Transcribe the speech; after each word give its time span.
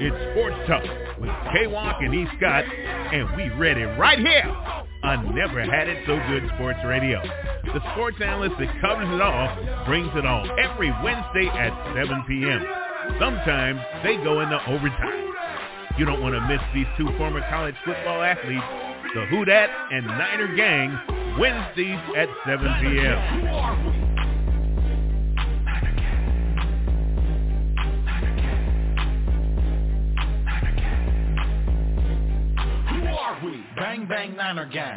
It's 0.00 0.14
Sports 0.30 0.54
Talk 0.68 0.84
with 1.18 1.30
K-Walk 1.52 1.96
and 2.00 2.14
E. 2.14 2.24
Scott, 2.38 2.62
and 2.62 3.26
we 3.36 3.50
read 3.58 3.76
it 3.78 3.86
right 3.98 4.18
here 4.18 4.46
on 5.02 5.34
Never 5.34 5.64
Had 5.64 5.88
It 5.88 6.06
So 6.06 6.14
Good 6.30 6.48
Sports 6.54 6.78
Radio. 6.86 7.20
The 7.74 7.80
sports 7.92 8.16
analyst 8.22 8.54
that 8.60 8.70
covers 8.80 9.10
it 9.10 9.20
all 9.20 9.84
brings 9.86 10.10
it 10.14 10.24
all 10.24 10.46
every 10.54 10.94
Wednesday 11.02 11.50
at 11.50 11.74
7 11.98 12.24
p.m. 12.28 12.64
Sometimes 13.18 13.80
they 14.04 14.14
go 14.22 14.38
into 14.38 14.62
overtime. 14.70 15.34
You 15.98 16.04
don't 16.04 16.22
want 16.22 16.36
to 16.36 16.46
miss 16.46 16.62
these 16.72 16.86
two 16.96 17.10
former 17.18 17.40
college 17.50 17.74
football 17.84 18.22
athletes, 18.22 18.62
the 19.14 19.26
Who 19.26 19.44
Dat 19.44 19.68
and 19.90 20.06
Niner 20.06 20.54
Gang, 20.54 20.94
Wednesdays 21.40 21.98
at 22.16 22.28
7 22.46 22.62
p.m. 22.86 24.17
Bang 33.78 34.06
Bang 34.08 34.34
Niner 34.34 34.66
Gang. 34.66 34.96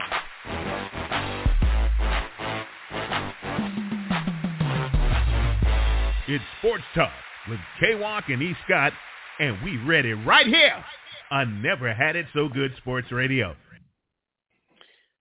It's 6.27 6.44
Sports 6.59 6.84
Talk 6.95 7.12
with 7.48 7.59
K-Walk 7.80 8.23
and 8.30 8.41
E. 8.41 8.55
Scott, 8.66 8.91
and 9.40 9.55
we 9.63 9.77
read 9.85 10.05
it 10.05 10.16
right 10.26 10.48
here 10.48 10.84
on 11.30 11.62
Never 11.62 11.94
Had 11.94 12.16
It 12.16 12.26
So 12.34 12.48
Good 12.48 12.71
Sports 12.77 13.12
Radio. 13.12 13.55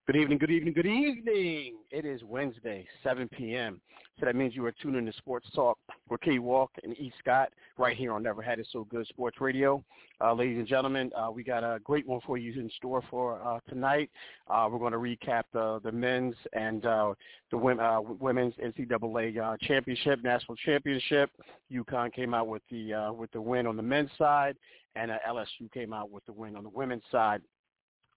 Good 0.06 0.16
evening, 0.16 0.38
good 0.38 0.50
evening, 0.50 0.72
good 0.72 0.86
evening. 0.86 1.76
It 1.90 2.06
is 2.06 2.22
Wednesday, 2.24 2.86
7 3.02 3.28
p.m. 3.28 3.78
So 4.20 4.26
that 4.26 4.36
means 4.36 4.54
you 4.54 4.66
are 4.66 4.72
tuning 4.72 5.06
to 5.06 5.12
Sports 5.14 5.48
Talk 5.54 5.78
with 6.10 6.20
K 6.20 6.38
Walk 6.38 6.70
and 6.82 6.92
E. 6.98 7.10
Scott 7.18 7.48
right 7.78 7.96
here 7.96 8.12
on 8.12 8.22
Never 8.22 8.42
Had 8.42 8.58
It 8.58 8.68
So 8.70 8.84
Good 8.84 9.06
Sports 9.06 9.40
Radio. 9.40 9.82
Uh, 10.20 10.34
ladies 10.34 10.58
and 10.58 10.68
gentlemen, 10.68 11.10
uh, 11.16 11.30
we 11.30 11.42
got 11.42 11.64
a 11.64 11.78
great 11.84 12.06
one 12.06 12.20
for 12.26 12.36
you 12.36 12.52
in 12.52 12.70
store 12.76 13.02
for 13.08 13.40
uh, 13.42 13.60
tonight. 13.66 14.10
Uh, 14.46 14.68
we're 14.70 14.78
going 14.78 14.92
to 14.92 14.98
recap 14.98 15.44
the, 15.54 15.80
the 15.82 15.90
men's 15.90 16.34
and 16.52 16.84
uh, 16.84 17.14
the 17.50 17.56
uh, 17.56 18.00
women's 18.02 18.52
NCAA 18.56 19.58
championship, 19.62 20.22
national 20.22 20.56
championship. 20.56 21.30
UConn 21.72 22.12
came 22.12 22.34
out 22.34 22.46
with 22.46 22.62
the 22.70 23.14
with 23.16 23.32
the 23.32 23.40
win 23.40 23.66
on 23.66 23.74
the 23.74 23.82
men's 23.82 24.10
side, 24.18 24.54
and 24.96 25.10
LSU 25.26 25.72
came 25.72 25.94
out 25.94 26.10
with 26.10 26.26
the 26.26 26.32
win 26.32 26.56
on 26.56 26.62
the 26.62 26.68
women's 26.68 27.04
side 27.10 27.40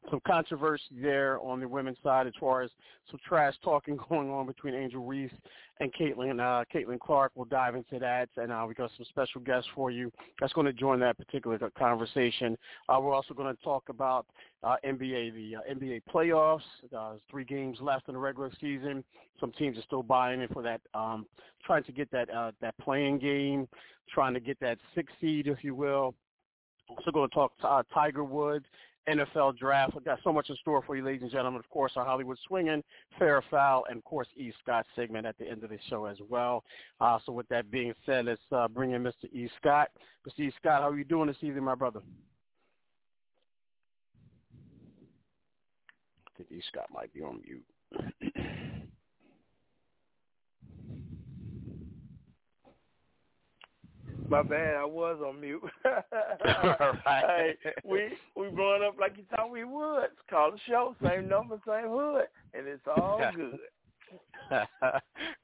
some 0.10 0.20
controversy 0.26 0.84
there 1.02 1.40
on 1.42 1.60
the 1.60 1.68
women's 1.68 1.98
side 2.04 2.28
as 2.28 2.34
far 2.40 2.62
as 2.62 2.70
some 3.10 3.20
trash 3.28 3.54
talking 3.64 3.98
going 4.10 4.30
on 4.30 4.46
between 4.48 4.74
Angel 4.74 5.04
Reese 5.04 5.32
and 5.80 5.94
Caitlin 5.94 6.40
uh, 6.40 6.64
Caitlin 6.74 7.00
Clark. 7.00 7.32
We'll 7.36 7.46
dive 7.46 7.76
into 7.76 8.00
that, 8.00 8.30
and 8.38 8.52
uh, 8.52 8.66
we 8.68 8.74
got 8.74 8.92
some 8.96 9.06
special 9.10 9.42
guests 9.42 9.70
for 9.76 9.92
you 9.92 10.12
that's 10.40 10.54
going 10.54 10.68
to 10.68 10.74
join 10.74 11.00
that 11.00 11.18
particular 11.18 11.60
conversation. 11.78 12.58
Uh, 12.90 13.00
we're 13.02 13.14
also 13.14 13.34
going 13.34 13.56
to 13.56 13.64
talk 13.64 13.90
about 13.90 14.26
uh, 14.64 14.76
NBA, 14.86 15.34
the 15.34 15.56
uh, 15.58 15.74
NBA 15.74 16.02
playoffs. 16.14 16.62
Uh, 16.96 17.14
three 17.30 17.46
games 17.46 17.78
left 17.82 18.08
in 18.08 18.14
the 18.14 18.20
regular 18.20 18.52
season. 18.62 19.04
Some 19.40 19.52
teams 19.54 19.78
are 19.78 19.84
still 19.84 20.04
buying 20.04 20.42
in 20.42 20.48
for 20.50 20.62
that, 20.62 20.82
um, 20.94 21.26
trying 21.66 21.84
to 21.84 21.92
get 21.92 22.10
that 22.12 22.30
that 22.62 22.78
play-in 22.78 23.20
game, 23.20 23.68
trying 24.14 24.34
to 24.34 24.40
get 24.40 24.60
that 24.60 24.78
six 24.96 25.12
seed, 25.20 25.48
if 25.48 25.64
you 25.64 25.76
will. 25.76 26.14
Also 26.90 27.12
going 27.12 27.30
to 27.30 27.34
talk 27.34 27.58
to, 27.60 27.84
Tiger 27.94 28.24
Woods 28.24 28.66
NFL 29.08 29.58
draft. 29.58 29.94
We've 29.96 30.04
got 30.04 30.20
so 30.24 30.32
much 30.32 30.50
in 30.50 30.56
store 30.58 30.82
for 30.86 30.96
you, 30.96 31.04
ladies 31.04 31.22
and 31.22 31.32
gentlemen. 31.32 31.60
Of 31.60 31.70
course, 31.70 31.94
our 31.96 32.06
Hollywood 32.06 32.38
swinging, 32.48 32.84
fair 33.20 33.44
foul, 33.50 33.86
and 33.90 33.98
of 33.98 34.04
course, 34.04 34.28
E. 34.36 34.52
Scott 34.62 34.86
segment 34.96 35.26
at 35.26 35.38
the 35.38 35.50
end 35.50 35.64
of 35.64 35.70
the 35.70 35.80
show 35.90 36.06
as 36.06 36.18
well. 36.30 36.64
Uh, 37.02 37.20
so 37.26 37.32
with 37.32 37.48
that 37.50 37.70
being 37.72 37.94
said, 38.06 38.26
let's 38.26 38.42
uh, 38.52 38.68
bring 38.68 38.92
in 38.92 39.04
Mr. 39.04 39.26
E. 39.32 39.50
Scott. 39.60 39.90
Mr. 40.28 40.46
E. 40.46 40.54
Scott, 40.60 40.82
how 40.82 40.90
are 40.90 40.98
you 40.98 41.04
doing 41.04 41.28
this 41.28 41.38
evening, 41.42 41.64
my 41.64 41.76
brother? 41.76 42.02
I 46.28 46.38
think 46.38 46.52
E. 46.52 46.62
Scott 46.72 46.88
might 46.94 47.14
be 47.14 47.22
on 47.22 47.42
mute. 47.46 48.34
My 54.30 54.42
bad, 54.42 54.76
I 54.76 54.86
was 54.86 55.20
on 55.26 55.42
mute. 55.42 55.62
right. 55.86 57.56
hey, 57.64 57.72
we 57.84 58.10
we 58.36 58.50
brought 58.50 58.82
up 58.82 58.96
like 59.00 59.18
you 59.18 59.24
thought 59.36 59.52
we 59.52 59.64
would. 59.64 60.10
Call 60.30 60.52
the 60.52 60.58
show, 60.68 60.96
same 61.04 61.28
number, 61.28 61.60
same 61.68 61.90
hood, 61.90 62.26
and 62.54 62.68
it's 62.68 62.82
all 62.88 63.22
good. 63.36 63.60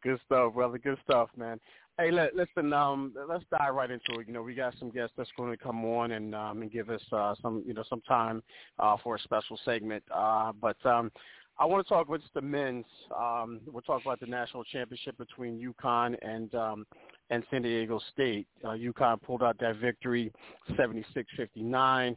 good 0.03 0.19
stuff, 0.25 0.53
brother. 0.53 0.77
Good 0.77 0.97
stuff, 1.03 1.29
man. 1.35 1.59
Hey, 1.97 2.11
let, 2.11 2.35
listen. 2.35 2.71
Um, 2.71 3.13
let's 3.27 3.43
dive 3.51 3.75
right 3.75 3.91
into 3.91 4.19
it. 4.19 4.27
You 4.27 4.33
know, 4.33 4.41
we 4.41 4.55
got 4.55 4.73
some 4.79 4.89
guests 4.89 5.13
that's 5.17 5.29
going 5.35 5.51
to 5.51 5.57
come 5.57 5.83
on 5.83 6.11
and 6.13 6.33
um 6.33 6.61
and 6.61 6.71
give 6.71 6.89
us 6.89 7.01
uh, 7.11 7.35
some 7.41 7.63
you 7.65 7.73
know 7.73 7.83
some 7.89 8.01
time 8.01 8.41
uh, 8.79 8.95
for 9.03 9.15
a 9.15 9.19
special 9.19 9.59
segment. 9.65 10.03
Uh, 10.13 10.53
but 10.61 10.77
um, 10.85 11.11
I 11.59 11.65
want 11.65 11.85
to 11.85 11.93
talk 11.93 12.07
about 12.07 12.21
the 12.33 12.41
men's. 12.41 12.85
Um, 13.17 13.59
we'll 13.67 13.81
talk 13.81 14.01
about 14.01 14.21
the 14.21 14.27
national 14.27 14.63
championship 14.63 15.17
between 15.17 15.59
UConn 15.59 16.15
and 16.21 16.55
um, 16.55 16.85
and 17.29 17.43
San 17.51 17.61
Diego 17.61 17.99
State. 18.13 18.47
Uh, 18.63 18.69
UConn 18.69 19.21
pulled 19.21 19.43
out 19.43 19.57
that 19.59 19.77
victory, 19.77 20.31
76-59. 20.71 22.15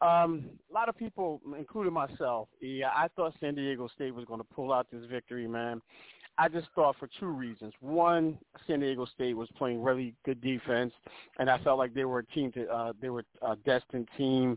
Um, 0.00 0.44
a 0.70 0.74
lot 0.74 0.88
of 0.88 0.96
people, 0.96 1.40
including 1.58 1.92
myself, 1.92 2.48
yeah, 2.60 2.90
I 2.94 3.08
thought 3.16 3.34
San 3.40 3.54
Diego 3.54 3.88
State 3.94 4.14
was 4.14 4.24
going 4.24 4.40
to 4.40 4.46
pull 4.54 4.72
out 4.72 4.86
this 4.92 5.04
victory, 5.10 5.48
man. 5.48 5.80
I 6.40 6.48
just 6.48 6.68
thought 6.76 6.94
for 7.00 7.08
two 7.18 7.26
reasons. 7.26 7.72
One, 7.80 8.38
San 8.68 8.78
Diego 8.78 9.06
State 9.06 9.36
was 9.36 9.48
playing 9.58 9.82
really 9.82 10.14
good 10.24 10.40
defense, 10.40 10.92
and 11.40 11.50
I 11.50 11.58
felt 11.58 11.78
like 11.78 11.94
they 11.94 12.04
were 12.04 12.20
a 12.20 12.26
team 12.26 12.52
to 12.52 12.68
uh, 12.68 12.92
they 13.02 13.10
were 13.10 13.24
a 13.42 13.56
destined 13.56 14.08
team, 14.16 14.56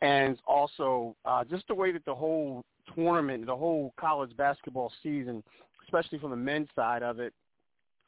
and 0.00 0.36
also 0.48 1.14
uh, 1.24 1.44
just 1.44 1.68
the 1.68 1.74
way 1.76 1.92
that 1.92 2.04
the 2.04 2.14
whole 2.14 2.64
tournament, 2.96 3.46
the 3.46 3.54
whole 3.54 3.94
college 4.00 4.36
basketball 4.36 4.92
season, 5.00 5.44
especially 5.84 6.18
from 6.18 6.30
the 6.30 6.36
men's 6.36 6.68
side 6.74 7.04
of 7.04 7.20
it, 7.20 7.32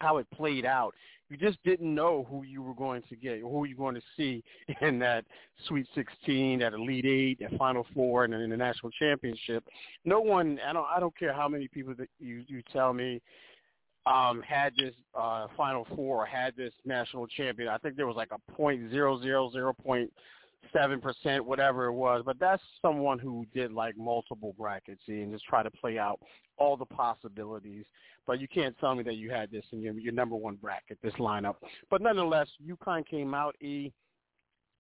how 0.01 0.17
it 0.17 0.27
played 0.35 0.67
out 0.67 0.93
you 1.31 1.37
just 1.37 1.59
didn't 1.65 1.95
know 1.95 2.27
who 2.29 2.45
you 2.45 2.63
were 2.63 2.75
going 2.75 3.03
to 3.09 3.17
get, 3.17 3.41
who 3.41 3.65
you 3.65 3.77
were 3.77 3.91
going 3.91 3.95
to 3.95 4.07
see 4.17 4.43
in 4.81 4.99
that 5.01 5.25
Sweet 5.67 5.87
16, 5.95 6.61
that 6.61 6.73
Elite 6.73 7.07
Eight, 7.07 7.39
that 7.41 7.59
Final 7.59 7.87
Four, 7.95 8.25
and 8.25 8.35
in 8.35 8.51
the 8.51 8.57
national 8.57 8.91
championship. 8.93 9.65
No 10.05 10.21
one, 10.21 10.59
I 10.67 10.73
don't, 10.73 10.87
I 10.95 11.01
don't 11.01 11.17
care 11.17 11.33
how 11.33 11.49
many 11.49 11.69
people 11.69 11.95
that 11.99 12.09
you 12.19 12.45
you 12.47 12.63
tell 12.73 12.93
me 12.93 13.21
um, 14.07 14.43
had 14.43 14.75
this 14.77 14.95
uh, 15.19 15.47
Final 15.57 15.87
Four 15.95 16.23
or 16.23 16.27
had 16.27 16.55
this 16.57 16.73
national 16.85 17.27
champion. 17.27 17.69
I 17.69 17.79
think 17.79 17.97
there 17.97 18.07
was 18.07 18.17
like 18.17 18.31
a 18.33 18.53
point 18.53 18.91
zero 18.91 19.21
zero 19.21 19.51
zero 19.51 19.73
point 19.73 20.13
seven 20.73 21.01
percent, 21.01 21.45
whatever 21.45 21.87
it 21.87 21.93
was. 21.93 22.23
But 22.25 22.39
that's 22.39 22.63
someone 22.83 23.19
who 23.19 23.47
did 23.55 23.73
like 23.73 23.97
multiple 23.97 24.55
brackets 24.59 25.03
and 25.09 25.33
just 25.33 25.45
try 25.45 25.63
to 25.63 25.71
play 25.71 25.99
out 25.99 26.21
all 26.57 26.77
the 26.77 26.85
possibilities. 26.87 27.85
But 28.27 28.41
you 28.41 28.49
can't 28.49 28.77
tell 28.79 28.95
me 28.95 29.03
that 29.05 29.17
you 29.17 29.31
had 29.31 29.51
this 29.51 29.65
in 29.73 29.83
your, 29.83 29.95
your 29.95 30.13
number 30.13 30.37
one 30.37 30.57
bracket, 30.57 30.99
this 31.03 31.15
lineup. 31.15 31.57
But 31.91 32.01
nonetheless, 32.01 32.49
UConn 32.67 33.07
came 33.07 33.35
out 33.35 33.55
E, 33.61 33.93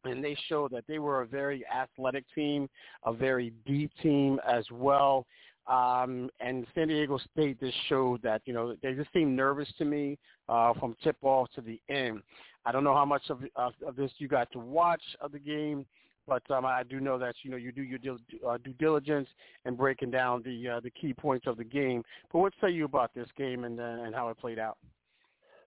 and 0.05 0.23
they 0.23 0.37
showed 0.49 0.71
that 0.73 0.85
they 0.87 0.99
were 0.99 1.23
a 1.23 1.27
very 1.27 1.65
athletic 1.67 2.25
team, 2.35 2.69
a 3.05 3.12
very 3.12 3.53
deep 3.67 3.91
team 4.03 4.41
as 4.47 4.65
well. 4.71 5.27
Um, 5.67 6.29
and 6.41 6.67
San 6.75 6.89
Diego 6.89 7.19
State 7.33 7.59
just 7.59 7.77
showed 7.89 8.21
that, 8.23 8.43
you 8.45 8.53
know, 8.53 8.77
they 8.83 8.93
just 8.93 9.12
seemed 9.15 9.35
nervous 9.35 9.69
to 9.79 9.85
me 9.87 10.19
uh, 10.49 10.75
from 10.75 10.95
tip-off 11.03 11.49
to 11.55 11.62
the 11.62 11.81
end. 11.89 12.23
I 12.67 12.73
don't 12.73 12.85
know 12.85 12.95
how 12.95 13.06
much 13.06 13.23
of, 13.31 13.43
of, 13.56 13.73
of 13.87 13.97
this 13.97 14.11
you 14.19 14.29
got 14.29 14.51
to 14.53 14.59
watch 14.59 15.03
of 15.21 15.33
the 15.33 15.39
game, 15.39 15.87
but 16.27 16.43
um, 16.51 16.65
I 16.65 16.83
do 16.83 17.01
know 17.01 17.19
that 17.19 17.35
you 17.43 17.51
know 17.51 17.57
you 17.57 17.73
do 17.73 17.83
your 17.83 17.99
due, 17.99 18.19
uh, 18.47 18.59
due 18.59 18.73
diligence 18.75 19.29
and 19.65 19.77
breaking 19.77 20.11
down 20.11 20.43
the 20.45 20.77
uh, 20.77 20.81
the 20.81 20.91
key 20.91 21.12
points 21.12 21.47
of 21.47 21.57
the 21.57 21.65
game. 21.65 22.03
But 22.33 22.39
what 22.39 22.53
say 22.61 22.71
you 22.71 22.85
about 22.85 23.15
this 23.15 23.29
game 23.37 23.65
and 23.65 23.81
uh, 23.81 24.05
and 24.05 24.15
how 24.15 24.29
it 24.29 24.39
played 24.39 24.59
out? 24.59 24.79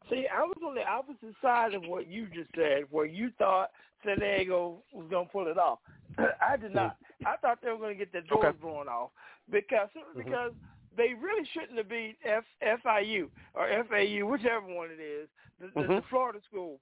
See, 0.10 0.26
I 0.34 0.42
was 0.42 0.58
on 0.66 0.76
the 0.76 0.88
opposite 0.88 1.36
side 1.42 1.74
of 1.74 1.84
what 1.84 2.08
you 2.08 2.28
just 2.34 2.50
said, 2.56 2.84
where 2.92 3.06
you 3.06 3.30
thought 3.38 3.72
San 4.06 4.20
Diego 4.20 4.78
was 4.94 5.08
going 5.10 5.26
to 5.26 5.32
pull 5.32 5.48
it 5.48 5.58
off. 5.58 5.80
I 6.18 6.56
did 6.56 6.74
not. 6.74 6.96
I 7.26 7.36
thought 7.38 7.60
they 7.62 7.70
were 7.70 7.78
going 7.78 7.94
to 7.94 8.00
get 8.00 8.14
their 8.14 8.22
doors 8.22 8.46
okay. 8.46 8.58
blown 8.62 8.88
off 8.88 9.10
because 9.52 9.90
mm-hmm. 9.98 10.20
because 10.20 10.52
they 10.96 11.14
really 11.14 11.48
shouldn't 11.54 11.78
have 11.78 11.90
beat 11.90 12.18
F, 12.26 12.44
FIU 12.62 13.30
or 13.54 13.68
FAU, 13.90 14.26
whichever 14.26 14.66
one 14.66 14.90
it 14.92 15.02
is, 15.02 15.28
the, 15.60 15.68
the, 15.68 15.82
mm-hmm. 15.82 15.96
the 15.96 16.02
Florida 16.10 16.40
school. 16.50 16.80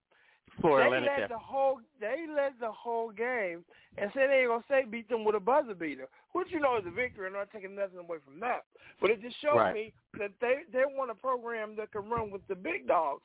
Florida 0.61 0.89
they 0.89 0.97
Atlantic, 0.97 1.19
led 1.21 1.29
the 1.29 1.37
whole 1.37 1.79
they 1.99 2.25
led 2.33 2.53
the 2.59 2.71
whole 2.71 3.11
game, 3.11 3.63
and 3.97 4.11
San 4.13 4.29
Diego 4.29 4.63
State 4.65 4.91
beat 4.91 5.09
them 5.09 5.23
with 5.23 5.35
a 5.35 5.39
buzzer 5.39 5.75
beater, 5.75 6.07
which 6.33 6.47
you 6.51 6.59
know 6.59 6.77
is 6.77 6.85
a 6.87 6.91
victory. 6.91 7.27
And 7.27 7.35
I'm 7.35 7.41
not 7.41 7.51
taking 7.51 7.75
nothing 7.75 7.99
away 7.99 8.17
from 8.23 8.39
that, 8.39 8.63
but 9.01 9.09
it 9.09 9.21
just 9.21 9.35
showed 9.41 9.57
right. 9.57 9.73
me 9.73 9.93
that 10.19 10.31
they 10.41 10.63
they 10.71 10.83
want 10.85 11.11
a 11.11 11.15
program 11.15 11.75
that 11.77 11.91
can 11.91 12.09
run 12.09 12.31
with 12.31 12.45
the 12.47 12.55
big 12.55 12.87
dogs. 12.87 13.21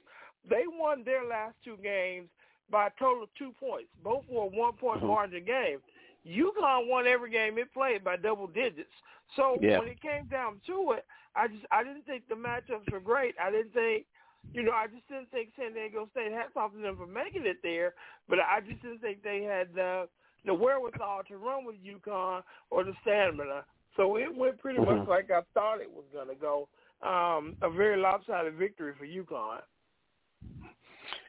They 0.49 0.65
won 0.67 1.05
their 1.05 1.25
last 1.25 1.55
two 1.65 1.77
games 1.83 2.29
by 2.71 2.87
a 2.87 2.91
total 2.99 3.25
of 3.25 3.29
two 3.37 3.53
points. 3.61 3.91
Both 4.03 4.25
were 4.29 4.47
one 4.47 4.75
point 4.75 4.99
mm-hmm. 4.99 5.09
margin 5.09 5.45
game. 5.45 5.79
UConn 6.27 6.89
won 6.89 7.07
every 7.07 7.31
game 7.31 7.59
it 7.59 7.73
played 7.73 8.05
by 8.05 8.17
double 8.17 8.47
digits. 8.47 8.93
So 9.37 9.57
yeah. 9.61 9.79
when 9.79 9.89
it 9.89 10.03
came 10.03 10.27
down 10.27 10.61
to 10.67 10.93
it, 10.93 11.07
I 11.37 11.49
just 11.49 11.65
I 11.71 11.85
didn't 11.85 12.07
think 12.07 12.25
the 12.29 12.35
matchups 12.35 12.91
were 12.91 13.01
great. 13.01 13.35
I 13.43 13.51
didn't 13.51 13.73
think 13.73 14.07
you 14.53 14.63
know, 14.63 14.73
I 14.73 14.87
just 14.87 15.07
didn't 15.09 15.31
think 15.31 15.51
San 15.57 15.75
Diego 15.75 16.09
State 16.13 16.33
had 16.33 16.53
something 16.55 16.83
them 16.83 16.97
for 16.97 17.07
making 17.07 17.47
it 17.47 17.59
there, 17.63 17.95
but 18.29 18.39
I 18.39 18.61
just 18.61 18.83
didn't 18.83 19.01
think 19.01 19.23
they 19.23 19.43
had 19.43 19.75
the 19.75 20.09
the 20.47 20.55
wherewithal 20.55 21.21
to 21.29 21.37
run 21.37 21.67
with 21.67 21.77
UConn 21.85 22.43
or 22.71 22.85
the 22.85 22.95
stamina. 23.03 23.65
So 23.97 24.17
it 24.17 24.35
went 24.35 24.59
pretty 24.59 24.79
mm-hmm. 24.79 25.01
much 25.01 25.09
like 25.09 25.31
I 25.31 25.43
thought 25.53 25.81
it 25.81 25.91
was 25.91 26.05
going 26.13 26.29
to 26.29 26.35
go. 26.35 26.69
Um, 27.03 27.57
a 27.63 27.71
very 27.71 27.97
lopsided 28.01 28.55
victory 28.55 28.93
for 28.99 29.07
UConn. 29.07 29.61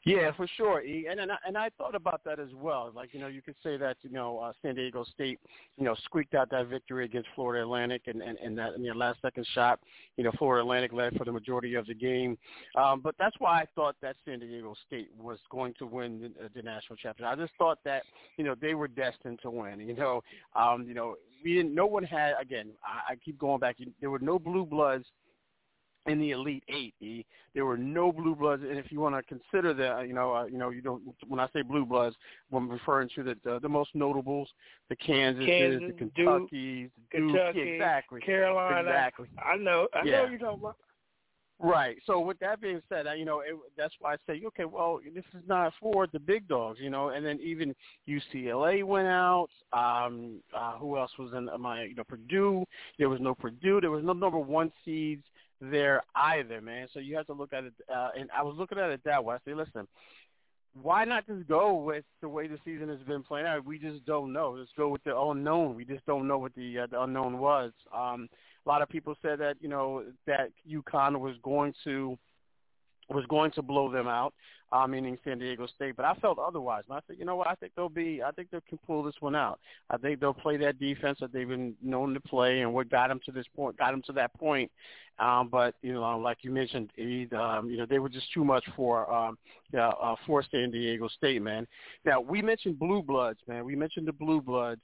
Yeah, 0.03 0.31
for 0.35 0.47
sure. 0.57 0.79
And 0.79 1.19
and 1.19 1.31
I, 1.31 1.35
and 1.45 1.57
I 1.57 1.69
thought 1.77 1.93
about 1.93 2.23
that 2.25 2.39
as 2.39 2.49
well. 2.55 2.91
Like 2.95 3.13
you 3.13 3.19
know, 3.19 3.27
you 3.27 3.41
could 3.41 3.55
say 3.63 3.77
that 3.77 3.97
you 4.01 4.09
know 4.09 4.39
uh, 4.39 4.51
San 4.61 4.75
Diego 4.75 5.03
State, 5.03 5.39
you 5.77 5.85
know, 5.85 5.95
squeaked 6.05 6.33
out 6.33 6.49
that 6.49 6.67
victory 6.67 7.05
against 7.05 7.29
Florida 7.35 7.63
Atlantic, 7.63 8.03
and 8.07 8.21
and, 8.21 8.37
and 8.39 8.57
that 8.57 8.73
in 8.73 8.81
their 8.81 8.95
last 8.95 9.21
second 9.21 9.45
shot, 9.53 9.79
you 10.17 10.23
know, 10.23 10.31
Florida 10.39 10.63
Atlantic 10.63 10.91
led 10.91 11.15
for 11.17 11.25
the 11.25 11.31
majority 11.31 11.75
of 11.75 11.85
the 11.85 11.93
game. 11.93 12.37
Um, 12.75 13.01
but 13.01 13.15
that's 13.19 13.35
why 13.39 13.61
I 13.61 13.65
thought 13.75 13.95
that 14.01 14.15
San 14.25 14.39
Diego 14.39 14.73
State 14.87 15.09
was 15.19 15.37
going 15.51 15.73
to 15.77 15.85
win 15.85 16.19
the, 16.21 16.49
the 16.55 16.63
national 16.63 16.95
championship. 16.95 17.37
I 17.37 17.39
just 17.39 17.53
thought 17.59 17.77
that 17.85 18.03
you 18.37 18.43
know 18.43 18.55
they 18.59 18.73
were 18.73 18.87
destined 18.87 19.39
to 19.43 19.51
win. 19.51 19.79
You 19.81 19.95
know, 19.95 20.21
um, 20.55 20.85
you 20.87 20.95
know, 20.95 21.15
we 21.43 21.55
didn't. 21.55 21.75
No 21.75 21.85
one 21.85 22.03
had. 22.03 22.33
Again, 22.41 22.69
I, 22.83 23.13
I 23.13 23.15
keep 23.17 23.37
going 23.37 23.59
back. 23.59 23.77
There 23.99 24.09
were 24.09 24.19
no 24.19 24.39
blue 24.39 24.65
bloods 24.65 25.05
in 26.07 26.19
the 26.19 26.31
Elite 26.31 26.63
Eight. 26.67 26.93
E. 26.99 27.25
There 27.53 27.65
were 27.65 27.77
no 27.77 28.11
blue 28.11 28.35
bloods, 28.35 28.63
and 28.67 28.77
if 28.77 28.91
you 28.91 28.99
want 28.99 29.15
to 29.15 29.23
consider 29.23 29.73
that, 29.73 30.07
you 30.07 30.13
know, 30.13 30.33
uh, 30.33 30.45
you 30.45 30.57
know, 30.57 30.69
you 30.69 30.81
don't. 30.81 31.01
When 31.27 31.39
I 31.39 31.47
say 31.53 31.61
blue 31.61 31.85
bloods, 31.85 32.15
I'm 32.53 32.69
referring 32.69 33.09
to 33.15 33.23
the 33.23 33.35
the, 33.43 33.59
the 33.59 33.69
most 33.69 33.91
notables, 33.93 34.49
the 34.89 34.95
Kansases, 34.95 35.45
Kansas, 35.45 35.81
the 35.99 36.05
Kentuckys, 36.05 36.89
Duke, 37.11 37.55
yeah, 37.55 37.61
exactly, 37.61 38.21
Carolina. 38.21 38.89
exactly. 38.89 39.27
I 39.37 39.57
know. 39.57 39.87
I 39.93 40.01
yeah. 40.05 40.23
know 40.23 40.29
you're 40.29 40.39
talking 40.39 40.59
about. 40.59 40.77
Right. 41.63 41.97
So 42.07 42.19
with 42.19 42.39
that 42.39 42.59
being 42.59 42.81
said, 42.89 43.05
you 43.15 43.25
know 43.25 43.41
it, 43.41 43.55
that's 43.77 43.93
why 43.99 44.13
I 44.13 44.17
say, 44.25 44.41
okay, 44.47 44.65
well, 44.65 44.99
this 45.13 45.23
is 45.35 45.43
not 45.47 45.73
for 45.79 46.07
the 46.07 46.19
big 46.19 46.47
dogs, 46.47 46.79
you 46.81 46.89
know. 46.89 47.09
And 47.09 47.23
then 47.23 47.39
even 47.39 47.75
UCLA 48.09 48.83
went 48.83 49.07
out. 49.07 49.49
Um, 49.71 50.41
uh, 50.57 50.77
who 50.77 50.97
else 50.97 51.11
was 51.19 51.33
in 51.33 51.49
my? 51.61 51.83
You 51.83 51.93
know, 51.93 52.03
Purdue. 52.03 52.65
There 52.97 53.09
was 53.09 53.19
no 53.21 53.35
Purdue. 53.35 53.79
There 53.79 53.91
was 53.91 54.03
no 54.03 54.13
number 54.13 54.39
one 54.39 54.71
seeds 54.83 55.23
there 55.61 56.01
either, 56.15 56.59
man. 56.61 56.87
So 56.93 56.99
you 56.99 57.15
have 57.17 57.27
to 57.27 57.33
look 57.33 57.53
at 57.53 57.63
it. 57.65 57.73
Uh, 57.93 58.09
and 58.19 58.29
I 58.35 58.43
was 58.43 58.55
looking 58.57 58.79
at 58.79 58.89
it 58.89 59.01
that 59.05 59.23
way. 59.23 59.35
I 59.35 59.51
listen, 59.51 59.87
why 60.81 61.05
not 61.05 61.27
just 61.27 61.47
go 61.47 61.75
with 61.75 62.05
the 62.21 62.29
way 62.29 62.47
the 62.47 62.57
season 62.63 62.89
has 62.89 62.99
been 62.99 63.23
playing 63.23 63.45
out? 63.45 63.65
We 63.65 63.77
just 63.77 64.05
don't 64.05 64.31
know. 64.31 64.55
Let's 64.57 64.71
go 64.77 64.89
with 64.89 65.03
the 65.03 65.17
unknown. 65.17 65.75
We 65.75 65.85
just 65.85 66.05
don't 66.05 66.27
know 66.27 66.37
what 66.37 66.55
the 66.55 66.79
uh, 66.79 66.87
the 66.87 67.01
unknown 67.01 67.39
was. 67.39 67.71
Um, 67.93 68.29
a 68.65 68.69
lot 68.69 68.81
of 68.81 68.89
people 68.89 69.15
said 69.21 69.39
that 69.39 69.55
you 69.59 69.67
know 69.67 70.03
that 70.27 70.51
UConn 70.69 71.19
was 71.19 71.35
going 71.43 71.73
to 71.83 72.17
was 73.11 73.25
going 73.27 73.51
to 73.51 73.61
blow 73.61 73.91
them 73.91 74.07
out, 74.07 74.33
uh, 74.71 74.87
meaning 74.87 75.17
San 75.23 75.39
Diego 75.39 75.67
State. 75.67 75.95
But 75.95 76.05
I 76.05 76.13
felt 76.15 76.39
otherwise. 76.39 76.83
And 76.87 76.97
I 76.97 77.01
said, 77.07 77.17
you 77.19 77.25
know 77.25 77.35
what? 77.35 77.47
I 77.47 77.55
think 77.55 77.73
they'll 77.75 77.89
be. 77.89 78.21
I 78.23 78.31
think 78.31 78.49
they 78.51 78.59
can 78.67 78.79
pull 78.85 79.03
this 79.03 79.15
one 79.19 79.35
out. 79.35 79.59
I 79.89 79.97
think 79.97 80.19
they'll 80.19 80.33
play 80.33 80.57
that 80.57 80.79
defense 80.79 81.19
that 81.21 81.33
they've 81.33 81.47
been 81.47 81.75
known 81.81 82.13
to 82.13 82.19
play, 82.19 82.61
and 82.61 82.73
what 82.73 82.89
got 82.89 83.09
them 83.09 83.19
to 83.25 83.31
this 83.31 83.45
point, 83.55 83.77
got 83.77 83.91
them 83.91 84.01
to 84.07 84.13
that 84.13 84.33
point. 84.35 84.71
Um, 85.19 85.49
but 85.49 85.75
you 85.81 85.93
know, 85.93 86.17
like 86.17 86.39
you 86.41 86.51
mentioned, 86.51 86.89
it, 86.97 87.31
um, 87.33 87.69
you 87.69 87.77
know, 87.77 87.85
they 87.85 87.99
were 87.99 88.09
just 88.09 88.31
too 88.33 88.43
much 88.43 88.63
for 88.75 89.11
um, 89.13 89.37
uh, 89.73 89.79
uh, 89.79 90.15
for 90.25 90.43
San 90.49 90.71
Diego 90.71 91.07
State, 91.09 91.41
man. 91.41 91.67
Now 92.05 92.21
we 92.21 92.41
mentioned 92.41 92.79
blue 92.79 93.03
bloods, 93.03 93.39
man. 93.47 93.65
We 93.65 93.75
mentioned 93.75 94.07
the 94.07 94.13
blue 94.13 94.41
bloods. 94.41 94.81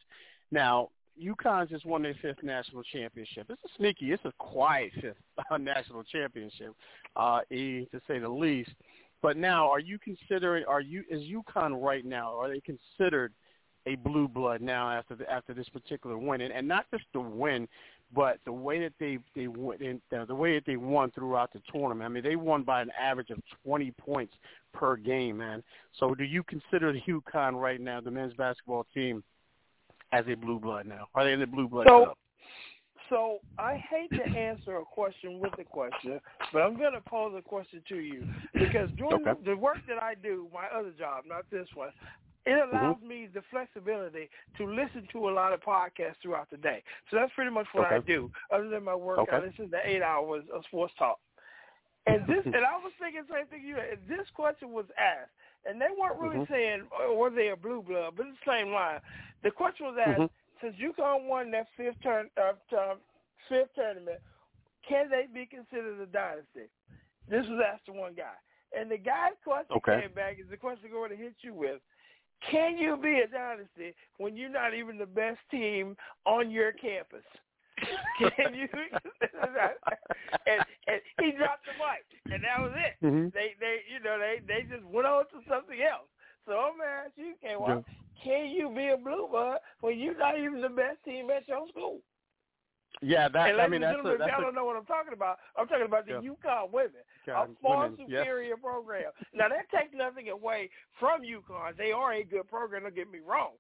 Now 0.52 0.90
UConn 1.22 1.70
just 1.70 1.86
won 1.86 2.02
their 2.04 2.16
fifth 2.22 2.44
national 2.44 2.84
championship. 2.84 3.48
It's 3.50 3.62
a 3.64 3.78
sneaky, 3.78 4.12
it's 4.12 4.26
a 4.26 4.34
quiet 4.38 4.92
fifth 5.02 5.16
uh, 5.52 5.58
national 5.58 6.04
championship, 6.04 6.74
uh, 7.16 7.42
to 7.50 7.88
say 8.08 8.20
the 8.20 8.30
least. 8.30 8.72
But 9.22 9.38
now, 9.38 9.70
are 9.70 9.80
you 9.80 9.98
considering? 9.98 10.64
Are 10.68 10.82
you 10.82 11.04
is 11.10 11.24
UConn 11.24 11.82
right 11.82 12.06
now? 12.06 12.38
Are 12.40 12.50
they 12.50 12.62
considered 12.62 13.34
a 13.88 13.96
blue 13.96 14.28
blood 14.28 14.62
now 14.62 14.92
after 14.92 15.16
the, 15.16 15.30
after 15.32 15.54
this 15.54 15.68
particular 15.70 16.18
win, 16.18 16.42
and, 16.42 16.54
and 16.54 16.68
not 16.68 16.86
just 16.92 17.06
the 17.14 17.20
win, 17.20 17.68
but 18.14 18.40
the 18.46 18.52
way 18.52 18.80
that 18.80 18.94
they 19.00 19.18
they 19.36 19.48
won, 19.48 19.78
the 20.12 20.36
way 20.36 20.56
that 20.56 20.66
they 20.66 20.78
won 20.78 21.10
throughout 21.12 21.52
the 21.52 21.62
tournament. 21.72 22.06
I 22.06 22.10
mean, 22.10 22.24
they 22.24 22.36
won 22.36 22.64
by 22.64 22.82
an 22.82 22.92
average 23.00 23.30
of 23.32 23.40
20 23.64 23.92
points 23.92 24.34
per 24.74 24.98
game, 24.98 25.38
man. 25.38 25.64
So, 26.00 26.14
do 26.14 26.24
you 26.24 26.44
consider 26.44 26.94
the 26.94 27.02
UConn 27.02 27.60
right 27.60 27.82
now, 27.82 28.02
the 28.02 28.12
men's 28.12 28.34
basketball 28.34 28.86
team? 28.94 29.24
As 30.12 30.26
a 30.28 30.36
blue 30.36 30.60
blood 30.60 30.86
now? 30.86 31.08
Are 31.16 31.26
they 31.26 31.34
in 31.34 31.40
the 31.40 31.48
blue 31.48 31.68
blood 31.68 31.88
so, 31.88 32.06
club? 32.06 32.18
So 33.10 33.40
I 33.58 33.82
hate 33.90 34.10
to 34.18 34.24
answer 34.24 34.78
a 34.78 34.86
question 34.86 35.40
with 35.40 35.54
a 35.60 35.64
question, 35.64 36.20
but 36.52 36.62
I'm 36.62 36.78
going 36.78 36.94
to 36.94 37.02
pose 37.02 37.34
a 37.38 37.42
question 37.42 37.82
to 37.90 37.98
you 37.98 38.28
because 38.54 38.90
doing 38.98 39.26
okay. 39.26 39.40
the, 39.46 39.56
work 39.56 39.78
that 39.88 40.02
I 40.02 40.16
do, 40.16 40.48
my 40.54 40.68
other 40.78 40.92
job, 40.92 41.24
not 41.26 41.46
this 41.50 41.68
one, 41.74 41.92
it 42.46 42.52
allows 42.52 42.98
mm-hmm. 42.98 43.08
me 43.08 43.28
the 43.34 43.42
flexibility 43.52 44.30
to 44.58 44.66
listen 44.66 45.08
to 45.12 45.30
a 45.30 45.32
lot 45.32 45.54
of 45.54 45.62
podcasts 45.62 46.16
throughout 46.22 46.50
the 46.50 46.58
day. 46.58 46.84
So 47.10 47.18
that's 47.18 47.32
pretty 47.34 47.52
much 47.52 47.68
what 47.74 47.88
okay. 47.88 47.96
I 47.96 48.00
do. 48.00 48.32
Other 48.54 48.70
than 48.70 48.84
my 48.84 48.96
work, 48.96 49.20
okay. 49.20 49.36
I 49.36 49.40
listen 49.40 49.70
to 49.72 49.78
eight 49.84 50.02
hours 50.02 50.44
of 50.54 50.64
sports 50.66 50.94
talk. 50.98 51.20
And 52.08 52.22
this, 52.24 52.42
and 52.46 52.56
I 52.56 52.80
was 52.80 52.94
thinking 53.00 53.24
the 53.28 53.34
same 53.36 53.48
thing 53.48 53.68
you. 53.68 53.76
This 54.08 54.28
question 54.34 54.72
was 54.72 54.86
asked, 54.98 55.32
and 55.68 55.80
they 55.82 55.88
weren't 56.00 56.20
really 56.20 56.44
mm-hmm. 56.46 56.54
saying 56.54 56.84
oh, 57.00 57.16
were 57.16 57.30
they 57.30 57.50
a 57.50 57.56
blue 57.56 57.82
blood, 57.82 58.14
but 58.16 58.28
it's 58.28 58.38
the 58.46 58.52
same 58.52 58.72
line. 58.72 59.00
The 59.44 59.52
question 59.52 59.88
was 59.88 59.98
asked: 60.00 60.20
mm-hmm. 60.20 60.66
since 60.66 60.76
UConn 60.80 61.28
won 61.28 61.52
that 61.52 61.68
fifth 61.76 62.02
turn, 62.02 62.30
uh, 62.38 62.54
uh, 62.76 62.96
fifth 63.50 63.76
tournament, 63.76 64.20
can 64.88 65.10
they 65.10 65.26
be 65.32 65.46
considered 65.46 66.00
a 66.00 66.06
dynasty? 66.06 66.72
This 67.30 67.46
was 67.48 67.60
asked 67.62 67.86
to 67.88 67.92
one 67.92 68.14
guy, 68.16 68.38
and 68.78 68.90
the 68.90 68.98
guy's 68.98 69.36
question 69.44 69.76
okay. 69.78 70.02
came 70.08 70.16
back 70.16 70.38
is 70.40 70.50
the 70.50 70.58
question 70.58 70.90
going 70.92 71.12
to 71.12 71.18
hit 71.18 71.36
you 71.42 71.54
with: 71.54 71.82
Can 72.50 72.78
you 72.78 72.96
be 72.98 73.20
a 73.20 73.28
dynasty 73.28 73.94
when 74.18 74.38
you're 74.38 74.50
not 74.50 74.74
even 74.74 74.98
the 74.98 75.06
best 75.06 75.40
team 75.52 75.98
on 76.26 76.50
your 76.50 76.72
campus? 76.72 77.26
Can 78.20 78.54
you? 78.54 78.68
and, 79.22 80.62
and 80.88 81.00
he 81.20 81.32
dropped 81.32 81.66
the 81.66 81.76
mic, 81.78 82.06
and 82.34 82.44
that 82.44 82.60
was 82.62 82.74
it. 82.76 83.06
Mm-hmm. 83.06 83.30
They, 83.34 83.54
they, 83.60 83.86
you 83.92 84.02
know, 84.04 84.18
they, 84.18 84.42
they 84.46 84.68
just 84.68 84.86
went 84.86 85.08
on 85.08 85.26
to 85.32 85.40
something 85.48 85.80
else. 85.82 86.10
So 86.46 86.54
I'm 86.54 86.78
gonna 86.78 87.06
ask 87.06 87.14
you, 87.16 87.36
K. 87.42 87.56
Yeah. 87.60 87.82
Can 88.24 88.48
you 88.50 88.74
be 88.74 88.88
a 88.88 88.98
blue 88.98 89.28
blood 89.30 89.60
when 89.82 90.00
you're 90.00 90.18
not 90.18 90.40
even 90.40 90.62
the 90.62 90.70
best 90.70 91.04
team 91.06 91.30
at 91.30 91.48
your 91.48 91.68
school? 91.70 92.00
Yeah, 93.02 93.30
that. 93.30 93.50
And 93.52 93.62
I 93.62 93.68
mean, 93.68 93.82
that's. 93.82 94.00
A, 94.00 94.16
that's 94.18 94.32
I 94.36 94.42
don't 94.42 94.56
know 94.56 94.66
what 94.66 94.76
I'm 94.76 94.86
talking 94.86 95.14
about. 95.14 95.38
I'm 95.56 95.68
talking 95.68 95.86
about 95.86 96.08
the 96.08 96.14
yeah. 96.14 96.30
UConn 96.32 96.72
women, 96.72 97.06
God, 97.26 97.50
a 97.52 97.62
far 97.62 97.90
women, 97.90 98.06
superior 98.08 98.56
yes. 98.56 98.60
program. 98.62 99.12
Now 99.34 99.50
that 99.50 99.70
takes 99.70 99.94
nothing 99.94 100.30
away 100.30 100.70
from 101.00 101.22
UConn. 101.22 101.78
They 101.78 101.92
are 101.92 102.14
a 102.14 102.24
good 102.24 102.48
program. 102.48 102.84
Don't 102.84 102.96
get 102.96 103.12
me 103.12 103.20
wrong. 103.26 103.54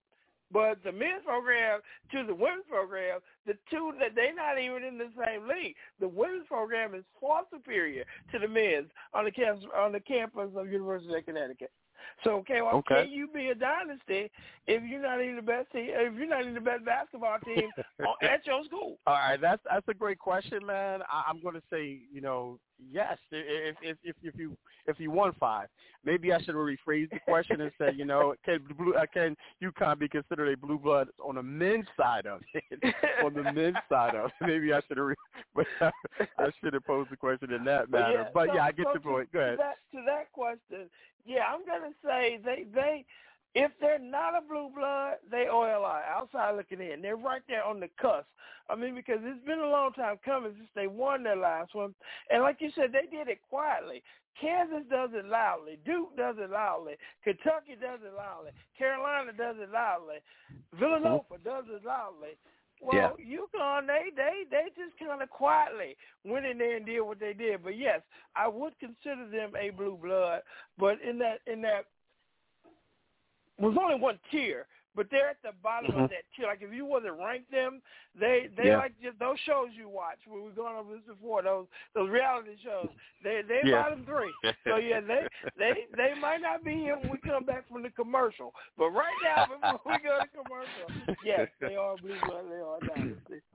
But 0.52 0.84
the 0.84 0.92
men's 0.92 1.24
program 1.26 1.82
to 2.12 2.26
the 2.26 2.34
women's 2.34 2.66
program, 2.70 3.20
the 3.46 3.54
two 3.70 3.94
that 4.00 4.16
they're 4.16 4.36
not 4.36 4.60
even 4.60 4.84
in 4.84 4.98
the 4.98 5.10
same 5.18 5.48
league. 5.48 5.76
The 6.00 6.08
women's 6.08 6.48
program 6.48 6.96
is 6.96 7.04
far 7.20 7.44
superior 7.54 8.06
to 8.32 8.40
the 8.40 8.48
men's 8.48 8.90
on 9.14 9.26
the 9.26 9.32
campus 9.32 9.66
on 9.76 9.92
the 9.92 10.00
campus 10.00 10.50
of 10.56 10.72
University 10.72 11.14
of 11.16 11.26
Connecticut. 11.26 11.72
So 12.24 12.32
okay, 12.38 12.62
well, 12.62 12.76
okay. 12.78 13.04
can 13.04 13.12
you 13.12 13.28
be 13.28 13.50
a 13.50 13.56
dynasty 13.56 14.32
if 14.66 14.84
you're 14.84 15.02
not 15.02 15.22
even 15.22 15.36
the 15.36 15.42
best 15.42 15.72
team? 15.72 15.88
If 15.90 16.14
you're 16.16 16.28
not 16.28 16.42
even 16.42 16.54
the 16.54 16.62
best 16.62 16.86
basketball 16.86 17.38
team 17.46 17.70
at 18.22 18.46
your 18.46 18.64
school? 18.66 18.98
All 19.06 19.14
right, 19.14 19.40
that's 19.40 19.62
that's 19.70 19.88
a 19.88 19.94
great 19.94 20.20
question, 20.20 20.66
man. 20.66 21.02
I, 21.12 21.24
I'm 21.28 21.42
going 21.42 21.56
to 21.56 21.62
say, 21.70 22.00
you 22.12 22.22
know, 22.22 22.60
yes. 22.92 23.18
If 23.32 23.76
if 23.82 23.98
if, 24.04 24.16
if 24.24 24.36
you 24.36 24.58
if 24.88 25.00
you 25.00 25.12
won 25.12 25.34
five, 25.40 25.68
maybe 26.04 26.34
I 26.34 26.42
should 26.42 26.56
rephrase 26.56 27.10
the 27.10 27.20
question 27.28 27.62
and 27.62 27.72
say, 27.80 27.92
you 27.96 28.06
know, 28.06 28.34
can 28.46 28.60
blue 28.78 28.96
uh, 28.96 29.06
can 29.14 29.36
UConn 29.62 30.00
be 30.00 30.08
considered 30.08 30.52
a 30.52 30.58
blue 30.58 30.80
blood 30.80 31.10
on 31.24 31.36
the 31.36 31.44
men's 31.44 31.88
side 31.96 32.26
of 32.26 32.42
it? 32.54 32.96
on 33.24 33.34
the 33.34 33.44
men's 33.54 33.78
side 33.90 34.16
of 34.16 34.26
it, 34.26 34.32
maybe 34.42 34.74
I 34.74 34.82
should 34.88 34.98
have. 34.98 35.08
Re- 35.08 35.16
I 36.38 36.50
should 36.62 36.74
have 36.74 36.86
posed 36.86 37.12
the 37.12 37.18
question 37.18 37.52
in 37.52 37.64
that 37.66 37.90
But 37.90 38.12
yeah, 38.12 38.26
but 38.34 38.48
so, 38.48 38.54
yeah, 38.54 38.64
I 38.66 38.72
get 38.72 38.86
so 38.88 38.94
the 38.94 39.00
point. 39.00 39.32
Go 39.32 39.40
ahead. 39.40 39.58
To 39.58 39.58
that, 39.58 39.98
to 39.98 40.06
that 40.06 40.32
question, 40.32 40.90
yeah, 41.28 41.44
I'm 41.54 41.66
gonna 41.66 41.94
say 42.04 42.40
they 42.44 42.66
they 42.74 43.06
if 43.54 43.72
they're 43.82 44.00
not 44.00 44.38
a 44.38 44.42
blue 44.48 44.70
blood, 44.74 45.16
they 45.30 45.48
OLI 45.52 46.02
outside 46.08 46.56
looking 46.56 46.82
in. 46.82 47.02
They're 47.02 47.16
right 47.16 47.42
there 47.48 47.64
on 47.64 47.80
the 47.80 47.90
cusp. 48.00 48.28
I 48.70 48.76
mean, 48.76 48.96
because 48.96 49.20
it's 49.22 49.46
been 49.46 49.60
a 49.60 49.70
long 49.70 49.94
time 49.94 50.18
coming 50.24 50.54
since 50.58 50.70
they 50.76 50.88
won 50.88 51.24
their 51.24 51.38
last 51.38 51.74
one, 51.74 51.96
and 52.30 52.44
like 52.44 52.58
you 52.60 52.70
said, 52.76 52.92
they 52.92 53.08
did 53.10 53.28
it 53.30 53.40
quietly. 53.50 54.04
Kansas 54.40 54.84
does 54.90 55.10
it 55.14 55.26
loudly. 55.26 55.80
Duke 55.86 56.16
does 56.16 56.36
it 56.38 56.52
loudly. 56.52 56.94
Kentucky 57.24 57.74
does 57.80 58.00
it 58.06 58.14
loudly. 58.16 58.52
Carolina 58.78 59.32
does 59.34 59.56
it 59.60 59.72
loudly. 59.72 60.18
Villanova 60.78 61.42
does 61.44 61.66
it 61.70 61.84
loudly. 61.84 62.38
Well, 62.82 63.16
yeah. 63.18 63.38
UConn, 63.40 63.88
they 63.88 64.12
they 64.16 64.44
they 64.52 64.66
just 64.76 64.98
kind 65.00 65.22
of 65.22 65.30
quietly 65.30 65.98
went 66.24 66.46
in 66.46 66.58
there 66.58 66.78
and 66.78 66.86
did 66.86 67.02
what 67.02 67.20
they 67.20 67.34
did. 67.34 67.64
But 67.64 67.78
yes, 67.78 68.02
I 68.36 68.48
would 68.48 68.74
consider 68.80 69.28
them 69.30 69.54
a 69.60 69.72
blue 69.72 69.98
blood. 70.02 70.42
But 70.78 71.02
in 71.02 71.18
that 71.20 71.40
in 71.52 71.62
that 71.64 71.86
was 73.60 73.76
only 73.82 74.00
one 74.00 74.20
tier, 74.32 74.68
but 74.98 75.08
they're 75.12 75.30
at 75.30 75.42
the 75.44 75.52
bottom 75.62 75.92
mm-hmm. 75.92 76.04
of 76.04 76.10
that 76.10 76.26
tier. 76.36 76.48
Like 76.48 76.62
if 76.62 76.74
you 76.74 76.84
wasn't 76.84 77.14
rank 77.22 77.44
them, 77.52 77.82
they 78.20 78.50
they 78.58 78.70
yeah. 78.70 78.78
like 78.78 78.94
just 79.02 79.20
those 79.20 79.38
shows 79.46 79.70
you 79.78 79.88
watch. 79.88 80.18
We 80.26 80.42
were 80.42 80.50
going 80.50 80.76
over 80.76 80.96
this 80.96 81.06
before, 81.08 81.44
those 81.44 81.68
those 81.94 82.10
reality 82.10 82.58
shows, 82.66 82.90
they 83.24 83.42
they 83.48 83.62
yeah. 83.64 83.84
bottom 83.84 84.04
three. 84.04 84.34
So 84.66 84.78
yeah, 84.78 85.00
they 85.00 85.28
they 85.58 85.86
they 85.96 86.20
might 86.20 86.42
not 86.42 86.66
be 86.66 86.74
here 86.74 86.98
when 86.98 87.12
we 87.12 87.20
come 87.20 87.46
back 87.46 87.70
from 87.70 87.84
the 87.84 87.92
commercial, 87.92 88.54
but 88.78 88.90
right 88.90 89.16
now 89.24 89.46
before 89.72 89.94
we 89.94 90.00
go 90.02 90.18
to 90.18 90.28
commercial, 90.34 91.16
yes, 91.24 91.48
they 91.62 91.76
are 91.76 91.96
blue 91.98 92.18
blood. 92.26 92.46
They 92.50 92.58
are 92.58 92.80
dynasty. 92.96 93.46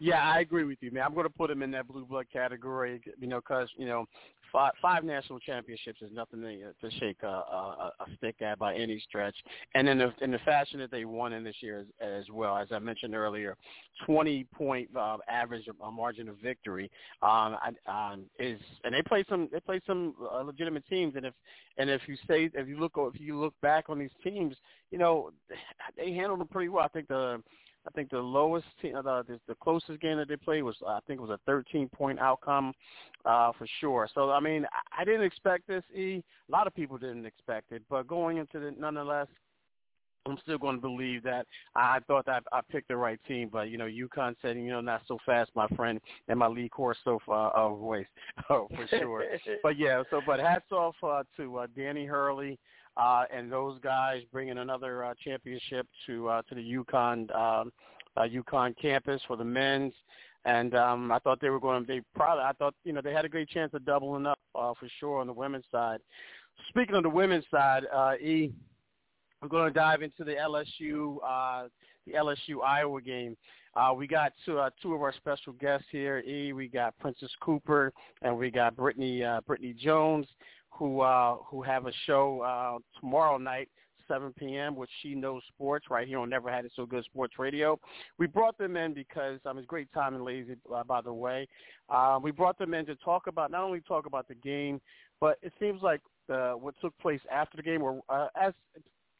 Yeah, 0.00 0.20
I 0.20 0.40
agree 0.40 0.64
with 0.64 0.78
you, 0.80 0.90
man. 0.90 1.04
I'm 1.04 1.14
going 1.14 1.26
to 1.26 1.30
put 1.30 1.48
them 1.48 1.62
in 1.62 1.70
that 1.70 1.86
blue 1.86 2.04
blood 2.04 2.26
category, 2.32 3.00
you 3.20 3.28
know, 3.28 3.38
because 3.38 3.68
you 3.76 3.86
know, 3.86 4.06
five, 4.52 4.72
five 4.80 5.04
national 5.04 5.40
championships 5.40 6.02
is 6.02 6.10
nothing 6.12 6.42
to, 6.42 6.88
to 6.88 6.98
shake 6.98 7.22
a, 7.22 7.26
a, 7.26 7.92
a 8.00 8.16
stick 8.16 8.42
at 8.42 8.58
by 8.58 8.74
any 8.74 9.00
stretch. 9.00 9.34
And 9.74 9.88
in 9.88 9.98
the 9.98 10.12
in 10.20 10.30
the 10.30 10.38
fashion 10.40 10.78
that 10.80 10.90
they 10.90 11.04
won 11.04 11.32
in 11.32 11.42
this 11.42 11.56
year 11.60 11.80
as, 11.80 11.86
as 12.00 12.24
well, 12.30 12.56
as 12.56 12.68
I 12.70 12.78
mentioned 12.78 13.14
earlier, 13.14 13.56
20 14.06 14.44
point 14.54 14.88
uh, 14.96 15.16
average 15.28 15.64
uh, 15.68 15.90
margin 15.90 16.28
of 16.28 16.36
victory 16.38 16.90
um, 17.22 17.56
um, 17.86 18.24
is, 18.38 18.60
and 18.84 18.94
they 18.94 19.02
play 19.02 19.24
some 19.28 19.48
they 19.50 19.60
play 19.60 19.80
some 19.86 20.14
uh, 20.32 20.42
legitimate 20.42 20.86
teams. 20.88 21.14
And 21.16 21.26
if 21.26 21.34
and 21.78 21.88
if 21.88 22.02
you 22.06 22.16
say 22.28 22.50
if 22.54 22.68
you 22.68 22.78
look 22.78 22.92
if 22.96 23.20
you 23.20 23.38
look 23.38 23.54
back 23.62 23.88
on 23.88 23.98
these 23.98 24.10
teams, 24.22 24.56
you 24.90 24.98
know, 24.98 25.30
they 25.96 26.12
handled 26.12 26.40
them 26.40 26.48
pretty 26.48 26.68
well. 26.68 26.84
I 26.84 26.88
think 26.88 27.08
the 27.08 27.42
I 27.86 27.90
think 27.90 28.10
the 28.10 28.18
lowest, 28.18 28.66
team, 28.80 28.94
uh, 28.96 29.02
the, 29.02 29.40
the 29.48 29.54
closest 29.60 30.00
game 30.00 30.16
that 30.18 30.28
they 30.28 30.36
played 30.36 30.62
was, 30.62 30.76
I 30.86 31.00
think 31.06 31.18
it 31.18 31.22
was 31.22 31.30
a 31.30 31.40
13 31.46 31.88
point 31.88 32.18
outcome, 32.18 32.72
uh, 33.24 33.52
for 33.58 33.66
sure. 33.80 34.08
So 34.14 34.30
I 34.30 34.40
mean, 34.40 34.66
I, 34.72 35.02
I 35.02 35.04
didn't 35.04 35.24
expect 35.24 35.66
this. 35.66 35.82
E, 35.94 36.22
a 36.48 36.52
lot 36.52 36.66
of 36.66 36.74
people 36.74 36.98
didn't 36.98 37.26
expect 37.26 37.72
it, 37.72 37.82
but 37.90 38.06
going 38.06 38.36
into 38.36 38.60
the, 38.60 38.74
nonetheless, 38.78 39.26
I'm 40.26 40.38
still 40.42 40.58
going 40.58 40.76
to 40.76 40.80
believe 40.80 41.24
that 41.24 41.46
I 41.74 41.98
thought 42.06 42.26
that 42.26 42.44
I 42.52 42.60
picked 42.70 42.88
the 42.88 42.96
right 42.96 43.18
team, 43.26 43.48
but 43.52 43.70
you 43.70 43.78
know, 43.78 43.86
UConn 43.86 44.36
said, 44.40 44.56
you 44.56 44.68
know, 44.68 44.80
not 44.80 45.02
so 45.08 45.18
fast, 45.26 45.50
my 45.56 45.66
friend, 45.68 46.00
and 46.28 46.38
my 46.38 46.46
Lee 46.46 46.68
Corso 46.68 47.20
uh, 47.28 47.68
voice, 47.70 48.06
oh, 48.50 48.68
for 48.70 48.86
sure. 48.86 49.24
but 49.62 49.76
yeah, 49.76 50.02
so 50.10 50.20
but 50.24 50.38
hats 50.38 50.70
off 50.70 50.94
uh, 51.02 51.24
to 51.36 51.58
uh, 51.58 51.66
Danny 51.76 52.06
Hurley 52.06 52.58
uh, 52.96 53.24
and 53.34 53.50
those 53.50 53.78
guys 53.80 54.22
bringing 54.32 54.58
another 54.58 55.04
uh, 55.04 55.14
championship 55.24 55.86
to 56.06 56.28
uh, 56.28 56.42
to 56.42 56.54
the 56.54 56.60
UConn 56.60 57.34
um, 57.34 57.72
uh, 58.16 58.22
UConn 58.22 58.74
campus 58.80 59.20
for 59.26 59.36
the 59.36 59.44
men's. 59.44 59.94
And 60.44 60.74
um, 60.74 61.12
I 61.12 61.20
thought 61.20 61.40
they 61.40 61.50
were 61.50 61.60
going 61.60 61.84
be 61.84 62.00
probably. 62.14 62.42
I 62.42 62.52
thought 62.52 62.74
you 62.84 62.92
know 62.92 63.00
they 63.00 63.12
had 63.12 63.24
a 63.24 63.28
great 63.28 63.48
chance 63.48 63.72
of 63.74 63.84
doubling 63.84 64.26
up 64.26 64.40
uh, 64.54 64.74
for 64.78 64.88
sure 64.98 65.20
on 65.20 65.26
the 65.26 65.32
women's 65.32 65.64
side. 65.70 66.00
Speaking 66.68 66.96
of 66.96 67.04
the 67.04 67.08
women's 67.08 67.44
side, 67.50 67.84
uh, 67.94 68.14
E, 68.20 68.52
we're 69.40 69.48
going 69.48 69.72
to 69.72 69.78
dive 69.78 70.02
into 70.02 70.24
the 70.24 70.32
LSU 70.32 71.16
uh, 71.26 71.68
the 72.06 72.12
LSU 72.14 72.62
Iowa 72.64 73.00
game. 73.00 73.36
Uh, 73.74 73.94
we 73.96 74.06
got 74.06 74.32
two, 74.44 74.58
uh, 74.58 74.68
two 74.82 74.94
of 74.94 75.00
our 75.00 75.14
special 75.16 75.54
guests 75.54 75.86
here. 75.90 76.18
E, 76.18 76.52
we 76.52 76.68
got 76.68 76.98
Princess 76.98 77.30
Cooper 77.40 77.92
and 78.20 78.36
we 78.36 78.50
got 78.50 78.76
Brittany 78.76 79.24
uh, 79.24 79.40
Brittany 79.46 79.74
Jones 79.78 80.26
who 80.82 81.00
uh, 81.00 81.36
who 81.46 81.62
have 81.62 81.86
a 81.86 81.92
show 82.06 82.40
uh, 82.40 82.78
tomorrow 82.98 83.38
night, 83.38 83.68
7 84.08 84.34
p.m. 84.36 84.74
with 84.74 84.90
She 85.00 85.14
Knows 85.14 85.40
Sports 85.54 85.86
right 85.88 86.08
here 86.08 86.18
on 86.18 86.28
Never 86.28 86.50
Had 86.50 86.64
It 86.64 86.72
So 86.74 86.86
Good 86.86 87.04
Sports 87.04 87.34
Radio. 87.38 87.78
We 88.18 88.26
brought 88.26 88.58
them 88.58 88.76
in 88.76 88.92
because 88.92 89.38
um, 89.46 89.58
it's 89.58 89.66
great 89.68 89.86
time 89.92 90.16
and 90.16 90.24
lazy, 90.24 90.56
uh, 90.74 90.82
by 90.82 91.00
the 91.00 91.12
way. 91.12 91.46
Uh, 91.88 92.18
we 92.20 92.32
brought 92.32 92.58
them 92.58 92.74
in 92.74 92.84
to 92.86 92.96
talk 92.96 93.28
about 93.28 93.52
not 93.52 93.62
only 93.62 93.80
talk 93.82 94.06
about 94.06 94.26
the 94.26 94.34
game, 94.34 94.80
but 95.20 95.38
it 95.40 95.52
seems 95.60 95.82
like 95.82 96.00
the, 96.26 96.56
what 96.58 96.74
took 96.80 96.98
place 96.98 97.20
after 97.30 97.56
the 97.56 97.62
game, 97.62 97.80
or 97.80 98.00
uh, 98.08 98.26
as 98.34 98.52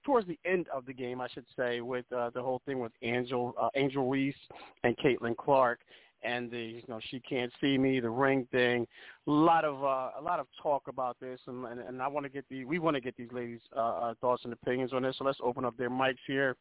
towards 0.04 0.26
the 0.26 0.40
end 0.44 0.66
of 0.74 0.84
the 0.84 0.92
game, 0.92 1.20
I 1.20 1.28
should 1.28 1.46
say, 1.56 1.80
with 1.80 2.06
uh, 2.12 2.30
the 2.34 2.42
whole 2.42 2.60
thing 2.66 2.80
with 2.80 2.90
Angel 3.02 3.54
uh, 3.60 3.68
Angel 3.76 4.10
Reese 4.10 4.34
and 4.82 4.96
Caitlin 4.98 5.36
Clark 5.36 5.78
and 6.24 6.50
the 6.50 6.58
you 6.58 6.82
know 6.88 7.00
she 7.10 7.20
can't 7.20 7.52
see 7.60 7.76
me 7.78 8.00
the 8.00 8.10
ring 8.10 8.46
thing 8.52 8.86
a 9.26 9.30
lot 9.30 9.64
of 9.64 9.82
uh, 9.82 10.10
a 10.18 10.22
lot 10.22 10.38
of 10.38 10.46
talk 10.62 10.88
about 10.88 11.16
this 11.20 11.40
and 11.46 11.64
and, 11.66 11.80
and 11.80 12.02
I 12.02 12.08
want 12.08 12.24
to 12.24 12.30
get 12.30 12.44
the 12.48 12.64
we 12.64 12.78
want 12.78 12.94
to 12.94 13.00
get 13.00 13.16
these 13.16 13.32
ladies 13.32 13.60
uh, 13.76 13.80
uh, 13.80 14.14
thoughts 14.20 14.44
and 14.44 14.52
opinions 14.52 14.92
on 14.92 15.02
this 15.02 15.16
so 15.18 15.24
let's 15.24 15.38
open 15.42 15.64
up 15.64 15.76
their 15.76 15.90
mics 15.90 16.16
here 16.26 16.56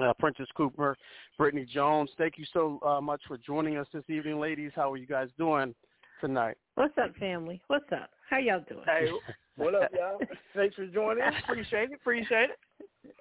uh, 0.00 0.12
Princess 0.18 0.46
Cooper, 0.56 0.96
Brittany 1.36 1.66
Jones, 1.68 2.10
thank 2.18 2.38
you 2.38 2.44
so 2.52 2.78
uh, 2.86 3.00
much 3.00 3.20
for 3.26 3.36
joining 3.36 3.78
us 3.78 3.86
this 3.92 4.04
evening, 4.08 4.38
ladies. 4.38 4.70
How 4.76 4.92
are 4.92 4.96
you 4.96 5.06
guys 5.06 5.28
doing 5.36 5.74
tonight? 6.20 6.56
What's 6.76 6.96
up, 6.98 7.16
family? 7.16 7.60
What's 7.66 7.90
up? 7.90 8.10
How 8.30 8.38
y'all 8.38 8.62
doing? 8.68 8.84
Hey, 8.86 9.10
what 9.56 9.74
up, 9.74 9.90
y'all? 9.92 10.20
Thanks 10.54 10.76
for 10.76 10.86
joining. 10.86 11.24
Appreciate 11.42 11.90
it. 11.90 11.94
Appreciate 12.00 12.50
it. 12.50 13.14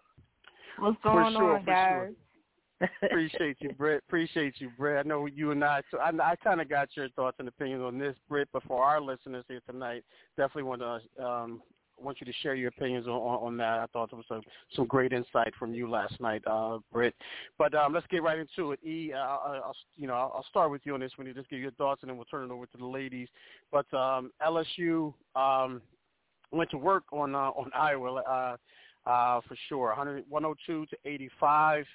What's 0.77 0.97
going 1.03 1.33
sure, 1.33 1.57
on, 1.57 1.65
guys? 1.65 1.93
Sure. 1.93 2.11
Appreciate 3.01 3.57
you, 3.59 3.71
Britt. 3.73 4.03
Appreciate 4.07 4.55
you, 4.59 4.69
Britt. 4.77 5.03
I 5.03 5.07
know 5.07 5.25
you 5.25 5.51
and 5.51 5.63
I. 5.63 5.81
So 5.91 5.97
I, 5.99 6.11
I 6.21 6.35
kind 6.35 6.61
of 6.61 6.69
got 6.69 6.89
your 6.95 7.09
thoughts 7.09 7.37
and 7.39 7.47
opinions 7.47 7.81
on 7.81 7.97
this, 7.97 8.15
Britt. 8.29 8.49
But 8.53 8.63
for 8.63 8.83
our 8.83 9.01
listeners 9.01 9.45
here 9.47 9.61
tonight, 9.69 10.03
definitely 10.35 10.63
want 10.63 10.81
to 10.81 11.25
um, 11.25 11.61
want 11.99 12.19
you 12.19 12.25
to 12.25 12.33
share 12.43 12.55
your 12.55 12.69
opinions 12.69 13.07
on, 13.07 13.13
on, 13.13 13.57
that. 13.57 13.79
I 13.79 13.85
thought 13.87 14.11
there 14.11 14.17
was 14.17 14.25
some, 14.27 14.41
some 14.75 14.85
great 14.85 15.13
insight 15.13 15.53
from 15.57 15.73
you 15.73 15.89
last 15.89 16.19
night, 16.19 16.43
uh, 16.45 16.77
Britt. 16.93 17.15
But 17.57 17.73
um, 17.73 17.93
let's 17.93 18.05
get 18.07 18.21
right 18.21 18.37
into 18.37 18.71
it. 18.71 18.79
E, 18.85 19.13
uh, 19.13 19.17
I'll, 19.17 19.75
you 19.95 20.07
know, 20.07 20.13
I'll 20.13 20.45
start 20.49 20.69
with 20.71 20.81
you 20.83 20.93
on 20.93 20.99
this 20.99 21.11
one. 21.15 21.27
You 21.27 21.33
just 21.33 21.49
give 21.49 21.59
your 21.59 21.71
thoughts, 21.71 22.03
and 22.03 22.09
then 22.09 22.17
we'll 22.17 22.25
turn 22.25 22.49
it 22.49 22.53
over 22.53 22.65
to 22.65 22.77
the 22.77 22.85
ladies. 22.85 23.27
But 23.71 23.91
um, 23.93 24.31
LSU 24.45 25.13
um, 25.35 25.81
went 26.51 26.69
to 26.71 26.77
work 26.77 27.03
on 27.11 27.35
uh, 27.35 27.49
on 27.49 27.71
Iowa 27.73 28.21
uh, 28.21 29.09
uh, 29.09 29.41
for 29.47 29.55
sure, 29.69 29.87
100, 29.87 30.25
102 30.29 30.85
to 30.85 30.97
85. 31.05 31.85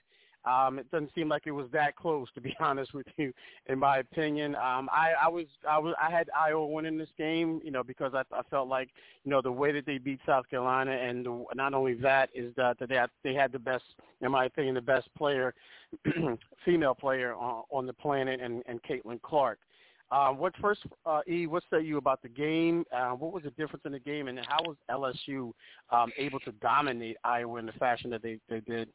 Um, 0.45 0.79
it 0.79 0.91
doesn't 0.91 1.11
seem 1.15 1.29
like 1.29 1.47
it 1.47 1.53
was 1.53 1.69
that 1.73 1.97
close, 1.97 2.29
to 2.35 2.41
be 2.41 2.55
honest 2.61 2.95
with 2.95 3.07
you, 3.17 3.33
in 3.67 3.79
my 3.79 3.99
opinion. 3.99 4.55
Um, 4.57 4.89
I, 4.93 5.13
I 5.23 5.29
was, 5.29 5.47
I 5.69 5.79
was, 5.79 5.95
I 6.01 6.11
had 6.11 6.29
Iowa 6.37 6.67
winning 6.67 6.99
this 6.99 7.09
game, 7.17 7.61
you 7.65 7.71
know, 7.71 7.83
because 7.83 8.13
I, 8.15 8.23
I 8.35 8.43
felt 8.51 8.69
like, 8.69 8.89
you 9.25 9.31
know, 9.31 9.41
the 9.41 9.53
way 9.53 9.73
that 9.73 9.87
they 9.87 9.99
beat 9.99 10.21
South 10.27 10.49
Carolina, 10.49 10.93
and 10.93 11.25
the, 11.25 11.45
not 11.55 11.75
only 11.75 11.95
that 11.95 12.31
is 12.35 12.55
that, 12.57 12.79
they 12.81 12.95
had, 12.95 13.11
they 13.23 13.35
had 13.35 13.53
the 13.53 13.59
best, 13.59 13.85
in 14.21 14.31
my 14.33 14.47
opinion, 14.47 14.75
the 14.75 14.81
best 14.81 15.09
player, 15.17 15.55
female 16.65 16.95
player 16.95 17.35
on, 17.35 17.65
on 17.71 17.87
the 17.87 17.93
planet, 17.93 18.41
and, 18.41 18.63
and 18.67 18.83
Caitlin 18.83 19.21
Clark. 19.23 19.59
Uh, 20.13 20.29
what 20.29 20.53
first, 20.61 20.83
uh, 21.07 21.21
E? 21.27 21.47
What 21.47 21.63
say 21.73 21.81
you 21.81 21.97
about 21.97 22.21
the 22.21 22.29
game? 22.29 22.85
Uh, 22.95 23.13
what 23.13 23.33
was 23.33 23.45
the 23.45 23.51
difference 23.53 23.87
in 23.87 23.93
the 23.93 23.99
game, 23.99 24.29
and 24.29 24.39
how 24.47 24.59
was 24.63 24.77
LSU 24.91 25.53
um, 25.89 26.13
able 26.19 26.39
to 26.41 26.53
dominate 26.61 27.17
Iowa 27.25 27.59
in 27.59 27.65
the 27.65 27.73
fashion 27.73 28.11
that 28.11 28.23
they, 28.23 28.39
they 28.51 28.61
did? 28.61 28.91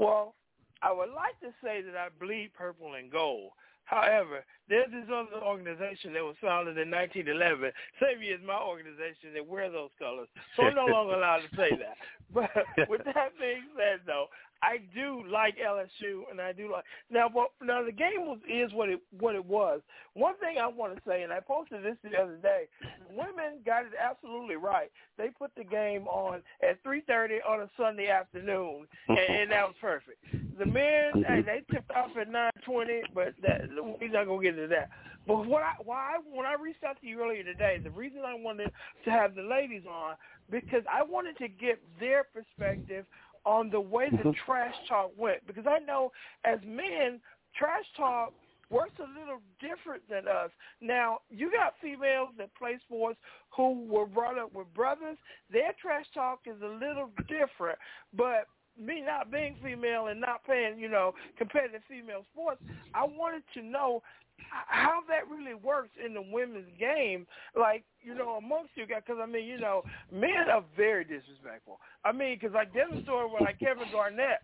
Well, 0.00 0.34
I 0.80 0.90
would 0.92 1.10
like 1.12 1.38
to 1.44 1.52
say 1.62 1.82
that 1.82 1.94
I 1.94 2.08
bleed 2.18 2.52
purple 2.56 2.94
and 2.94 3.12
gold. 3.12 3.52
However, 3.84 4.44
there's 4.68 4.88
this 4.90 5.10
other 5.12 5.44
organization 5.44 6.14
that 6.14 6.24
was 6.24 6.36
founded 6.40 6.78
in 6.78 6.88
1911, 6.88 7.72
same 8.00 8.22
year 8.22 8.38
as 8.38 8.46
my 8.46 8.56
organization, 8.56 9.34
that 9.34 9.44
wear 9.44 9.68
those 9.68 9.90
colors. 9.98 10.28
So 10.56 10.62
I'm 10.62 10.76
no 10.76 10.86
longer 10.86 11.14
allowed 11.18 11.42
to 11.44 11.56
say 11.56 11.76
that. 11.76 11.98
But 12.32 12.48
with 12.88 13.02
that 13.04 13.34
being 13.36 13.66
said, 13.76 14.00
though, 14.06 14.30
I 14.62 14.78
do 14.94 15.22
like 15.30 15.56
LSU, 15.56 16.22
and 16.30 16.40
I 16.40 16.52
do 16.52 16.70
like 16.70 16.84
now. 17.10 17.28
But 17.32 17.50
now 17.62 17.82
the 17.84 17.92
game 17.92 18.26
was 18.26 18.38
is 18.48 18.72
what 18.72 18.88
it 18.88 19.00
what 19.18 19.34
it 19.34 19.44
was. 19.44 19.80
One 20.14 20.36
thing 20.38 20.58
I 20.58 20.66
want 20.66 20.94
to 20.94 21.02
say, 21.06 21.22
and 21.22 21.32
I 21.32 21.40
posted 21.40 21.82
this 21.82 21.96
the 22.02 22.16
other 22.18 22.36
day, 22.36 22.68
women 23.10 23.60
got 23.64 23.86
it 23.86 23.92
absolutely 23.98 24.56
right. 24.56 24.90
They 25.16 25.28
put 25.28 25.50
the 25.56 25.64
game 25.64 26.06
on 26.08 26.42
at 26.62 26.82
three 26.82 27.02
thirty 27.06 27.36
on 27.48 27.62
a 27.62 27.70
Sunday 27.76 28.08
afternoon, 28.08 28.86
and, 29.08 29.18
and 29.18 29.50
that 29.50 29.66
was 29.66 29.76
perfect. 29.80 30.18
The 30.58 30.66
men, 30.66 30.74
mm-hmm. 31.14 31.22
hey, 31.22 31.42
they 31.42 31.62
tipped 31.72 31.90
off 31.92 32.10
at 32.20 32.30
nine 32.30 32.52
twenty, 32.64 33.02
but 33.14 33.34
that, 33.42 33.62
we're 34.00 34.08
not 34.08 34.26
gonna 34.26 34.42
get 34.42 34.54
into 34.54 34.68
that. 34.68 34.90
But 35.26 35.46
what 35.46 35.62
I 35.62 35.74
why 35.82 36.18
when 36.30 36.46
I 36.46 36.54
reached 36.60 36.84
out 36.84 37.00
to 37.00 37.06
you 37.06 37.22
earlier 37.22 37.44
today, 37.44 37.78
the 37.82 37.90
reason 37.90 38.20
I 38.26 38.34
wanted 38.34 38.72
to 39.04 39.10
have 39.10 39.34
the 39.34 39.42
ladies 39.42 39.84
on 39.90 40.16
because 40.50 40.82
I 40.90 41.02
wanted 41.02 41.38
to 41.38 41.48
get 41.48 41.80
their 41.98 42.24
perspective 42.24 43.06
on 43.44 43.70
the 43.70 43.80
way 43.80 44.08
the 44.10 44.16
mm-hmm. 44.16 44.30
trash 44.44 44.74
talk 44.88 45.10
went 45.16 45.46
because 45.46 45.64
I 45.66 45.78
know 45.78 46.12
as 46.44 46.58
men, 46.66 47.20
trash 47.56 47.84
talk 47.96 48.32
works 48.70 48.98
a 48.98 49.18
little 49.18 49.40
different 49.60 50.02
than 50.08 50.28
us. 50.28 50.50
Now, 50.80 51.18
you 51.28 51.50
got 51.50 51.74
females 51.82 52.28
that 52.38 52.54
play 52.54 52.78
sports 52.86 53.18
who 53.56 53.84
were 53.86 54.06
brought 54.06 54.38
up 54.38 54.54
with 54.54 54.72
brothers. 54.74 55.18
Their 55.52 55.72
trash 55.80 56.06
talk 56.14 56.40
is 56.46 56.60
a 56.62 56.66
little 56.66 57.10
different, 57.28 57.78
but 58.16 58.46
me 58.78 59.02
not 59.04 59.30
being 59.30 59.56
female 59.62 60.06
and 60.06 60.20
not 60.20 60.44
playing, 60.44 60.78
you 60.78 60.88
know, 60.88 61.12
competitive 61.36 61.82
female 61.88 62.24
sports, 62.32 62.62
I 62.94 63.04
wanted 63.04 63.42
to 63.54 63.62
know 63.62 64.02
how 64.50 65.00
that 65.08 65.28
really 65.30 65.54
works 65.54 65.90
in 66.04 66.14
the 66.14 66.22
women's 66.22 66.70
game, 66.78 67.26
like 67.58 67.84
you 68.02 68.14
know, 68.14 68.36
amongst 68.36 68.70
you 68.74 68.86
guys. 68.86 69.02
Because 69.06 69.20
I 69.22 69.26
mean, 69.26 69.44
you 69.46 69.58
know, 69.58 69.82
men 70.12 70.48
are 70.50 70.64
very 70.76 71.04
disrespectful. 71.04 71.80
I 72.04 72.12
mean, 72.12 72.38
because 72.38 72.54
like 72.54 72.72
there's 72.72 72.92
a 72.98 73.02
story 73.02 73.28
where 73.28 73.42
like 73.42 73.58
Kevin 73.58 73.88
Garnett 73.92 74.40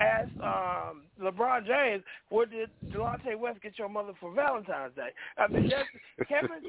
ask 0.00 0.28
um, 0.42 1.02
LeBron 1.20 1.66
James, 1.66 2.02
"What 2.28 2.50
did 2.50 2.70
Delonte 2.88 3.38
West 3.38 3.62
get 3.62 3.78
your 3.78 3.88
mother 3.88 4.12
for 4.20 4.32
Valentine's 4.32 4.94
Day?" 4.94 5.10
I 5.38 5.46
mean, 5.46 5.70
that's 5.70 6.28
Kevin 6.28 6.62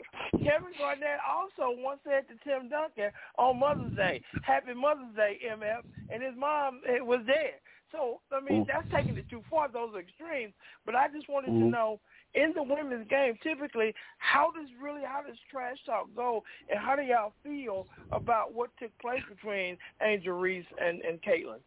Kevin 0.44 0.74
Garnett 0.78 1.20
also 1.28 1.76
once 1.82 2.00
said 2.06 2.24
to 2.28 2.36
Tim 2.48 2.70
Duncan 2.70 3.12
on 3.38 3.60
Mother's 3.60 3.96
Day, 3.96 4.22
"Happy 4.44 4.74
Mother's 4.74 5.16
Day, 5.16 5.40
MF," 5.46 5.84
and 6.12 6.22
his 6.24 6.34
mom 6.38 6.82
it 6.86 7.06
was 7.06 7.22
there. 7.26 7.60
So 7.92 8.20
I 8.32 8.40
mean, 8.42 8.66
that's 8.68 8.88
taking 8.94 9.18
it 9.18 9.30
too 9.30 9.42
far. 9.50 9.70
Those 9.70 9.96
are 9.96 10.00
extremes. 10.00 10.54
But 10.86 10.96
I 10.96 11.08
just 11.08 11.30
wanted 11.30 11.48
to 11.48 11.66
Mhm. 11.66 11.72
know 11.72 12.00
in 12.38 12.54
the 12.56 12.64
women's 12.64 13.08
game, 13.10 13.34
typically, 13.42 13.94
how 14.20 14.52
does 14.52 14.70
really 14.82 15.02
how 15.04 15.22
does 15.28 15.36
trash 15.52 15.78
talk 15.86 16.08
go, 16.16 16.44
and 16.70 16.80
how 16.80 16.96
do 16.96 17.02
y'all 17.02 17.34
feel 17.44 17.88
about 18.12 18.54
what 18.54 18.70
took 18.80 18.92
place 19.00 19.24
between 19.28 19.78
Angel 20.02 20.34
Reese 20.38 20.66
and 20.80 21.02
and 21.02 21.22
Caitlin? 21.22 21.60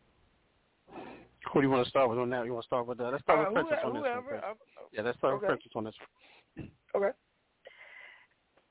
Who 1.53 1.61
do 1.61 1.67
you 1.67 1.71
want 1.71 1.85
to 1.85 1.91
start 1.91 2.09
with 2.11 2.19
on 2.19 2.31
that? 2.31 2.45
You 2.45 2.53
want 2.53 2.65
to 2.65 2.67
start 2.69 2.87
with 2.87 2.99
that? 2.99 3.11
Let's 3.13 3.23
start 3.25 3.41
Uh, 3.41 3.51
with 3.53 3.67
Princess 3.67 3.79
whoever, 3.83 3.87
on 3.89 3.93
this 3.95 4.03
one. 4.03 4.23
whoever. 4.23 4.41
first. 4.41 4.45
uh, 4.79 4.83
Yeah, 4.93 5.03
let's 5.03 5.19
start 5.19 5.35
okay. 5.35 5.41
with 5.47 5.49
Princess 5.51 5.73
on 5.75 5.85
this 5.85 5.95
one. 6.55 6.71
okay. 6.97 7.19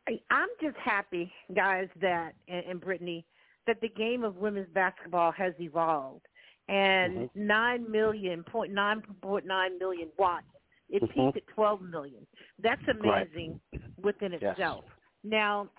I- 0.07 0.21
I'm 0.31 0.49
just 0.61 0.77
happy, 0.77 1.31
guys, 1.53 1.87
that 2.01 2.33
and, 2.47 2.65
and 2.65 2.81
Brittany, 2.81 3.25
that 3.67 3.79
the 3.81 3.89
game 3.89 4.23
of 4.23 4.37
women's 4.37 4.69
basketball 4.69 5.31
has 5.33 5.53
evolved, 5.59 6.25
and 6.67 7.17
Mhm. 7.29 7.35
nine 7.35 7.89
million 7.91 8.43
point 8.43 8.71
nine 8.71 9.01
point 9.21 9.45
nine 9.45 9.77
million 9.79 10.09
watts. 10.17 10.45
It 10.89 11.03
Mhm. 11.03 11.09
peaked 11.09 11.37
at 11.37 11.47
12 11.47 11.81
million. 11.81 12.25
That's 12.59 12.81
Right. 12.87 13.27
amazing 13.27 13.59
within 13.97 14.33
Yes. 14.33 14.43
itself. 14.43 14.85
Now, 15.23 15.69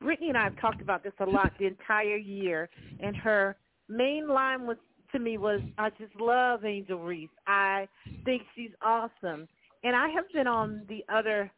Brittany 0.00 0.30
and 0.30 0.38
I 0.38 0.44
have 0.44 0.56
talked 0.56 0.82
about 0.82 1.02
this 1.02 1.14
a 1.20 1.26
lot 1.26 1.56
the 1.58 1.66
entire 1.66 2.16
year, 2.16 2.68
and 2.98 3.16
her 3.16 3.56
main 3.88 4.28
line 4.28 4.66
was 4.66 4.78
to 5.12 5.18
me 5.18 5.38
was, 5.38 5.60
"I 5.78 5.90
just 5.90 6.14
love 6.16 6.64
Angel 6.64 6.98
Reese. 6.98 7.30
I 7.46 7.88
think 8.24 8.46
she's 8.54 8.74
awesome." 8.80 9.48
And 9.82 9.96
I 9.96 10.08
have 10.08 10.28
been 10.32 10.46
on 10.46 10.84
the 10.86 11.04
other 11.08 11.50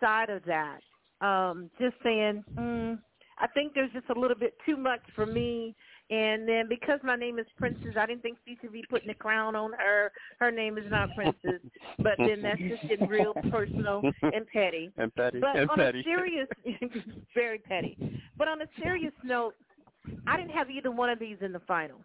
side 0.00 0.30
of 0.30 0.44
that, 0.44 0.82
um, 1.20 1.70
just 1.78 1.96
saying, 2.02 2.44
mm, 2.56 3.02
I 3.38 3.46
think 3.48 3.74
there's 3.74 3.92
just 3.92 4.08
a 4.10 4.18
little 4.18 4.36
bit 4.36 4.58
too 4.64 4.76
much 4.76 5.02
for 5.14 5.26
me. 5.26 5.74
And 6.10 6.46
then 6.46 6.68
because 6.68 7.00
my 7.02 7.16
name 7.16 7.38
is 7.38 7.46
Princess, 7.56 7.94
I 7.98 8.04
didn't 8.04 8.22
think 8.22 8.36
she 8.46 8.58
should 8.60 8.72
be 8.72 8.84
putting 8.90 9.08
a 9.08 9.14
crown 9.14 9.56
on 9.56 9.72
her. 9.72 10.12
Her 10.38 10.50
name 10.50 10.76
is 10.76 10.84
not 10.90 11.08
Princess. 11.14 11.60
But 11.98 12.14
then 12.18 12.42
that's 12.42 12.60
just 12.60 12.82
getting 12.88 13.08
real 13.08 13.32
personal 13.50 14.02
and 14.22 14.46
petty. 14.52 14.90
And 14.98 15.14
petty. 15.14 15.40
But 15.40 15.56
and 15.56 15.70
on 15.70 15.76
petty. 15.76 16.00
a 16.00 16.02
serious, 16.02 16.48
very 17.34 17.58
petty. 17.58 17.96
But 18.36 18.48
on 18.48 18.60
a 18.60 18.66
serious 18.82 19.12
note, 19.24 19.54
I 20.26 20.36
didn't 20.36 20.52
have 20.52 20.70
either 20.70 20.90
one 20.90 21.08
of 21.08 21.18
these 21.18 21.38
in 21.40 21.52
the 21.52 21.60
final, 21.60 21.98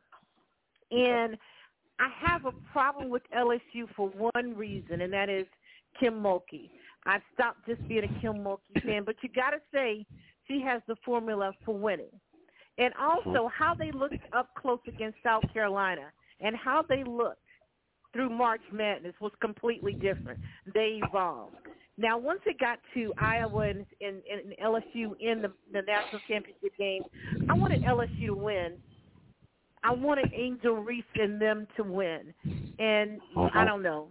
and 0.92 1.38
I 2.00 2.08
have 2.26 2.46
a 2.46 2.54
problem 2.72 3.10
with 3.10 3.24
LSU 3.38 3.88
for 3.96 4.10
one 4.10 4.56
reason, 4.56 5.02
and 5.02 5.12
that 5.12 5.30
is 5.30 5.46
Kim 6.00 6.14
Mulkey. 6.14 6.70
I've 7.06 7.22
stopped 7.34 7.68
just 7.68 7.86
being 7.88 8.06
a 8.06 8.22
Kim 8.22 8.44
Mulkey 8.44 8.82
fan, 8.86 9.04
but 9.06 9.16
you 9.22 9.30
got 9.30 9.52
to 9.52 9.60
say 9.74 10.06
she 10.48 10.62
has 10.62 10.82
the 10.88 10.96
formula 11.04 11.52
for 11.66 11.78
winning, 11.78 12.12
and 12.80 12.94
also 13.00 13.30
mm-hmm. 13.30 13.64
how 13.64 13.76
they 13.76 13.92
looked 13.92 14.16
up 14.34 14.50
close 14.56 14.80
against 14.88 15.18
South 15.24 15.44
Carolina, 15.54 16.12
and 16.40 16.56
how 16.56 16.84
they 16.88 17.04
looked 17.04 17.42
through 18.14 18.30
March 18.30 18.62
Madness 18.72 19.14
was 19.22 19.32
completely 19.42 19.94
different. 19.94 20.40
They 20.74 21.00
evolved. 21.04 21.56
Now, 21.98 22.18
once 22.18 22.40
it 22.46 22.58
got 22.60 22.80
to 22.94 23.14
Iowa 23.20 23.68
and, 23.68 23.86
and, 24.00 24.22
and 24.32 24.56
LSU 24.64 25.12
in 25.20 25.42
the, 25.42 25.52
the 25.74 25.82
national 25.82 26.22
championship 26.28 26.76
game, 26.78 27.04
I 27.50 27.54
wanted 27.54 27.84
LSU 27.84 28.28
to 28.28 28.34
win. 28.34 28.78
I 29.84 29.94
wanted 29.94 30.32
Angel 30.34 30.76
Reese 30.76 31.04
and 31.16 31.42
them 31.42 31.68
to 31.76 31.84
win, 31.84 32.34
and 32.80 33.20
I 33.36 33.42
uh-huh. 33.42 33.66
don't 33.66 33.84
know, 33.84 34.08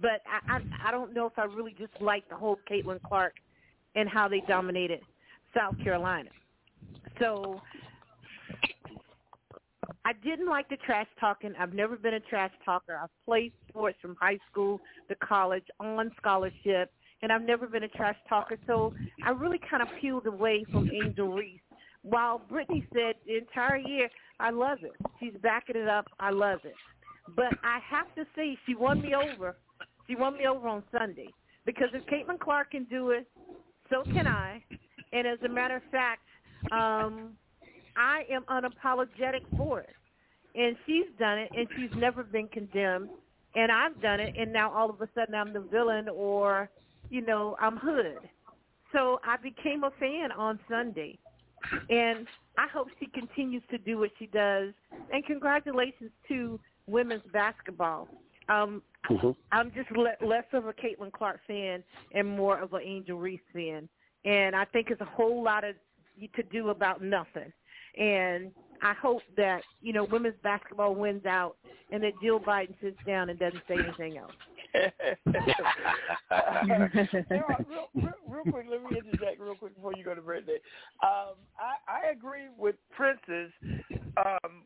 but 0.00 0.22
I, 0.26 0.56
I 0.56 0.88
I 0.88 0.90
don't 0.90 1.14
know 1.14 1.26
if 1.26 1.38
I 1.38 1.44
really 1.44 1.76
just 1.78 1.92
like 2.00 2.28
the 2.28 2.34
whole 2.34 2.58
Caitlin 2.68 3.00
Clark 3.02 3.34
and 3.94 4.08
how 4.08 4.26
they 4.26 4.42
dominated 4.48 5.00
South 5.56 5.76
Carolina. 5.82 6.30
So 7.20 7.60
I 10.04 10.12
didn't 10.24 10.48
like 10.48 10.68
the 10.68 10.76
trash 10.78 11.06
talking. 11.20 11.52
I've 11.58 11.74
never 11.74 11.96
been 11.96 12.14
a 12.14 12.20
trash 12.20 12.52
talker. 12.64 12.98
I've 13.00 13.10
played 13.26 13.52
sports 13.68 13.98
from 14.00 14.16
high 14.20 14.38
school 14.50 14.80
to 15.08 15.14
college 15.16 15.66
on 15.78 16.10
scholarship, 16.16 16.92
and 17.22 17.30
I've 17.30 17.42
never 17.42 17.66
been 17.66 17.82
a 17.82 17.88
trash 17.88 18.16
talker. 18.28 18.56
So 18.66 18.94
I 19.24 19.30
really 19.30 19.60
kind 19.70 19.82
of 19.82 19.88
peeled 20.00 20.26
away 20.26 20.64
from 20.72 20.90
Angel 20.90 21.28
Reese. 21.32 21.60
While 22.02 22.40
Brittany 22.48 22.86
said 22.94 23.16
the 23.26 23.36
entire 23.36 23.76
year, 23.76 24.08
I 24.40 24.50
love 24.50 24.78
it. 24.82 24.92
She's 25.20 25.34
backing 25.42 25.76
it 25.76 25.88
up. 25.88 26.06
I 26.18 26.30
love 26.30 26.60
it. 26.64 26.74
But 27.36 27.52
I 27.62 27.78
have 27.88 28.12
to 28.14 28.24
say, 28.34 28.56
she 28.66 28.74
won 28.74 29.02
me 29.02 29.14
over. 29.14 29.56
She 30.08 30.16
won 30.16 30.38
me 30.38 30.46
over 30.46 30.66
on 30.66 30.82
Sunday 30.90 31.28
because 31.66 31.88
if 31.92 32.04
Caitlin 32.06 32.40
Clark 32.40 32.70
can 32.70 32.84
do 32.84 33.10
it, 33.10 33.28
so 33.90 34.02
can 34.12 34.26
I. 34.26 34.64
And 35.12 35.26
as 35.26 35.38
a 35.44 35.48
matter 35.48 35.76
of 35.76 35.82
fact, 35.92 36.22
um, 36.70 37.36
I 37.96 38.22
am 38.30 38.44
unapologetic 38.48 39.42
for 39.56 39.80
it. 39.80 39.94
And 40.54 40.76
she's 40.86 41.06
done 41.18 41.38
it, 41.38 41.50
and 41.56 41.68
she's 41.76 41.90
never 41.94 42.22
been 42.24 42.48
condemned. 42.48 43.10
And 43.54 43.70
I've 43.70 44.00
done 44.00 44.20
it, 44.20 44.34
and 44.38 44.52
now 44.52 44.72
all 44.72 44.90
of 44.90 45.00
a 45.00 45.08
sudden 45.14 45.34
I'm 45.34 45.52
the 45.52 45.60
villain 45.60 46.08
or, 46.08 46.70
you 47.08 47.20
know, 47.20 47.56
I'm 47.60 47.76
hood. 47.76 48.28
So 48.92 49.20
I 49.24 49.36
became 49.36 49.84
a 49.84 49.90
fan 49.98 50.32
on 50.32 50.58
Sunday. 50.68 51.18
And 51.88 52.26
I 52.58 52.66
hope 52.72 52.88
she 52.98 53.06
continues 53.06 53.62
to 53.70 53.78
do 53.78 53.98
what 53.98 54.10
she 54.18 54.26
does. 54.26 54.72
And 55.12 55.24
congratulations 55.24 56.10
to 56.28 56.60
women's 56.86 57.24
basketball. 57.32 58.08
Um, 58.48 58.82
Mhm. 59.08 59.36
I'm 59.52 59.72
just 59.72 59.90
le- 59.92 60.16
less 60.20 60.44
of 60.52 60.66
a 60.66 60.72
Caitlin 60.72 61.12
Clark 61.12 61.40
fan 61.46 61.82
and 62.12 62.28
more 62.28 62.58
of 62.58 62.72
an 62.72 62.82
Angel 62.82 63.18
Reese 63.18 63.40
fan. 63.52 63.88
And 64.24 64.54
I 64.54 64.64
think 64.66 64.90
it's 64.90 65.00
a 65.00 65.06
whole 65.06 65.42
lot 65.42 65.64
of 65.64 65.76
to 66.28 66.42
do 66.44 66.70
about 66.70 67.02
nothing. 67.02 67.52
And 67.98 68.52
I 68.82 68.94
hope 68.94 69.22
that, 69.36 69.62
you 69.82 69.92
know, 69.92 70.04
women's 70.04 70.36
basketball 70.42 70.94
wins 70.94 71.26
out 71.26 71.56
and 71.90 72.02
that 72.02 72.12
Jill 72.22 72.40
Biden 72.40 72.74
sits 72.80 72.96
down 73.06 73.30
and 73.30 73.38
doesn't 73.38 73.62
say 73.68 73.74
anything 73.74 74.18
else. 74.18 74.32
Now, 76.30 76.88
real, 77.68 77.88
real, 77.94 78.12
real 78.28 78.52
quick, 78.52 78.66
let 78.70 78.82
me 78.82 78.98
interject 78.98 79.40
real 79.40 79.56
quick 79.56 79.74
before 79.74 79.92
you 79.96 80.04
go 80.04 80.14
to 80.14 80.20
Brittany. 80.20 80.58
Um, 81.02 81.34
I, 81.58 82.06
I 82.06 82.10
agree 82.12 82.46
with 82.56 82.76
Princess 82.96 83.50
um, 84.16 84.64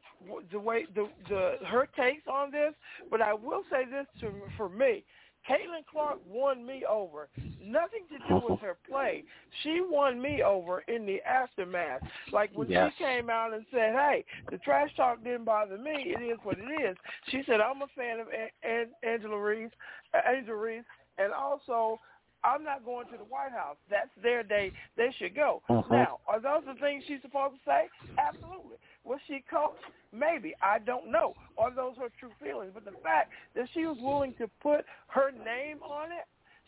the 0.53 0.59
way 0.59 0.87
the, 0.95 1.09
the 1.29 1.55
her 1.67 1.89
takes 1.97 2.27
on 2.27 2.51
this, 2.51 2.75
but 3.11 3.21
I 3.21 3.35
will 3.35 3.63
say 3.71 3.85
this 3.85 4.07
to 4.21 4.33
for 4.57 4.69
me. 4.69 5.05
Caitlin 5.49 5.85
Clark 5.91 6.19
won 6.29 6.65
me 6.65 6.85
over. 6.89 7.29
Nothing 7.63 8.03
to 8.11 8.19
do 8.29 8.47
with 8.49 8.61
her 8.67 8.77
play. 8.89 9.25
She 9.63 9.81
won 9.83 10.21
me 10.21 10.43
over 10.43 10.81
in 10.89 11.07
the 11.07 11.21
aftermath. 11.23 12.01
Like 12.33 12.51
when 12.55 12.71
Yes. 12.71 12.93
she 12.99 13.05
came 13.05 13.29
out 13.31 13.53
and 13.53 13.65
said, 13.71 13.93
"Hey, 13.95 14.25
the 14.51 14.59
trash 14.59 14.91
talk 14.97 15.23
didn't 15.23 15.45
bother 15.45 15.77
me. 15.79 16.15
It 16.17 16.23
is 16.23 16.39
what 16.43 16.57
it 16.59 16.83
is." 16.91 16.97
She 17.31 17.43
said, 17.47 17.61
"I'm 17.61 17.83
a 17.83 17.87
fan 17.97 18.21
of 18.21 18.29
An- 18.29 18.51
An- 18.63 18.95
Angela 19.03 19.39
Reese, 19.39 19.71
uh, 20.15 20.21
Angel 20.27 20.55
Reese, 20.55 20.85
and 21.19 21.33
also." 21.33 22.01
I'm 22.45 22.63
not 22.63 22.85
going 22.85 23.07
to 23.09 23.17
the 23.17 23.25
White 23.25 23.53
House. 23.53 23.77
That's 23.91 24.11
their 24.23 24.43
day. 24.43 24.73
They 24.97 25.11
should 25.19 25.35
go. 25.35 25.63
Mhm. 25.69 25.91
Now, 25.91 26.21
are 26.29 26.41
those 26.41 26.65
the 26.67 26.75
things 26.75 27.05
she's 27.07 27.23
supposed 27.23 27.55
to 27.57 27.61
say? 27.65 27.89
Absolutely. 28.19 28.77
Was 29.05 29.21
she 29.27 29.41
coached? 29.51 29.83
Maybe. 30.13 30.55
I 30.63 30.79
don't 30.79 31.09
know. 31.11 31.35
Are 31.59 31.71
those 31.71 31.97
her 31.97 32.09
true 32.21 32.33
feelings? 32.43 32.73
But 32.75 32.85
the 32.85 32.97
fact 33.03 33.33
that 33.55 33.69
she 33.75 33.87
was 33.87 33.99
willing 34.01 34.35
to 34.35 34.49
put 34.61 34.85
her 35.09 35.31
name 35.33 35.83
on 35.83 36.13
it, 36.13 36.27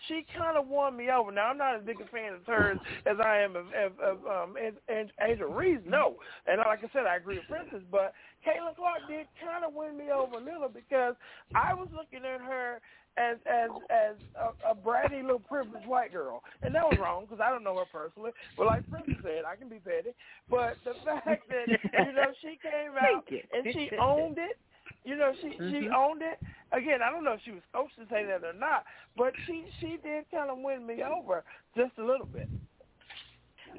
she 0.09 0.27
kind 0.37 0.59
of 0.59 0.69
won 0.69 0.95
me 0.97 1.09
over. 1.11 1.33
Now, 1.33 1.49
I'm 1.49 1.57
not 1.57 1.77
as 1.77 1.83
big 1.83 2.01
a 2.01 2.05
fan 2.07 2.35
of 2.35 2.45
hers 2.47 2.79
as 3.07 3.17
I 3.19 3.39
am 3.39 3.57
of, 3.57 3.67
of, 3.73 3.99
of 4.01 4.27
um, 4.27 4.57
An- 4.57 4.77
An- 4.89 5.11
Angel 5.23 5.49
Reese, 5.49 5.81
no. 5.87 6.17
And 6.47 6.59
like 6.59 6.85
I 6.85 6.89
said, 6.93 7.07
I 7.07 7.17
agree 7.17 7.39
with 7.39 7.49
Princess, 7.49 7.83
but 7.91 8.13
Caitlin 8.47 8.77
Clark 8.77 9.09
did 9.09 9.27
kind 9.43 9.65
of 9.65 9.73
win 9.73 9.97
me 9.97 10.11
over 10.11 10.37
a 10.37 10.45
little 10.45 10.69
because 10.69 11.15
I 11.55 11.73
was 11.73 11.89
looking 11.97 12.27
at 12.27 12.41
her 12.43 12.81
as 13.17 13.37
as 13.47 13.71
as 13.91 14.15
a, 14.37 14.73
a 14.73 14.75
bratty 14.75 15.23
little 15.23 15.41
privileged 15.41 15.87
white 15.87 16.13
girl, 16.13 16.43
and 16.63 16.75
that 16.75 16.85
was 16.85 16.99
wrong 17.01 17.25
because 17.25 17.41
I 17.41 17.51
don't 17.51 17.65
know 17.65 17.77
her 17.77 17.87
personally. 17.87 18.33
But 18.57 18.67
like 18.67 18.89
Princess 18.91 19.19
said, 19.23 19.45
I 19.47 19.57
can 19.57 19.69
be 19.69 19.79
petty. 19.79 20.11
But 20.51 20.79
the 20.85 20.95
fact 21.05 21.49
that 21.49 21.67
you 21.97 22.13
know 22.13 22.33
she 22.41 22.59
came 22.63 22.93
out 22.99 23.25
and 23.53 23.67
she 23.73 23.91
owned 24.01 24.39
it, 24.39 24.59
you 25.05 25.17
know 25.17 25.33
she 25.41 25.51
she 25.71 25.89
Mhm. 25.89 25.95
owned 25.95 26.23
it. 26.23 26.39
Again, 26.73 27.01
I 27.03 27.11
don't 27.11 27.25
know 27.25 27.35
if 27.35 27.41
she 27.45 27.53
was 27.53 27.63
coached 27.73 27.97
to 27.97 28.07
say 28.11 28.25
that 28.27 28.45
or 28.45 28.53
not, 28.53 28.85
but 29.17 29.33
she 29.47 29.67
she 29.81 29.99
did 30.03 30.25
kind 30.31 30.51
of 30.51 30.59
win 30.59 30.87
me 30.87 31.03
over 31.03 31.45
just 31.77 31.93
a 31.99 32.05
little 32.05 32.27
bit. 32.27 32.49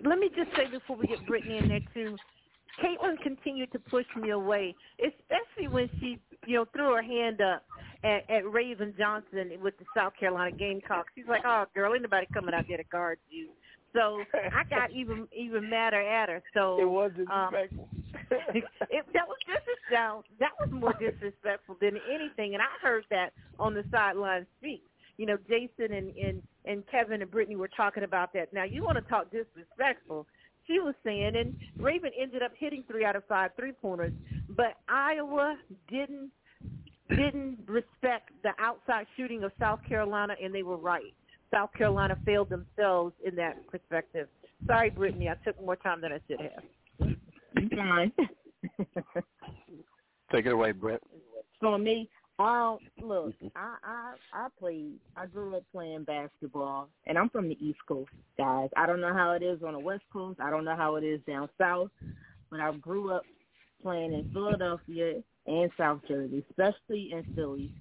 Let 0.04 0.19
me 0.19 0.30
just 0.36 0.52
say 0.56 0.67
before 0.67 0.95
we 0.97 1.08
get 1.08 1.26
Brittany 1.26 1.58
in 1.58 1.67
there 1.67 1.82
too, 1.93 2.19
Caitlin 2.82 3.19
continued 3.21 3.71
to 3.71 3.80
push 3.80 4.06
me 4.15 4.30
away, 4.32 4.76
especially 5.00 5.67
when 5.67 5.89
she, 6.00 6.19
you 6.45 6.56
know, 6.56 6.65
threw 6.73 6.93
her 6.93 7.02
hand 7.02 7.41
up 7.41 7.63
at, 8.04 8.30
at 8.30 8.52
Raven 8.52 8.94
Johnson 8.98 9.52
with 9.62 9.78
the 9.80 9.86
South 9.96 10.14
Carolina 10.20 10.56
Gamecocks. 10.56 11.10
She's 11.16 11.28
like, 11.28 11.44
"Oh, 11.46 11.66
girl, 11.74 11.94
ain't 11.94 12.04
nobody 12.04 12.28
coming 12.34 12.54
out 12.54 12.66
there 12.68 12.78
to 12.78 12.84
guard 12.84 13.20
you." 13.30 13.50
So 13.94 14.24
I 14.34 14.64
got 14.70 14.92
even 14.96 15.28
even 15.36 15.70
madder 15.70 16.02
at 16.02 16.30
her. 16.30 16.42
So 16.54 16.80
It 16.80 16.90
was 16.90 17.12
um, 17.32 17.52
disrespectful. 17.52 17.90
it, 18.90 19.06
that 19.14 19.28
was 19.28 19.38
Now 19.92 20.24
that 20.40 20.52
was 20.60 20.70
more 20.72 20.94
disrespectful 20.94 21.78
than 21.82 22.00
anything, 22.12 22.54
and 22.54 22.62
I 22.62 22.68
heard 22.82 23.06
that 23.10 23.34
on 23.60 23.74
the 23.74 23.84
sideline 23.92 24.46
speak. 24.60 24.84
You 25.18 25.26
know, 25.26 25.38
Jason 25.48 25.94
and 25.94 26.16
and 26.16 26.44
and 26.66 26.84
Kevin 26.92 27.22
and 27.22 27.32
Brittany 27.32 27.56
were 27.56 27.70
talking 27.70 28.04
about 28.04 28.34
that. 28.34 28.54
Now 28.54 28.64
you 28.64 28.84
want 28.84 28.98
to 28.98 29.10
talk 29.10 29.32
disrespectful? 29.32 30.28
She 30.68 30.80
was 30.80 30.96
saying, 31.04 31.38
and 31.38 31.56
Raven 31.78 32.12
ended 32.20 32.44
up 32.44 32.52
hitting 32.58 32.84
three 32.92 33.06
out 33.06 33.16
of 33.16 33.24
five 33.26 33.52
three 33.58 33.72
pointers, 33.72 34.12
but 34.50 34.76
Iowa 34.90 35.56
didn't 35.90 36.30
didn't 37.10 37.60
respect 37.67 38.32
the 38.43 38.52
outside 38.60 39.06
shooting 39.15 39.43
of 39.43 39.52
South 39.60 39.80
Carolina, 39.88 40.36
and 40.41 40.54
they 40.54 40.63
were 40.63 40.78
right. 40.78 41.13
South 41.52 41.72
Carolina 41.74 42.17
failed 42.26 42.50
themselves 42.50 43.13
in 43.24 43.36
that 43.36 43.65
perspective. 43.67 44.28
Sorry, 44.65 44.89
Brittany, 44.89 45.30
I 45.30 45.36
took 45.46 45.60
more 45.63 45.76
time 45.76 46.02
than 46.02 46.12
I 46.13 46.20
should 46.28 46.41
have. 46.41 47.15
Fine. 47.76 48.12
Take 50.32 50.46
it 50.46 50.52
away, 50.52 50.72
Britt. 50.74 51.02
So 51.62 51.78
me, 51.78 52.10
um, 52.39 52.78
look, 53.02 53.34
I 53.56 53.76
I 53.84 54.13
I 54.34 54.48
played. 54.60 55.00
I 55.15 55.26
grew 55.26 55.56
up 55.56 55.63
playing 55.72 56.04
basketball, 56.04 56.89
and 57.06 57.17
I'm 57.17 57.30
from 57.30 57.48
the 57.48 57.58
East 57.65 57.80
Coast, 57.88 58.12
guys. 58.38 58.70
I 58.76 58.86
don't 58.86 59.02
know 59.02 59.13
how 59.13 59.32
it 59.32 59.41
is 59.41 59.63
on 59.63 59.74
the 59.74 59.80
West 59.80 60.04
Coast. 60.12 60.39
I 60.39 60.50
don't 60.50 60.65
know 60.65 60.76
how 60.76 60.98
it 60.98 61.04
is 61.04 61.20
down 61.26 61.50
south, 61.58 61.89
but 62.52 62.60
I 62.60 62.72
grew 62.74 63.12
up 63.12 63.24
playing 63.82 64.13
in 64.13 64.30
Philadelphia 64.34 65.24
and 65.48 65.72
South 65.78 66.02
Jersey, 66.08 66.44
especially 66.50 67.12
in 67.14 67.26
Philly. 67.36 67.72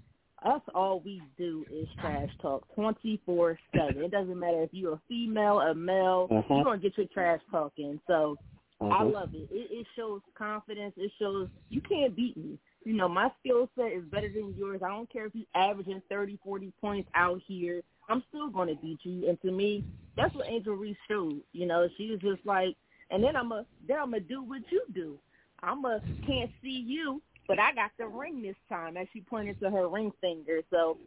Us, 0.44 0.60
all 0.74 1.00
we 1.00 1.22
do 1.38 1.64
is 1.72 1.88
trash 2.00 2.28
talk 2.40 2.66
24 2.74 3.58
seven. 3.74 4.02
It 4.02 4.10
doesn't 4.10 4.38
matter 4.38 4.62
if 4.62 4.70
you're 4.72 4.94
a 4.94 5.00
female, 5.08 5.60
a 5.60 5.74
male. 5.74 6.28
Mhm. 6.28 6.48
You're 6.50 6.64
gonna 6.64 6.78
get 6.78 6.96
your 6.96 7.06
trash 7.06 7.40
talking. 7.50 8.00
So 8.06 8.38
I 8.80 9.02
Mhm. 9.02 9.12
love 9.12 9.34
it. 9.34 9.48
it. 9.50 9.70
It 9.70 9.86
shows 9.96 10.20
confidence. 10.34 10.94
It 10.98 11.10
shows 11.18 11.48
you 11.70 11.80
can't 11.80 12.14
beat 12.14 12.36
me. 12.36 12.58
You 12.84 12.92
know, 12.92 13.08
my 13.08 13.32
skill 13.40 13.68
set 13.74 13.92
is 13.92 14.04
better 14.04 14.28
than 14.28 14.54
yours. 14.54 14.82
I 14.82 14.88
don't 14.88 15.08
care 15.08 15.26
if 15.26 15.34
you're 15.34 15.46
averaging 15.54 16.02
thirty, 16.02 16.36
forty 16.36 16.70
points 16.80 17.08
out 17.14 17.40
here. 17.46 17.82
I'm 18.08 18.22
still 18.28 18.48
going 18.50 18.68
to 18.68 18.76
beat 18.76 19.04
you. 19.04 19.28
And 19.28 19.40
to 19.40 19.50
me, 19.50 19.84
that's 20.16 20.34
what 20.34 20.46
Angel 20.48 20.74
Reese 20.74 20.96
showed. 21.08 21.42
You 21.52 21.66
know, 21.66 21.88
she 21.96 22.10
was 22.10 22.20
just 22.20 22.44
like, 22.46 22.76
and 23.10 23.24
then 23.24 23.36
I'm 23.36 23.52
a, 23.52 23.66
then 23.86 23.98
I'm 23.98 24.10
gonna 24.10 24.20
do 24.20 24.42
what 24.42 24.62
you 24.70 24.82
do. 24.92 25.18
I'm 25.62 25.84
a 25.84 26.02
can't 26.24 26.50
see 26.62 26.84
you, 26.86 27.22
but 27.48 27.58
I 27.58 27.72
got 27.72 27.90
the 27.98 28.06
ring 28.06 28.42
this 28.42 28.56
time. 28.68 28.96
As 28.96 29.06
she 29.12 29.20
pointed 29.20 29.60
to 29.60 29.70
her 29.70 29.88
ring 29.88 30.12
finger. 30.20 30.60
So 30.70 30.98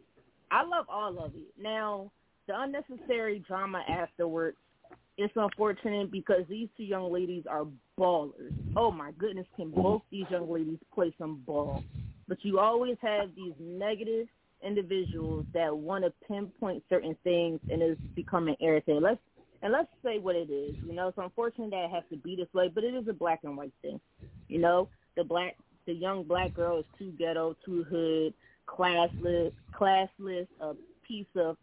I 0.50 0.62
love 0.62 0.86
all 0.88 1.18
of 1.18 1.34
it. 1.34 1.52
Now, 1.60 2.10
the 2.46 2.60
unnecessary 2.60 3.42
drama 3.46 3.82
afterwards 3.88 4.56
it's 5.20 5.34
unfortunate 5.36 6.10
because 6.10 6.44
these 6.48 6.68
two 6.78 6.84
young 6.84 7.12
ladies 7.12 7.44
are 7.48 7.66
ballers. 7.98 8.54
Oh 8.74 8.90
my 8.90 9.12
goodness, 9.18 9.46
can 9.54 9.70
both 9.70 10.00
these 10.10 10.24
young 10.30 10.50
ladies 10.50 10.78
play 10.94 11.14
some 11.18 11.42
ball? 11.46 11.84
But 12.26 12.38
you 12.42 12.58
always 12.58 12.96
have 13.02 13.28
these 13.36 13.52
negative 13.60 14.28
individuals 14.64 15.44
that 15.52 15.76
want 15.76 16.04
to 16.04 16.12
pinpoint 16.26 16.82
certain 16.88 17.14
things 17.22 17.60
and 17.70 17.82
it's 17.82 18.00
becoming 18.14 18.56
irritating. 18.60 19.02
Let's 19.02 19.20
and 19.62 19.74
let's 19.74 19.88
say 20.02 20.18
what 20.18 20.36
it 20.36 20.50
is. 20.50 20.74
You 20.86 20.94
know, 20.94 21.08
it's 21.08 21.18
unfortunate 21.18 21.70
that 21.72 21.84
it 21.84 21.90
has 21.90 22.04
to 22.10 22.16
be 22.16 22.34
this 22.34 22.48
way, 22.54 22.70
but 22.74 22.82
it 22.82 22.94
is 22.94 23.06
a 23.08 23.12
black 23.12 23.40
and 23.44 23.58
white 23.58 23.74
thing. 23.82 24.00
You 24.48 24.58
know, 24.58 24.88
the 25.18 25.24
black 25.24 25.54
the 25.90 25.98
young 25.98 26.22
black 26.22 26.54
girl 26.54 26.78
is 26.78 26.84
too 26.96 27.12
ghetto, 27.18 27.56
too 27.64 27.84
hood, 27.84 28.32
classless, 28.68 29.52
classless, 29.74 30.46
a 30.60 30.74
piece 31.06 31.26
of 31.36 31.56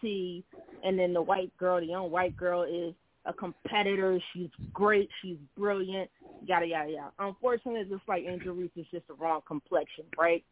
shit, 0.00 0.44
and 0.84 0.98
then 0.98 1.12
the 1.12 1.20
white 1.20 1.54
girl, 1.58 1.80
the 1.80 1.86
young 1.86 2.10
white 2.10 2.36
girl, 2.36 2.62
is 2.62 2.94
a 3.26 3.32
competitor. 3.32 4.20
She's 4.32 4.48
great. 4.72 5.08
She's 5.20 5.36
brilliant. 5.58 6.08
Yada 6.46 6.66
yada 6.66 6.90
yada. 6.90 7.10
Unfortunately, 7.18 7.84
just 7.90 8.08
like 8.08 8.24
Angel 8.26 8.54
Reese 8.54 8.70
is 8.76 8.86
just 8.92 9.08
the 9.08 9.14
wrong 9.14 9.40
complexion, 9.46 10.04
right? 10.16 10.44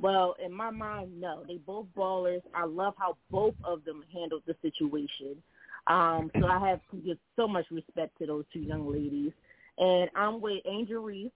Well, 0.00 0.34
in 0.44 0.52
my 0.52 0.70
mind, 0.70 1.20
no. 1.20 1.44
They 1.46 1.56
both 1.56 1.86
ballers. 1.96 2.42
I 2.54 2.64
love 2.64 2.94
how 2.98 3.16
both 3.30 3.54
of 3.64 3.84
them 3.84 4.02
handled 4.12 4.42
the 4.46 4.56
situation. 4.62 5.36
Um, 5.86 6.30
so 6.40 6.46
I 6.46 6.58
have 6.68 6.80
give 7.04 7.18
so 7.36 7.46
much 7.46 7.66
respect 7.70 8.18
to 8.18 8.26
those 8.26 8.44
two 8.52 8.60
young 8.60 8.90
ladies. 8.90 9.32
And 9.78 10.10
I'm 10.16 10.40
with 10.40 10.62
Angel 10.66 11.02
Reese. 11.02 11.30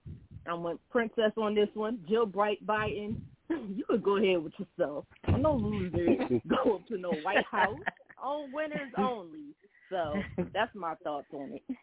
I'm 0.47 0.63
with 0.63 0.77
Princess 0.89 1.31
on 1.37 1.55
this 1.55 1.69
one. 1.73 1.99
Jill 2.09 2.25
Bright 2.25 2.65
Biden. 2.65 3.15
You 3.49 3.83
could 3.89 4.01
go 4.01 4.15
ahead 4.15 4.41
with 4.41 4.53
yourself. 4.57 5.03
No 5.27 5.53
losers 5.53 6.41
go 6.47 6.75
up 6.75 6.87
to 6.87 6.97
no 6.97 7.11
White 7.21 7.43
House. 7.51 7.75
On 8.23 8.49
winners 8.53 8.93
only. 8.97 9.53
So 9.89 10.13
that's 10.53 10.73
my 10.73 10.95
thoughts 11.03 11.27
on 11.33 11.51
it. 11.55 11.77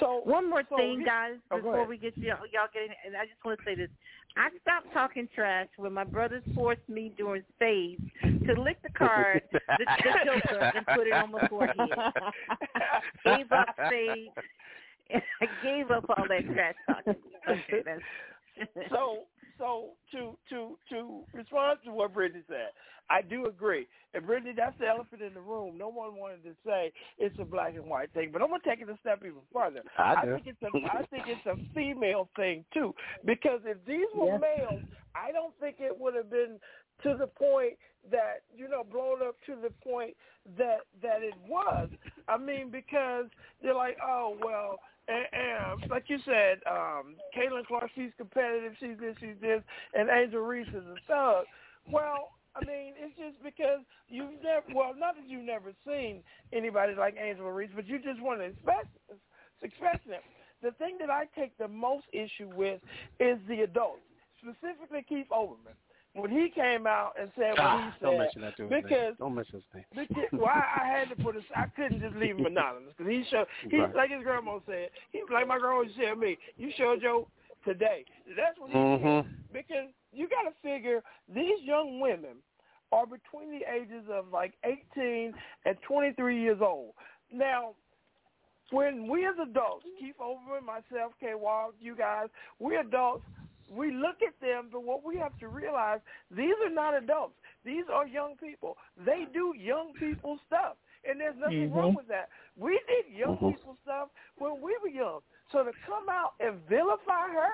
So 0.00 0.20
One 0.24 0.48
more 0.48 0.64
so 0.68 0.76
thing, 0.76 1.02
guys, 1.04 1.36
Oh, 1.50 1.56
before 1.56 1.86
we 1.86 1.96
get 1.96 2.16
you 2.16 2.28
y'all 2.28 2.68
getting, 2.72 2.94
and 3.06 3.16
I 3.16 3.24
just 3.24 3.42
want 3.44 3.58
to 3.58 3.64
say 3.64 3.74
this: 3.74 3.88
I 4.36 4.48
stopped 4.62 4.92
talking 4.92 5.28
trash 5.34 5.68
when 5.76 5.92
my 5.92 6.04
brothers 6.04 6.42
forced 6.54 6.86
me 6.88 7.12
during 7.16 7.42
spades 7.56 8.02
to 8.22 8.60
lick 8.60 8.82
the 8.82 8.92
card, 8.96 9.42
the, 9.52 9.60
the 9.68 10.12
joker, 10.24 10.72
and 10.74 10.86
put 10.86 11.06
it 11.06 11.12
on 11.12 11.32
my 11.32 11.46
forehead. 11.48 11.76
Gave 13.24 13.52
up 13.52 13.68
spades. 13.86 14.30
And 15.10 15.22
I 15.40 15.46
gave 15.62 15.90
up 15.90 16.04
all 16.08 16.26
that 16.28 16.44
trash 16.54 16.74
talking. 16.86 17.14
Okay, 17.48 17.82
that's. 17.84 18.88
so 18.90 19.20
so 19.58 19.90
to 20.12 20.36
to 20.50 20.78
to 20.90 21.20
respond 21.34 21.78
to 21.84 21.92
what 21.92 22.14
Brittany 22.14 22.42
said, 22.48 22.70
I 23.10 23.22
do 23.22 23.46
agree. 23.46 23.86
And 24.14 24.26
Brittany, 24.26 24.52
that's 24.56 24.76
the 24.78 24.86
elephant 24.86 25.22
in 25.22 25.34
the 25.34 25.40
room. 25.40 25.78
No 25.78 25.88
one 25.88 26.16
wanted 26.16 26.42
to 26.44 26.54
say 26.64 26.92
it's 27.18 27.38
a 27.38 27.44
black 27.44 27.74
and 27.74 27.86
white 27.86 28.12
thing, 28.12 28.30
but 28.32 28.42
I'm 28.42 28.48
gonna 28.48 28.62
take 28.64 28.80
it 28.80 28.88
a 28.88 28.98
step 29.00 29.18
even 29.20 29.42
further. 29.52 29.82
I 29.98 30.24
do. 30.24 30.34
think 30.34 30.46
it's 30.46 30.62
a 30.62 30.96
I 30.96 31.02
think 31.06 31.24
it's 31.26 31.46
a 31.46 31.56
female 31.74 32.28
thing 32.36 32.64
too. 32.72 32.94
Because 33.24 33.60
if 33.64 33.78
these 33.86 34.06
were 34.14 34.26
Yeah. 34.26 34.38
males, 34.38 34.82
I 35.14 35.32
don't 35.32 35.54
think 35.60 35.76
it 35.80 35.96
would 35.98 36.14
have 36.14 36.30
been 36.30 36.58
to 37.02 37.16
the 37.16 37.26
point 37.26 37.74
that 38.10 38.42
you 38.54 38.68
know 38.68 38.82
blown 38.84 39.22
up 39.22 39.36
to 39.46 39.56
the 39.56 39.70
point 39.82 40.16
that 40.58 40.80
that 41.02 41.22
it 41.22 41.34
was. 41.46 41.88
I 42.28 42.36
mean, 42.36 42.70
because 42.70 43.26
they're 43.62 43.74
like, 43.74 43.98
oh 44.02 44.36
well, 44.42 44.78
and, 45.08 45.26
and 45.32 45.90
like 45.90 46.04
you 46.08 46.18
said, 46.24 46.60
um, 46.70 47.16
Caitlin 47.36 47.66
Clark, 47.66 47.90
she's 47.94 48.12
competitive, 48.16 48.72
she's 48.78 48.98
this, 49.00 49.16
she's 49.20 49.40
this, 49.40 49.62
and 49.94 50.08
Angel 50.08 50.40
Reese 50.40 50.68
is 50.68 50.84
a 50.86 50.96
thug. 51.06 51.44
Well, 51.90 52.30
I 52.54 52.64
mean, 52.64 52.92
it's 53.00 53.16
just 53.16 53.42
because 53.42 53.80
you've 54.08 54.42
never, 54.42 54.64
well, 54.74 54.92
not 54.96 55.16
that 55.16 55.26
you've 55.26 55.44
never 55.44 55.72
seen 55.86 56.22
anybody 56.52 56.94
like 56.94 57.16
Angel 57.18 57.50
Reese, 57.50 57.70
but 57.74 57.86
you 57.86 57.98
just 57.98 58.20
want 58.20 58.40
to 58.40 58.46
expect, 58.46 58.88
expect 59.62 60.06
them. 60.08 60.20
The 60.62 60.72
thing 60.72 60.96
that 61.00 61.10
I 61.10 61.24
take 61.34 61.56
the 61.58 61.68
most 61.68 62.04
issue 62.12 62.50
with 62.54 62.80
is 63.18 63.38
the 63.48 63.62
adults, 63.62 64.06
specifically 64.38 65.04
Keith 65.08 65.26
Olbermann. 65.32 65.74
When 66.14 66.30
he 66.30 66.50
came 66.54 66.86
out 66.86 67.12
and 67.18 67.30
said 67.36 67.52
what 67.56 67.72
Ah, 67.72 67.76
he 67.76 68.04
don't 68.04 68.12
said, 68.12 68.18
mention 68.18 68.42
that 68.42 68.56
to 68.58 68.62
his 68.64 68.70
because 68.70 68.90
name. 68.90 69.16
Don't 69.18 69.34
mention 69.34 69.54
his 69.60 69.64
name. 69.74 69.84
because, 69.94 70.28
well, 70.32 70.46
I, 70.52 70.82
I 70.82 70.86
had 70.98 71.08
to 71.08 71.16
put. 71.16 71.36
A, 71.36 71.40
I 71.56 71.66
couldn't 71.74 72.00
just 72.00 72.16
leave 72.16 72.36
him 72.36 72.44
anonymous 72.46 72.92
because 72.96 73.10
he 73.10 73.24
showed. 73.30 73.46
He 73.70 73.78
Right. 73.78 73.94
like 73.94 74.10
his 74.10 74.22
grandma 74.22 74.58
said. 74.66 74.90
He 75.12 75.22
like 75.32 75.48
my 75.48 75.58
grandma 75.58 75.84
said 75.96 76.10
to 76.10 76.16
me. 76.16 76.36
You 76.58 76.70
showed 76.76 77.00
your 77.00 77.26
today. 77.64 78.04
That's 78.36 78.58
what 78.58 78.70
he 78.70 78.76
Mhm. 78.76 79.22
did 79.24 79.32
because 79.52 79.88
you 80.12 80.28
got 80.28 80.42
to 80.48 80.54
figure 80.62 81.02
these 81.32 81.62
young 81.62 82.00
women 82.00 82.36
are 82.92 83.06
between 83.06 83.50
the 83.50 83.64
ages 83.72 84.04
of 84.10 84.28
like 84.32 84.52
18 84.64 85.32
and 85.64 85.76
23 85.86 86.40
years 86.40 86.60
old. 86.60 86.92
Now, 87.32 87.74
when 88.70 89.08
we 89.08 89.26
as 89.26 89.34
adults, 89.42 89.86
Keith 89.98 90.16
Olbermann, 90.20 90.64
myself, 90.64 91.12
K. 91.20 91.34
Wall, 91.34 91.72
you 91.80 91.94
guys, 91.96 92.28
we 92.58 92.76
adults, 92.76 93.24
we 93.74 93.90
look 93.90 94.16
at 94.26 94.38
them, 94.40 94.68
but 94.70 94.84
what 94.84 95.04
we 95.04 95.18
have 95.18 95.36
to 95.38 95.48
realize, 95.48 96.00
these 96.30 96.54
are 96.64 96.70
not 96.72 96.94
adults. 96.94 97.34
These 97.64 97.84
are 97.92 98.06
young 98.06 98.36
people. 98.36 98.76
They 99.04 99.24
do 99.32 99.54
young 99.56 99.92
people 99.98 100.38
stuff. 100.46 100.76
And 101.08 101.18
there's 101.18 101.36
nothing 101.36 101.70
Mhm. 101.70 101.74
wrong 101.74 101.94
with 101.96 102.06
that. 102.08 102.28
We 102.56 102.78
did 102.86 103.12
young 103.12 103.36
Mhm. 103.38 103.54
people 103.54 103.76
stuff 103.82 104.10
when 104.38 104.60
we 104.60 104.76
were 104.78 104.88
young. 104.88 105.20
So 105.50 105.64
to 105.64 105.72
come 105.84 106.08
out 106.08 106.34
and 106.38 106.60
vilify 106.68 107.28
her 107.28 107.50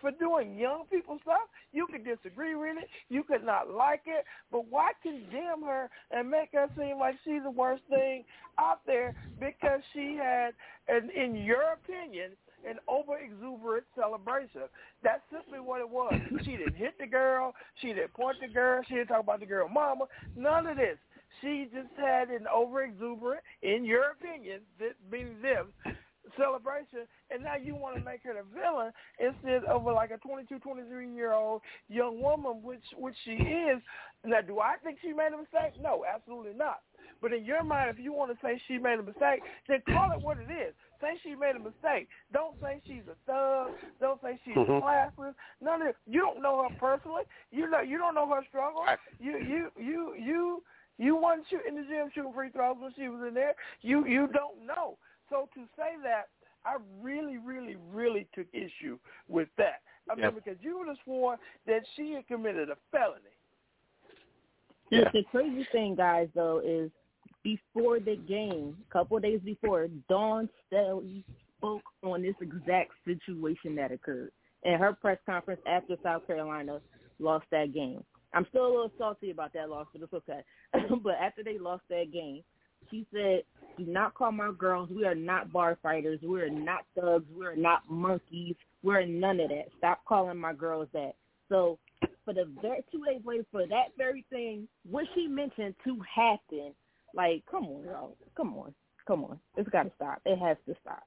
for 0.00 0.10
doing 0.12 0.56
young 0.56 0.86
people 0.86 1.18
stuff, 1.20 1.48
you 1.72 1.86
could 1.86 2.04
disagree 2.04 2.54
with 2.54 2.78
it, 2.78 2.88
you 3.08 3.22
could 3.24 3.44
not 3.44 3.70
like 3.70 4.02
it, 4.06 4.24
but 4.50 4.66
why 4.66 4.92
condemn 5.02 5.62
her 5.62 5.90
and 6.10 6.30
make 6.30 6.52
her 6.52 6.68
seem 6.76 6.98
like 6.98 7.16
she's 7.24 7.42
the 7.42 7.50
worst 7.50 7.82
thing 7.88 8.24
out 8.58 8.84
there 8.86 9.14
because 9.38 9.80
she 9.92 10.16
had, 10.16 10.54
an, 10.88 11.10
in 11.10 11.36
your 11.36 11.72
opinion, 11.72 12.36
an 12.66 12.76
over 12.88 13.18
exuberant 13.18 13.84
celebration. 13.94 14.62
That's 15.02 15.22
simply 15.32 15.60
what 15.60 15.80
it 15.80 15.88
was. 15.88 16.14
She 16.44 16.56
didn't 16.56 16.76
hit 16.76 16.94
the 16.98 17.06
girl, 17.06 17.54
she 17.80 17.88
didn't 17.88 18.14
point 18.14 18.36
the 18.40 18.48
girl, 18.48 18.82
she 18.88 18.94
didn't 18.94 19.08
talk 19.08 19.22
about 19.22 19.40
the 19.40 19.46
girl 19.46 19.68
mama, 19.68 20.06
none 20.36 20.66
of 20.66 20.76
this. 20.76 20.98
She 21.40 21.68
just 21.72 21.92
had 21.96 22.30
an 22.30 22.46
over 22.52 22.82
exuberant, 22.82 23.42
in 23.62 23.84
your 23.84 24.10
opinion, 24.10 24.60
this 24.78 24.94
being 25.10 25.36
them, 25.42 25.68
celebration, 26.36 27.06
and 27.30 27.42
now 27.42 27.56
you 27.56 27.74
want 27.74 27.96
to 27.96 28.04
make 28.04 28.22
her 28.24 28.34
the 28.34 28.44
villain 28.58 28.92
instead 29.18 29.64
of 29.64 29.84
like 29.84 30.10
a 30.10 30.18
22, 30.18 30.58
23 30.58 31.14
year 31.14 31.32
old 31.32 31.62
young 31.88 32.20
woman, 32.20 32.62
which 32.62 32.82
which 32.96 33.14
she 33.24 33.32
is. 33.32 33.80
Now, 34.24 34.40
do 34.40 34.60
I 34.60 34.76
think 34.82 34.98
she 35.00 35.12
made 35.12 35.32
a 35.32 35.38
mistake? 35.38 35.80
No, 35.80 36.04
absolutely 36.04 36.54
not. 36.54 36.80
But 37.20 37.32
in 37.32 37.44
your 37.44 37.64
mind, 37.64 37.90
if 37.90 37.98
you 37.98 38.12
want 38.12 38.30
to 38.30 38.38
say 38.40 38.60
she 38.68 38.78
made 38.78 39.00
a 39.00 39.02
mistake, 39.02 39.40
then 39.66 39.82
call 39.88 40.12
it 40.12 40.22
what 40.22 40.38
it 40.38 40.50
is. 40.52 40.74
Say 41.00 41.18
she 41.22 41.34
made 41.34 41.56
a 41.56 41.58
mistake. 41.58 42.08
Don't 42.32 42.54
say 42.62 42.80
she's 42.86 43.02
a 43.10 43.16
thug. 43.26 43.72
Don't 44.00 44.20
say 44.22 44.28
say 44.28 44.40
she's 44.44 44.56
Mhm. 44.56 44.82
classless. 44.82 45.34
None 45.60 45.82
of 45.82 45.94
you 46.06 46.20
don't 46.20 46.42
know 46.42 46.68
her 46.68 46.74
personally. 46.76 47.24
You 47.50 47.68
know 47.68 47.80
you 47.80 47.98
don't 47.98 48.14
know 48.14 48.28
her 48.28 48.44
struggle. 48.44 48.82
Right. 48.82 48.98
You 49.18 49.38
you 49.38 49.72
you 49.78 50.14
you 50.14 50.64
you 50.98 51.16
wasn't 51.16 51.46
shoot 51.48 51.64
in 51.66 51.76
the 51.76 51.82
gym 51.84 52.10
shooting 52.10 52.32
free 52.32 52.50
throws 52.50 52.76
when 52.78 52.92
she 52.94 53.08
was 53.08 53.26
in 53.26 53.34
there. 53.34 53.54
You 53.80 54.06
you 54.06 54.26
don't 54.28 54.66
know. 54.66 54.98
So 55.30 55.48
to 55.54 55.60
say 55.76 55.96
that, 56.02 56.28
I 56.64 56.76
really 57.00 57.38
really 57.38 57.76
really 57.90 58.26
took 58.34 58.46
issue 58.52 58.98
with 59.28 59.48
that. 59.56 59.80
I 60.10 60.14
mean 60.14 60.24
Yep. 60.24 60.34
because 60.34 60.62
you 60.62 60.78
would 60.78 60.88
have 60.88 60.98
sworn 61.04 61.38
that 61.66 61.82
she 61.96 62.12
had 62.12 62.26
committed 62.26 62.70
a 62.70 62.76
felony. 62.90 63.22
Yeah. 64.90 65.10
the 65.12 65.22
crazy 65.24 65.64
thing, 65.70 65.94
guys, 65.94 66.28
though, 66.34 66.60
is 66.64 66.90
before 67.48 67.98
the 67.98 68.16
game, 68.28 68.76
a 68.88 68.92
couple 68.92 69.18
days 69.18 69.40
before, 69.42 69.88
Dawn 70.08 70.48
Staley 70.66 71.24
spoke 71.56 71.82
on 72.02 72.22
this 72.22 72.34
exact 72.42 72.90
situation 73.06 73.74
that 73.76 73.90
occurred 73.90 74.32
in 74.64 74.74
her 74.74 74.92
press 74.92 75.18
conference 75.24 75.60
after 75.66 75.96
South 76.02 76.26
Carolina 76.26 76.80
lost 77.18 77.46
that 77.50 77.72
game. 77.72 78.04
I'm 78.34 78.46
still 78.50 78.66
a 78.66 78.68
little 78.68 78.92
salty 78.98 79.30
about 79.30 79.54
that 79.54 79.70
loss, 79.70 79.86
but 79.92 80.02
it's 80.02 80.12
okay. 80.12 80.40
but 81.02 81.14
after 81.14 81.42
they 81.42 81.58
lost 81.58 81.84
that 81.88 82.12
game, 82.12 82.42
she 82.90 83.06
said, 83.12 83.44
"Do 83.78 83.86
not 83.86 84.12
call 84.12 84.32
my 84.32 84.52
girls. 84.56 84.90
We 84.90 85.06
are 85.06 85.14
not 85.14 85.50
bar 85.50 85.78
fighters. 85.82 86.20
We 86.22 86.42
are 86.42 86.50
not 86.50 86.84
thugs. 86.94 87.24
We 87.34 87.46
are 87.46 87.56
not 87.56 87.88
monkeys. 87.88 88.56
We're 88.82 89.06
none 89.06 89.40
of 89.40 89.48
that. 89.48 89.68
Stop 89.78 90.04
calling 90.06 90.38
my 90.38 90.52
girls 90.52 90.88
that." 90.92 91.12
So 91.48 91.78
for 92.26 92.34
the 92.34 92.44
two 92.92 93.04
days 93.06 93.22
later 93.24 93.46
for 93.50 93.66
that 93.66 93.96
very 93.96 94.26
thing, 94.28 94.68
what 94.88 95.06
she 95.14 95.26
mentioned 95.26 95.74
to 95.84 95.98
happen, 96.14 96.74
like, 97.14 97.44
come 97.50 97.64
on, 97.64 97.84
y'all, 97.84 98.16
come 98.36 98.54
on, 98.54 98.74
come 99.06 99.24
on, 99.24 99.38
it's 99.56 99.68
got 99.68 99.84
to 99.84 99.92
stop. 99.96 100.20
It 100.24 100.38
has 100.38 100.56
to 100.66 100.74
stop. 100.80 101.02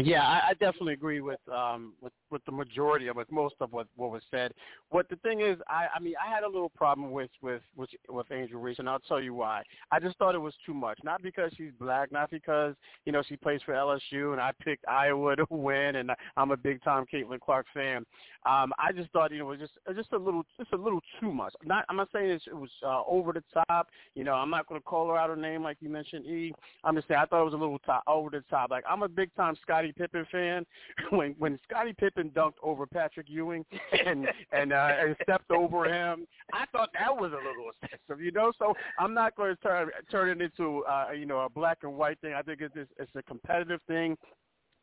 Yeah, 0.00 0.22
I, 0.22 0.50
I 0.50 0.52
definitely 0.54 0.92
agree 0.94 1.20
with 1.20 1.40
um 1.52 1.94
with 2.00 2.12
with 2.30 2.44
the 2.44 2.52
majority 2.52 3.08
of 3.08 3.16
with 3.16 3.30
most 3.30 3.54
of 3.60 3.72
what 3.72 3.86
what 3.96 4.10
was 4.10 4.22
said. 4.30 4.52
What 4.90 5.08
the 5.08 5.16
thing 5.16 5.40
is, 5.40 5.58
I 5.68 5.86
I 5.94 6.00
mean, 6.00 6.14
I 6.24 6.32
had 6.32 6.44
a 6.44 6.48
little 6.48 6.70
problem 6.70 7.10
with 7.10 7.30
with 7.42 7.62
with 7.76 7.90
with 8.08 8.30
Angel 8.32 8.60
Reese, 8.60 8.78
and 8.78 8.88
I'll 8.88 8.98
tell 9.00 9.20
you 9.20 9.34
why. 9.34 9.62
I 9.90 10.00
just 10.00 10.16
thought 10.18 10.34
it 10.34 10.38
was 10.38 10.54
too 10.64 10.74
much. 10.74 10.98
Not 11.04 11.22
because 11.22 11.52
she's 11.56 11.72
black, 11.78 12.12
not 12.12 12.30
because 12.30 12.74
you 13.04 13.12
know 13.12 13.22
she 13.28 13.36
plays 13.36 13.60
for 13.64 13.74
LSU, 13.74 14.32
and 14.32 14.40
I 14.40 14.52
picked 14.62 14.86
Iowa 14.88 15.36
to 15.36 15.46
win, 15.50 15.96
and 15.96 16.10
I'm 16.36 16.50
a 16.50 16.56
big 16.56 16.82
time 16.82 17.04
Caitlin 17.12 17.40
Clark 17.40 17.66
fan. 17.74 18.04
Um, 18.46 18.72
I 18.78 18.92
just 18.92 19.10
thought 19.12 19.32
you 19.32 19.38
know 19.38 19.52
it 19.52 19.58
was 19.58 19.68
just 19.68 19.96
just 19.96 20.12
a 20.12 20.18
little 20.18 20.44
just 20.58 20.72
a 20.72 20.76
little 20.76 21.00
too 21.20 21.32
much. 21.32 21.52
Not 21.64 21.84
I'm 21.88 21.96
not 21.96 22.08
saying 22.12 22.30
it 22.30 22.54
was 22.54 22.70
uh, 22.84 23.02
over 23.06 23.32
the 23.32 23.42
top. 23.68 23.88
You 24.14 24.24
know, 24.24 24.34
I'm 24.34 24.50
not 24.50 24.66
going 24.66 24.80
to 24.80 24.84
call 24.84 25.08
her 25.08 25.16
out 25.16 25.30
her 25.30 25.36
name 25.36 25.62
like 25.62 25.78
you 25.80 25.88
mentioned. 25.88 26.26
E. 26.26 26.52
I'm 26.84 26.94
just 26.94 27.08
saying 27.08 27.20
I 27.22 27.26
thought 27.26 27.42
it 27.42 27.44
was 27.44 27.54
a 27.54 27.56
little 27.56 27.78
top, 27.80 28.02
over 28.06 28.30
the 28.30 28.42
top. 28.50 28.70
Like 28.70 28.84
I'm 28.88 29.02
a 29.02 29.08
big 29.08 29.34
time 29.34 29.56
Scottie 29.62 29.92
Pippen 29.92 30.26
fan. 30.30 30.64
when 31.10 31.34
when 31.38 31.58
Scottie 31.68 31.94
Pippen 31.98 32.17
dunked 32.24 32.54
over 32.62 32.86
Patrick 32.86 33.26
Ewing 33.28 33.64
and 34.06 34.28
and 34.52 34.72
uh, 34.72 34.92
and 34.98 35.16
stepped 35.22 35.50
over 35.50 35.84
him, 35.84 36.26
I 36.52 36.64
thought 36.72 36.90
that 36.98 37.14
was 37.14 37.32
a 37.32 37.36
little 37.36 37.70
excessive. 37.82 38.20
You 38.20 38.32
know, 38.32 38.52
so 38.58 38.74
I'm 38.98 39.14
not 39.14 39.36
going 39.36 39.54
to 39.54 39.62
turn 39.62 39.90
turn 40.10 40.30
it 40.30 40.42
into 40.42 40.84
uh, 40.84 41.12
you 41.16 41.26
know 41.26 41.40
a 41.40 41.48
black 41.48 41.78
and 41.82 41.94
white 41.94 42.20
thing. 42.20 42.34
I 42.34 42.42
think 42.42 42.60
it's 42.60 42.74
it's, 42.76 42.90
it's 42.98 43.10
a 43.14 43.22
competitive 43.22 43.80
thing. 43.86 44.16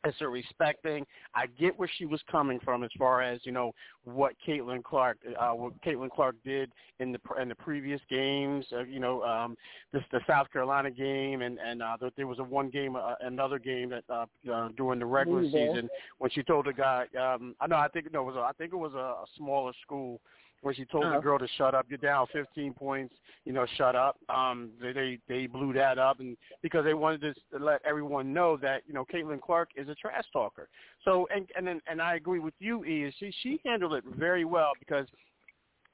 It's 0.04 0.20
a 0.20 0.28
respect 0.28 0.82
thing. 0.82 1.04
I 1.34 1.46
get 1.46 1.76
where 1.78 1.90
she 1.98 2.06
was 2.06 2.20
coming 2.30 2.60
from 2.60 2.84
as 2.84 2.90
far 2.96 3.22
as 3.22 3.40
you 3.44 3.52
know 3.52 3.72
what 4.04 4.34
Caitlin 4.46 4.84
Clark, 4.84 5.18
uh, 5.38 5.50
what 5.50 5.80
Caitlin 5.82 6.10
Clark 6.10 6.36
did 6.44 6.70
in 7.00 7.12
the 7.12 7.18
in 7.40 7.48
the 7.48 7.54
previous 7.54 8.00
games. 8.08 8.64
Uh, 8.72 8.84
you 8.84 9.00
know, 9.00 9.22
um, 9.22 9.56
this 9.92 10.02
the 10.12 10.20
South 10.26 10.50
Carolina 10.52 10.90
game, 10.90 11.42
and 11.42 11.58
and 11.58 11.82
uh, 11.82 11.96
there, 12.00 12.10
there 12.16 12.26
was 12.26 12.38
a 12.38 12.44
one 12.44 12.70
game, 12.70 12.94
uh, 12.94 13.14
another 13.22 13.58
game 13.58 13.90
that 13.90 14.04
uh, 14.08 14.26
uh, 14.52 14.68
during 14.76 15.00
the 15.00 15.06
regular 15.06 15.44
season 15.44 15.88
when 16.18 16.30
she 16.30 16.42
told 16.42 16.66
the 16.66 16.72
guy, 16.72 17.06
um, 17.18 17.56
I 17.60 17.66
know, 17.66 17.76
I 17.76 17.88
think 17.88 18.12
no, 18.12 18.22
it 18.22 18.26
was 18.26 18.36
a, 18.36 18.40
I 18.40 18.52
think 18.58 18.72
it 18.72 18.76
was 18.76 18.94
a, 18.94 18.98
a 18.98 19.24
smaller 19.36 19.72
school 19.82 20.20
where 20.62 20.74
she 20.74 20.84
told 20.86 21.04
the 21.04 21.16
Oh. 21.16 21.20
girl 21.20 21.38
to 21.38 21.46
shut 21.56 21.74
up. 21.74 21.86
You're 21.88 21.98
down 21.98 22.26
15 22.32 22.74
points. 22.74 23.14
You 23.44 23.52
know, 23.52 23.66
shut 23.76 23.94
up. 23.94 24.16
Um, 24.28 24.70
they 24.80 24.92
they 24.92 25.18
they 25.28 25.46
blew 25.46 25.72
that 25.74 25.98
up, 25.98 26.18
and 26.20 26.36
because 26.62 26.84
they 26.84 26.94
wanted 26.94 27.20
to 27.52 27.58
let 27.58 27.80
everyone 27.84 28.32
know 28.32 28.56
that 28.56 28.82
you 28.86 28.94
know 28.94 29.04
Caitlin 29.04 29.40
Clark 29.40 29.70
is 29.76 29.88
a 29.88 29.94
trash 29.94 30.24
talker. 30.32 30.68
So 31.04 31.28
and 31.34 31.48
and 31.56 31.66
then- 31.66 31.82
and 31.86 32.02
I 32.02 32.16
agree 32.16 32.40
with 32.40 32.54
you, 32.58 32.84
E. 32.84 33.04
Is 33.04 33.14
she 33.18 33.30
she 33.42 33.60
handled 33.64 33.94
it 33.94 34.04
very 34.04 34.44
well 34.44 34.72
because. 34.78 35.06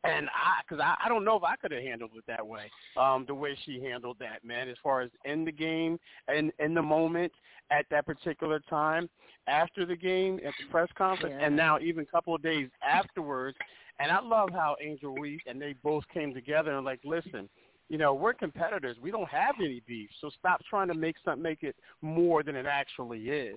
And 0.04 0.28
I, 0.30 0.60
because 0.68 0.80
I, 0.82 0.96
I 1.04 1.08
don't 1.08 1.24
know 1.24 1.36
if 1.36 1.44
I 1.44 1.54
could 1.54 1.70
have 1.70 1.80
handled 1.84 2.10
it 2.16 2.24
that 2.26 2.44
way, 2.44 2.68
um, 2.96 3.24
the 3.24 3.36
way 3.36 3.56
she 3.64 3.80
handled 3.80 4.16
that, 4.18 4.44
man. 4.44 4.68
As 4.68 4.76
far 4.82 5.00
as 5.00 5.10
in 5.24 5.44
the 5.44 5.52
game 5.52 5.96
and 6.26 6.50
in 6.58 6.74
the 6.74 6.82
moment 6.82 7.30
at 7.70 7.86
that 7.92 8.04
particular 8.04 8.58
time, 8.68 9.08
after 9.46 9.86
the 9.86 9.94
game 9.94 10.40
at 10.44 10.54
the 10.58 10.66
press 10.72 10.88
conference, 10.98 11.36
Yeah. 11.38 11.46
and 11.46 11.54
now 11.54 11.78
even 11.78 12.02
a 12.02 12.06
couple 12.06 12.34
of 12.34 12.42
days 12.42 12.68
afterwards. 12.84 13.56
And 13.98 14.10
I 14.10 14.20
love 14.20 14.50
how 14.52 14.76
Angel 14.82 15.14
Reese 15.14 15.42
and 15.46 15.60
they 15.60 15.74
both 15.82 16.04
came 16.12 16.34
together 16.34 16.76
and 16.76 16.84
like, 16.84 17.00
listen, 17.04 17.48
you 17.88 17.98
know, 17.98 18.14
we're 18.14 18.32
competitors. 18.32 18.96
We 19.02 19.10
don't 19.10 19.28
have 19.28 19.56
any 19.60 19.82
beef, 19.86 20.08
so 20.20 20.30
stop 20.38 20.62
trying 20.68 20.88
to 20.88 20.94
make 20.94 21.16
something 21.24 21.42
make 21.42 21.62
it 21.62 21.76
more 22.00 22.42
than 22.42 22.56
it 22.56 22.64
actually 22.64 23.28
is. 23.28 23.56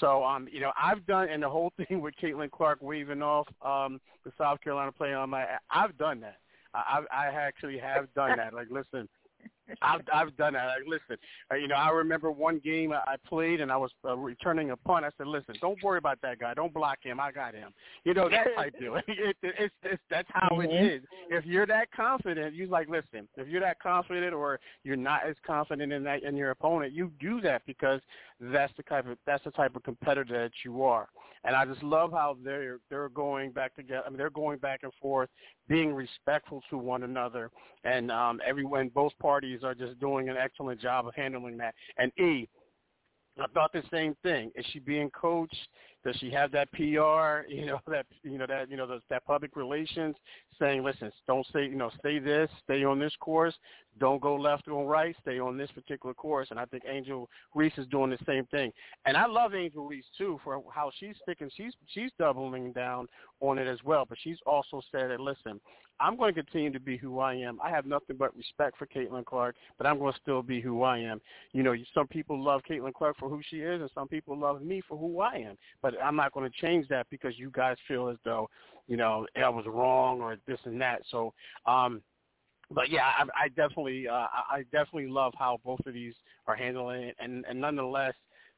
So, 0.00 0.24
um, 0.24 0.48
you 0.50 0.60
know, 0.60 0.72
I've 0.82 1.04
done, 1.06 1.28
and 1.28 1.42
the 1.42 1.50
whole 1.50 1.72
thing 1.88 2.00
with 2.00 2.14
Caitlin 2.20 2.50
Clark 2.50 2.78
waving 2.80 3.22
off 3.22 3.46
um, 3.62 4.00
the 4.24 4.32
South 4.38 4.60
Carolina 4.62 4.90
play 4.90 5.12
on 5.12 5.30
my, 5.30 5.44
I've 5.70 5.96
done 5.98 6.20
that. 6.20 6.38
I 6.74 7.02
I 7.12 7.26
actually 7.26 7.78
have 7.78 8.12
done 8.14 8.36
that. 8.36 8.52
Like, 8.52 8.68
listen, 8.70 9.08
I've 9.82 10.00
I've 10.12 10.36
done 10.36 10.54
that. 10.54 10.66
Like, 10.66 10.86
listen, 10.86 11.16
uh, 11.50 11.54
you 11.56 11.68
know, 11.68 11.76
I 11.76 11.90
remember 11.90 12.30
one 12.30 12.58
game 12.58 12.92
I, 12.92 13.16
played 13.26 13.60
and 13.60 13.72
I 13.72 13.76
was 13.76 13.90
uh, 14.04 14.16
returning 14.16 14.70
a 14.70 14.76
punt. 14.76 15.04
I 15.04 15.10
said, 15.16 15.26
listen, 15.26 15.54
don't 15.60 15.82
worry 15.82 15.98
about 15.98 16.18
that 16.22 16.38
guy. 16.38 16.54
Don't 16.54 16.72
block 16.74 16.98
him. 17.02 17.18
I 17.20 17.32
got 17.32 17.54
him. 17.54 17.72
You 18.04 18.14
know 18.14 18.28
that 18.28 18.46
type 18.56 18.74
deal. 18.80 18.96
It, 19.06 19.36
it, 19.42 19.54
it's, 19.58 19.74
it's 19.82 20.02
that's 20.10 20.28
how 20.32 20.60
it 20.60 20.70
Mhm. 20.70 20.96
is. 20.96 21.02
If 21.30 21.46
you're 21.46 21.66
that 21.66 21.90
confident, 21.92 22.54
you 22.54 22.66
like 22.66 22.88
listen. 22.88 23.28
If 23.36 23.48
you're 23.48 23.60
that 23.60 23.78
confident, 23.80 24.34
or 24.34 24.58
you're 24.82 24.96
not 24.96 25.26
as 25.26 25.36
confident 25.46 25.92
in 25.92 26.02
that 26.04 26.22
in 26.22 26.36
your 26.36 26.50
opponent, 26.50 26.92
you 26.92 27.12
do 27.20 27.40
that 27.42 27.62
because 27.66 28.00
that's 28.40 28.72
the 28.76 28.82
type 28.82 29.06
of 29.08 29.16
that's 29.26 29.44
the 29.44 29.50
type 29.52 29.76
of 29.76 29.82
competitor 29.82 30.42
that 30.42 30.52
you 30.64 30.82
are. 30.82 31.08
And 31.44 31.54
I 31.54 31.66
just 31.66 31.82
love 31.82 32.10
how 32.10 32.36
they're 32.42 32.78
they're 32.90 33.10
going 33.10 33.52
back 33.52 33.74
together. 33.74 34.02
I 34.06 34.08
mean, 34.08 34.18
they're 34.18 34.30
going 34.30 34.58
back 34.58 34.80
and 34.82 34.92
forth, 35.00 35.28
being 35.68 35.94
respectful 35.94 36.62
to 36.70 36.78
one 36.78 37.02
another, 37.02 37.50
and 37.84 38.10
um, 38.10 38.40
everyone, 38.46 38.88
both 38.88 39.12
parties 39.20 39.53
are 39.62 39.74
just 39.74 39.98
doing 40.00 40.28
an 40.28 40.36
excellent 40.36 40.80
job 40.80 41.06
of 41.06 41.14
handling 41.14 41.56
that. 41.58 41.74
And 41.98 42.10
E, 42.18 42.48
I 43.38 43.46
thought 43.52 43.72
the 43.72 43.82
same 43.92 44.16
thing. 44.22 44.52
Is 44.54 44.64
she 44.72 44.78
being 44.78 45.10
coached? 45.10 45.68
Does 46.04 46.14
she 46.16 46.30
have 46.30 46.52
that 46.52 46.70
PR? 46.72 47.48
You 47.54 47.66
know 47.66 47.80
that 47.86 48.06
you 48.22 48.38
know 48.38 48.46
that 48.46 48.70
you 48.70 48.76
know 48.76 48.86
those, 48.86 49.00
that 49.10 49.24
public 49.24 49.56
relations 49.56 50.16
saying, 50.58 50.84
listen, 50.84 51.10
don't 51.26 51.46
say 51.52 51.64
you 51.64 51.76
know 51.76 51.90
stay 51.98 52.18
this, 52.18 52.48
stay 52.62 52.84
on 52.84 52.98
this 52.98 53.12
course, 53.20 53.54
don't 53.98 54.20
go 54.20 54.36
left 54.36 54.68
or 54.68 54.86
right, 54.86 55.16
stay 55.22 55.38
on 55.38 55.56
this 55.56 55.70
particular 55.70 56.14
course. 56.14 56.48
And 56.50 56.58
I 56.60 56.64
think 56.66 56.84
Angel 56.88 57.28
Reese 57.54 57.72
is 57.78 57.86
doing 57.88 58.10
the 58.10 58.18
same 58.26 58.44
thing. 58.46 58.72
And 59.06 59.16
I 59.16 59.26
love 59.26 59.54
Angel 59.54 59.86
Reese 59.86 60.04
too 60.16 60.40
for 60.44 60.62
how 60.72 60.90
she's 60.98 61.16
sticking. 61.22 61.50
She's 61.56 61.72
she's 61.88 62.10
doubling 62.18 62.72
down 62.72 63.06
on 63.40 63.58
it 63.58 63.66
as 63.66 63.78
well. 63.84 64.04
But 64.08 64.18
she's 64.22 64.38
also 64.46 64.82
said 64.92 65.10
that 65.10 65.20
listen, 65.20 65.60
I'm 66.00 66.16
going 66.16 66.34
to 66.34 66.42
continue 66.42 66.72
to 66.72 66.80
be 66.80 66.96
who 66.96 67.20
I 67.20 67.34
am. 67.34 67.58
I 67.62 67.70
have 67.70 67.86
nothing 67.86 68.16
but 68.16 68.36
respect 68.36 68.76
for 68.78 68.86
Caitlin 68.86 69.24
Clark, 69.24 69.56
but 69.78 69.86
I'm 69.86 69.98
going 69.98 70.12
to 70.12 70.20
still 70.20 70.42
be 70.42 70.60
who 70.60 70.82
I 70.82 70.98
am. 70.98 71.20
You 71.52 71.62
know, 71.62 71.74
some 71.94 72.06
people 72.06 72.42
love 72.42 72.62
Caitlin 72.68 72.92
Clark 72.92 73.16
for 73.18 73.28
who 73.28 73.40
she 73.48 73.58
is, 73.58 73.80
and 73.80 73.90
some 73.94 74.08
people 74.08 74.36
love 74.36 74.62
me 74.62 74.82
for 74.88 74.98
who 74.98 75.20
I 75.20 75.34
am. 75.36 75.56
But 75.82 75.94
I'm 76.02 76.16
not 76.16 76.32
going 76.32 76.50
to 76.50 76.60
change 76.60 76.88
that 76.88 77.06
because 77.10 77.38
you 77.38 77.50
guys 77.50 77.76
feel 77.86 78.08
as 78.08 78.16
though, 78.24 78.48
you 78.88 78.96
know, 78.96 79.26
I 79.36 79.48
was 79.48 79.66
wrong 79.66 80.20
or 80.20 80.36
this 80.46 80.58
and 80.64 80.80
that. 80.80 81.02
So, 81.10 81.32
um, 81.66 82.02
but 82.70 82.90
yeah, 82.90 83.10
I, 83.18 83.44
I 83.44 83.48
definitely, 83.48 84.08
uh, 84.08 84.26
I 84.50 84.64
definitely 84.72 85.08
love 85.08 85.32
how 85.38 85.60
both 85.64 85.80
of 85.86 85.94
these 85.94 86.14
are 86.46 86.56
handling 86.56 87.02
it, 87.04 87.16
and, 87.18 87.44
and 87.48 87.60
nonetheless, 87.60 88.14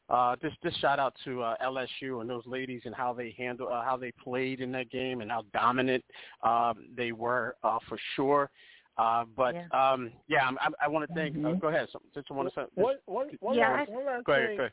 uh, 0.08 0.36
just 0.36 0.60
just 0.62 0.80
shout 0.80 0.98
out 0.98 1.14
to 1.24 1.42
uh, 1.42 1.56
LSU 1.64 2.20
and 2.20 2.30
those 2.30 2.46
ladies 2.46 2.82
and 2.84 2.94
how 2.94 3.12
they 3.12 3.34
handle 3.36 3.68
uh, 3.68 3.82
how 3.84 3.96
they 3.96 4.12
played 4.12 4.60
in 4.60 4.70
that 4.72 4.90
game 4.90 5.20
and 5.20 5.30
how 5.30 5.42
dominant 5.52 6.04
um, 6.42 6.86
they 6.96 7.12
were 7.12 7.56
uh, 7.64 7.78
for 7.88 7.98
sure. 8.14 8.50
Uh, 8.98 9.24
but 9.36 9.54
Yeah. 9.54 9.92
um, 9.92 10.10
yeah, 10.28 10.46
I'm, 10.46 10.56
I, 10.58 10.68
I 10.84 10.88
want 10.88 11.06
to 11.08 11.14
thank. 11.14 11.36
Uh, 11.36 11.40
Mhm. 11.40 11.60
go 11.60 11.68
ahead. 11.68 11.88
Just 12.14 12.30
want 12.30 12.48
to 12.48 12.54
say. 12.54 12.66
One, 12.74 12.96
one, 13.06 13.30
one, 13.40 13.56
Yeah, 13.58 13.72
last, 13.72 13.88
I- 13.88 13.92
one 13.92 14.06
last 14.06 14.24
Go 14.24 14.32
ahead. 14.32 14.48
thing. 14.48 14.56
Go 14.56 14.62
ahead. 14.62 14.72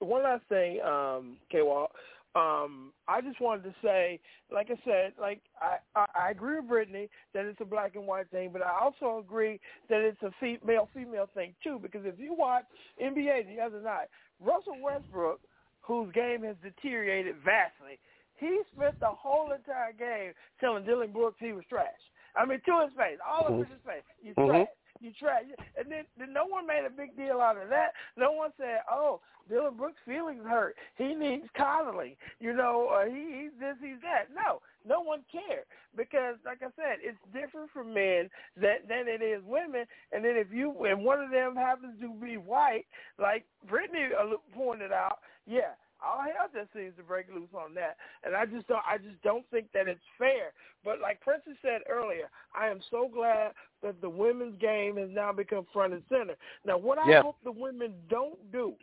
Uh, 0.00 0.04
one 0.04 0.22
last 0.22 0.44
thing, 0.48 0.80
um, 0.82 1.38
K-Wall. 1.50 1.90
Um, 2.36 2.92
I 3.08 3.20
just 3.20 3.40
wanted 3.40 3.64
to 3.64 3.74
say, 3.82 4.20
like 4.52 4.68
I 4.70 4.78
said, 4.84 5.14
like 5.20 5.40
I, 5.60 5.78
I, 5.96 6.06
I 6.26 6.30
agree 6.30 6.56
with 6.56 6.68
Brittany 6.68 7.08
that 7.34 7.44
it's 7.44 7.60
a 7.60 7.64
black 7.64 7.96
and 7.96 8.06
white 8.06 8.30
thing, 8.30 8.50
but 8.52 8.62
I 8.62 8.70
also 8.80 9.18
agree 9.18 9.58
that 9.88 10.00
it's 10.00 10.22
a 10.22 10.30
female 10.38 10.88
female 10.94 11.28
thing 11.34 11.54
too. 11.64 11.80
Because 11.82 12.02
if 12.04 12.20
you 12.20 12.34
watch 12.34 12.64
NBA 13.02 13.54
the 13.54 13.60
other 13.60 13.80
night, 13.80 14.06
Russell 14.40 14.78
Westbrook, 14.80 15.40
whose 15.80 16.12
game 16.12 16.44
has 16.44 16.54
deteriorated 16.62 17.34
vastly, 17.44 17.98
he 18.38 18.60
spent 18.76 18.94
the 19.00 19.10
whole 19.10 19.50
entire 19.52 19.92
game 19.92 20.32
telling 20.60 20.84
Dillon 20.84 21.10
Brooks 21.10 21.36
he 21.40 21.52
was 21.52 21.64
trash. 21.68 21.88
I 22.36 22.46
mean, 22.46 22.60
to 22.64 22.80
his 22.86 22.94
face, 22.96 23.18
all 23.26 23.46
up 23.48 23.54
in 23.54 23.66
his 23.66 23.82
face, 23.84 24.06
he's 24.22 24.36
Mhm. 24.36 24.46
trash. 24.46 24.68
You 25.00 25.12
trash. 25.18 25.44
And 25.78 25.90
then, 25.90 26.04
then 26.18 26.32
no 26.32 26.44
one 26.46 26.66
made 26.66 26.84
a 26.86 26.90
big 26.90 27.16
deal 27.16 27.40
out 27.40 27.56
of 27.56 27.68
that. 27.70 27.92
No 28.16 28.32
one 28.32 28.50
said, 28.58 28.80
"Oh, 28.90 29.20
Dillon 29.48 29.74
Brooks' 29.74 29.98
feelings 30.06 30.44
hurt. 30.46 30.76
He 30.96 31.14
needs 31.14 31.46
coddling." 31.56 32.16
You 32.38 32.52
know, 32.52 33.02
he, 33.08 33.42
he's 33.42 33.58
this, 33.58 33.76
he's 33.80 34.00
that. 34.02 34.28
No, 34.34 34.60
no 34.86 35.00
one 35.00 35.20
cared 35.32 35.64
because, 35.96 36.36
like 36.44 36.62
I 36.62 36.68
said, 36.76 36.98
it's 37.02 37.18
different 37.32 37.70
for 37.72 37.82
men 37.82 38.28
than 38.56 38.84
than 38.88 39.08
it 39.08 39.22
is 39.22 39.42
women. 39.44 39.86
And 40.12 40.24
then 40.24 40.36
if 40.36 40.52
you 40.52 40.84
and 40.84 41.02
one 41.02 41.20
of 41.20 41.30
them 41.30 41.56
happens 41.56 41.98
to 42.00 42.12
be 42.12 42.36
white, 42.36 42.84
like 43.18 43.46
Brittany 43.68 44.08
uh, 44.18 44.36
pointed 44.54 44.92
out, 44.92 45.18
yeah, 45.46 45.72
all 46.04 46.20
hell 46.22 46.48
just 46.52 46.72
seems 46.72 46.96
to 46.96 47.02
break 47.02 47.26
loose 47.34 47.52
on 47.54 47.74
that. 47.74 47.96
And 48.24 48.34
I 48.34 48.46
just 48.46 48.66
don't 48.68 48.82
I 48.86 48.98
just 48.98 49.20
don't 49.22 49.44
think 49.50 49.66
that 49.72 49.88
it's 49.88 50.00
fair. 50.18 50.52
But 50.84 51.00
like 51.00 51.20
Princess 51.20 51.56
said 51.62 51.82
earlier, 51.88 52.30
I 52.54 52.68
am 52.68 52.80
so 52.90 53.08
glad 53.12 53.52
that 53.82 54.00
the 54.00 54.10
women's 54.10 54.58
game 54.60 54.96
has 54.96 55.10
now 55.12 55.32
become 55.32 55.66
front 55.72 55.92
and 55.92 56.02
center. 56.08 56.36
Now 56.64 56.78
what 56.78 56.98
I 56.98 57.08
Yeah. 57.08 57.22
hope 57.22 57.36
the 57.44 57.52
women 57.52 57.94
don't 58.08 58.38
do, 58.52 58.74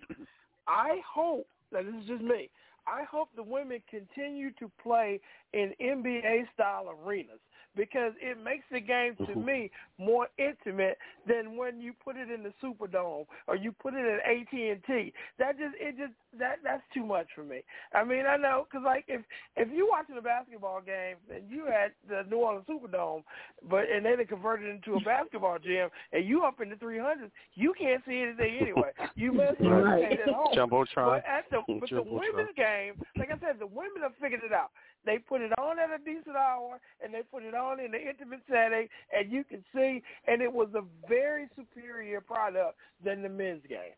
I 0.67 1.01
hope 1.05 1.47
now 1.71 1.81
this 1.81 1.93
is 1.95 2.07
just 2.07 2.23
me. 2.23 2.49
I 2.87 3.03
hope 3.03 3.29
the 3.35 3.43
women 3.43 3.81
continue 3.89 4.51
to 4.59 4.71
play 4.81 5.19
in 5.53 5.73
NBA 5.81 6.47
style 6.53 6.89
arenas 6.89 7.39
because 7.77 8.11
it 8.19 8.37
makes 8.43 8.65
the 8.71 8.81
game 8.81 9.15
to 9.17 9.23
Mhm. 9.27 9.45
me 9.45 9.71
more 9.97 10.27
intimate 10.37 10.97
than 11.25 11.55
when 11.55 11.79
you 11.79 11.93
put 11.93 12.17
it 12.17 12.29
in 12.29 12.43
the 12.43 12.51
Superdome 12.61 13.27
or 13.47 13.55
you 13.55 13.71
put 13.71 13.93
it 13.93 14.05
at 14.05 14.25
AT 14.25 14.71
and 14.71 14.83
T. 14.83 15.13
That 15.37 15.57
just 15.57 15.75
it 15.79 15.97
just 15.97 16.13
that 16.33 16.61
that's 16.63 16.83
too 16.93 17.05
much 17.05 17.27
for 17.33 17.43
me. 17.43 17.63
I 17.93 18.03
mean 18.03 18.25
I 18.25 18.35
know 18.35 18.65
because 18.69 18.83
like 18.83 19.05
if 19.07 19.21
if 19.55 19.69
you 19.71 19.87
watching 19.89 20.17
a 20.17 20.21
basketball 20.21 20.81
game 20.81 21.17
and 21.33 21.49
you 21.49 21.67
at 21.67 21.93
the 22.09 22.23
New 22.29 22.37
Orleans 22.37 22.65
Superdome, 22.67 23.23
but 23.69 23.89
and 23.89 24.05
then 24.05 24.17
they 24.17 24.25
converted 24.25 24.67
it 24.67 24.71
into 24.71 24.95
a 24.95 24.99
basketball 25.01 25.59
gym 25.59 25.89
and 26.11 26.25
you 26.25 26.43
up 26.43 26.59
in 26.59 26.69
the 26.69 26.75
three 26.77 26.97
hundreds, 26.97 27.31
you 27.53 27.73
can't 27.73 28.03
see 28.05 28.21
anything 28.21 28.57
anyway. 28.57 28.91
You 29.15 29.31
must 29.31 29.59
be 29.59 29.67
Right. 29.67 30.19
at 30.19 30.29
home. 30.29 30.53
Jumbotron. 30.53 31.05
But 31.05 31.25
at 31.25 31.49
the 31.51 31.61
but 31.79 31.89
the 31.89 32.01
women's 32.01 32.53
game, 32.55 32.99
like 33.17 33.29
I 33.31 33.37
said, 33.39 33.59
the 33.59 33.67
women 33.67 34.01
have 34.01 34.15
figured 34.17 34.43
it 34.43 34.51
out. 34.51 34.71
They 35.07 35.17
put 35.19 35.39
it 35.41 35.57
on 35.57 35.79
at 35.79 35.89
a 35.89 36.03
decent 36.03 36.35
hour, 36.35 36.79
and 37.01 37.13
they 37.13 37.21
put 37.31 37.43
it 37.43 37.55
on 37.55 37.79
in 37.79 37.95
an 37.95 38.01
intimate 38.01 38.41
setting, 38.49 38.89
and 39.17 39.31
you 39.31 39.45
can 39.45 39.63
see. 39.73 40.03
And 40.27 40.41
it 40.41 40.51
was 40.51 40.67
a 40.75 40.83
very 41.07 41.47
superior 41.55 42.19
product 42.19 42.77
than 43.03 43.21
the 43.23 43.29
men's 43.29 43.65
game. 43.67 43.95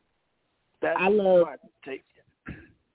That's 0.82 0.96
I 1.00 1.10
love- 1.10 1.48
my 1.48 1.56
take. 1.84 2.06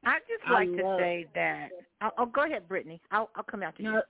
I 0.07 0.19
just 0.21 0.47
I 0.47 0.53
like 0.53 0.77
to 0.77 0.83
love- 0.85 1.01
say 1.01 1.27
that. 1.35 1.71
Oh, 2.03 2.11
oh, 2.19 2.27
go 2.27 2.45
ahead, 2.45 2.69
Brittany. 2.69 3.01
I'll 3.11 3.31
I'll 3.35 3.43
come 3.43 3.63
after 3.63 3.83
you. 3.83 3.91
No, 3.93 4.03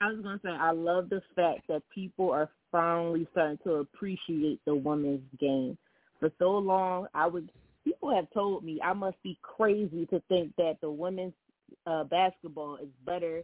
I 0.00 0.12
was 0.12 0.20
gonna 0.20 0.38
say 0.44 0.50
I 0.50 0.70
love 0.70 1.08
the 1.08 1.22
fact 1.34 1.66
that 1.68 1.82
people 1.90 2.30
are 2.30 2.50
finally 2.70 3.26
starting 3.32 3.58
to 3.64 3.74
appreciate 3.76 4.60
the 4.64 4.74
women's 4.74 5.28
game. 5.40 5.76
For 6.20 6.30
so 6.38 6.56
long, 6.58 7.08
I 7.14 7.26
would 7.26 7.50
people 7.84 8.14
have 8.14 8.30
told 8.32 8.64
me 8.64 8.80
I 8.82 8.92
must 8.92 9.20
be 9.22 9.38
crazy 9.42 10.06
to 10.06 10.20
think 10.28 10.54
that 10.56 10.80
the 10.80 10.90
women's 10.90 11.34
uh, 11.86 12.04
basketball 12.04 12.76
is 12.76 12.88
better. 13.04 13.42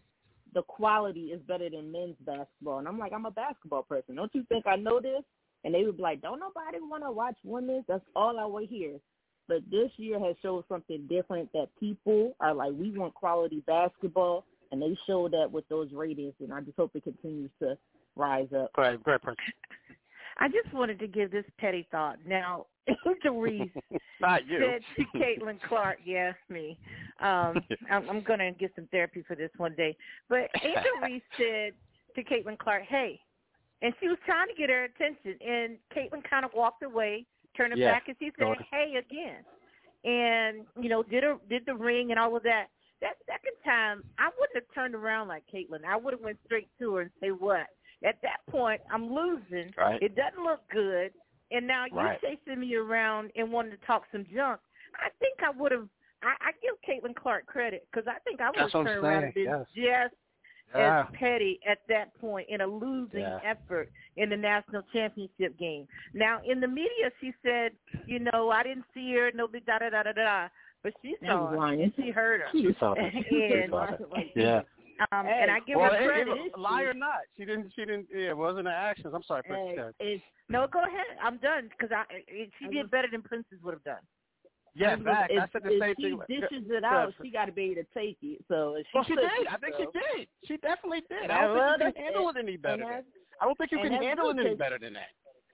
The 0.54 0.62
quality 0.62 1.26
is 1.26 1.40
better 1.46 1.70
than 1.70 1.92
men's 1.92 2.16
basketball, 2.26 2.78
and 2.78 2.88
I'm 2.88 2.98
like, 2.98 3.12
I'm 3.12 3.26
a 3.26 3.30
basketball 3.30 3.82
person. 3.82 4.16
Don't 4.16 4.34
you 4.34 4.44
think 4.48 4.66
I 4.66 4.76
know 4.76 5.00
this? 5.00 5.22
And 5.62 5.74
they 5.74 5.84
would 5.84 5.98
be 5.98 6.02
like, 6.02 6.22
Don't 6.22 6.40
nobody 6.40 6.78
want 6.80 7.04
to 7.04 7.12
watch 7.12 7.36
women's? 7.44 7.84
That's 7.86 8.04
all 8.16 8.38
I 8.38 8.46
would 8.46 8.68
hear. 8.68 8.98
But 9.46 9.58
this 9.70 9.90
year 9.96 10.18
has 10.20 10.36
showed 10.42 10.64
something 10.68 11.06
different 11.08 11.52
that 11.52 11.68
people 11.78 12.36
are 12.40 12.54
like, 12.54 12.72
we 12.72 12.96
want 12.96 13.14
quality 13.14 13.62
basketball, 13.66 14.44
and 14.70 14.80
they 14.80 14.96
show 15.06 15.28
that 15.28 15.50
with 15.50 15.68
those 15.68 15.90
ratings, 15.92 16.34
and 16.40 16.52
I 16.52 16.60
just 16.60 16.76
hope 16.76 16.92
it 16.94 17.02
continues 17.02 17.50
to 17.60 17.76
rise 18.16 18.48
up. 18.56 18.70
Ahead, 19.10 19.22
Prince. 19.22 19.38
I 20.40 20.48
just 20.48 20.72
wanted 20.72 20.98
to 21.00 21.06
give 21.06 21.30
this 21.30 21.44
petty 21.58 21.86
thought. 21.90 22.18
Now, 22.26 22.66
Doris 23.22 23.68
Not 24.20 24.46
you. 24.46 24.58
said 24.58 24.82
to 24.96 25.18
Caitlin 25.18 25.60
Clark, 25.68 25.98
yeah, 26.04 26.32
me. 26.48 26.78
Um, 27.20 27.62
I'm, 27.90 28.08
I'm 28.08 28.22
going 28.22 28.38
to 28.38 28.50
get 28.52 28.72
some 28.74 28.88
therapy 28.90 29.22
for 29.26 29.36
this 29.36 29.50
one 29.58 29.74
day. 29.76 29.96
But 30.28 30.50
Angel 30.64 30.82
Reese 31.02 31.22
said 31.36 31.72
to 32.14 32.24
Caitlin 32.24 32.58
Clark, 32.58 32.84
hey, 32.88 33.20
and 33.82 33.94
she 34.00 34.08
was 34.08 34.18
trying 34.26 34.48
to 34.48 34.54
get 34.54 34.68
her 34.70 34.84
attention, 34.84 35.36
and 35.46 35.76
Caitlin 35.96 36.22
kind 36.28 36.44
of 36.44 36.50
walked 36.54 36.82
away, 36.82 37.26
turned 37.56 37.72
her 37.72 37.78
Yeah. 37.78 37.92
back, 37.92 38.08
and 38.08 38.16
she 38.18 38.30
said, 38.38 38.56
hey 38.70 38.96
again. 38.96 39.44
And, 40.04 40.66
you 40.82 40.88
know, 40.88 41.02
did 41.02 41.22
her, 41.22 41.36
did 41.48 41.66
the 41.66 41.74
ring 41.74 42.10
and 42.10 42.18
all 42.18 42.36
of 42.36 42.42
that. 42.44 42.66
That 43.02 43.16
second 43.26 43.52
time, 43.64 44.04
I 44.18 44.30
wouldn't 44.38 44.54
have 44.56 44.74
turned 44.74 44.94
around 44.94 45.28
like 45.28 45.44
Caitlin. 45.52 45.84
I 45.86 45.96
would 45.96 46.12
have 46.12 46.20
went 46.22 46.38
straight 46.44 46.68
to 46.78 46.94
her 46.96 47.00
and 47.02 47.10
say, 47.20 47.28
what? 47.28 47.66
At 48.04 48.20
that 48.22 48.38
point, 48.50 48.80
I'm 48.90 49.12
losing. 49.12 49.72
Right. 49.76 50.00
It 50.02 50.16
doesn't 50.16 50.42
look 50.42 50.60
good. 50.70 51.12
And 51.52 51.66
now 51.66 51.84
you're 51.90 51.96
Right. 52.04 52.20
chasing 52.20 52.60
me 52.60 52.74
around 52.76 53.30
and 53.36 53.50
wanting 53.52 53.72
to 53.72 53.86
talk 53.86 54.04
some 54.12 54.24
junk. 54.32 54.60
I 54.94 55.08
think 55.18 55.42
I 55.42 55.50
would 55.50 55.72
have. 55.72 55.88
I, 56.22 56.34
I 56.40 56.52
give 56.62 56.74
Caitlin 56.86 57.14
Clark 57.16 57.46
credit 57.46 57.86
because 57.90 58.06
I 58.06 58.18
think 58.20 58.40
I 58.40 58.50
would 58.50 58.56
have 58.56 58.66
That's 58.66 58.74
what 58.74 58.80
I'm 58.80 58.86
turned 58.86 59.04
around 59.04 59.24
and 59.24 59.34
been 59.34 59.44
yes. 59.44 59.66
just 59.74 60.14
Yeah. 60.74 61.00
as 61.00 61.06
petty 61.14 61.58
at 61.66 61.78
that 61.88 62.14
point 62.20 62.48
in 62.48 62.60
a 62.60 62.66
losing 62.66 63.20
Yeah. 63.20 63.40
effort 63.42 63.90
in 64.16 64.28
the 64.28 64.36
national 64.36 64.82
championship 64.92 65.58
game. 65.58 65.88
Now 66.14 66.40
in 66.44 66.60
the 66.60 66.68
media, 66.68 67.10
she 67.20 67.32
said, 67.42 67.72
you 68.06 68.18
know, 68.20 68.50
I 68.50 68.62
didn't 68.62 68.84
see 68.94 69.12
her, 69.14 69.30
no 69.34 69.48
big 69.48 69.64
da 69.66 69.78
da 69.78 69.88
da 69.90 70.02
da 70.04 70.12
da, 70.12 70.48
but 70.82 70.92
she 71.02 71.16
That 71.22 71.28
saw 71.30 71.42
was 71.44 71.50
her 71.52 71.56
lying. 71.56 71.92
she 71.96 72.10
heard 72.10 72.42
her. 72.42 72.46
She 72.52 72.74
saw 72.78 72.94
that. 72.94 73.12
She 73.28 73.66
saw 73.70 73.86
that. 73.86 74.36
Yeah. 74.36 74.62
Um, 75.12 75.26
Hey, 75.26 75.40
and 75.42 75.50
I 75.50 75.60
give 75.60 75.76
well, 75.76 75.90
her 75.92 76.00
it- 76.00 76.06
credit. 76.26 76.38
it- 76.46 76.58
lie 76.58 76.82
or 76.82 76.94
not, 76.94 77.20
she 77.36 77.44
didn't. 77.44 77.72
She 77.74 77.84
didn't. 77.84 78.06
Yeah, 78.12 78.30
it 78.30 78.36
wasn't 78.36 78.66
her 78.66 78.72
actions. 78.72 79.12
I'm 79.14 79.22
sorry, 79.22 79.42
Prince. 79.42 79.78
Hey, 79.98 80.14
it's 80.14 80.24
no, 80.48 80.66
go 80.66 80.80
ahead. 80.84 81.16
I'm 81.22 81.38
done 81.38 81.68
because 81.70 81.90
I 81.94 82.04
she 82.58 82.66
did 82.68 82.90
better 82.90 83.08
than 83.10 83.22
Princess 83.22 83.58
would 83.62 83.74
have 83.74 83.84
done. 83.84 84.02
Yeah, 84.74 84.94
if, 84.94 85.02
fact. 85.02 85.32
I 85.32 85.46
said 85.52 85.62
the 85.64 85.74
if 85.74 85.80
same 85.82 85.94
she 85.98 86.02
thing. 86.10 86.40
dishes 86.40 86.70
it 86.70 86.84
out, 86.84 87.12
she 87.22 87.30
got 87.30 87.46
to 87.46 87.52
be 87.52 87.72
able 87.74 87.82
to 87.82 87.88
take 87.92 88.18
it. 88.22 88.38
So 88.46 88.76
she 88.78 88.84
Well, 88.94 89.04
she 89.04 89.14
did. 89.16 89.24
it, 89.24 89.48
I 89.50 89.56
think 89.56 89.74
so- 89.74 89.90
she 89.92 90.18
did. 90.18 90.28
She 90.46 90.56
definitely 90.58 91.02
did. 91.08 91.30
I 91.30 91.40
don't 91.42 91.58
I 91.58 91.76
think 91.78 91.80
you 91.80 91.84
love 91.86 91.94
can 91.94 92.04
handle 92.04 92.28
it 92.30 92.36
any 92.38 92.56
better. 92.56 92.82
And 92.82 93.04
I 93.40 93.44
don't 93.46 93.58
think 93.58 93.72
you 93.72 93.80
and 93.80 93.90
can 93.90 94.02
handle 94.02 94.30
it 94.30 94.38
any 94.38 94.54
better 94.54 94.78
than 94.78 94.92
that. 94.94 95.10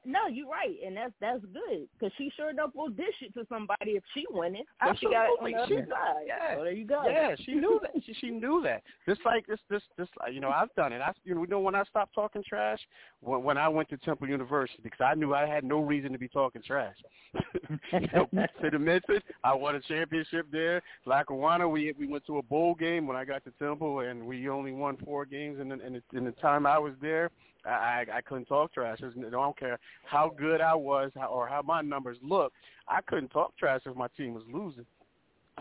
No, 0.06 0.28
you're 0.28 0.48
right, 0.48 0.76
and 0.86 0.96
that's 0.96 1.12
that's 1.20 1.44
good 1.52 1.88
because 1.98 2.12
she 2.16 2.30
sure 2.36 2.50
enough 2.50 2.70
will 2.74 2.88
dish 2.88 3.14
it 3.22 3.34
to 3.34 3.44
somebody 3.48 3.92
if 3.92 4.04
she 4.14 4.24
winning. 4.30 4.62
So 4.84 4.94
she 5.00 5.06
got 5.06 5.24
it 5.24 5.38
on 5.40 5.50
the 5.50 5.66
She- 5.66 5.74
other 5.74 5.86
side. 5.90 6.24
yeah. 6.26 6.54
So 6.56 6.62
there 6.62 6.72
you 6.72 6.84
go. 6.86 7.02
Yeah, 7.08 7.34
she 7.44 7.54
knew 7.54 7.80
that. 7.82 7.90
She 8.04 8.14
she 8.14 8.30
knew 8.30 8.62
that. 8.62 8.82
Just 9.08 9.20
like 9.24 9.46
this 9.46 9.58
this 9.68 9.82
this 9.98 10.08
you 10.32 10.40
know 10.40 10.50
I've 10.50 10.72
done 10.76 10.92
it. 10.92 11.00
I 11.00 11.12
you 11.24 11.34
know, 11.34 11.40
you 11.42 11.48
know 11.48 11.60
when 11.60 11.74
I 11.74 11.82
stopped 11.84 12.14
talking 12.14 12.42
trash 12.48 12.78
when 13.20 13.42
when 13.42 13.58
I 13.58 13.68
went 13.68 13.88
to 13.90 13.96
Temple 13.96 14.28
University 14.28 14.78
because 14.82 15.00
I 15.00 15.14
knew 15.14 15.34
I 15.34 15.46
had 15.46 15.64
no 15.64 15.80
reason 15.80 16.12
to 16.12 16.18
be 16.18 16.28
talking 16.28 16.62
trash. 16.62 16.96
you 17.92 18.08
know, 18.12 18.28
to 18.62 18.70
the 18.70 18.78
Memphis, 18.78 19.22
I 19.42 19.54
won 19.54 19.74
a 19.74 19.80
championship 19.80 20.46
there. 20.52 20.82
Lackawanna, 21.04 21.68
we 21.68 21.92
we 21.98 22.06
went 22.06 22.24
to 22.26 22.38
a 22.38 22.42
bowl 22.42 22.74
game 22.74 23.06
when 23.08 23.16
I 23.16 23.24
got 23.24 23.42
to 23.44 23.50
Temple, 23.58 24.00
and 24.00 24.24
we 24.24 24.48
only 24.48 24.72
won 24.72 24.96
four 25.04 25.24
games 25.24 25.58
in 25.60 25.68
the, 25.70 25.84
in 25.84 25.92
the, 25.94 26.02
in 26.16 26.24
the 26.24 26.32
time 26.32 26.64
I 26.66 26.78
was 26.78 26.92
there. 27.00 27.30
I 27.68 28.04
I, 28.14 28.20
couldn't 28.20 28.46
talk 28.46 28.72
trash. 28.72 28.98
I 29.02 29.30
don't 29.30 29.58
care 29.58 29.78
how 30.04 30.32
good 30.36 30.60
I 30.60 30.74
was 30.74 31.10
how, 31.16 31.26
or 31.26 31.46
how 31.48 31.62
my 31.62 31.82
numbers 31.82 32.18
looked. 32.22 32.56
I 32.88 33.00
couldn't 33.02 33.28
talk 33.28 33.56
trash 33.56 33.82
if 33.86 33.96
my 33.96 34.08
team 34.16 34.34
was 34.34 34.44
losing. 34.52 34.86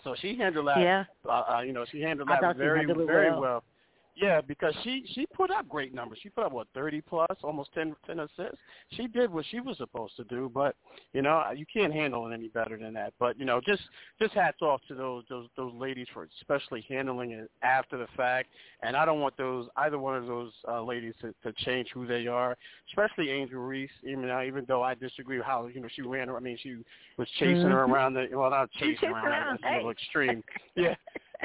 So 0.03 0.15
she 0.21 0.37
handled 0.37 0.67
that 0.67 0.79
Yeah. 0.79 1.03
uh, 1.27 1.43
uh, 1.57 1.61
you 1.61 1.73
know, 1.73 1.85
she 1.91 2.01
handled 2.01 2.29
that 2.29 2.57
very, 2.57 2.79
handled 2.79 3.07
very 3.07 3.31
well. 3.31 3.41
well. 3.41 3.63
Yeah, 4.15 4.39
because 4.39 4.73
she 4.83 5.03
she 5.13 5.25
put 5.25 5.51
up 5.51 5.67
great 5.67 5.93
numbers. 5.93 6.19
She 6.23 6.29
put 6.29 6.45
up 6.45 6.53
what 6.53 6.67
thirty 6.73 7.01
plus, 7.01 7.27
almost 7.43 7.73
10, 7.73 7.93
10 8.07 8.19
assists. 8.21 8.57
She 8.91 9.07
did 9.07 9.29
what 9.31 9.43
she 9.51 9.59
was 9.59 9.75
supposed 9.77 10.15
to 10.15 10.23
do, 10.23 10.49
but 10.53 10.75
you 11.11 11.21
know 11.21 11.43
you 11.53 11.65
can't 11.71 11.91
handle 11.91 12.25
it 12.27 12.33
any 12.33 12.47
better 12.47 12.77
than 12.77 12.93
that. 12.93 13.13
But 13.19 13.37
you 13.37 13.43
know, 13.43 13.59
just 13.65 13.81
just 14.21 14.33
hats 14.33 14.61
off 14.61 14.79
to 14.87 14.95
those 14.95 15.25
those 15.29 15.47
those 15.57 15.73
ladies 15.73 16.07
for 16.13 16.29
especially 16.39 16.85
handling 16.87 17.31
it 17.31 17.51
after 17.61 17.97
the 17.97 18.07
fact. 18.15 18.49
And 18.83 18.95
I 18.95 19.03
don't 19.03 19.19
want 19.19 19.35
those 19.35 19.67
either 19.75 19.99
one 19.99 20.15
of 20.15 20.27
those 20.27 20.53
uh, 20.65 20.81
ladies 20.81 21.13
to, 21.21 21.33
to 21.43 21.51
change 21.65 21.89
who 21.93 22.07
they 22.07 22.27
are, 22.27 22.55
especially 22.89 23.31
Angel 23.31 23.59
Reese. 23.59 23.89
Even 24.03 24.27
though, 24.27 24.41
even 24.43 24.63
though 24.65 24.81
I 24.81 24.95
disagree 24.95 25.37
with 25.37 25.45
how 25.45 25.67
you 25.67 25.81
know 25.81 25.89
she 25.93 26.03
ran 26.03 26.29
her. 26.29 26.37
I 26.37 26.39
mean, 26.39 26.57
she 26.63 26.77
was 27.17 27.27
chasing 27.39 27.69
her 27.69 27.85
Mhm. 27.85 27.91
around 27.91 28.13
the 28.13 28.29
well, 28.31 28.49
not 28.49 28.71
chasing 28.71 29.09
around. 29.09 29.27
around, 29.27 29.59
That's 29.61 29.63
a 29.63 29.75
little 29.75 29.91
extreme. 29.91 30.41
Yeah, 30.75 30.95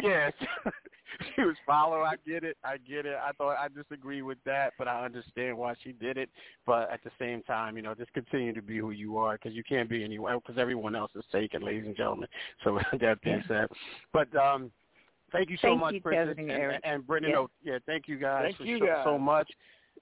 yes. 0.02 0.32
she 1.36 1.42
was 1.42 1.56
follow. 1.66 2.02
I 2.02 2.14
get 2.26 2.44
it. 2.44 2.56
I 2.64 2.76
get 2.78 3.06
it. 3.06 3.16
I 3.22 3.32
thought 3.32 3.56
I 3.56 3.68
disagree 3.68 4.22
with 4.22 4.38
that, 4.46 4.72
but 4.78 4.88
I 4.88 5.04
understand 5.04 5.56
why 5.56 5.74
she 5.82 5.92
did 5.92 6.16
it. 6.16 6.30
But 6.66 6.90
at 6.90 7.02
the 7.04 7.10
same 7.18 7.42
time, 7.42 7.76
you 7.76 7.82
know, 7.82 7.94
just 7.94 8.12
continue 8.12 8.52
to 8.52 8.62
be 8.62 8.78
who 8.78 8.90
you 8.90 9.16
are 9.18 9.34
because 9.34 9.52
you 9.54 9.64
can't 9.64 9.88
be 9.88 10.04
anywhere 10.04 10.38
because 10.38 10.58
everyone 10.58 10.94
else 10.94 11.12
is 11.14 11.24
taken, 11.32 11.62
ladies 11.62 11.84
and 11.86 11.96
gentlemen. 11.96 12.28
So 12.64 12.74
with 12.74 12.84
that 13.00 13.20
being 13.22 13.42
said, 13.48 13.68
but 14.12 14.34
um, 14.36 14.70
thank 15.32 15.50
you 15.50 15.56
so 15.56 15.68
Thank 15.68 15.80
much, 15.80 15.94
you, 15.94 16.00
Princess 16.00 16.36
Kevin 16.36 16.50
and 16.50 16.52
and, 16.52 16.62
Eric. 16.62 16.80
and 16.84 17.06
Brittany. 17.06 17.32
Yeah. 17.32 17.38
No, 17.38 17.50
yeah, 17.62 17.78
thank 17.86 18.08
you 18.08 18.18
guys 18.18 18.44
Thank 18.44 18.56
for 18.56 18.64
you 18.64 18.78
so, 18.78 18.86
guys. 18.86 19.04
so 19.04 19.18
much. 19.18 19.50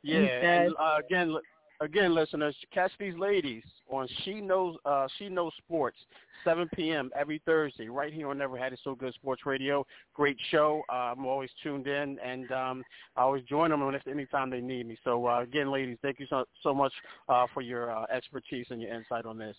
Yeah, 0.03 0.19
and 0.19 0.75
uh, 0.79 0.99
again, 1.05 1.33
look, 1.33 1.45
again, 1.81 2.15
listeners, 2.15 2.55
catch 2.73 2.93
these 2.99 3.15
ladies 3.17 3.63
on 3.91 4.09
She 4.25 4.41
Knows 4.41 4.77
uh, 4.85 5.07
She 5.19 5.29
Knows 5.29 5.53
Sports, 5.59 5.97
7 6.45 6.69
p.m. 6.75 7.11
every 7.19 7.41
Thursday, 7.45 7.89
right 7.89 8.13
here 8.13 8.29
on 8.29 8.39
Never 8.39 8.57
Had 8.57 8.73
It 8.73 8.81
So 8.85 8.95
Good 8.95 9.15
Sports 9.15 9.47
Radio. 9.47 9.87
Great 10.15 10.37
show. 10.51 10.83
Uh, 10.89 11.13
I'm 11.13 11.27
always 11.27 11.51
tuned 11.63 11.87
in, 11.87 12.19
and 12.25 12.51
um, 12.53 12.85
I 13.17 13.23
always 13.23 13.45
join 13.45 13.71
them 13.71 13.83
if 13.95 14.07
anytime 14.07 14.51
they 14.51 14.61
need 14.61 14.87
me. 14.87 14.99
So 15.05 15.27
uh, 15.27 15.43
again, 15.43 15.71
ladies, 15.71 15.99
thank 16.03 16.19
you 16.21 16.27
so 16.29 16.45
so 16.63 16.75
much 16.75 16.93
uh, 17.29 17.47
for 17.55 17.63
your 17.63 17.91
uh, 17.91 18.07
expertise 18.13 18.67
and 18.71 18.81
your 18.83 18.93
insight 18.95 19.27
on 19.27 19.39
this. 19.39 19.57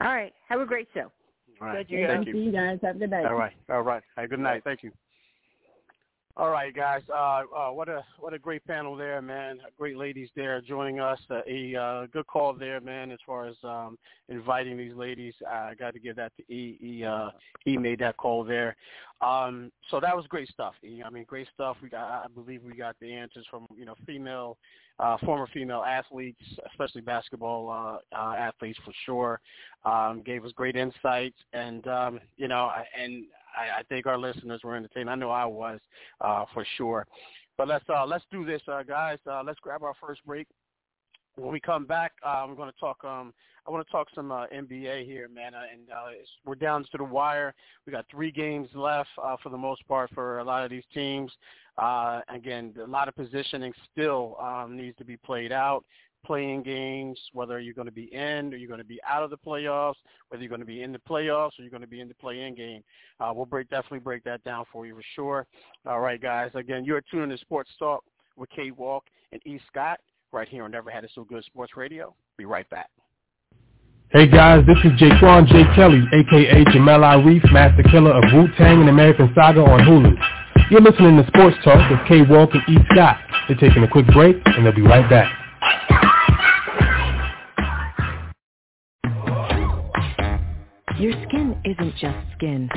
All 0.00 0.08
right. 0.08 0.32
Have 0.48 0.60
a 0.60 0.66
great 0.66 0.88
show. 0.94 1.10
All 1.60 1.66
right. 1.68 1.88
Good, 1.88 2.06
Thank 2.06 2.26
See 2.26 2.38
you 2.38 2.52
guys. 2.52 2.78
Have 2.82 2.96
a 2.96 2.98
good 3.00 3.10
night. 3.10 3.26
All 3.26 3.34
right. 3.34 3.52
All 3.68 3.82
right. 3.82 4.02
Hey, 4.16 4.26
good 4.26 4.38
night. 4.38 4.62
Thank 4.64 4.82
you. 4.82 4.92
All 6.38 6.50
right, 6.50 6.72
guys. 6.72 7.02
Uh, 7.12 7.42
uh, 7.52 7.70
what 7.70 7.88
a 7.88 8.04
what 8.20 8.32
a 8.32 8.38
great 8.38 8.64
panel 8.64 8.94
there, 8.94 9.20
man. 9.20 9.58
Great 9.76 9.96
ladies 9.96 10.28
there 10.36 10.60
joining 10.60 11.00
us. 11.00 11.18
Uh, 11.28 11.40
a 11.48 11.74
uh, 11.74 12.06
good 12.12 12.28
call 12.28 12.52
there, 12.52 12.80
man. 12.80 13.10
As 13.10 13.18
far 13.26 13.48
as 13.48 13.56
um, 13.64 13.98
inviting 14.28 14.76
these 14.76 14.94
ladies, 14.94 15.34
I 15.50 15.74
got 15.74 15.94
to 15.94 15.98
give 15.98 16.14
that 16.14 16.30
to 16.36 16.42
E. 16.44 16.78
E. 16.80 17.04
Uh, 17.04 17.30
he 17.64 17.76
made 17.76 17.98
that 17.98 18.18
call 18.18 18.44
there. 18.44 18.76
Um, 19.20 19.72
so 19.90 19.98
that 19.98 20.16
was 20.16 20.26
great 20.28 20.48
stuff. 20.48 20.74
E. 20.84 21.02
I 21.04 21.10
mean, 21.10 21.24
great 21.24 21.48
stuff. 21.52 21.76
We 21.82 21.88
got, 21.88 22.08
I 22.08 22.26
believe, 22.32 22.62
we 22.62 22.76
got 22.76 22.94
the 23.00 23.12
answers 23.12 23.44
from 23.50 23.66
you 23.76 23.84
know 23.84 23.96
female, 24.06 24.58
uh, 25.00 25.16
former 25.24 25.48
female 25.52 25.82
athletes, 25.82 26.40
especially 26.70 27.00
basketball 27.00 27.98
athletes 28.12 28.78
for 28.84 28.92
sure. 29.04 29.40
Um, 29.84 30.22
gave 30.24 30.44
us 30.44 30.52
great 30.52 30.76
insights, 30.76 31.38
and 31.52 31.84
um, 31.88 32.20
you 32.36 32.46
know, 32.46 32.70
and 32.96 33.24
I, 33.58 33.80
I 33.80 33.82
think 33.88 34.06
our 34.06 34.18
listeners 34.18 34.60
were 34.62 34.76
entertained. 34.76 35.10
I 35.10 35.14
know 35.14 35.30
I 35.30 35.44
was 35.44 35.80
uh, 36.20 36.44
for 36.54 36.64
sure. 36.76 37.06
But 37.56 37.68
let's 37.68 37.84
uh, 37.88 38.06
let's 38.06 38.24
do 38.30 38.44
this, 38.44 38.62
uh, 38.68 38.82
guys. 38.84 39.18
Uh, 39.28 39.42
let's 39.44 39.58
grab 39.60 39.82
our 39.82 39.94
first 40.00 40.24
break. 40.24 40.46
When 41.34 41.52
we 41.52 41.60
come 41.60 41.86
back, 41.86 42.12
uh, 42.24 42.44
I'm 42.44 42.56
going 42.56 42.70
to 42.70 42.78
talk. 42.78 43.04
Um, 43.04 43.32
I 43.66 43.70
want 43.70 43.86
to 43.86 43.92
talk 43.92 44.08
some 44.14 44.32
uh, 44.32 44.46
NBA 44.46 45.04
here, 45.04 45.28
man. 45.28 45.54
Uh, 45.54 45.62
and 45.72 45.90
uh, 45.90 46.10
we're 46.46 46.54
down 46.54 46.84
to 46.90 46.98
the 46.98 47.04
wire. 47.04 47.54
We 47.84 47.92
got 47.92 48.06
three 48.10 48.30
games 48.30 48.68
left 48.74 49.10
uh, 49.22 49.36
for 49.42 49.50
the 49.50 49.58
most 49.58 49.86
part 49.86 50.10
for 50.14 50.38
a 50.38 50.44
lot 50.44 50.64
of 50.64 50.70
these 50.70 50.84
teams. 50.94 51.30
Uh, 51.76 52.20
again, 52.28 52.74
a 52.82 52.88
lot 52.88 53.08
of 53.08 53.14
positioning 53.14 53.72
still 53.92 54.36
um, 54.40 54.76
needs 54.76 54.96
to 54.98 55.04
be 55.04 55.16
played 55.16 55.52
out 55.52 55.84
playing 56.24 56.62
games, 56.62 57.18
whether 57.32 57.60
you're 57.60 57.74
going 57.74 57.86
to 57.86 57.92
be 57.92 58.12
in 58.14 58.52
or 58.52 58.56
you're 58.56 58.68
going 58.68 58.78
to 58.78 58.84
be 58.84 59.00
out 59.08 59.22
of 59.22 59.30
the 59.30 59.36
playoffs, 59.36 59.94
whether 60.28 60.42
you're 60.42 60.48
going 60.48 60.60
to 60.60 60.66
be 60.66 60.82
in 60.82 60.92
the 60.92 60.98
playoffs 60.98 61.58
or 61.58 61.62
you're 61.62 61.70
going 61.70 61.82
to 61.82 61.88
be 61.88 62.00
in 62.00 62.08
the 62.08 62.14
play-in 62.14 62.54
game. 62.54 62.82
Uh, 63.20 63.32
we'll 63.34 63.46
break 63.46 63.68
definitely 63.70 64.00
break 64.00 64.24
that 64.24 64.42
down 64.44 64.64
for 64.72 64.86
you 64.86 64.94
for 64.94 65.02
sure. 65.14 65.46
All 65.86 66.00
right, 66.00 66.20
guys. 66.20 66.50
Again, 66.54 66.84
you're 66.84 67.02
tuning 67.10 67.30
to 67.30 67.38
Sports 67.38 67.70
Talk 67.78 68.04
with 68.36 68.50
K 68.50 68.70
Walk 68.70 69.04
and 69.32 69.40
E. 69.46 69.58
Scott 69.68 70.00
right 70.32 70.48
here 70.48 70.64
on 70.64 70.70
Never 70.70 70.90
Had 70.90 71.04
It 71.04 71.10
So 71.14 71.24
Good 71.24 71.44
Sports 71.44 71.76
Radio. 71.76 72.14
Be 72.36 72.44
right 72.44 72.68
back. 72.70 72.90
Hey 74.10 74.26
guys, 74.26 74.64
this 74.66 74.78
is 74.84 74.92
Jaquan 74.98 75.46
J. 75.48 75.64
Kelly, 75.76 76.02
aka 76.14 76.64
Jamel 76.72 77.04
Arif, 77.04 77.52
Masta 77.52 77.82
Killa 77.90 78.16
of 78.16 78.24
Wu-Tang: 78.32 78.80
An 78.80 78.88
American 78.88 79.30
Saga 79.34 79.60
on 79.60 79.80
Hulu. 79.80 80.16
You're 80.70 80.80
listening 80.80 81.16
to 81.16 81.26
Sports 81.26 81.56
Talk 81.62 81.90
with 81.90 82.00
K. 82.08 82.22
Walk 82.22 82.50
and 82.54 82.62
E. 82.68 82.78
Scott. 82.90 83.18
They're 83.48 83.56
taking 83.56 83.82
a 83.82 83.88
quick 83.88 84.06
break 84.08 84.36
and 84.44 84.64
they'll 84.64 84.74
be 84.74 84.82
right 84.82 85.08
back. 85.08 85.47
Your 90.98 91.12
skin 91.28 91.56
isn't 91.64 91.94
just 91.96 92.18
skin. 92.36 92.68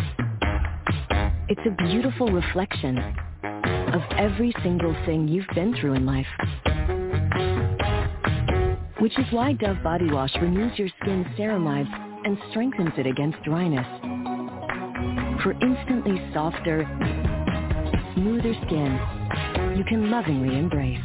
It's 1.50 1.62
a 1.66 1.84
beautiful 1.86 2.32
reflection 2.32 3.00
of 3.00 4.02
every 4.16 4.54
single 4.62 4.96
thing 5.06 5.28
you've 5.28 5.48
been 5.56 5.76
through 5.82 5.96
in 5.96 6.06
life. 6.06 6.28
Which 9.00 9.18
is 9.18 9.26
why 9.32 9.54
Dove 9.54 9.82
Body 9.84 10.12
Wash 10.12 10.34
removes 10.40 10.78
your 10.78 10.90
skin's 11.02 11.26
ceramides 11.36 11.92
and 12.24 12.38
strengthens 12.52 12.94
it 12.98 13.08
against 13.08 13.42
dryness. 13.44 13.88
For 15.42 15.54
instantly 15.54 16.22
softer, 16.32 16.86
smoother 18.14 18.54
skin 18.68 19.00
you 19.78 19.84
can 19.86 20.12
lovingly 20.12 20.60
embrace. 20.60 21.02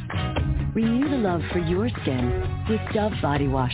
Renew 0.76 1.08
the 1.08 1.16
love 1.16 1.40
for 1.54 1.58
your 1.60 1.88
skin 1.88 2.66
with 2.68 2.82
Dove 2.92 3.14
Body 3.22 3.48
Wash. 3.48 3.72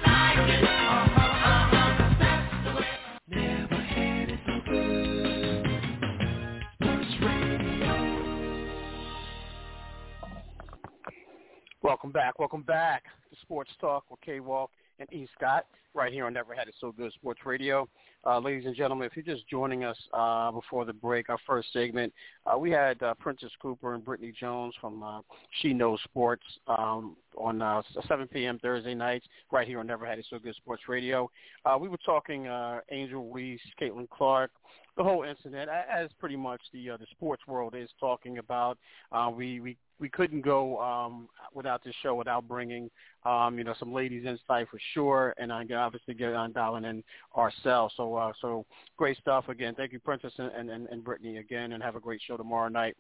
Welcome 11.83 12.11
back. 12.11 12.38
Welcome 12.39 12.63
back 12.63 13.03
to 13.29 13.39
Sports 13.41 13.71
Talk 13.79 14.03
with 14.09 14.19
K 14.21 14.39
Walk 14.39 14.71
and 14.99 15.07
E. 15.13 15.27
Scott 15.38 15.65
right 15.93 16.11
here 16.11 16.25
on 16.25 16.33
Never 16.33 16.53
Had 16.53 16.67
It 16.67 16.75
So 16.81 16.91
Good 16.91 17.13
Sports 17.13 17.41
Radio. 17.45 17.88
Uh, 18.26 18.39
ladies 18.39 18.65
and 18.65 18.76
gentlemen, 18.76 19.07
if 19.09 19.15
you're 19.15 19.36
just 19.36 19.47
joining 19.47 19.84
us 19.84 19.97
uh, 20.13 20.51
before 20.51 20.84
the 20.86 20.93
break, 20.93 21.30
our 21.30 21.38
first 21.45 21.72
segment, 21.72 22.11
uh, 22.45 22.57
we 22.57 22.70
had 22.70 23.01
uh, 23.01 23.13
Princess 23.13 23.51
Cooper 23.61 23.93
and 23.93 24.03
Brittany 24.03 24.34
Jones 24.38 24.74
from 24.82 25.01
uh, 25.01 25.22
She 25.61 25.74
Knows 25.74 25.99
Sports 26.03 26.43
um, 26.68 27.15
on 27.38 27.61
uh, 27.61 27.82
7 28.07 28.28
p.m. 28.28 28.59
Thursday 28.59 28.93
nights 28.93 29.26
right 29.51 29.68
here 29.68 29.80
on 29.80 29.88
Never 29.88 30.05
Had 30.05 30.20
It 30.20 30.26
So 30.30 30.39
Good 30.39 30.55
Sports 30.55 30.84
Radio. 30.89 31.30
Uh, 31.65 31.78
we 31.80 31.88
were 31.88 31.99
talking 32.05 32.47
uh, 32.47 32.80
Angel 32.91 33.32
Reese, 33.32 33.61
Caitlin 33.80 34.09
Clark, 34.09 34.51
the 34.98 35.04
whole 35.04 35.24
incident, 35.24 35.70
as 35.70 36.10
pretty 36.20 36.36
much 36.36 36.62
the 36.74 36.91
uh, 36.91 36.98
the 36.98 37.06
sports 37.12 37.43
world 37.48 37.76
is 37.78 37.89
talking 38.00 38.39
about. 38.39 38.78
Uh, 39.12 39.32
we 39.34 39.60
we 39.60 39.78
we 40.00 40.10
couldn't 40.10 40.41
go 40.41 40.80
um, 40.82 41.30
without 41.54 41.84
this 41.84 41.93
show 42.02 42.16
without 42.16 42.48
bringing 42.48 42.89
um, 43.26 43.58
you 43.58 43.64
know 43.64 43.76
some 43.80 43.93
ladies 43.93 44.26
insight 44.26 44.68
for 44.70 44.80
sure, 44.93 45.34
and 45.38 45.54
I 45.54 45.66
obviously 45.76 46.14
get 46.14 46.34
on 46.34 46.52
dialing 46.52 46.86
in 46.86 47.04
ourselves. 47.36 47.93
So 47.95 48.16
uh, 48.16 48.34
so 48.41 48.66
great 48.98 49.18
stuff 49.18 49.48
again. 49.50 49.76
Thank 49.76 49.93
you, 49.93 50.00
Princess 50.00 50.34
and, 50.38 50.70
and, 50.70 50.88
and 50.88 51.04
Brittany 51.04 51.38
again, 51.38 51.74
and 51.74 51.84
have 51.84 51.95
a 51.95 52.02
great 52.02 52.22
show 52.28 52.36
tomorrow 52.36 52.70
night. 52.70 52.98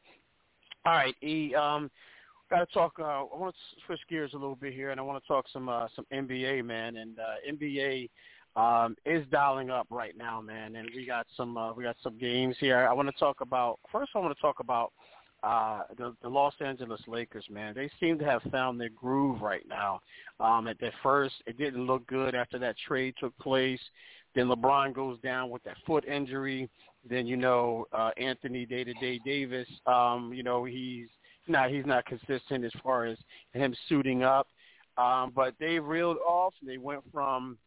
All 0.85 0.93
right, 0.93 1.15
E. 1.21 1.53
Um, 1.55 1.89
Got 2.49 2.59
to 2.59 2.73
talk. 2.73 2.93
Uh, 2.97 3.03
I 3.03 3.23
want 3.23 3.53
to 3.53 3.85
switch 3.85 3.99
gears 4.09 4.31
a 4.33 4.37
little 4.37 4.55
bit 4.55 4.73
here, 4.73 4.91
and 4.91 5.01
I 5.01 5.03
want 5.03 5.21
to 5.21 5.27
talk 5.27 5.45
some 5.51 5.67
uh, 5.67 5.87
some 5.93 6.05
NBA, 6.13 6.63
man. 6.63 6.95
And 6.95 7.19
uh, 7.19 7.51
NBA 7.51 8.09
um, 8.57 8.95
is 9.05 9.23
dialing 9.31 9.69
up 9.69 9.87
right 9.89 10.17
now, 10.17 10.41
man. 10.41 10.75
And 10.75 10.89
we 10.93 11.05
got 11.05 11.27
some 11.37 11.55
uh, 11.55 11.73
we 11.73 11.83
got 11.83 11.95
some 12.01 12.17
games 12.17 12.55
here. 12.59 12.87
I 12.87 12.91
want 12.91 13.07
to 13.07 13.17
talk 13.19 13.41
about 13.41 13.79
first. 13.91 14.11
I 14.15 14.19
want 14.19 14.35
to 14.35 14.41
talk 14.41 14.59
about 14.59 14.91
uh, 15.43 15.81
the, 15.95 16.15
the 16.23 16.27
Los 16.27 16.55
Angeles 16.59 16.99
Lakers, 17.07 17.45
man. 17.51 17.75
They 17.75 17.89
seem 17.99 18.17
to 18.17 18.25
have 18.25 18.41
found 18.51 18.81
their 18.81 18.89
groove 18.89 19.41
right 19.41 19.65
now. 19.69 20.01
Um, 20.39 20.67
at, 20.67 20.81
at 20.81 20.93
first, 21.03 21.35
it 21.45 21.57
didn't 21.59 21.85
look 21.85 22.05
good 22.07 22.33
after 22.33 22.57
that 22.57 22.75
trade 22.87 23.13
took 23.19 23.37
place. 23.37 23.79
Then 24.33 24.47
LeBron 24.47 24.93
goes 24.93 25.19
down 25.19 25.51
with 25.51 25.63
that 25.63 25.77
foot 25.85 26.05
injury. 26.05 26.67
Then 27.07 27.27
you 27.27 27.37
know 27.37 27.85
uh, 27.93 28.09
Anthony 28.17 28.65
Day 28.65 28.83
to 28.83 28.93
Day 28.95 29.19
Davis. 29.23 29.67
Um, 29.85 30.31
you 30.33 30.41
know 30.41 30.63
he's 30.63 31.07
not 31.47 31.69
he's 31.69 31.85
not 31.85 32.05
consistent 32.07 32.65
as 32.65 32.73
far 32.83 33.05
as 33.05 33.19
him 33.53 33.75
suiting 33.87 34.23
up. 34.23 34.47
Um, 34.97 35.31
but 35.35 35.53
they 35.59 35.77
reeled 35.77 36.17
off. 36.27 36.55
They 36.65 36.77
went 36.77 37.03
from 37.13 37.59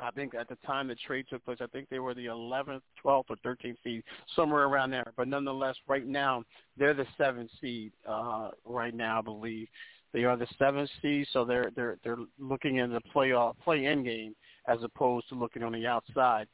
I 0.00 0.10
think 0.10 0.34
at 0.34 0.48
the 0.48 0.56
time 0.66 0.88
the 0.88 0.96
trade 1.06 1.26
took 1.30 1.44
place, 1.44 1.58
I 1.60 1.66
think 1.66 1.88
they 1.88 2.00
were 2.00 2.14
the 2.14 2.26
11th, 2.26 2.82
12th, 3.04 3.24
or 3.30 3.36
13th 3.44 3.76
seed, 3.84 4.02
somewhere 4.34 4.64
around 4.64 4.90
there. 4.90 5.12
But 5.16 5.28
nonetheless, 5.28 5.76
right 5.86 6.06
now 6.06 6.44
they're 6.76 6.94
the 6.94 7.06
seventh 7.16 7.50
seed 7.60 7.92
uh, 8.08 8.50
right 8.64 8.94
now, 8.94 9.20
I 9.20 9.22
believe. 9.22 9.68
They 10.12 10.24
are 10.24 10.36
the 10.36 10.46
seventh 10.58 10.90
seed, 11.02 11.26
so 11.32 11.44
they're 11.44 11.72
they're 11.74 11.98
they're 12.04 12.18
looking 12.38 12.76
in 12.76 12.92
the 12.92 13.00
playoff 13.14 13.54
play-in 13.64 14.04
game 14.04 14.36
as 14.68 14.78
opposed 14.84 15.28
to 15.28 15.34
looking 15.34 15.64
on 15.64 15.72
the 15.72 15.88
outside. 15.88 16.46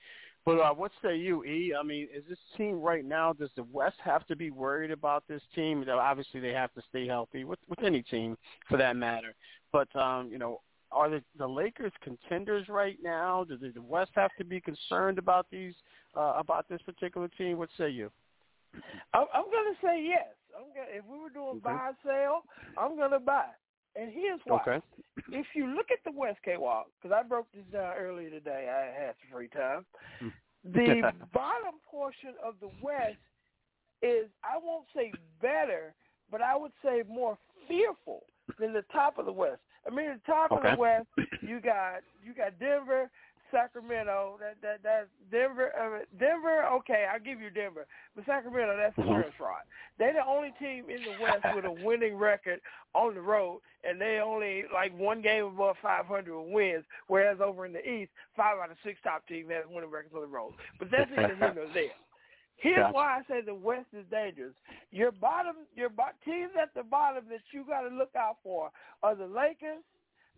But 0.47 0.59
uh, 0.59 0.73
what 0.73 0.93
say 1.03 1.17
you, 1.17 1.45
E? 1.45 1.75
I 1.79 1.83
mean, 1.83 2.09
is 2.15 2.25
this 2.27 2.39
team 2.57 2.81
right 2.81 3.05
now? 3.05 3.35
Does 3.35 3.51
the 3.57 3.65
West 3.65 3.97
have 4.03 4.27
to 4.29 4.37
be 4.37 4.51
worried 4.51 4.91
about 4.91 5.25
this 5.29 5.43
team? 5.55 5.85
Obviously, 5.91 6.41
they 6.41 6.53
have 6.53 6.73
to 6.73 6.83
stay 6.89 7.07
healthy 7.07 7.45
with 7.45 7.59
with 7.69 7.83
any 7.85 8.03
team 8.03 8.39
for 8.69 8.79
that 8.79 8.97
matter. 8.97 9.35
But 9.73 9.95
um, 9.95 10.31
you 10.33 10.39
know, 10.39 10.63
are 10.93 11.09
the 11.09 11.23
the 11.39 11.47
Lakers 11.47 11.93
contenders 12.03 12.69
right 12.69 12.99
now? 13.03 13.45
Does 13.45 13.61
the 13.61 13.83
West 13.83 14.11
have 14.15 14.31
to 14.39 14.45
be 14.45 14.61
concerned 14.61 15.19
about 15.19 15.47
these 15.51 15.75
uh, 16.17 16.35
about 16.37 16.69
this 16.69 16.81
particular 16.83 17.29
team? 17.29 17.59
What 17.59 17.69
say 17.79 17.91
you? 17.91 18.11
I'm, 19.15 19.27
I'm 19.35 19.45
going 19.45 19.75
to 19.75 19.87
say 19.87 20.03
yes. 20.07 20.29
I'm 20.57 20.69
gonna, 20.75 20.91
if 20.91 21.05
we 21.05 21.19
were 21.19 21.31
doing 21.31 21.57
Okay. 21.57 21.61
buy 21.65 21.91
sell, 22.05 22.45
I'm 22.77 22.97
going 22.97 23.11
to 23.11 23.19
buy. 23.19 23.47
And 23.97 24.13
here's 24.13 24.41
why. 24.45 24.61
Okay. 24.63 24.85
If 25.33 25.47
you 25.55 25.67
look 25.67 25.87
at 25.91 25.99
the 26.05 26.17
West 26.17 26.39
K 26.45 26.57
Walk, 26.57 26.87
because 27.01 27.17
I 27.19 27.27
broke 27.27 27.47
this 27.53 27.65
down 27.73 27.95
earlier 27.97 28.31
today, 28.31 28.69
I 28.71 29.05
had 29.05 29.15
some 29.21 29.37
free 29.37 29.49
time. 29.49 29.85
The 30.63 31.01
bottom 31.33 31.81
portion 31.91 32.35
of 32.45 32.55
the 32.61 32.69
West 32.83 33.17
is, 34.03 34.29
I 34.45 34.59
won't 34.63 34.85
say 34.95 35.11
better, 35.41 35.95
but 36.31 36.43
I 36.43 36.55
would 36.55 36.73
say 36.85 37.03
more 37.09 37.39
fearful 37.67 38.25
than 38.59 38.75
the 38.75 38.85
top 38.93 39.19
of 39.19 39.25
the 39.25 39.33
West. 39.33 39.63
I 39.87 39.91
mean, 39.95 40.09
the 40.09 40.21
top 40.33 40.51
of 40.53 40.63
the 40.63 40.77
West, 40.77 41.07
you 41.43 41.61
got 41.61 42.03
you 42.25 42.35
got 42.35 42.59
Denver, 42.59 43.11
Sacramento. 43.51 44.39
That 44.41 44.57
that 44.63 44.81
that's 44.83 45.09
Denver. 45.31 45.73
Uh, 45.77 46.05
Denver. 46.19 46.65
Okay, 46.79 47.07
I'll 47.11 47.21
give 47.21 47.41
you 47.41 47.51
Denver, 47.51 47.87
but 48.15 48.27
Sacramento. 48.27 48.77
That's 48.77 48.95
the 48.97 49.03
Mhm. 49.03 49.23
first 49.23 49.41
rod. 49.41 49.63
They're 49.99 50.13
the 50.13 50.25
only 50.27 50.53
team 50.59 50.91
in 50.91 51.05
the 51.05 51.13
West 51.13 51.45
with 51.55 51.65
a 51.65 51.71
winning 51.71 52.17
record 52.17 52.61
on 52.95 53.15
the 53.15 53.21
road, 53.21 53.61
and 53.85 54.01
they 54.01 54.21
only 54.21 54.65
like 54.73 54.93
one 54.97 55.23
game 55.23 55.45
above 55.45 55.77
500 55.83 56.41
wins. 56.41 56.85
Whereas 57.09 57.41
over 57.41 57.67
in 57.67 57.73
the 57.73 57.89
East, 57.89 58.11
five 58.37 58.59
out 58.59 58.71
of 58.71 58.77
six 58.85 59.01
top 59.03 59.27
teams 59.27 59.51
have 59.51 59.69
winning 59.71 59.91
records 59.91 60.15
on 60.15 60.21
the 60.23 60.27
road. 60.27 60.55
But 60.79 60.91
that's 60.91 61.11
neither 61.11 61.35
here 61.35 61.53
nor 61.55 61.67
there. 61.69 61.91
Here's 62.61 62.77
Gotcha. 62.77 62.93
why 62.95 63.19
I 63.19 63.23
say 63.29 63.41
the 63.41 63.55
West 63.55 63.87
is 63.93 64.05
dangerous. 64.11 64.53
Your 64.91 65.13
bottom, 65.13 65.57
your 65.75 65.89
bo- 65.89 66.17
teams 66.25 66.51
at 66.61 66.75
the 66.75 66.83
bottom 66.83 67.25
that 67.31 67.41
you 67.53 67.65
got 67.65 67.89
to 67.89 67.95
look 67.95 68.15
out 68.17 68.37
for 68.43 68.71
are 69.03 69.15
the 69.15 69.27
Lakers, 69.27 69.83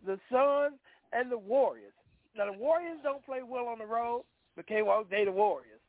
the 0.05 0.17
Suns, 0.31 0.79
and 1.11 1.31
the 1.31 1.37
Warriors. 1.37 1.93
Now 2.35 2.45
the 2.45 2.57
Warriors 2.57 2.97
don't 3.03 3.23
play 3.25 3.41
well 3.43 3.67
on 3.67 3.79
the 3.79 3.85
road, 3.85 4.23
but 4.55 4.67
K 4.67 4.81
Walk 4.81 5.09
they 5.09 5.25
the 5.25 5.31
Warriors. 5.31 5.81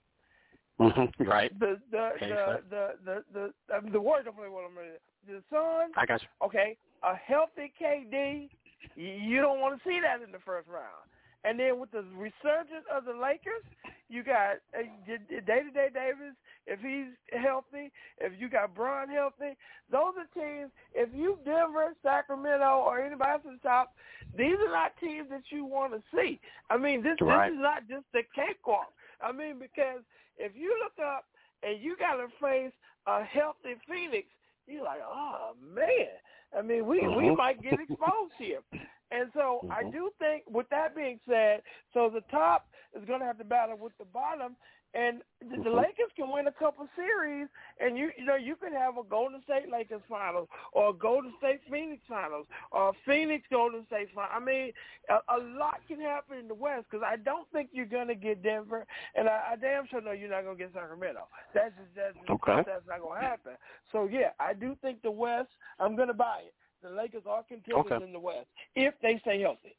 Mhm. 0.81 1.13
Right. 1.27 1.57
The 1.61 1.81
the 1.93 2.11
Okay, 2.17 2.29
the, 2.31 2.63
the 2.69 2.95
the 3.05 3.25
the 3.69 3.77
um, 3.77 3.93
the 3.93 4.01
Warriors 4.01 4.25
don't 4.25 4.37
play 4.37 4.49
well 4.49 4.65
on 4.65 4.75
the 4.75 4.81
road. 4.81 4.99
The 5.27 5.43
Suns, 5.51 5.95
I 5.97 6.05
got 6.05 6.21
you. 6.21 6.29
okay, 6.45 6.77
a 7.03 7.15
healthy 7.15 7.73
KD, 7.81 8.51
you 8.97 9.41
don't 9.41 9.61
want 9.61 9.81
to 9.81 9.89
see 9.89 10.01
that 10.01 10.21
in 10.21 10.33
the 10.33 10.41
first 10.45 10.69
round. 10.69 11.09
And 11.45 11.59
then 11.61 11.79
with 11.79 11.91
the 11.93 12.05
resurgence 12.17 12.85
of 12.95 13.05
the 13.05 13.13
Lakers, 13.13 13.63
you 14.09 14.23
got 14.23 14.57
uh, 14.77 14.83
Day-to-Day 15.07 15.89
Davis, 15.93 16.35
if 16.67 16.81
he's 16.81 17.15
healthy, 17.41 17.91
if 18.19 18.33
you 18.39 18.49
got 18.49 18.75
Bron 18.75 19.09
healthy, 19.09 19.57
those 19.91 20.15
are 20.17 20.29
teams, 20.35 20.71
if 20.95 21.09
you 21.15 21.39
Denver, 21.45 21.93
Sacramento, 22.03 22.83
or 22.87 23.01
anybody 23.01 23.31
else 23.33 23.43
at 23.47 23.53
the 23.63 23.69
top, 23.69 23.95
these 24.37 24.57
are 24.67 24.73
not 24.73 24.93
teams 25.01 25.29
that 25.31 25.43
you 25.51 25.65
want 25.65 25.93
to 25.93 26.03
see. 26.15 26.41
I 26.71 26.77
mean, 26.77 27.03
this, 27.03 27.17
Right. 27.21 27.49
this 27.51 27.57
is 27.57 27.63
not 27.63 27.89
just 27.89 28.07
a 28.15 28.23
cakewalk. 28.35 28.93
I 29.21 29.33
mean, 29.33 29.59
because 29.59 30.01
if 30.39 30.53
you 30.57 30.75
look 30.83 30.99
up 31.05 31.25
and 31.63 31.81
you 31.81 31.97
got 31.97 32.17
to 32.17 32.29
face 32.41 32.73
a 33.07 33.23
healthy 33.25 33.75
Phoenix, 33.89 34.27
you're 34.67 34.85
like, 34.85 35.01
oh, 35.05 35.53
man. 35.75 36.09
I 36.57 36.63
mean, 36.63 36.87
we, 36.87 37.01
we 37.09 37.25
Mhm. 37.25 37.37
might 37.37 37.63
get 37.63 37.81
exposed 37.81 38.33
here. 38.39 38.61
And 39.15 39.31
so 39.33 39.61
I 39.71 39.85
Mhm. 39.85 39.93
do 39.93 40.11
think, 40.19 40.43
with 40.49 40.69
that 40.71 40.95
being 40.97 41.21
said, 41.27 41.63
so 41.93 42.11
the 42.11 42.23
top 42.23 42.67
is 42.95 43.05
going 43.05 43.21
to 43.21 43.27
have 43.27 43.39
to 43.39 43.45
battle 43.45 43.77
with 43.77 43.97
the 43.99 44.05
bottom, 44.05 44.57
and 44.93 45.23
the, 45.41 45.57
the 45.59 45.71
Mhm. 45.71 45.83
Lakers 45.83 46.13
can 46.17 46.31
win 46.31 46.47
a 46.49 46.53
couple 46.53 46.89
series, 46.97 47.49
and 47.79 47.97
you 47.97 48.13
you 48.17 48.25
know 48.25 48.35
you 48.35 48.57
can 48.57 48.73
have 48.73 48.97
a 48.99 49.05
Golden 49.05 49.41
State 49.43 49.69
Lakers 49.69 50.03
finals 50.09 50.49
or 50.73 50.91
a 50.91 50.93
Golden 50.93 51.33
State 51.39 51.63
Phoenix 51.71 52.05
finals 52.09 52.47
or 52.73 52.89
a 52.91 52.93
Phoenix 53.05 53.47
Golden 53.51 53.85
State 53.87 54.11
final. 54.15 54.31
I 54.33 54.41
mean, 54.41 54.73
a, 55.09 55.19
a 55.29 55.39
lot 55.39 55.81
can 55.87 56.01
happen 56.01 56.39
in 56.39 56.49
the 56.49 56.55
West 56.55 56.87
because 56.91 57.05
I 57.05 57.17
don't 57.17 57.49
think 57.51 57.71
you're 57.73 57.87
going 57.87 58.09
to 58.09 58.15
get 58.17 58.43
Denver, 58.43 58.87
and 59.15 59.29
I, 59.29 59.53
I 59.53 59.57
damn 59.57 59.87
sure 59.87 60.01
know 60.01 60.13
you're 60.13 60.31
not 60.31 60.45
going 60.45 60.57
to 60.59 60.65
get 60.65 60.73
Sacramento. 60.73 61.29
That's 61.53 61.75
just 61.77 61.95
that's 61.95 62.17
just, 62.17 62.31
Okay. 62.31 62.63
that's 62.67 62.87
not 62.87 63.01
going 63.01 63.21
to 63.21 63.27
happen. 63.27 63.53
So 63.93 64.07
yeah, 64.07 64.31
I 64.41 64.55
do 64.55 64.77
think 64.83 65.03
the 65.03 65.11
West. 65.11 65.51
I'm 65.79 65.95
going 65.97 66.09
to 66.09 66.15
buy 66.15 66.43
it. 66.47 66.55
The 66.85 66.91
Lakers 66.91 67.23
are 67.27 67.43
contenders 67.43 67.93
Okay. 67.93 68.05
in 68.05 68.13
the 68.13 68.21
West 68.21 68.47
if 68.77 68.93
they 69.01 69.19
stay 69.21 69.41
healthy. 69.41 69.75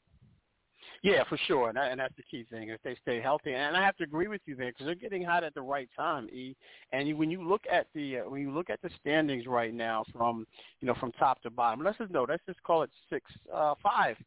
Yeah, 1.04 1.24
for 1.30 1.38
sure, 1.38 1.70
and, 1.70 1.78
that, 1.78 1.92
and 1.92 2.00
that's 2.00 2.16
the 2.16 2.24
key 2.24 2.46
thing. 2.50 2.70
If 2.70 2.82
they 2.82 2.96
stay 2.96 3.22
healthy, 3.22 3.54
and 3.54 3.78
I 3.78 3.86
have 3.86 3.96
to 3.98 4.04
agree 4.04 4.28
with 4.28 4.42
you 4.48 4.56
there 4.56 4.72
because 4.72 4.88
they're 4.88 4.96
getting 4.96 5.24
hot 5.24 5.44
at 5.44 5.54
the 5.54 5.62
right 5.62 5.88
time. 5.96 6.28
E, 6.30 6.56
and 6.94 7.08
you, 7.08 7.16
when 7.16 7.30
you 7.30 7.48
look 7.48 7.62
at 7.72 7.88
the 7.94 8.20
uh, 8.20 8.30
when 8.30 8.42
you 8.42 8.52
look 8.52 8.72
at 8.72 8.82
the 8.82 8.90
standings 9.00 9.46
right 9.46 9.74
now, 9.74 10.04
from 10.12 10.48
you 10.82 10.88
know 10.88 10.96
from 11.00 11.12
top 11.12 11.42
to 11.44 11.52
bottom, 11.52 11.84
let's 11.84 11.98
just 12.00 12.12
no, 12.12 12.26
let's 12.28 12.44
just 12.48 12.62
call 12.64 12.82
it 12.82 12.90
six, 13.08 13.32
uh, 13.54 13.76
five, 13.84 14.18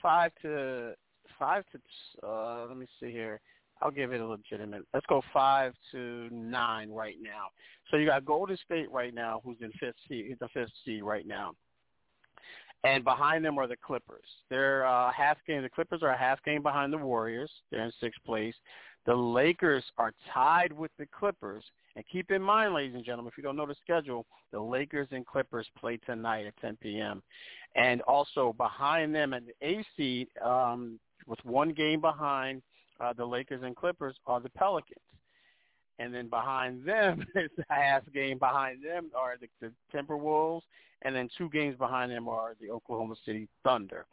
five 0.00 0.32
to 0.40 0.94
five 1.38 1.64
to. 1.72 2.26
Uh, 2.26 2.66
let 2.66 2.78
me 2.78 2.86
see 2.98 3.10
here. 3.10 3.40
I'll 3.82 3.90
give 3.90 4.12
it 4.12 4.20
a 4.20 4.26
legitimate. 4.26 4.84
Let's 4.94 5.06
go 5.06 5.22
five 5.34 5.74
to 5.90 6.28
nine 6.30 6.90
right 6.90 7.16
now. 7.20 7.48
So 7.90 7.98
you 7.98 8.06
got 8.06 8.24
Golden 8.24 8.56
State 8.64 8.90
right 8.90 9.12
now, 9.12 9.42
who's 9.44 9.58
in 9.60 9.70
fifth 9.72 9.96
seed, 10.08 10.36
the 10.40 10.48
fifth 10.48 10.70
seed 10.84 11.02
right 11.02 11.26
now 11.26 11.52
and 12.84 13.04
behind 13.04 13.44
them 13.44 13.58
are 13.58 13.66
the 13.66 13.76
Clippers. 13.76 14.24
They're 14.50 14.86
uh, 14.86 15.12
half 15.12 15.38
game. 15.46 15.62
The 15.62 15.68
Clippers 15.68 16.02
are 16.02 16.10
a 16.10 16.18
half 16.18 16.42
game 16.44 16.62
behind 16.62 16.92
the 16.92 16.98
Warriors. 16.98 17.50
They're 17.70 17.84
in 17.84 17.92
sixth 18.00 18.22
place. 18.24 18.54
The 19.06 19.14
Lakers 19.14 19.84
are 19.98 20.12
tied 20.32 20.72
with 20.72 20.90
the 20.98 21.06
Clippers. 21.06 21.64
And 21.96 22.04
keep 22.10 22.30
in 22.30 22.42
mind, 22.42 22.74
ladies 22.74 22.94
and 22.94 23.04
gentlemen, 23.04 23.30
if 23.32 23.36
you 23.36 23.42
don't 23.42 23.56
know 23.56 23.66
the 23.66 23.74
schedule, 23.82 24.26
the 24.52 24.60
Lakers 24.60 25.08
and 25.10 25.26
Clippers 25.26 25.66
play 25.78 25.98
tonight 25.98 26.46
at 26.46 26.56
10 26.60 26.78
p.m. 26.80 27.22
And 27.74 28.00
also 28.02 28.54
behind 28.56 29.14
them 29.14 29.32
and 29.32 29.46
the 29.46 29.66
A 29.66 29.84
seed, 29.96 30.28
um, 30.44 30.98
with 31.26 31.38
one 31.44 31.70
game 31.70 32.00
behind 32.00 32.62
uh, 33.00 33.12
the 33.12 33.24
Lakers 33.24 33.62
and 33.62 33.76
Clippers, 33.76 34.16
are 34.26 34.40
the 34.40 34.50
Pelicans. 34.50 34.98
And 35.98 36.14
then 36.14 36.28
behind 36.28 36.84
them 36.86 37.24
is 37.34 37.50
a 37.70 37.74
half 37.74 38.02
game 38.12 38.38
behind 38.38 38.82
them 38.82 39.10
are 39.16 39.36
the, 39.40 39.48
the 39.60 39.72
Timberwolves, 39.94 40.62
and 41.02 41.14
then 41.14 41.28
two 41.36 41.48
games 41.50 41.76
behind 41.76 42.10
them 42.10 42.28
are 42.28 42.54
the 42.60 42.70
Oklahoma 42.70 43.14
City 43.24 43.48
Thunder. 43.64 44.06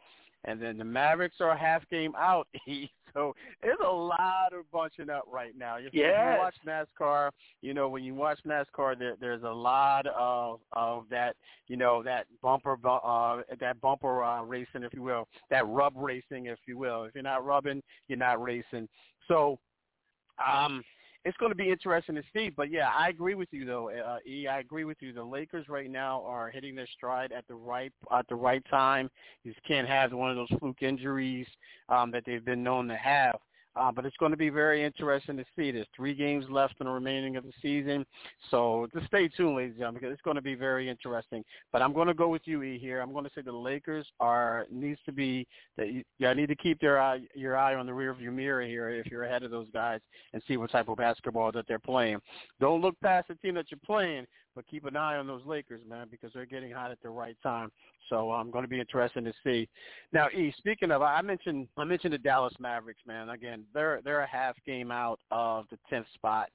And 0.44 0.60
then 0.60 0.78
the 0.78 0.84
Mavericks 0.84 1.36
are 1.40 1.50
a 1.50 1.58
half 1.58 1.88
game 1.90 2.14
out. 2.16 2.48
so 3.12 3.34
there's 3.62 3.78
a 3.84 3.90
lot 3.90 4.52
of 4.52 4.70
bunching 4.72 5.10
up 5.10 5.24
right 5.30 5.52
now. 5.56 5.76
If 5.76 5.92
you 5.92 6.38
watch 6.38 6.54
NASCAR, 6.66 7.30
you 7.60 7.74
know 7.74 7.88
when 7.88 8.04
you 8.04 8.14
watch 8.14 8.38
NASCAR, 8.46 8.98
there, 8.98 9.16
there's 9.20 9.42
a 9.42 9.50
lot 9.50 10.06
of 10.06 10.60
of 10.72 11.04
that, 11.10 11.36
you 11.68 11.76
know, 11.76 12.02
that 12.04 12.26
bumper 12.42 12.78
uh, 12.86 13.42
that 13.60 13.80
bumper 13.82 14.22
uh, 14.22 14.42
racing, 14.42 14.82
if 14.82 14.94
you 14.94 15.02
will, 15.02 15.28
that 15.50 15.66
rub 15.66 15.92
racing, 15.96 16.46
if 16.46 16.58
you 16.66 16.78
will. 16.78 17.04
If 17.04 17.14
you're 17.14 17.22
not 17.22 17.44
rubbing, 17.44 17.82
you're 18.08 18.18
not 18.18 18.42
racing. 18.42 18.88
So 19.28 19.58
um, 20.44 20.82
it's 21.24 21.36
going 21.36 21.50
to 21.50 21.56
be 21.56 21.70
interesting 21.70 22.14
to 22.14 22.22
see. 22.34 22.50
But 22.50 22.70
yeah, 22.70 22.90
I 22.96 23.08
agree 23.08 23.34
with 23.34 23.48
you 23.52 23.64
though, 23.64 23.90
uh, 23.90 24.18
E. 24.26 24.46
I 24.46 24.60
agree 24.60 24.84
with 24.84 24.96
you. 25.00 25.12
The 25.12 25.22
Lakers 25.22 25.68
right 25.68 25.90
now 25.90 26.22
are 26.24 26.50
hitting 26.50 26.74
their 26.74 26.86
stride 26.86 27.32
at 27.32 27.46
the 27.46 27.54
right 27.54 27.92
at 28.12 28.26
the 28.28 28.34
right 28.34 28.64
time. 28.70 29.10
You 29.44 29.52
just 29.52 29.64
can't 29.66 29.88
have 29.88 30.12
one 30.12 30.30
of 30.30 30.36
those 30.36 30.58
fluke 30.58 30.82
injuries 30.82 31.46
um, 31.88 32.10
that 32.12 32.24
they've 32.24 32.44
been 32.44 32.62
known 32.62 32.88
to 32.88 32.96
have. 32.96 33.36
Uh, 33.76 33.92
but 33.92 34.04
it's 34.04 34.16
going 34.16 34.32
to 34.32 34.36
be 34.36 34.50
very 34.50 34.84
interesting 34.84 35.36
to 35.36 35.44
see. 35.56 35.70
There's 35.70 35.86
three 35.94 36.14
games 36.14 36.44
left 36.50 36.74
in 36.80 36.86
the 36.86 36.92
remaining 36.92 37.36
of 37.36 37.44
the 37.44 37.52
season, 37.62 38.04
so 38.50 38.88
just 38.92 39.06
stay 39.06 39.28
tuned, 39.28 39.56
ladies 39.56 39.70
and 39.72 39.78
gentlemen, 39.78 40.00
because 40.00 40.12
it's 40.12 40.22
going 40.22 40.36
to 40.36 40.42
be 40.42 40.54
very 40.54 40.88
interesting. 40.88 41.44
But 41.72 41.80
I'm 41.82 41.92
going 41.92 42.08
to 42.08 42.14
go 42.14 42.28
with 42.28 42.42
you, 42.46 42.62
E. 42.62 42.78
Here, 42.78 43.00
I'm 43.00 43.12
going 43.12 43.24
to 43.24 43.30
say 43.34 43.42
the 43.42 43.52
Lakers 43.52 44.06
are 44.18 44.66
needs 44.70 44.98
to 45.06 45.12
be 45.12 45.46
that 45.76 45.92
you, 45.92 46.04
need 46.34 46.48
to 46.48 46.56
keep 46.56 46.80
their 46.80 47.00
eye 47.00 47.20
your 47.34 47.56
eye 47.56 47.74
on 47.74 47.86
the 47.86 47.94
rear 47.94 48.10
of 48.10 48.20
your 48.20 48.32
mirror 48.32 48.62
here 48.62 48.88
if 48.90 49.06
you're 49.06 49.24
ahead 49.24 49.42
of 49.42 49.50
those 49.50 49.68
guys 49.72 50.00
and 50.32 50.42
see 50.48 50.56
what 50.56 50.70
type 50.70 50.88
of 50.88 50.96
basketball 50.96 51.52
that 51.52 51.66
they're 51.68 51.78
playing. 51.78 52.20
Don't 52.60 52.80
look 52.80 52.94
past 53.00 53.28
the 53.28 53.34
team 53.36 53.54
that 53.54 53.66
you're 53.70 53.78
playing, 53.84 54.26
but 54.54 54.66
keep 54.66 54.84
an 54.84 54.96
eye 54.96 55.16
on 55.16 55.26
those 55.26 55.42
Lakers, 55.46 55.82
man, 55.88 56.08
because 56.10 56.30
they're 56.32 56.46
getting 56.46 56.72
hot 56.72 56.90
at 56.90 57.00
the 57.02 57.08
right 57.08 57.36
time. 57.42 57.70
So 58.08 58.32
I'm 58.32 58.50
going 58.50 58.64
to 58.64 58.68
be 58.68 58.80
interested 58.80 59.24
to 59.24 59.32
see. 59.44 59.68
Now, 60.12 60.28
E, 60.28 60.52
speaking 60.58 60.90
of, 60.90 61.02
I 61.02 61.22
mentioned 61.22 61.68
I 61.76 61.84
mentioned 61.84 62.12
the 62.12 62.18
Dallas 62.18 62.54
Mavericks, 62.58 63.02
man. 63.06 63.28
Again, 63.28 63.64
they're 63.72 64.00
they're 64.04 64.22
a 64.22 64.26
half 64.26 64.56
game 64.66 64.90
out 64.90 65.20
of 65.30 65.66
the 65.70 65.78
tenth 65.88 66.06
spot, 66.14 66.48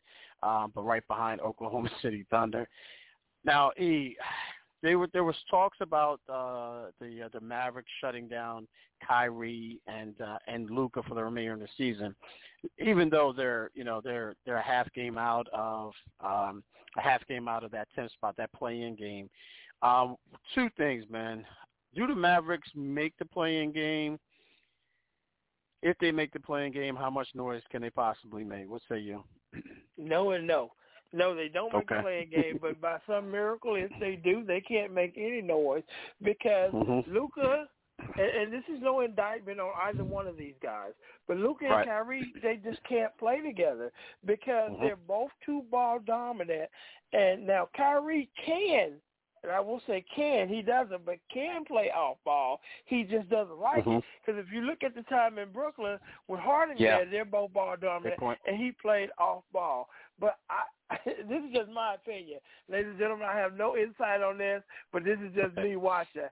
um, 0.44 0.72
but 0.76 0.84
right 0.84 1.08
behind 1.08 1.42
Oklahoma 1.42 1.90
City 2.02 2.26
Thunder. 2.30 2.68
Now, 3.44 3.72
E, 3.80 4.16
they 4.86 4.96
were 4.96 5.10
there 5.14 5.24
was 5.24 5.36
talks 5.50 5.78
about 5.82 6.20
uh, 6.30 6.92
the 7.02 7.24
uh, 7.24 7.30
the 7.34 7.42
Mavericks 7.42 7.90
shutting 8.00 8.28
down 8.28 8.68
Kyrie 9.06 9.80
and 9.88 10.14
uh, 10.22 10.38
and 10.48 10.70
Luka 10.70 11.02
for 11.04 11.16
the 11.16 11.24
remainder 11.24 11.54
of 11.54 11.60
the 11.60 11.68
season, 11.76 12.16
even 12.78 13.10
though 13.10 13.34
they're 13.36 13.72
you 13.74 13.84
know 13.84 14.00
they're 14.04 14.36
they're 14.46 14.58
a 14.58 14.64
half 14.64 14.92
game 14.94 15.18
out 15.18 15.48
of 15.52 15.92
um, 16.24 16.64
a 16.98 17.02
half 17.02 17.26
game 17.28 17.48
out 17.48 17.64
of 17.64 17.72
that 17.72 17.88
tenth 17.96 18.12
spot, 18.12 18.36
that 18.38 18.54
play-in 18.54 18.96
game. 18.96 19.28
Um, 19.82 20.18
two 20.54 20.70
things, 20.78 21.04
man. 21.10 21.46
do 21.96 22.06
the 22.06 22.16
Mavericks 22.16 22.70
make 22.76 23.14
the 23.18 23.26
play 23.26 23.64
in 23.64 23.72
game? 23.72 24.20
If 25.82 25.98
they 26.00 26.12
make 26.12 26.32
the 26.32 26.40
play-in 26.40 26.72
game, 26.72 26.96
how 26.96 27.10
much 27.10 27.28
noise 27.34 27.62
can 27.72 27.82
they 27.82 27.90
possibly 27.90 28.44
make? 28.44 28.70
What 28.70 28.82
say 28.90 29.00
you? 29.00 29.24
No 29.98 30.32
and 30.32 30.46
no. 30.46 30.72
No, 31.16 31.34
they 31.34 31.48
don't 31.48 31.72
make 31.74 31.84
Okay. 31.84 31.96
the 31.96 32.02
play-in 32.02 32.30
game, 32.30 32.60
but 32.62 32.80
by 32.82 33.00
some 33.08 33.32
miracle, 33.32 33.76
if 33.76 33.90
they 34.02 34.18
do, 34.18 34.44
they 34.44 34.60
can't 34.60 34.92
make 34.94 35.14
any 35.18 35.42
noise 35.42 35.84
because 36.22 36.74
Mhm. 36.74 37.08
Luka, 37.08 37.70
and, 38.18 38.30
and 38.30 38.54
this 38.54 38.68
is 38.68 38.82
no 38.82 39.00
indictment 39.00 39.60
on 39.62 39.72
either 39.84 40.04
one 40.04 40.28
of 40.28 40.36
these 40.36 40.58
guys, 40.62 40.92
but 41.26 41.38
Luka 41.38 41.66
Right. 41.66 41.78
and 41.80 41.86
Kyrie, 41.88 42.34
they 42.42 42.58
just 42.58 42.84
can't 42.84 43.16
play 43.18 43.42
together 43.42 43.94
because 44.26 44.72
Mhm. 44.72 44.82
they're 44.82 44.96
both 44.98 45.32
too 45.46 45.62
ball 45.72 46.00
dominant. 46.00 46.70
And 47.14 47.48
now 47.48 47.70
Kyrie 47.78 48.30
can, 48.46 49.02
and 49.46 49.56
I 49.56 49.60
will 49.60 49.82
say 49.88 50.04
can, 50.16 50.50
he 50.50 50.62
doesn't, 50.62 51.06
but 51.06 51.18
can 51.32 51.66
play 51.66 51.92
off 51.92 52.18
ball. 52.26 52.60
He 52.86 53.04
just 53.04 53.30
doesn't 53.30 53.58
like 53.60 53.86
Mhm. 53.86 54.00
it 54.00 54.04
because 54.26 54.44
if 54.44 54.52
you 54.52 54.62
look 54.62 54.84
at 54.84 54.96
the 54.96 55.04
time 55.04 55.38
in 55.38 55.52
Brooklyn 55.52 56.00
with 56.28 56.40
Harden 56.40 56.78
Yeah. 56.78 56.98
there, 56.98 57.06
they're 57.06 57.26
both 57.26 57.54
ball 57.54 57.78
dominant 57.78 58.22
and 58.46 58.58
he 58.58 58.72
played 58.72 59.12
off 59.18 59.44
ball. 59.52 59.90
But 60.20 60.40
I, 60.50 60.64
this 61.06 61.44
is 61.44 61.52
just 61.54 61.70
my 61.70 61.96
opinion, 61.96 62.40
ladies 62.70 62.92
and 62.92 63.00
gentlemen. 63.00 63.28
I 63.28 63.38
have 63.38 63.56
no 63.56 63.76
insight 63.78 64.22
on 64.22 64.38
this, 64.38 64.64
but 64.92 65.04
this 65.04 65.20
is 65.20 65.34
just 65.34 65.56
me 65.56 65.76
watching. 65.76 66.30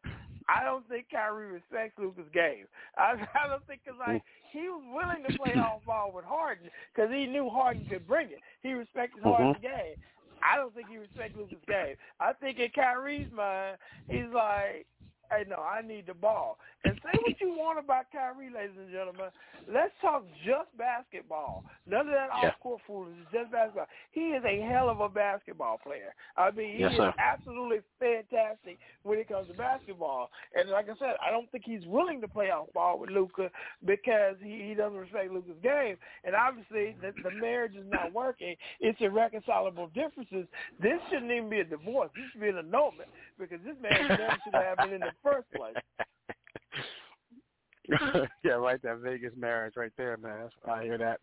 I 0.49 0.64
don't 0.64 0.88
think 0.89 1.09
Kyrie 1.09 1.51
respects 1.51 1.97
Luka's 1.97 2.30
game. 2.34 2.68
I, 2.97 3.14
I 3.43 3.47
don't 3.47 3.66
think 3.66 3.82
because 3.84 3.99
like 3.99 4.22
he 4.51 4.70
was 4.70 4.84
willing 4.93 5.24
to 5.24 5.38
play 5.38 5.53
off 5.53 5.84
ball 5.86 6.11
with 6.14 6.26
Harden 6.26 6.70
because 6.93 7.11
he 7.11 7.26
knew 7.26 7.49
Harden 7.49 7.86
could 7.89 8.07
bring 8.07 8.28
it. 8.28 8.39
He 8.61 8.74
respected 8.74 9.24
Harden's 9.24 9.61
game. 9.61 9.95
I 10.44 10.58
don't 10.58 10.74
think 10.76 10.88
he 10.89 10.98
respects 10.98 11.36
Luka's 11.38 11.58
game. 11.68 11.96
I 12.20 12.34
think 12.34 12.60
in 12.60 12.70
Kyrie's 12.70 13.32
mind, 13.34 13.78
he's 14.10 14.32
like, 14.34 14.86
hey, 15.32 15.46
no, 15.48 15.58
I 15.58 15.82
need 15.82 16.08
the 16.08 16.14
ball. 16.14 16.58
And 16.86 17.00
say 17.02 17.18
what 17.26 17.40
you 17.40 17.56
want 17.56 17.80
about 17.80 18.12
Kyrie, 18.12 18.50
ladies 18.54 18.76
and 18.78 18.92
gentlemen. 18.92 19.32
Let's 19.72 19.94
talk 20.02 20.26
just 20.46 20.68
basketball. 20.78 21.64
None 21.88 22.08
of 22.08 22.14
that 22.14 22.28
Yeah. 22.42 22.50
off-court 22.50 22.82
foolishness, 22.86 23.26
just 23.32 23.52
basketball. 23.52 23.88
He 24.12 24.34
is 24.34 24.44
a 24.44 24.60
hell 24.60 24.90
of 24.90 25.00
a 25.00 25.08
basketball 25.08 25.78
player. 25.78 26.14
I 26.36 26.52
mean, 26.52 26.76
he 26.76 26.80
Yes, 26.82 26.92
is 26.92 26.98
sir. 26.98 27.14
absolutely 27.18 27.80
fantastic 28.00 28.80
when 29.04 29.18
it 29.18 29.30
comes 29.30 29.48
to 29.48 29.54
basketball. 29.54 30.30
And 30.56 30.70
like 30.72 30.90
I 30.90 30.96
said, 30.96 31.16
I 31.26 31.32
don't 31.32 31.50
think 31.52 31.64
he's 31.64 31.86
willing 31.86 32.20
to 32.20 32.28
play 32.28 32.52
off 32.52 32.68
ball 32.74 33.00
with 33.00 33.10
Luka 33.12 33.50
because 33.86 34.36
he, 34.42 34.68
he 34.68 34.74
doesn't 34.74 34.98
respect 35.00 35.32
Luka's 35.32 35.60
game. 35.64 35.98
And 36.26 36.36
obviously, 36.36 36.98
the, 37.02 37.14
the 37.24 37.32
marriage 37.32 37.78
is 37.78 37.86
not 37.88 38.12
working. 38.12 38.58
It's 38.82 39.00
irreconcilable 39.00 39.88
differences. 39.88 40.48
This 40.82 41.00
shouldn't 41.10 41.32
even 41.32 41.50
be 41.50 41.62
a 41.62 41.64
divorce. 41.64 42.12
This 42.14 42.26
should 42.34 42.42
be 42.42 42.50
an 42.50 42.58
annulment 42.58 43.10
because 43.40 43.62
this 43.64 43.78
marriage 43.82 44.10
never 44.10 44.38
should 44.44 44.54
have 44.54 44.78
happened 44.78 44.94
in 44.94 45.00
the 45.00 45.14
first 45.24 45.50
place. 45.54 45.76
yeah, 48.44 48.52
right. 48.54 48.82
That 48.82 49.00
Vegas 49.00 49.34
marriage, 49.38 49.74
right 49.76 49.92
there, 49.98 50.18
man. 50.18 50.50
I 50.70 50.84
hear 50.84 50.98
that. 50.98 51.20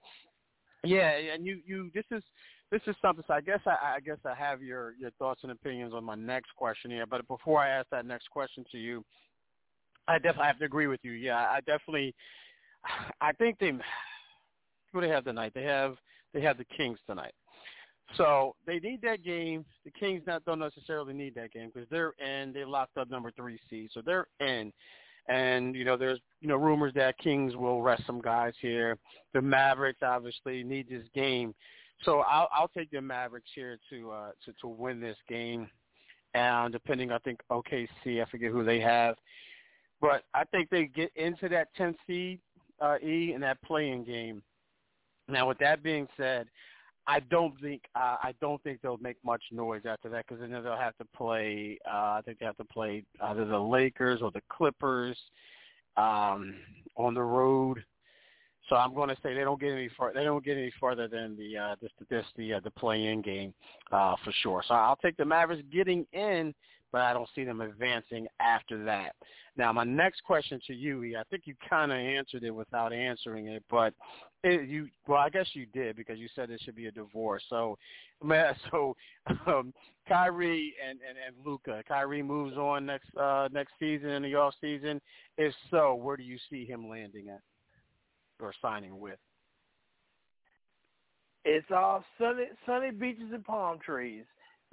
Yeah, 0.85 1.11
and 1.11 1.47
you, 1.47 1.61
you. 1.67 1.91
This 1.95 2.05
is 2.11 2.23
this 2.71 2.81
is 2.87 2.95
something. 3.03 3.25
So 3.27 3.35
I 3.35 3.41
guess 3.41 3.61
I, 3.67 3.97
I 3.97 4.01
guess 4.01 4.19
I 4.25 4.35
have 4.35 4.63
your 4.63 4.95
your 4.99 5.11
thoughts 5.13 5.41
and 5.43 5.53
opinions 5.53 5.95
on 5.95 6.05
my 6.05 6.15
next 6.15 6.51
question 6.57 6.91
here. 6.91 7.07
But 7.07 7.27
before 7.29 7.61
I 7.61 7.69
ask 7.69 7.89
that 7.91 8.07
next 8.07 8.29
question 8.31 8.65
to 8.73 8.79
you, 8.79 9.05
I 10.09 10.19
definitely 10.19 10.47
have 10.47 10.59
to 10.59 10.65
agree 10.65 10.87
with 10.87 11.01
you. 11.03 11.13
Yeah, 11.13 11.39
I 11.39 11.61
definitely. 11.61 12.15
I 13.21 13.33
think 13.33 13.59
they. 13.59 13.73
Who 14.93 15.01
they 15.01 15.09
have 15.09 15.25
tonight? 15.25 15.53
They 15.55 15.63
have 15.63 15.97
they 16.35 16.41
have 16.41 16.59
the 16.59 16.65
Kings 16.65 16.99
tonight. 17.07 17.35
So 18.17 18.57
they 18.67 18.81
need 18.81 19.03
that 19.03 19.23
game. 19.23 19.65
The 19.85 19.91
Kings 19.93 20.23
not 20.27 20.45
don't 20.45 20.59
necessarily 20.59 21.15
need 21.15 21.35
that 21.37 21.53
game 21.53 21.71
because 21.73 21.89
they're 21.91 22.15
in. 22.19 22.53
They 22.53 22.65
locked 22.65 22.97
up 22.97 23.11
number 23.11 23.31
three 23.31 23.59
seed, 23.69 23.91
so 23.93 24.03
they're 24.05 24.27
in. 24.41 24.73
And 25.29 25.75
you 25.75 25.85
know, 25.85 25.97
there's 25.97 26.21
you 26.41 26.49
know 26.49 26.57
rumors 26.57 26.93
that 26.95 27.19
Kings 27.19 27.57
will 27.57 27.83
rest 27.83 28.03
some 28.07 28.21
guys 28.21 28.55
here. 28.61 28.99
The 29.35 29.43
Mavericks 29.43 30.01
obviously 30.03 30.63
need 30.65 30.89
this 30.89 31.07
game, 31.15 31.55
so 32.03 32.21
I'll 32.21 32.49
I'll 32.53 32.69
take 32.69 32.91
the 32.91 33.01
Mavericks 33.01 33.51
here 33.55 33.79
to 33.91 34.11
uh 34.11 34.31
to 34.45 34.53
to 34.61 34.69
win 34.69 35.01
this 35.01 35.19
game. 35.29 35.69
And 36.35 36.73
depending, 36.73 37.11
I 37.11 37.19
think 37.19 37.41
OKC, 37.51 38.23
I 38.23 38.31
forget 38.31 38.53
who 38.53 38.65
they 38.65 38.79
have, 38.81 39.17
but 40.01 40.23
I 40.33 40.45
think 40.45 40.71
they 40.71 40.87
get 40.87 41.11
into 41.17 41.49
that 41.49 41.69
10th 41.77 41.97
seed 42.07 42.39
uh, 42.81 42.97
E 43.03 43.33
in 43.35 43.41
that 43.41 43.61
play-in 43.63 44.05
game. 44.05 44.43
Now, 45.29 45.49
with 45.49 45.59
that 45.59 45.83
being 45.83 46.09
said, 46.17 46.47
I 47.11 47.19
don't 47.29 47.61
think 47.61 47.83
uh, 47.97 48.17
I 48.23 48.35
don't 48.41 48.63
think 48.63 48.83
they'll 48.83 48.97
make 48.99 49.17
much 49.25 49.43
noise 49.51 49.83
after 49.85 50.09
that 50.11 50.27
because 50.29 50.41
then 50.41 50.53
they'll 50.53 50.77
have 50.77 50.97
to 50.99 51.05
play. 51.17 51.77
Uh, 51.85 52.19
I 52.19 52.21
think 52.25 52.39
they 52.39 52.47
have 52.47 52.57
to 52.59 52.65
play 52.65 53.03
either 53.21 53.45
the 53.45 53.59
Lakers 53.59 54.23
or 54.23 54.31
the 54.31 54.43
Clippers 54.49 55.19
um, 55.97 56.55
on 56.97 57.15
the 57.15 57.23
road. 57.23 57.83
So 58.69 58.77
I'm 58.77 58.95
going 58.95 59.09
to 59.09 59.17
say 59.25 59.35
they 59.35 59.41
don't 59.41 59.61
get 59.61 59.73
any 59.73 59.91
far. 59.99 60.15
They 60.15 60.23
don't 60.23 60.45
get 60.45 60.57
any 60.57 60.73
farther 60.79 61.09
than 61.09 61.37
the 61.37 61.59
uh, 61.59 61.75
this 61.83 61.91
this 62.09 62.25
the 62.37 62.55
uh, 62.55 62.61
the 62.63 62.71
play-in 62.71 63.23
game 63.23 63.53
uh, 63.91 64.15
for 64.25 64.33
sure. 64.45 64.63
So 64.69 64.75
I'll 64.75 64.95
take 64.95 65.17
the 65.17 65.25
Mavericks 65.25 65.65
getting 65.73 66.07
in, 66.13 66.55
but 66.93 67.03
I 67.03 67.13
don't 67.13 67.29
see 67.35 67.45
them 67.45 67.61
advancing 67.61 68.27
after 68.41 68.85
that. 68.85 69.15
Now 69.57 69.73
my 69.73 69.85
next 69.85 70.23
question 70.23 70.61
to 70.67 70.75
you, 70.75 71.03
E, 71.05 71.17
I 71.17 71.23
think 71.31 71.43
you 71.47 71.55
kind 71.69 71.93
of 71.93 71.99
answered 71.99 72.45
it 72.45 72.51
without 72.51 72.93
answering 72.93 73.49
it, 73.49 73.63
but 73.71 73.95
it, 74.43 74.69
you 74.69 74.89
well 75.07 75.19
I 75.19 75.29
guess 75.29 75.49
you 75.53 75.67
did 75.67 75.97
because 75.97 76.19
you 76.19 76.29
said 76.35 76.51
it 76.51 76.61
should 76.65 76.77
be 76.77 76.87
a 76.87 76.93
divorce. 76.93 77.43
So 77.49 77.77
man, 78.25 78.55
so 78.71 78.97
um, 79.47 79.73
Kyrie 80.09 80.75
and 80.89 80.99
and, 81.07 81.19
and 81.27 81.47
Luka, 81.47 81.83
Kyrie 81.87 82.23
moves 82.23 82.57
on 82.57 82.87
next 82.87 83.15
uh, 83.17 83.49
next 83.53 83.73
season 83.79 84.11
in 84.11 84.23
the 84.23 84.35
off 84.35 84.55
season. 84.61 85.01
If 85.37 85.53
so, 85.71 85.95
where 85.95 86.17
do 86.17 86.23
you 86.23 86.39
see 86.51 86.65
him 86.65 86.89
landing 86.89 87.29
at? 87.29 87.41
or 88.43 88.53
signing 88.61 88.99
with? 88.99 89.19
It's 91.45 91.67
all 91.75 92.05
sunny, 92.19 92.45
sunny 92.67 92.91
beaches 92.91 93.31
and 93.33 93.45
palm 93.45 93.79
trees. 93.85 94.25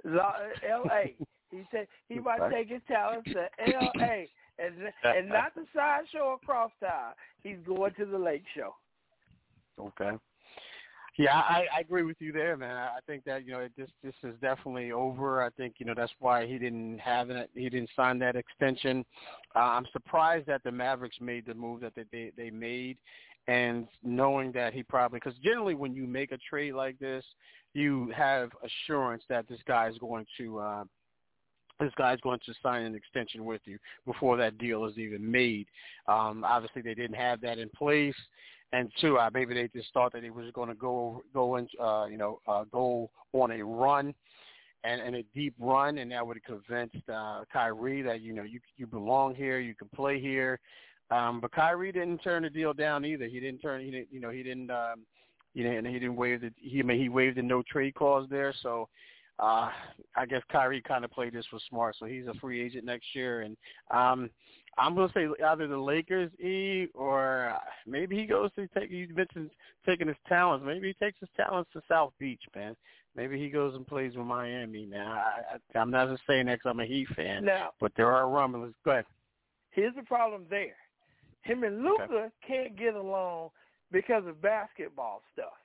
L.A. 0.04 1.16
He 1.50 1.66
said 1.70 1.86
he 2.08 2.18
might 2.18 2.40
Okay. 2.40 2.56
take 2.56 2.68
his 2.68 2.82
talents 2.88 3.28
to 3.32 3.48
L.A. 3.74 4.28
and 4.58 4.74
and 5.04 5.28
not 5.30 5.54
the 5.54 5.64
sideshow 5.74 6.24
or 6.24 6.38
cross 6.38 6.72
town. 6.80 7.12
He's 7.42 7.58
going 7.66 7.94
to 7.94 8.06
the 8.06 8.18
lake 8.18 8.44
show. 8.54 8.74
Okay. 9.80 10.10
Yeah, 11.16 11.36
I, 11.36 11.66
I 11.76 11.80
agree 11.80 12.04
with 12.04 12.18
you 12.20 12.30
there, 12.30 12.56
man. 12.56 12.76
I 12.76 12.98
I 12.98 13.00
think 13.06 13.24
that 13.24 13.44
you 13.44 13.52
know 13.52 13.60
it, 13.60 13.72
this 13.76 13.90
this 14.04 14.14
is 14.22 14.34
definitely 14.40 14.92
over. 14.92 15.42
I 15.42 15.50
think 15.50 15.74
you 15.78 15.86
know 15.86 15.94
that's 15.96 16.12
why 16.20 16.46
he 16.46 16.58
didn't 16.58 16.98
have 16.98 17.30
it. 17.30 17.50
He 17.54 17.68
didn't 17.68 17.90
sign 17.96 18.20
that 18.20 18.36
extension. 18.36 19.04
Uh, 19.56 19.58
I'm 19.58 19.86
surprised 19.92 20.46
that 20.46 20.62
the 20.62 20.70
Mavericks 20.70 21.16
made 21.20 21.44
the 21.44 21.54
move 21.54 21.80
that 21.80 21.94
they 21.96 22.04
they, 22.12 22.30
they 22.36 22.50
made, 22.50 22.98
and 23.48 23.88
knowing 24.04 24.52
that 24.52 24.72
he 24.72 24.84
probably 24.84 25.18
because 25.18 25.36
generally 25.40 25.74
when 25.74 25.92
you 25.92 26.06
make 26.06 26.30
a 26.30 26.38
trade 26.38 26.74
like 26.74 26.96
this, 27.00 27.24
you 27.74 28.12
have 28.16 28.50
assurance 28.62 29.24
that 29.28 29.48
this 29.48 29.60
guy 29.66 29.88
is 29.88 29.98
going 29.98 30.24
to. 30.38 30.58
Uh, 30.60 30.84
this 31.80 31.92
guy's 31.96 32.20
going 32.20 32.40
to 32.46 32.54
sign 32.62 32.82
an 32.82 32.94
extension 32.94 33.44
with 33.44 33.60
you 33.64 33.78
before 34.06 34.36
that 34.36 34.58
deal 34.58 34.84
is 34.84 34.98
even 34.98 35.30
made. 35.30 35.66
Um, 36.06 36.44
obviously, 36.44 36.82
they 36.82 36.94
didn't 36.94 37.16
have 37.16 37.40
that 37.42 37.58
in 37.58 37.68
place, 37.70 38.14
and 38.72 38.90
two, 39.00 39.18
uh, 39.18 39.30
maybe 39.32 39.54
they 39.54 39.68
just 39.74 39.92
thought 39.92 40.12
that 40.12 40.22
he 40.22 40.30
was 40.30 40.46
going 40.54 40.68
to 40.68 40.74
go 40.74 41.22
go 41.32 41.56
in, 41.56 41.68
uh, 41.80 42.06
you 42.10 42.18
know, 42.18 42.40
uh, 42.46 42.64
go 42.70 43.10
on 43.32 43.50
a 43.52 43.64
run 43.64 44.14
and, 44.84 45.00
and 45.00 45.16
a 45.16 45.24
deep 45.34 45.54
run, 45.58 45.98
and 45.98 46.12
that 46.12 46.26
would 46.26 46.36
have 46.36 46.60
convinced 46.60 47.08
uh, 47.08 47.44
Kyrie 47.52 48.02
that 48.02 48.20
you 48.20 48.32
know 48.32 48.42
you 48.42 48.60
you 48.76 48.86
belong 48.86 49.34
here, 49.34 49.58
you 49.58 49.74
can 49.74 49.88
play 49.94 50.20
here. 50.20 50.58
Um, 51.10 51.40
but 51.40 51.52
Kyrie 51.52 51.92
didn't 51.92 52.18
turn 52.18 52.42
the 52.42 52.50
deal 52.50 52.74
down 52.74 53.04
either. 53.04 53.26
He 53.26 53.40
didn't 53.40 53.60
turn. 53.60 53.80
He 53.82 53.90
didn't. 53.90 54.08
You 54.10 54.20
know, 54.20 54.30
he 54.30 54.42
didn't. 54.42 54.70
Um, 54.70 55.06
you 55.54 55.64
know, 55.64 55.70
and 55.70 55.86
he 55.86 55.94
didn't 55.94 56.16
waive 56.16 56.42
the. 56.42 56.52
He 56.56 56.80
I 56.80 56.82
mean, 56.82 57.00
he 57.00 57.08
waived 57.08 57.38
the 57.38 57.42
no 57.42 57.62
trade 57.62 57.94
clause 57.94 58.26
there. 58.30 58.54
So 58.62 58.88
uh, 59.38 59.70
I 60.16 60.26
guess 60.28 60.42
Kyrie 60.50 60.82
kind 60.82 61.04
of 61.04 61.10
played 61.10 61.32
this 61.32 61.46
for 61.50 61.58
smart. 61.68 61.96
So 61.98 62.06
he's 62.06 62.26
a 62.26 62.34
free 62.40 62.60
agent 62.64 62.84
next 62.84 63.06
year, 63.14 63.42
and 63.42 63.56
um, 63.90 64.30
I'm 64.76 64.94
going 64.94 65.08
to 65.08 65.14
say 65.14 65.44
either 65.44 65.66
the 65.66 65.76
Lakers, 65.78 66.30
E, 66.40 66.88
or 66.94 67.54
maybe 67.86 68.16
he 68.16 68.26
goes 68.26 68.50
to 68.56 68.66
take. 68.68 68.90
You 68.90 69.08
mentioned 69.14 69.50
taking 69.86 70.08
his 70.08 70.16
talents. 70.28 70.64
Maybe 70.66 70.88
he 70.88 70.94
takes 71.04 71.18
his 71.20 71.28
talents 71.36 71.70
to 71.72 71.82
South 71.88 72.12
Beach, 72.18 72.42
man. 72.54 72.76
Maybe 73.16 73.38
he 73.38 73.48
goes 73.48 73.74
and 73.74 73.86
plays 73.86 74.14
with 74.16 74.26
Miami. 74.26 74.86
Now, 74.86 75.12
I, 75.12 75.56
I, 75.56 75.78
I'm 75.80 75.90
not 75.90 76.08
just 76.08 76.22
saying 76.28 76.46
that 76.46 76.62
'cause 76.62 76.70
I'm 76.70 76.78
a 76.80 76.86
Heat 76.86 77.08
fan, 77.16 77.44
Now, 77.44 77.70
but 77.80 77.90
there 77.96 78.12
are 78.12 78.28
rumblings. 78.28 78.74
Go 78.84 78.92
ahead. 78.92 79.06
here's 79.70 79.94
the 79.96 80.02
problem 80.02 80.44
there. 80.48 80.76
Him 81.42 81.64
and 81.64 81.82
Luka 81.82 82.30
can't 82.46 82.76
get 82.78 82.94
along 82.94 83.50
because 83.90 84.24
of 84.26 84.40
basketball 84.42 85.22
stuff. 85.32 85.57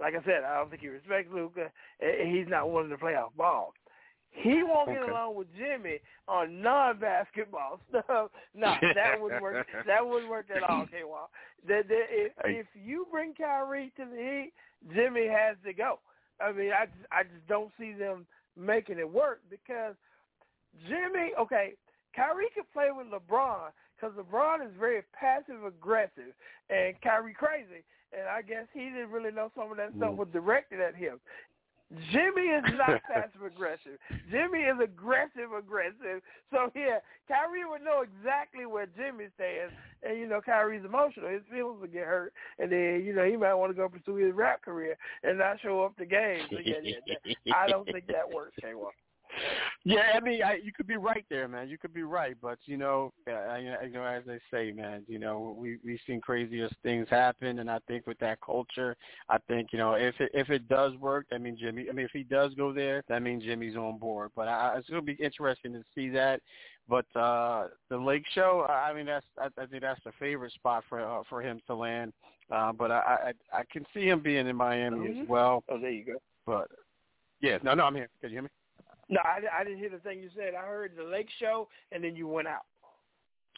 Like 0.00 0.14
I 0.14 0.24
said, 0.24 0.44
I 0.44 0.56
don't 0.56 0.70
think 0.70 0.82
he 0.82 0.88
respects 0.88 1.28
Luka. 1.32 1.70
He's 2.00 2.48
not 2.48 2.70
willing 2.70 2.90
to 2.90 2.98
play 2.98 3.14
off 3.14 3.32
ball. 3.36 3.74
He 4.32 4.62
won't 4.62 4.88
get 4.88 5.08
along 5.08 5.34
with 5.34 5.48
Jimmy 5.58 5.98
on 6.28 6.62
non-basketball 6.62 7.80
stuff. 7.88 8.30
No, 8.54 8.74
that 8.94 9.20
wouldn't 9.20 9.42
work. 9.42 9.66
That 9.86 10.06
wouldn't 10.06 10.30
work 10.30 10.46
at 10.54 10.62
all, 10.62 10.86
K. 10.86 11.02
Walk. 11.04 11.30
That, 11.66 11.88
that, 11.88 12.04
if, 12.10 12.32
if 12.44 12.66
you 12.74 13.06
bring 13.10 13.34
Kyrie 13.34 13.92
to 13.96 14.04
the 14.04 14.16
Heat, 14.16 14.52
Jimmy 14.94 15.26
has 15.26 15.56
to 15.64 15.72
go. 15.72 15.98
I 16.40 16.52
mean, 16.52 16.70
I 16.72 16.86
just, 16.86 17.06
I 17.10 17.22
just 17.24 17.46
don't 17.48 17.72
see 17.78 17.92
them 17.92 18.24
making 18.56 18.98
it 18.98 19.10
work 19.10 19.40
because 19.50 19.94
Jimmy. 20.88 21.32
Okay, 21.38 21.72
Kyrie 22.14 22.50
could 22.54 22.70
play 22.72 22.88
with 22.96 23.08
LeBron 23.08 23.70
because 23.96 24.16
LeBron 24.16 24.64
is 24.64 24.72
very 24.78 25.02
passive 25.12 25.64
aggressive 25.66 26.32
and 26.70 26.94
Kyrie 27.02 27.34
crazy. 27.34 27.84
And 28.16 28.28
I 28.28 28.42
guess 28.42 28.66
he 28.72 28.90
didn't 28.90 29.10
really 29.10 29.32
know 29.32 29.50
some 29.54 29.70
of 29.70 29.76
that 29.76 29.90
stuff 29.96 30.12
mm. 30.12 30.16
was 30.16 30.28
directed 30.32 30.80
at 30.80 30.94
him. 30.94 31.20
Jimmy 32.12 32.42
is 32.42 32.64
not 32.78 33.02
passive 33.02 33.42
aggressive. 33.44 33.98
Jimmy 34.30 34.60
is 34.60 34.78
aggressive 34.82 35.50
aggressive. 35.56 36.22
So 36.50 36.70
yeah, 36.74 36.98
Kyrie 37.26 37.66
would 37.68 37.82
know 37.82 38.02
exactly 38.02 38.66
where 38.66 38.86
Jimmy 38.96 39.26
stands, 39.34 39.74
and 40.02 40.18
you 40.18 40.28
know 40.28 40.40
Kyrie's 40.40 40.84
emotional. 40.84 41.30
His 41.30 41.42
feelings 41.50 41.80
would 41.80 41.92
get 41.92 42.06
hurt, 42.06 42.32
and 42.58 42.70
then 42.70 43.02
you 43.04 43.12
know 43.12 43.24
he 43.24 43.36
might 43.36 43.54
want 43.54 43.70
to 43.70 43.76
go 43.76 43.88
pursue 43.88 44.16
his 44.16 44.34
rap 44.34 44.62
career 44.62 44.96
and 45.22 45.38
not 45.38 45.60
show 45.60 45.82
up 45.82 45.96
to 45.96 46.06
games. 46.06 46.46
So, 46.50 46.58
yeah, 46.64 46.76
yeah, 46.82 46.96
that, 47.24 47.54
I 47.56 47.68
don't 47.68 47.90
think 47.90 48.06
that 48.06 48.28
works, 48.30 48.54
K. 48.60 48.74
Yeah, 49.84 50.12
I 50.14 50.20
mean, 50.20 50.42
I, 50.42 50.60
you 50.62 50.72
could 50.72 50.86
be 50.86 50.96
right 50.96 51.24
there, 51.30 51.48
man. 51.48 51.68
You 51.68 51.78
could 51.78 51.94
be 51.94 52.02
right, 52.02 52.36
but 52.42 52.58
you 52.66 52.76
know, 52.76 53.12
uh, 53.26 53.56
you 53.56 53.90
know, 53.92 54.04
as 54.04 54.22
they 54.26 54.38
say, 54.52 54.72
man, 54.72 55.04
you 55.08 55.18
know, 55.18 55.56
we 55.58 55.78
we've 55.84 56.00
seen 56.06 56.20
craziest 56.20 56.74
things 56.82 57.06
happen, 57.08 57.60
and 57.60 57.70
I 57.70 57.78
think 57.88 58.06
with 58.06 58.18
that 58.18 58.40
culture, 58.40 58.96
I 59.28 59.38
think 59.48 59.72
you 59.72 59.78
know, 59.78 59.94
if 59.94 60.14
it 60.20 60.30
if 60.34 60.50
it 60.50 60.68
does 60.68 60.94
work, 60.96 61.26
that 61.30 61.40
means 61.40 61.60
Jimmy. 61.60 61.86
I 61.88 61.92
mean, 61.92 62.04
if 62.04 62.10
he 62.12 62.24
does 62.24 62.52
go 62.54 62.72
there, 62.72 63.02
that 63.08 63.22
means 63.22 63.44
Jimmy's 63.44 63.76
on 63.76 63.98
board. 63.98 64.30
But 64.36 64.48
I, 64.48 64.76
it's 64.76 64.88
going 64.88 65.04
to 65.04 65.14
be 65.14 65.22
interesting 65.22 65.72
to 65.72 65.82
see 65.94 66.10
that. 66.10 66.40
But 66.88 67.06
uh 67.14 67.68
the 67.88 67.96
Lake 67.96 68.24
Show, 68.34 68.66
I 68.68 68.92
mean, 68.92 69.06
that's 69.06 69.26
I, 69.38 69.46
I 69.60 69.66
think 69.66 69.82
that's 69.82 70.00
the 70.04 70.12
favorite 70.18 70.52
spot 70.52 70.84
for 70.88 71.00
uh, 71.00 71.22
for 71.28 71.40
him 71.40 71.60
to 71.68 71.74
land. 71.74 72.12
Uh, 72.50 72.72
but 72.72 72.90
I, 72.90 73.32
I 73.52 73.58
I 73.60 73.62
can 73.72 73.86
see 73.94 74.08
him 74.08 74.20
being 74.20 74.46
in 74.46 74.56
Miami 74.56 75.08
mm-hmm. 75.08 75.22
as 75.22 75.28
well. 75.28 75.64
Oh, 75.68 75.78
there 75.78 75.90
you 75.90 76.04
go. 76.04 76.14
But 76.46 76.68
yeah, 77.40 77.58
no, 77.62 77.74
no, 77.74 77.84
I'm 77.84 77.94
here. 77.94 78.08
Can 78.20 78.30
you 78.30 78.36
hear 78.36 78.42
me? 78.42 78.48
No, 79.10 79.20
I, 79.24 79.40
I 79.60 79.64
didn't 79.64 79.80
hear 79.80 79.90
the 79.90 79.98
thing 79.98 80.20
you 80.20 80.30
said. 80.36 80.54
I 80.54 80.64
heard 80.64 80.92
the 80.96 81.02
Lake 81.02 81.28
Show, 81.40 81.68
and 81.90 82.02
then 82.02 82.14
you 82.14 82.28
went 82.28 82.46
out. 82.46 82.62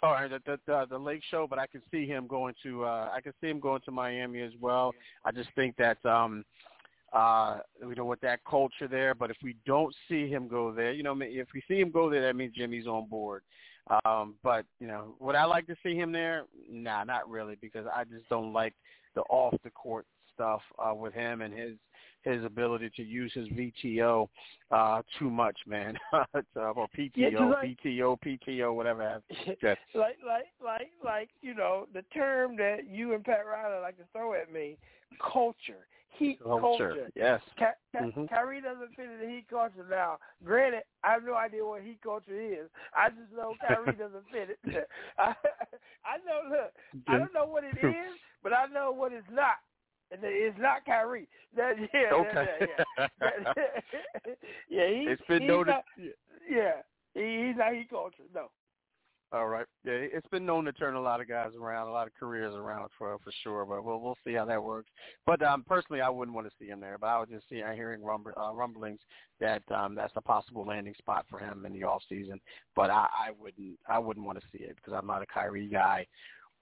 All 0.02 0.12
right, 0.12 0.28
the 0.28 0.40
the, 0.44 0.58
the, 0.66 0.86
the 0.90 0.98
Lake 0.98 1.22
Show, 1.30 1.46
but 1.46 1.58
I 1.58 1.66
can 1.66 1.82
see 1.92 2.06
him 2.06 2.26
going 2.26 2.54
to 2.64 2.84
uh 2.84 3.10
I 3.14 3.20
can 3.20 3.32
see 3.40 3.48
him 3.48 3.60
going 3.60 3.82
to 3.84 3.92
Miami 3.92 4.40
as 4.40 4.50
well. 4.60 4.92
I 5.24 5.30
just 5.30 5.50
think 5.54 5.76
that 5.76 6.04
um 6.04 6.44
uh 7.12 7.58
you 7.80 7.94
know 7.94 8.06
with 8.06 8.20
that 8.22 8.40
culture 8.48 8.88
there, 8.88 9.14
but 9.14 9.30
if 9.30 9.36
we 9.44 9.54
don't 9.66 9.94
see 10.08 10.26
him 10.26 10.48
go 10.48 10.72
there, 10.72 10.92
you 10.92 11.02
know, 11.02 11.16
if 11.20 11.48
we 11.54 11.62
see 11.68 11.78
him 11.78 11.90
go 11.92 12.10
there, 12.10 12.22
that 12.22 12.34
means 12.34 12.54
Jimmy's 12.56 12.86
on 12.86 13.08
board. 13.08 13.42
Um, 14.04 14.34
but 14.42 14.64
you 14.80 14.86
know, 14.86 15.14
would 15.20 15.34
I 15.34 15.44
like 15.44 15.66
to 15.66 15.76
see 15.82 15.94
him 15.94 16.10
there? 16.12 16.46
Nah, 16.70 17.04
not 17.04 17.28
really, 17.28 17.56
because 17.60 17.86
I 17.94 18.04
just 18.04 18.28
don't 18.28 18.52
like 18.52 18.74
the 19.14 19.20
off 19.22 19.54
the 19.62 19.70
court 19.70 20.06
stuff 20.34 20.60
uh, 20.78 20.94
with 20.94 21.14
him 21.14 21.40
and 21.40 21.52
his 21.52 21.76
his 22.22 22.44
ability 22.44 22.90
to 22.96 23.02
use 23.02 23.32
his 23.34 23.48
VTO 23.48 24.28
uh, 24.70 25.02
too 25.18 25.30
much, 25.30 25.58
man, 25.66 25.98
or 26.12 26.88
PTO, 26.96 27.10
yeah, 27.16 27.44
like, 27.44 27.78
VTO, 27.84 28.16
PTO, 28.20 28.74
whatever. 28.74 29.20
Yes. 29.62 29.76
like, 29.94 30.18
like, 30.26 30.46
like, 30.64 30.90
like, 31.04 31.28
you 31.40 31.54
know, 31.54 31.86
the 31.92 32.02
term 32.14 32.56
that 32.56 32.88
you 32.88 33.14
and 33.14 33.24
Pat 33.24 33.44
Riley 33.46 33.80
like 33.82 33.96
to 33.98 34.04
throw 34.12 34.34
at 34.34 34.52
me, 34.52 34.76
culture. 35.32 35.86
Heat 36.18 36.38
culture. 36.42 36.60
culture. 36.60 37.10
Yes. 37.16 37.40
Ka- 37.58 37.72
Ka- 37.92 38.04
mm-hmm. 38.04 38.26
Kyrie 38.26 38.60
doesn't 38.60 38.94
fit 38.94 39.06
in 39.06 39.18
the 39.18 39.34
heat 39.34 39.46
culture 39.48 39.86
now. 39.88 40.18
Granted, 40.44 40.82
I 41.02 41.12
have 41.12 41.24
no 41.24 41.34
idea 41.34 41.64
what 41.64 41.82
heat 41.82 41.98
culture 42.02 42.38
is. 42.38 42.68
I 42.94 43.08
just 43.08 43.32
know 43.34 43.54
Kyrie 43.66 43.96
doesn't 43.96 44.24
fit 44.30 44.50
it. 44.50 44.88
I, 45.18 45.34
I 46.04 46.18
know. 46.26 46.50
Look, 46.50 47.06
I 47.08 47.18
don't 47.18 47.32
know 47.32 47.46
what 47.46 47.64
it 47.64 47.76
is, 47.84 48.12
but 48.42 48.52
I 48.52 48.66
know 48.66 48.92
what 48.92 49.12
it's 49.12 49.26
not. 49.32 49.56
It's 50.22 50.58
not 50.58 50.84
Kyrie. 50.84 51.28
That 51.56 51.74
yeah, 51.94 52.12
okay. 52.12 52.48
That, 52.98 53.10
yeah, 53.20 53.36
yeah. 54.68 54.88
He, 54.88 55.06
it's 55.08 55.22
been 55.28 55.42
he's 55.42 55.48
noted. 55.48 55.70
Not, 55.70 55.84
yeah, 56.50 56.72
he, 57.14 57.46
he's 57.48 57.56
not 57.56 57.74
he 57.74 57.84
culture. 57.88 58.24
No. 58.34 58.48
All 59.34 59.48
right. 59.48 59.64
Yeah, 59.82 59.92
it's 59.94 60.26
been 60.28 60.44
known 60.44 60.66
to 60.66 60.72
turn 60.72 60.94
a 60.94 61.00
lot 61.00 61.22
of 61.22 61.28
guys 61.28 61.52
around, 61.58 61.88
a 61.88 61.90
lot 61.90 62.06
of 62.06 62.12
careers 62.20 62.54
around 62.54 62.90
for 62.98 63.16
for 63.24 63.32
sure. 63.42 63.64
But 63.64 63.82
we'll 63.82 63.98
we'll 63.98 64.18
see 64.24 64.34
how 64.34 64.44
that 64.44 64.62
works. 64.62 64.90
But 65.24 65.42
um, 65.42 65.64
personally, 65.66 66.02
I 66.02 66.10
wouldn't 66.10 66.34
want 66.34 66.46
to 66.46 66.52
see 66.58 66.66
him 66.66 66.80
there. 66.80 66.98
But 67.00 67.06
I 67.06 67.18
was 67.18 67.28
just 67.30 67.48
see, 67.48 67.62
I'm 67.62 67.74
hearing 67.74 68.02
rumble, 68.02 68.32
uh, 68.36 68.52
rumblings 68.52 69.00
that 69.40 69.62
um, 69.74 69.94
that's 69.94 70.12
a 70.16 70.20
possible 70.20 70.66
landing 70.66 70.94
spot 70.98 71.24
for 71.30 71.38
him 71.38 71.64
in 71.64 71.72
the 71.72 71.84
off 71.84 72.02
season. 72.10 72.40
But 72.76 72.90
I, 72.90 73.06
I 73.06 73.30
wouldn't 73.40 73.78
I 73.88 73.98
wouldn't 73.98 74.26
want 74.26 74.38
to 74.38 74.46
see 74.52 74.64
it 74.64 74.76
because 74.76 74.92
I'm 74.92 75.06
not 75.06 75.22
a 75.22 75.26
Kyrie 75.26 75.66
guy 75.66 76.06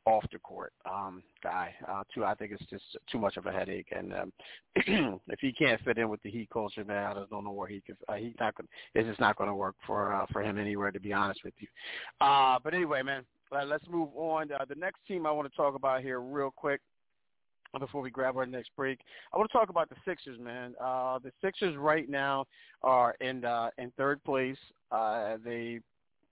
off 0.06 0.24
the 0.32 0.38
court 0.38 0.72
um, 0.90 1.22
guy. 1.42 1.74
Uh, 1.88 2.02
too, 2.14 2.24
I 2.24 2.34
think 2.34 2.52
it's 2.52 2.64
just 2.70 2.84
too 3.10 3.18
much 3.18 3.36
of 3.36 3.46
a 3.46 3.52
headache. 3.52 3.88
And 3.96 4.12
um, 4.14 4.32
if 5.28 5.40
he 5.40 5.52
can't 5.52 5.80
fit 5.82 5.98
in 5.98 6.08
with 6.08 6.22
the 6.22 6.30
Heat 6.30 6.48
culture, 6.52 6.84
man, 6.84 7.04
I 7.04 7.14
just 7.14 7.30
don't 7.30 7.44
know 7.44 7.52
where 7.52 7.68
he 7.68 7.80
could. 7.80 7.96
Uh, 8.08 8.14
he's 8.14 8.34
not 8.40 8.54
going. 8.56 8.68
It's 8.94 9.08
just 9.08 9.20
not 9.20 9.36
going 9.36 9.48
to 9.48 9.54
work 9.54 9.76
for 9.86 10.14
uh, 10.14 10.26
for 10.32 10.42
him 10.42 10.58
anywhere. 10.58 10.90
To 10.90 11.00
be 11.00 11.12
honest 11.12 11.40
with 11.44 11.54
you. 11.58 11.68
Uh, 12.20 12.58
but 12.62 12.74
anyway, 12.74 13.02
man, 13.02 13.24
uh, 13.52 13.64
let's 13.64 13.84
move 13.88 14.08
on. 14.14 14.50
Uh, 14.52 14.64
the 14.68 14.74
next 14.74 15.00
team 15.06 15.26
I 15.26 15.32
want 15.32 15.50
to 15.50 15.56
talk 15.56 15.74
about 15.74 16.02
here, 16.02 16.20
real 16.20 16.50
quick. 16.50 16.80
Before 17.78 18.02
we 18.02 18.10
grab 18.10 18.36
our 18.36 18.46
next 18.46 18.70
break, 18.76 18.98
I 19.32 19.38
want 19.38 19.48
to 19.48 19.56
talk 19.56 19.68
about 19.68 19.88
the 19.88 19.94
Sixers, 20.04 20.40
man. 20.40 20.74
Uh, 20.82 21.20
the 21.20 21.30
Sixers 21.40 21.76
right 21.76 22.08
now 22.08 22.44
are 22.82 23.14
in 23.20 23.44
uh, 23.44 23.70
in 23.78 23.92
third 23.96 24.22
place. 24.24 24.56
Uh, 24.90 25.36
they 25.44 25.78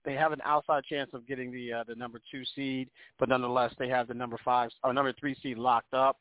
they 0.09 0.15
have 0.15 0.31
an 0.31 0.41
outside 0.43 0.83
chance 0.85 1.11
of 1.13 1.27
getting 1.27 1.51
the 1.51 1.71
uh, 1.71 1.83
the 1.87 1.93
number 1.93 2.19
two 2.31 2.41
seed, 2.55 2.89
but 3.19 3.29
nonetheless 3.29 3.71
they 3.77 3.87
have 3.87 4.07
the 4.07 4.13
number 4.13 4.39
five 4.43 4.71
or 4.83 4.91
number 4.91 5.13
three 5.13 5.35
seed 5.43 5.59
locked 5.59 5.93
up. 5.93 6.17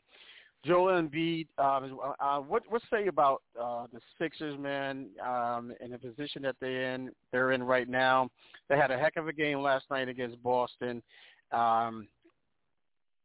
Joel 0.62 1.00
Embiid, 1.00 1.46
um, 1.56 1.98
uh, 2.20 2.38
what 2.40 2.64
what 2.68 2.82
say 2.90 3.06
about 3.06 3.40
uh, 3.58 3.86
the 3.90 4.00
Sixers, 4.18 4.58
man, 4.58 5.06
um, 5.26 5.72
in 5.80 5.92
the 5.92 5.98
position 5.98 6.42
that 6.42 6.56
they're 6.60 6.92
in? 6.94 7.10
They're 7.32 7.52
in 7.52 7.62
right 7.62 7.88
now. 7.88 8.28
They 8.68 8.76
had 8.76 8.90
a 8.90 8.98
heck 8.98 9.16
of 9.16 9.26
a 9.26 9.32
game 9.32 9.60
last 9.60 9.86
night 9.90 10.10
against 10.10 10.42
Boston. 10.42 11.02
Um, 11.50 12.08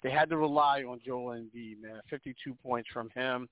they 0.01 0.11
had 0.11 0.29
to 0.29 0.37
rely 0.37 0.83
on 0.83 1.01
Joel 1.05 1.33
Embiid, 1.33 1.81
man. 1.81 1.99
52 2.09 2.55
points 2.63 2.87
from 2.93 3.09
him. 3.09 3.49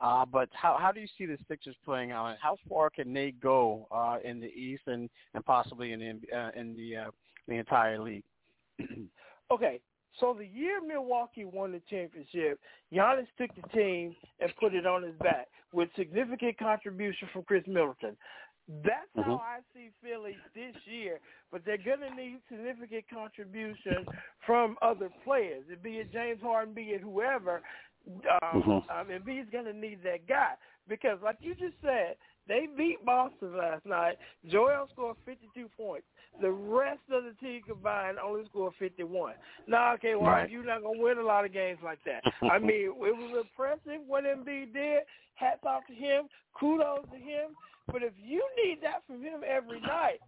Uh, 0.00 0.24
but 0.24 0.48
how 0.52 0.76
how 0.80 0.92
do 0.92 1.00
you 1.00 1.06
see 1.16 1.26
the 1.26 1.38
Sixers 1.48 1.76
playing 1.84 2.10
out? 2.10 2.36
How 2.40 2.56
far 2.68 2.90
can 2.90 3.12
they 3.12 3.30
go 3.30 3.86
uh, 3.90 4.18
in 4.24 4.40
the 4.40 4.48
East 4.48 4.82
and, 4.86 5.08
and 5.34 5.44
possibly 5.44 5.92
in 5.92 6.00
the 6.00 6.36
uh, 6.36 6.50
in 6.56 6.74
the 6.76 6.96
uh, 6.96 7.10
the 7.48 7.54
entire 7.54 8.00
league? 8.00 8.24
okay, 9.50 9.80
so 10.20 10.34
the 10.36 10.46
year 10.46 10.80
Milwaukee 10.80 11.44
won 11.44 11.72
the 11.72 11.82
championship, 11.90 12.60
Giannis 12.92 13.26
took 13.38 13.50
the 13.54 13.68
team 13.68 14.14
and 14.40 14.52
put 14.60 14.74
it 14.74 14.86
on 14.86 15.02
his 15.02 15.16
back 15.20 15.48
with 15.72 15.88
significant 15.96 16.58
contribution 16.58 17.28
from 17.32 17.42
Khris 17.42 17.66
Middleton. 17.66 18.16
That's 18.68 19.10
mm-hmm. 19.16 19.22
how 19.22 19.42
I 19.44 19.58
see 19.74 19.90
Philly 20.02 20.36
this 20.54 20.74
year, 20.86 21.20
but 21.52 21.62
they're 21.66 21.76
going 21.76 22.00
to 22.00 22.14
need 22.14 22.38
significant 22.48 23.04
contribution 23.12 24.06
from 24.46 24.76
other 24.80 25.10
players, 25.24 25.64
be 25.82 25.98
it 25.98 26.12
James 26.12 26.40
Harden, 26.40 26.72
be 26.72 26.84
it 26.84 27.02
whoever, 27.02 27.60
um, 28.06 28.62
mm-hmm. 28.62 28.90
I 28.90 29.02
mean, 29.04 29.46
going 29.50 29.64
to 29.64 29.72
need 29.72 29.98
that 30.04 30.26
guy 30.28 30.52
because, 30.88 31.18
like 31.22 31.38
you 31.40 31.54
just 31.54 31.74
said, 31.82 32.16
they 32.46 32.68
beat 32.76 33.04
Boston 33.04 33.56
last 33.56 33.86
night. 33.86 34.16
Joel 34.50 34.88
scored 34.92 35.16
52 35.24 35.68
points. 35.76 36.06
The 36.42 36.50
rest 36.50 37.00
of 37.10 37.24
the 37.24 37.32
team 37.40 37.62
combined 37.66 38.18
only 38.18 38.44
scored 38.46 38.74
51. 38.78 39.34
Now, 39.66 39.94
okay, 39.94 40.14
well, 40.14 40.30
right. 40.30 40.50
you're 40.50 40.64
not 40.64 40.82
going 40.82 40.98
to 40.98 41.02
win 41.02 41.18
a 41.18 41.22
lot 41.22 41.44
of 41.44 41.52
games 41.52 41.78
like 41.82 42.00
that. 42.04 42.22
I 42.50 42.58
mean, 42.58 42.86
it 42.86 42.96
was 42.96 43.46
impressive 43.46 44.02
what 44.06 44.24
Embiid 44.24 44.74
did. 44.74 45.02
Hats 45.36 45.60
off 45.64 45.86
to 45.88 45.94
him. 45.94 46.24
Kudos 46.58 47.06
to 47.10 47.16
him. 47.16 47.56
But 47.86 48.02
if 48.02 48.12
you 48.22 48.42
need 48.64 48.78
that 48.82 49.02
from 49.06 49.22
him 49.22 49.40
every 49.46 49.80
night, 49.80 50.18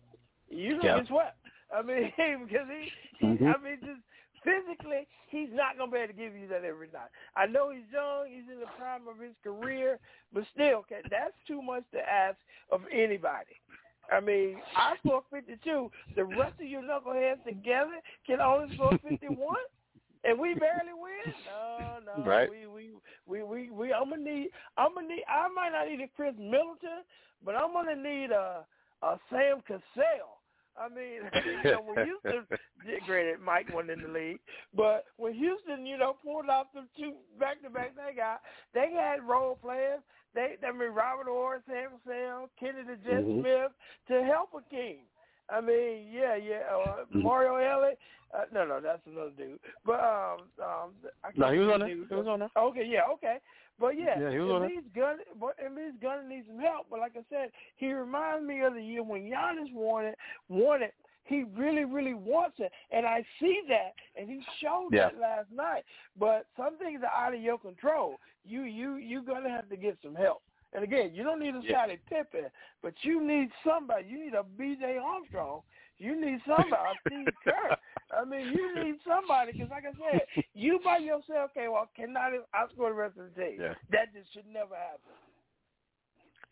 you're 0.49 0.79
going 0.79 0.83
to 0.83 0.87
yeah. 0.87 0.99
get 0.99 1.09
swept. 1.09 1.39
I 1.75 1.83
mean, 1.83 2.13
because 2.47 2.67
he, 2.71 2.91
he 3.19 3.27
mm-hmm. 3.27 3.47
I 3.47 3.63
mean, 3.63 3.79
just 3.81 4.01
physically, 4.47 5.09
he's 5.29 5.51
not 5.53 5.77
going 5.77 5.91
to 5.91 5.95
be 5.95 5.99
able 5.99 6.15
to 6.15 6.19
give 6.19 6.35
you 6.39 6.47
that 6.49 6.63
every 6.63 6.87
night. 6.95 7.11
I 7.35 7.47
know 7.47 7.71
he's 7.71 7.91
young. 7.93 8.31
He's 8.31 8.47
in 8.47 8.61
the 8.61 8.71
prime 8.79 9.11
of 9.11 9.19
his 9.19 9.35
career. 9.43 9.99
But 10.33 10.45
still, 10.55 10.87
okay, 10.87 11.03
that's 11.11 11.35
too 11.47 11.61
much 11.61 11.83
to 11.93 11.99
ask 11.99 12.39
of 12.71 12.83
anybody. 12.93 13.59
I 14.07 14.21
mean, 14.21 14.59
I 14.77 14.95
score 15.05 15.23
52. 15.33 15.91
The 16.15 16.25
rest 16.25 16.55
of 16.61 16.67
you 16.67 16.79
knuckleheads 16.79 17.43
together 17.45 17.99
can 18.25 18.41
only 18.41 18.73
score 18.77 18.97
51? 19.03 19.37
and 20.25 20.39
we 20.39 20.55
barely 20.55 20.95
win? 20.95 21.35
No, 21.51 21.99
no. 22.07 22.25
Right. 22.25 22.49
We, 22.49 22.67
we, 22.67 22.91
we, 23.27 23.43
we, 23.43 23.71
we, 23.71 23.93
I'm 23.93 24.11
to 24.11 24.17
need, 24.17 24.51
I'm 24.79 24.95
to 24.95 25.03
need, 25.03 25.25
I 25.29 25.49
might 25.49 25.71
not 25.73 25.89
need 25.89 26.01
a 26.05 26.09
Khris 26.17 26.35
Middleton, 26.39 27.03
but 27.45 27.57
I'm 27.57 27.73
going 27.73 27.95
to 27.95 28.01
need 28.01 28.31
a, 28.31 28.65
a 29.03 29.19
Sam 29.29 29.61
Cassell 29.67 30.36
I 30.79 30.89
mean, 30.89 31.25
you 31.65 31.71
know, 31.73 31.83
when 31.83 32.07
Houston, 32.07 32.47
granted, 33.07 33.41
Mike 33.41 33.73
won 33.73 33.91
in 33.91 34.03
the 34.03 34.09
league, 34.09 34.41
but 34.75 35.05
when 35.17 35.35
Houston, 35.35 35.87
you 35.87 35.99
know, 35.99 36.17
pulled 36.23 36.49
off 36.49 36.67
the 36.75 36.85
two 36.99 37.15
back-to-back 37.39 37.95
they 37.97 38.15
got, 38.15 38.41
they 38.75 38.93
had 38.93 39.27
role 39.27 39.59
players. 39.61 40.01
They, 40.35 40.57
I 40.67 40.73
mean, 40.73 40.93
Robert 40.93 41.27
Horry, 41.29 41.61
Sam 41.67 41.91
Kenny 42.61 42.83
the 42.87 42.97
Jet 43.09 43.25
mm-hmm. 43.25 43.41
Smith 43.41 43.73
to 44.09 44.25
help 44.25 44.51
a 44.55 44.63
king. 44.71 44.99
I 45.49 45.61
mean, 45.61 46.09
yeah, 46.13 46.37
yeah. 46.37 46.63
Uh, 46.71 47.05
mm-hmm. 47.05 47.23
Mario 47.23 47.57
Elie. 47.57 47.95
Uh, 48.35 48.43
no, 48.53 48.67
no, 48.67 48.81
that's 48.81 49.01
another 49.07 49.31
dude. 49.37 49.61
But 49.85 50.01
um, 50.01 50.39
um, 50.61 50.91
I 51.25 51.31
no, 51.37 51.53
he 51.53 51.59
was 51.61 51.73
on 51.73 51.81
there. 51.81 51.89
He 51.89 51.95
was 51.95 52.27
on 52.27 52.41
there. 52.41 52.51
Okay, 52.59 52.85
yeah, 52.87 53.03
okay. 53.15 53.39
But 53.79 53.99
yeah, 53.99 54.19
yeah 54.19 54.31
he 54.31 54.39
was 54.39 54.63
Embiid's 54.63 54.89
gonna, 54.95 55.19
but 55.39 55.55
Embiid's 55.59 56.01
gonna 56.01 56.27
need 56.29 56.45
some 56.47 56.59
help. 56.59 56.87
But 56.91 57.01
like 57.01 57.13
I 57.17 57.25
said, 57.29 57.51
he 57.77 57.93
reminds 57.93 58.47
me 58.47 58.63
of 58.63 58.75
the 58.75 58.83
year 58.83 59.03
when 59.03 59.23
Giannis. 59.23 59.73
Won 59.75 60.83
it. 60.83 60.95
he 61.25 61.45
really, 61.57 61.85
really 61.85 62.15
wants 62.15 62.57
it, 62.59 62.71
and 62.93 63.05
I 63.05 63.25
see 63.41 63.61
that, 63.69 63.95
and 64.19 64.29
he 64.31 64.41
showed 64.61 64.91
Yeah. 64.93 65.09
that 65.11 65.19
last 65.19 65.51
night. 65.51 65.85
But 66.17 66.47
some 66.57 66.79
things 66.79 67.03
are 67.03 67.27
out 67.27 67.35
of 67.35 67.41
your 67.43 67.59
control. 67.59 68.19
You 68.45 68.63
you 68.63 68.97
you're 68.97 69.23
gonna 69.23 69.51
have 69.51 69.69
to 69.69 69.77
get 69.77 69.99
some 70.03 70.15
help. 70.15 70.43
And 70.73 70.83
again, 70.85 71.15
you 71.15 71.23
don't 71.23 71.41
need 71.41 71.55
a 71.55 71.61
Yeah. 71.63 71.73
Scottie 71.73 72.01
Pippen, 72.09 72.51
but 72.83 72.95
you 73.05 73.21
need 73.21 73.51
somebody. 73.65 74.09
You 74.09 74.19
need 74.19 74.35
a 74.35 74.43
B.J. 74.43 74.99
Armstrong. 74.99 75.63
You 75.99 76.15
need 76.21 76.43
somebody, 76.45 76.99
Steve 77.07 77.29
Kerr. 77.43 77.77
I 78.17 78.25
mean, 78.25 78.53
you 78.53 78.75
need 78.85 78.97
somebody 79.07 79.53
because, 79.53 79.71
like 79.71 79.85
I 79.85 79.93
said, 80.11 80.45
you 80.55 80.81
by 80.85 80.99
yourself, 80.99 81.51
okay, 81.57 81.69
well, 81.69 81.89
cannot 81.95 82.33
outscore 82.55 82.91
the 82.91 82.95
rest 82.95 83.19
of 83.19 83.35
the 83.35 83.41
team. 83.41 83.59
Yeah. 83.61 83.75
That 83.91 84.15
just 84.15 84.33
should 84.33 84.47
never 84.53 84.75
happen. 84.75 85.13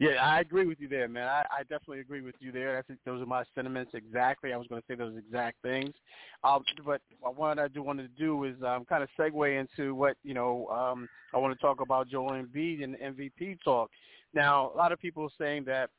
Yeah, 0.00 0.16
I 0.24 0.40
agree 0.40 0.66
with 0.66 0.80
you 0.80 0.88
there, 0.88 1.08
man. 1.08 1.28
I, 1.28 1.44
I 1.52 1.62
definitely 1.62 2.00
agree 2.00 2.20
with 2.20 2.34
you 2.40 2.50
there. 2.50 2.76
I 2.76 2.82
think 2.82 2.98
those 3.04 3.22
are 3.22 3.26
my 3.26 3.44
sentiments 3.54 3.92
exactly. 3.94 4.52
I 4.52 4.56
was 4.56 4.66
going 4.66 4.82
to 4.82 4.86
say 4.88 4.96
those 4.96 5.16
exact 5.16 5.62
things. 5.62 5.94
Um, 6.42 6.64
but 6.84 7.00
what 7.20 7.60
I 7.60 7.68
do 7.68 7.80
want 7.82 8.00
to 8.00 8.08
do 8.08 8.42
is 8.42 8.56
um, 8.66 8.84
kind 8.86 9.04
of 9.04 9.08
segue 9.18 9.60
into 9.60 9.94
what 9.94 10.16
you 10.24 10.34
know. 10.34 10.66
Um, 10.66 11.08
I 11.32 11.38
want 11.38 11.56
to 11.56 11.60
talk 11.60 11.80
about 11.80 12.08
Joel 12.08 12.32
Embiid 12.32 12.82
and 12.82 12.94
the 12.94 12.98
MVP 12.98 13.58
talk. 13.62 13.88
Now, 14.34 14.72
a 14.74 14.76
lot 14.76 14.90
of 14.90 14.98
people 14.98 15.24
are 15.24 15.44
saying 15.44 15.64
that 15.66 15.90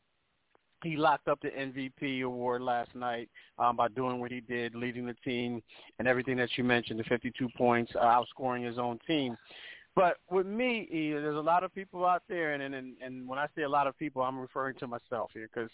he 0.85 0.95
locked 0.97 1.27
up 1.27 1.41
the 1.41 1.49
MVP 1.49 2.23
award 2.23 2.61
last 2.61 2.93
night 2.95 3.29
um, 3.57 3.75
by 3.75 3.87
doing 3.89 4.19
what 4.19 4.31
he 4.31 4.41
did, 4.41 4.75
leading 4.75 5.05
the 5.05 5.15
team 5.25 5.61
and 5.99 6.07
everything 6.07 6.37
that 6.37 6.49
you 6.57 6.63
mentioned, 6.63 6.99
the 6.99 7.03
52 7.05 7.49
points, 7.57 7.91
uh, 7.95 8.03
outscoring 8.03 8.65
his 8.65 8.77
own 8.77 8.99
team. 9.07 9.35
But 9.95 10.17
with 10.29 10.45
me, 10.45 10.89
E, 10.91 11.11
there's 11.13 11.37
a 11.37 11.39
lot 11.39 11.63
of 11.63 11.73
people 11.73 12.05
out 12.05 12.23
there, 12.27 12.53
and 12.53 12.61
and 12.61 12.97
and 13.01 13.25
when 13.25 13.39
I 13.39 13.47
say 13.55 13.61
a 13.61 13.69
lot 13.69 13.87
of 13.87 13.97
people, 13.97 14.21
I'm 14.21 14.37
referring 14.37 14.75
to 14.79 14.87
myself 14.87 15.31
here 15.33 15.49
because 15.53 15.69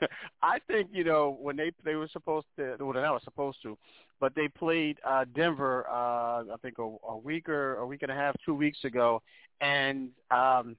I 0.42 0.60
think 0.66 0.88
you 0.92 1.04
know 1.04 1.36
when 1.38 1.56
they 1.56 1.72
they 1.84 1.94
were 1.94 2.08
supposed 2.10 2.46
to, 2.56 2.76
well, 2.80 2.94
they 2.94 3.00
were 3.00 3.20
supposed 3.22 3.58
to, 3.64 3.76
but 4.18 4.34
they 4.34 4.48
played 4.48 4.96
uh, 5.06 5.26
Denver, 5.34 5.86
uh, 5.90 6.44
I 6.54 6.56
think 6.62 6.78
a, 6.78 6.96
a 7.06 7.18
week 7.18 7.50
or 7.50 7.76
a 7.76 7.86
week 7.86 8.02
and 8.02 8.10
a 8.10 8.14
half, 8.14 8.34
two 8.46 8.54
weeks 8.54 8.78
ago, 8.84 9.20
and 9.60 10.08
um, 10.30 10.74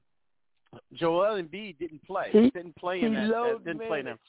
Joel 0.93 1.41
Embiid 1.41 1.77
didn't 1.79 2.03
play. 2.03 2.29
He- 2.31 2.49
didn't 2.49 2.75
play 2.75 3.01
in 3.01 3.13
that. 3.13 3.33
uh, 3.33 3.57
didn't 3.59 3.87
play 3.87 3.99
in 3.99 4.05
them. 4.05 4.19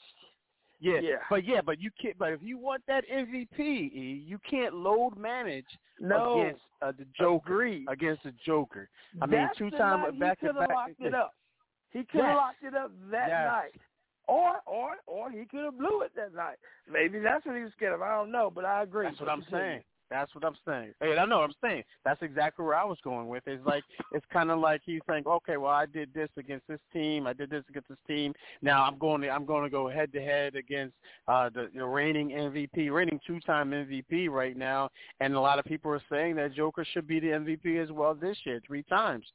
Yeah, 0.81 0.99
Yeah. 1.01 1.15
but 1.29 1.43
yeah, 1.43 1.59
but 1.61 1.79
you 1.81 1.91
can't. 2.01 2.17
But 2.17 2.31
if 2.31 2.41
you 2.41 2.57
want 2.57 2.83
that 2.87 3.03
MVP, 3.09 3.59
E, 3.59 4.23
you 4.25 4.39
can't 4.49 4.73
load 4.73 5.17
manage 5.17 5.65
No, 5.99 6.41
against 6.41 6.61
uh, 6.81 6.93
the 6.97 7.05
Joker. 7.17 7.53
Agreed. 7.53 7.85
Against 7.89 8.23
the 8.23 8.31
Joker. 8.45 8.89
I 9.21 9.25
mean, 9.25 9.49
two 9.57 9.69
the 9.71 9.77
time 9.77 10.01
night 10.01 10.19
back 10.19 10.39
he 10.39 10.47
to 10.47 10.53
could 10.53 10.61
have 10.61 10.69
back. 10.69 10.77
locked 10.77 11.01
it 11.01 11.13
up. 11.13 11.33
He 11.91 12.05
could 12.05 12.21
have 12.21 12.29
Yes. 12.29 12.37
locked 12.37 12.63
it 12.63 12.75
up 12.75 12.91
that 13.11 13.27
Yes. 13.27 13.45
night, 13.51 13.81
or 14.27 14.61
or 14.65 14.95
or 15.05 15.31
he 15.31 15.43
could 15.45 15.65
have 15.65 15.77
blew 15.77 16.01
it 16.03 16.13
that 16.15 16.33
night. 16.33 16.57
Maybe 16.89 17.19
that's 17.19 17.45
what 17.45 17.57
he 17.57 17.63
was 17.63 17.73
scared 17.73 17.93
of. 17.93 18.01
I 18.01 18.15
don't 18.15 18.31
know, 18.31 18.49
but 18.49 18.63
I 18.63 18.83
agree. 18.83 19.05
That's 19.05 19.19
what 19.19 19.27
I'm 19.29 19.43
saying. 19.51 19.83
That's 20.09 20.33
what 20.33 20.43
I'm 20.43 20.55
saying. 20.67 20.93
Hey, 20.99 21.17
I 21.17 21.25
know 21.25 21.39
what 21.39 21.49
I'm 21.49 21.55
saying. 21.61 21.83
That's 22.03 22.21
exactly 22.21 22.65
where 22.65 22.75
I 22.75 22.83
was 22.83 22.97
going 23.03 23.27
with. 23.27 23.43
It's 23.45 23.65
like 23.65 23.83
it's 24.11 24.25
kind 24.31 24.49
of 24.49 24.59
like 24.59 24.81
he's 24.85 25.01
saying, 25.09 25.23
okay, 25.27 25.57
well, 25.57 25.71
I 25.71 25.85
did 25.85 26.13
this 26.13 26.29
against 26.37 26.67
this 26.67 26.79
team. 26.91 27.27
I 27.27 27.33
did 27.33 27.49
this 27.49 27.63
against 27.69 27.89
this 27.89 27.97
team. 28.07 28.33
Now 28.61 28.83
I'm 28.83 28.97
going 28.97 29.21
to 29.21 29.29
I'm 29.29 29.45
going 29.45 29.63
to 29.63 29.69
go 29.69 29.89
head 29.89 30.11
to 30.13 30.21
head 30.21 30.55
against 30.55 30.95
uh, 31.27 31.49
the, 31.49 31.69
the 31.73 31.85
reigning 31.85 32.29
MVP, 32.29 32.91
reigning 32.91 33.19
two 33.25 33.39
time 33.41 33.71
MVP 33.71 34.29
right 34.29 34.57
now. 34.57 34.89
And 35.19 35.35
a 35.35 35.39
lot 35.39 35.59
of 35.59 35.65
people 35.65 35.91
are 35.91 36.01
saying 36.09 36.35
that 36.37 36.53
Joker 36.53 36.85
should 36.93 37.07
be 37.07 37.19
the 37.19 37.27
MVP 37.27 37.81
as 37.81 37.91
well 37.91 38.15
this 38.15 38.37
year, 38.45 38.59
three 38.65 38.83
times. 38.83 39.25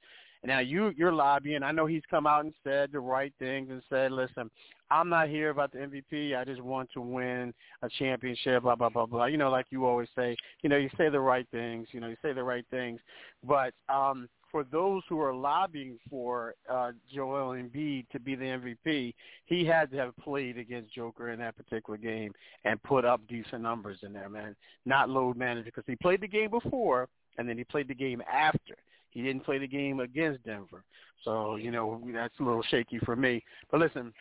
Now 0.45 0.59
you 0.59 0.93
you're 0.97 1.13
lobbying. 1.13 1.63
I 1.63 1.73
know 1.73 1.87
he's 1.87 2.03
come 2.11 2.27
out 2.27 2.45
and 2.45 2.53
said 2.63 2.91
the 2.93 3.01
right 3.01 3.33
things 3.39 3.71
and 3.71 3.83
said, 3.89 4.13
listen, 4.13 4.51
I'm 4.95 5.09
not 5.09 5.29
here 5.29 5.51
about 5.51 5.73
the 5.73 5.79
MVP. 5.79 6.37
I 6.37 6.45
just 6.45 6.61
want 6.61 6.89
to 6.93 7.01
win 7.01 7.53
a 7.83 7.89
championship. 7.99 8.63
Blah 8.63 8.77
blah 8.77 8.91
blah 8.91 9.07
blah. 9.07 9.25
You 9.25 9.37
know, 9.37 9.51
like 9.51 9.67
you 9.71 9.87
always 9.87 10.09
say. 10.17 10.37
You 10.63 10.69
know, 10.69 10.77
you 10.77 10.89
say 10.97 11.09
the 11.09 11.19
right 11.19 11.47
things. 11.51 11.89
You 11.91 11.99
know, 11.99 12.07
you 12.07 12.17
say 12.23 12.33
the 12.33 12.45
right 12.45 12.65
things. 12.71 13.01
But 13.43 13.75
um, 13.89 14.29
for 14.53 14.63
those 14.63 15.03
who 15.09 15.21
are 15.21 15.35
lobbying 15.35 15.99
for 16.09 16.55
uh, 16.71 16.93
Joel 17.13 17.57
Embiid 17.57 18.09
to 18.11 18.21
be 18.21 18.37
the 18.37 18.45
MVP, 18.45 19.15
he 19.47 19.65
had 19.65 19.91
to 19.91 19.97
have 19.97 20.17
played 20.19 20.59
against 20.59 20.95
Joker 20.95 21.31
in 21.31 21.41
that 21.41 21.57
particular 21.57 21.97
game 21.97 22.33
and 22.65 22.81
put 22.85 23.05
up 23.05 23.21
decent 23.29 23.63
numbers 23.63 23.99
in 24.05 24.13
there, 24.13 24.29
man. 24.29 24.55
Not 24.87 25.11
load 25.11 25.37
manage 25.37 25.65
because 25.65 25.83
he 25.89 25.97
played 25.97 26.21
the 26.21 26.29
game 26.29 26.51
before 26.51 27.09
and 27.37 27.49
then 27.49 27.59
he 27.59 27.65
played 27.65 27.89
the 27.89 27.97
game 27.97 28.23
after. 28.33 28.77
He 29.11 29.23
didn't 29.23 29.45
play 29.45 29.59
the 29.59 29.67
game 29.67 29.99
against 29.99 30.45
Denver. 30.45 30.85
So, 31.25 31.57
you 31.57 31.71
know, 31.71 32.01
that's 32.13 32.39
a 32.39 32.43
little 32.43 32.63
shaky 32.63 33.01
for 33.01 33.17
me. 33.17 33.43
But 33.71 33.81
listen, 33.81 34.13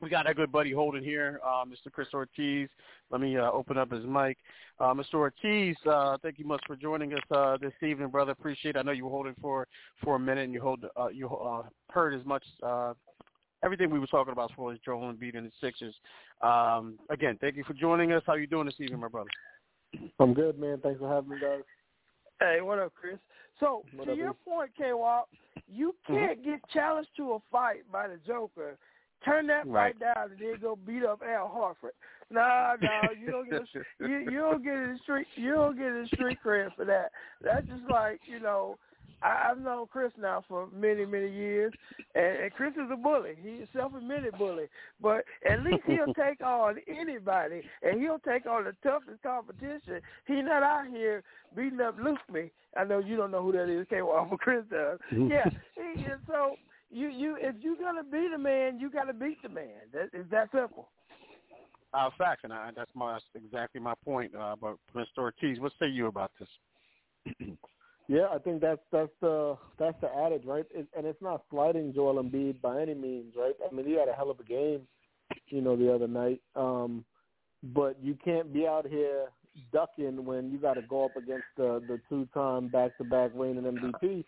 we 0.00 0.10
got 0.10 0.26
our 0.26 0.34
good 0.34 0.52
buddy 0.52 0.72
Holden 0.72 1.02
here, 1.02 1.40
uh, 1.44 1.64
Mr. 1.64 1.90
Chris 1.90 2.08
Ortiz. 2.12 2.68
Let 3.10 3.20
me 3.20 3.36
uh, 3.36 3.50
open 3.50 3.78
up 3.78 3.90
his 3.90 4.04
mic. 4.04 4.36
Uh, 4.78 4.92
Mr. 4.92 5.14
Ortiz, 5.14 5.76
uh, 5.90 6.18
thank 6.22 6.38
you 6.38 6.44
much 6.44 6.60
for 6.66 6.76
joining 6.76 7.14
us 7.14 7.20
uh, 7.30 7.56
this 7.56 7.72
evening, 7.82 8.08
brother. 8.08 8.32
Appreciate 8.32 8.76
it. 8.76 8.78
I 8.78 8.82
know 8.82 8.92
you 8.92 9.04
were 9.04 9.10
holding 9.10 9.34
for 9.40 9.66
for 10.04 10.16
a 10.16 10.18
minute 10.18 10.44
and 10.44 10.52
you 10.52 10.60
hold 10.60 10.84
uh, 10.96 11.08
you 11.08 11.28
uh, 11.28 11.62
heard 11.90 12.14
as 12.14 12.24
much 12.26 12.44
uh, 12.62 12.92
everything 13.64 13.90
we 13.90 13.98
were 13.98 14.06
talking 14.06 14.32
about 14.32 14.50
as 14.50 14.56
far 14.56 14.72
as 14.72 14.78
Joel 14.84 15.12
Embiid 15.12 15.36
and 15.36 15.46
the 15.46 15.52
Sixers. 15.60 15.94
Um, 16.42 16.98
again, 17.08 17.38
thank 17.40 17.56
you 17.56 17.64
for 17.64 17.74
joining 17.74 18.12
us. 18.12 18.22
How 18.26 18.34
you 18.34 18.46
doing 18.46 18.66
this 18.66 18.74
evening, 18.78 19.00
my 19.00 19.08
brother? 19.08 19.30
I'm 20.20 20.34
good, 20.34 20.58
man. 20.58 20.78
Thanks 20.82 20.98
for 20.98 21.08
having 21.08 21.30
me, 21.30 21.36
guys. 21.40 21.62
Hey, 22.40 22.60
what 22.60 22.78
up, 22.78 22.92
Chris? 22.94 23.16
So 23.58 23.82
What 23.94 24.06
to 24.06 24.12
up, 24.12 24.18
your 24.18 24.32
Bruce? 24.32 24.36
point, 24.44 24.70
K 24.76 24.92
Walk, 24.92 25.28
you 25.66 25.94
can't 26.06 26.44
get 26.44 26.60
challenged 26.72 27.10
to 27.16 27.32
a 27.32 27.38
fight 27.50 27.90
by 27.90 28.08
the 28.08 28.18
Joker. 28.26 28.76
Turn 29.26 29.46
that 29.48 29.66
Right. 29.66 29.98
fight 29.98 30.14
down 30.14 30.30
and 30.30 30.38
then 30.38 30.56
go 30.62 30.76
beat 30.76 31.04
up 31.04 31.20
Al 31.22 31.48
Horford. 31.48 31.92
Nah, 32.30 32.76
no, 32.80 33.10
you 33.20 33.30
don't 33.30 33.50
get 33.50 33.62
a, 33.62 34.08
you 34.08 34.30
you 34.30 34.38
don't 34.38 34.62
get 34.64 34.74
a 34.74 34.96
street 35.02 35.26
you 35.34 35.52
don't 35.52 35.76
get 35.76 35.88
a 35.88 36.06
street 36.14 36.38
cred 36.44 36.74
for 36.76 36.84
that. 36.86 37.10
That's 37.42 37.66
just 37.66 37.90
like 37.90 38.20
you 38.26 38.40
know. 38.40 38.78
I, 39.22 39.48
I've 39.50 39.58
known 39.58 39.86
Chris 39.90 40.12
now 40.20 40.44
for 40.46 40.68
many, 40.76 41.06
many 41.06 41.32
years, 41.32 41.72
and, 42.14 42.36
and 42.36 42.52
Chris 42.52 42.74
is 42.74 42.90
a 42.92 42.96
bully. 42.96 43.32
He's 43.42 43.62
a 43.62 43.78
self-admitted 43.78 44.36
bully, 44.36 44.66
but 45.00 45.24
at 45.50 45.62
least 45.62 45.84
he'll 45.86 46.12
take 46.22 46.42
on 46.42 46.76
anybody, 46.86 47.62
and 47.82 47.98
he'll 47.98 48.18
take 48.18 48.44
on 48.44 48.64
the 48.64 48.74
toughest 48.82 49.22
competition. 49.22 50.02
He's 50.26 50.44
not 50.44 50.62
out 50.62 50.88
here 50.88 51.22
beating 51.56 51.80
up 51.80 51.96
Luke 51.98 52.18
me. 52.30 52.50
I 52.76 52.84
know 52.84 52.98
you 52.98 53.16
don't 53.16 53.30
know 53.30 53.42
who 53.42 53.52
that 53.52 53.70
is, 53.70 53.86
K. 53.88 54.02
Well, 54.02 54.26
but 54.28 54.38
Chris 54.40 54.64
does. 54.70 54.98
Yeah, 55.12 55.48
he, 55.74 56.04
and 56.04 56.20
so 56.26 56.56
you 56.90 57.08
you 57.08 57.36
if 57.40 57.56
you're 57.60 57.76
gonna 57.76 58.04
beat 58.04 58.32
a 58.34 58.38
man, 58.38 58.78
you 58.78 58.90
got 58.90 59.04
to 59.04 59.14
beat 59.14 59.42
the 59.42 59.48
man. 59.48 59.88
That 59.92 60.10
is 60.12 60.26
that 60.30 60.50
simple. 60.52 60.88
Uh, 61.94 62.10
facts, 62.18 62.40
and 62.44 62.52
I, 62.52 62.70
that's 62.76 62.90
my 62.94 63.14
that's 63.14 63.44
exactly 63.44 63.80
my 63.80 63.94
point. 64.04 64.34
Uh, 64.34 64.56
but 64.60 64.76
Mr. 64.94 65.18
Ortiz, 65.18 65.60
what 65.60 65.72
say 65.80 65.88
you 65.88 66.06
about 66.06 66.30
this? 66.38 67.36
Yeah, 68.08 68.26
I 68.32 68.38
think 68.38 68.60
that's 68.60 68.80
that's 68.92 69.10
the 69.20 69.56
that's 69.78 70.00
the 70.00 70.08
adage, 70.24 70.44
right? 70.44 70.64
It, 70.72 70.86
and 70.96 71.06
it's 71.06 71.20
not 71.20 71.42
slighting 71.50 71.92
Joel 71.92 72.22
Embiid 72.22 72.60
by 72.60 72.80
any 72.80 72.94
means, 72.94 73.34
right? 73.36 73.54
I 73.68 73.74
mean, 73.74 73.84
he 73.84 73.94
had 73.94 74.08
a 74.08 74.12
hell 74.12 74.30
of 74.30 74.38
a 74.38 74.44
game, 74.44 74.82
you 75.48 75.60
know, 75.60 75.74
the 75.76 75.92
other 75.92 76.06
night. 76.06 76.40
Um, 76.54 77.04
but 77.74 77.96
you 78.00 78.16
can't 78.24 78.52
be 78.52 78.66
out 78.66 78.86
here 78.86 79.26
ducking 79.72 80.24
when 80.24 80.52
you 80.52 80.58
got 80.58 80.74
to 80.74 80.82
go 80.82 81.04
up 81.04 81.16
against 81.16 81.46
the 81.56 81.82
the 81.88 82.00
two-time 82.08 82.68
back-to-back 82.68 83.32
reigning 83.34 83.64
MVP. 83.64 84.24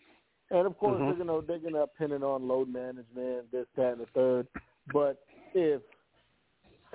And 0.51 0.65
of 0.65 0.77
course, 0.77 0.99
Mhm. 1.01 1.17
they're 1.17 1.25
gonna 1.25 1.41
they're 1.45 1.59
gonna 1.59 1.87
pin 1.87 2.11
it 2.11 2.23
on 2.23 2.47
load 2.47 2.69
management, 2.69 3.51
this, 3.51 3.67
that, 3.75 3.93
and 3.93 4.01
the 4.01 4.05
third. 4.07 4.47
But 4.91 5.23
if 5.53 5.81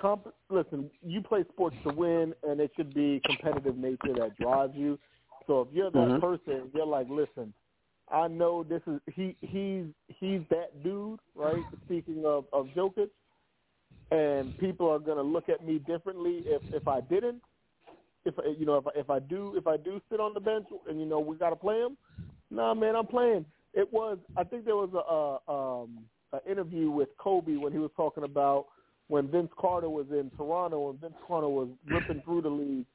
comp- 0.01 0.35
listen, 0.51 0.91
you 1.03 1.23
play 1.23 1.45
sports 1.53 1.77
to 1.85 1.91
win, 1.91 2.35
and 2.43 2.61
it 2.61 2.73
should 2.77 2.93
be 2.93 3.21
competitive 3.25 3.77
nature 3.77 4.15
that 4.15 4.37
drives 4.37 4.75
you. 4.77 4.99
So 5.47 5.61
if 5.63 5.69
you're 5.73 5.91
that 5.91 6.09
Mhm. 6.09 6.21
person, 6.21 6.71
you're 6.75 6.87
like, 6.87 7.09
listen, 7.09 7.53
I 8.09 8.29
know 8.29 8.65
this 8.65 8.83
is 8.87 9.01
he 9.15 9.37
he's 9.41 9.87
he's 10.09 10.41
that 10.51 10.83
dude, 10.83 11.21
right? 11.35 11.67
Speaking 11.85 12.25
of 12.27 12.47
of 12.53 12.67
Jokic, 12.69 13.11
and 14.11 14.57
people 14.59 14.91
are 14.91 14.99
gonna 14.99 15.23
look 15.23 15.49
at 15.49 15.65
me 15.65 15.79
differently 15.79 16.43
if 16.47 16.63
if 16.73 16.89
I 16.89 17.01
didn't. 17.01 17.43
If 18.25 18.35
you 18.59 18.67
know 18.67 18.77
if 18.77 18.87
I, 18.87 18.91
if 18.97 19.11
I 19.11 19.19
do 19.21 19.55
if 19.57 19.67
I 19.67 19.77
do 19.77 20.01
sit 20.11 20.19
on 20.19 20.35
the 20.35 20.41
bench 20.41 20.67
and 20.89 20.99
you 20.99 21.07
know 21.07 21.21
we 21.21 21.37
got 21.37 21.51
to 21.51 21.57
play 21.57 21.79
him, 21.79 21.97
nah, 22.55 22.75
man, 22.75 22.97
I'm 22.97 23.07
playing. 23.07 23.45
It 23.73 23.93
was 23.93 24.19
I 24.37 24.45
think 24.45 24.65
there 24.65 24.77
was 24.77 24.91
a, 24.95 25.53
a 25.53 25.53
um 25.53 26.05
an 26.33 26.41
interview 26.51 26.91
with 26.91 27.09
Kobe 27.19 27.57
when 27.57 27.73
he 27.73 27.79
was 27.79 27.91
talking 27.97 28.25
about 28.25 28.67
when 29.09 29.29
Vince 29.29 29.51
Carter 29.59 29.91
was 29.91 30.07
in 30.11 30.31
Toronto 30.37 30.91
and 30.91 31.01
Vince 31.01 31.15
Carter 31.27 31.49
was 31.49 31.69
ripping 31.89 32.23
through 32.25 32.43
the 32.43 32.49
league 32.49 32.87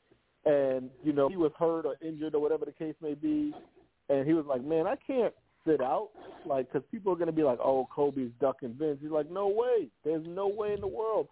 and 0.46 0.90
you 1.04 1.14
know 1.14 1.30
he 1.30 1.36
was 1.36 1.52
hurt 1.58 1.86
or 1.86 1.96
injured 2.02 2.36
or 2.36 2.42
whatever 2.42 2.66
the 2.66 2.72
case 2.72 2.96
may 3.02 3.14
be, 3.14 3.54
and 4.10 4.26
he 4.26 4.34
was 4.34 4.46
like, 4.46 4.64
"Man, 4.64 4.88
I 4.88 4.96
can't 4.96 5.34
sit 5.68 5.82
out, 5.82 6.10
like, 6.46 6.72
because 6.72 6.88
people 6.92 7.12
are 7.12 7.16
going 7.16 7.28
to 7.28 7.34
be 7.34 7.44
like, 7.44 7.60
oh, 7.60 7.88
Kobe's 7.94 8.32
ducking 8.40 8.76
Vince." 8.80 9.00
He's 9.02 9.12
like, 9.12 9.30
"No 9.30 9.48
way, 9.48 9.88
there's 10.04 10.26
no 10.26 10.48
way 10.48 10.74
in 10.74 10.82
the 10.82 10.88
world." 10.88 11.28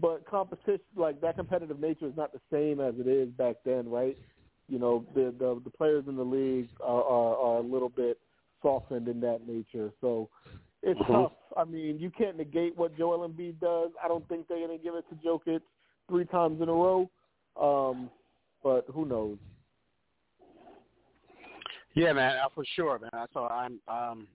But 0.00 0.24
competition, 0.26 0.80
like 0.96 1.20
that 1.20 1.36
competitive 1.36 1.80
nature, 1.80 2.06
is 2.06 2.16
not 2.16 2.32
the 2.32 2.40
same 2.50 2.80
as 2.80 2.94
it 2.98 3.06
is 3.06 3.28
back 3.30 3.56
then, 3.64 3.90
right? 3.90 4.16
You 4.72 4.78
know, 4.78 5.04
the 5.14 5.34
the, 5.38 5.60
the 5.62 5.70
players 5.70 6.04
in 6.08 6.16
the 6.16 6.24
league 6.24 6.70
are, 6.82 7.04
are 7.04 7.36
are 7.36 7.58
a 7.58 7.62
little 7.62 7.90
bit 7.90 8.18
softened 8.62 9.06
in 9.06 9.20
that 9.20 9.46
nature, 9.46 9.92
so 10.00 10.30
it's 10.82 10.98
Mhm. 11.00 11.24
tough. 11.24 11.32
I 11.58 11.64
mean, 11.64 11.98
you 11.98 12.10
can't 12.10 12.38
negate 12.38 12.74
what 12.74 12.96
Joel 12.96 13.28
Embiid 13.28 13.60
does. 13.60 13.90
I 14.02 14.08
don't 14.08 14.26
think 14.28 14.48
they're 14.48 14.66
going 14.66 14.78
to 14.78 14.82
give 14.82 14.94
it 14.94 15.04
to 15.10 15.14
Jokic 15.16 15.60
three 16.08 16.24
times 16.24 16.62
in 16.62 16.70
a 16.70 16.72
row. 16.72 17.10
Um, 17.60 18.10
but 18.62 18.86
who 18.94 19.04
knows? 19.04 19.36
Yeah, 21.94 22.14
man, 22.14 22.38
uh, 22.38 22.48
for 22.54 22.64
sure, 22.74 22.98
man. 22.98 23.26
So 23.34 23.46
I'm 23.48 23.78
um 23.88 24.26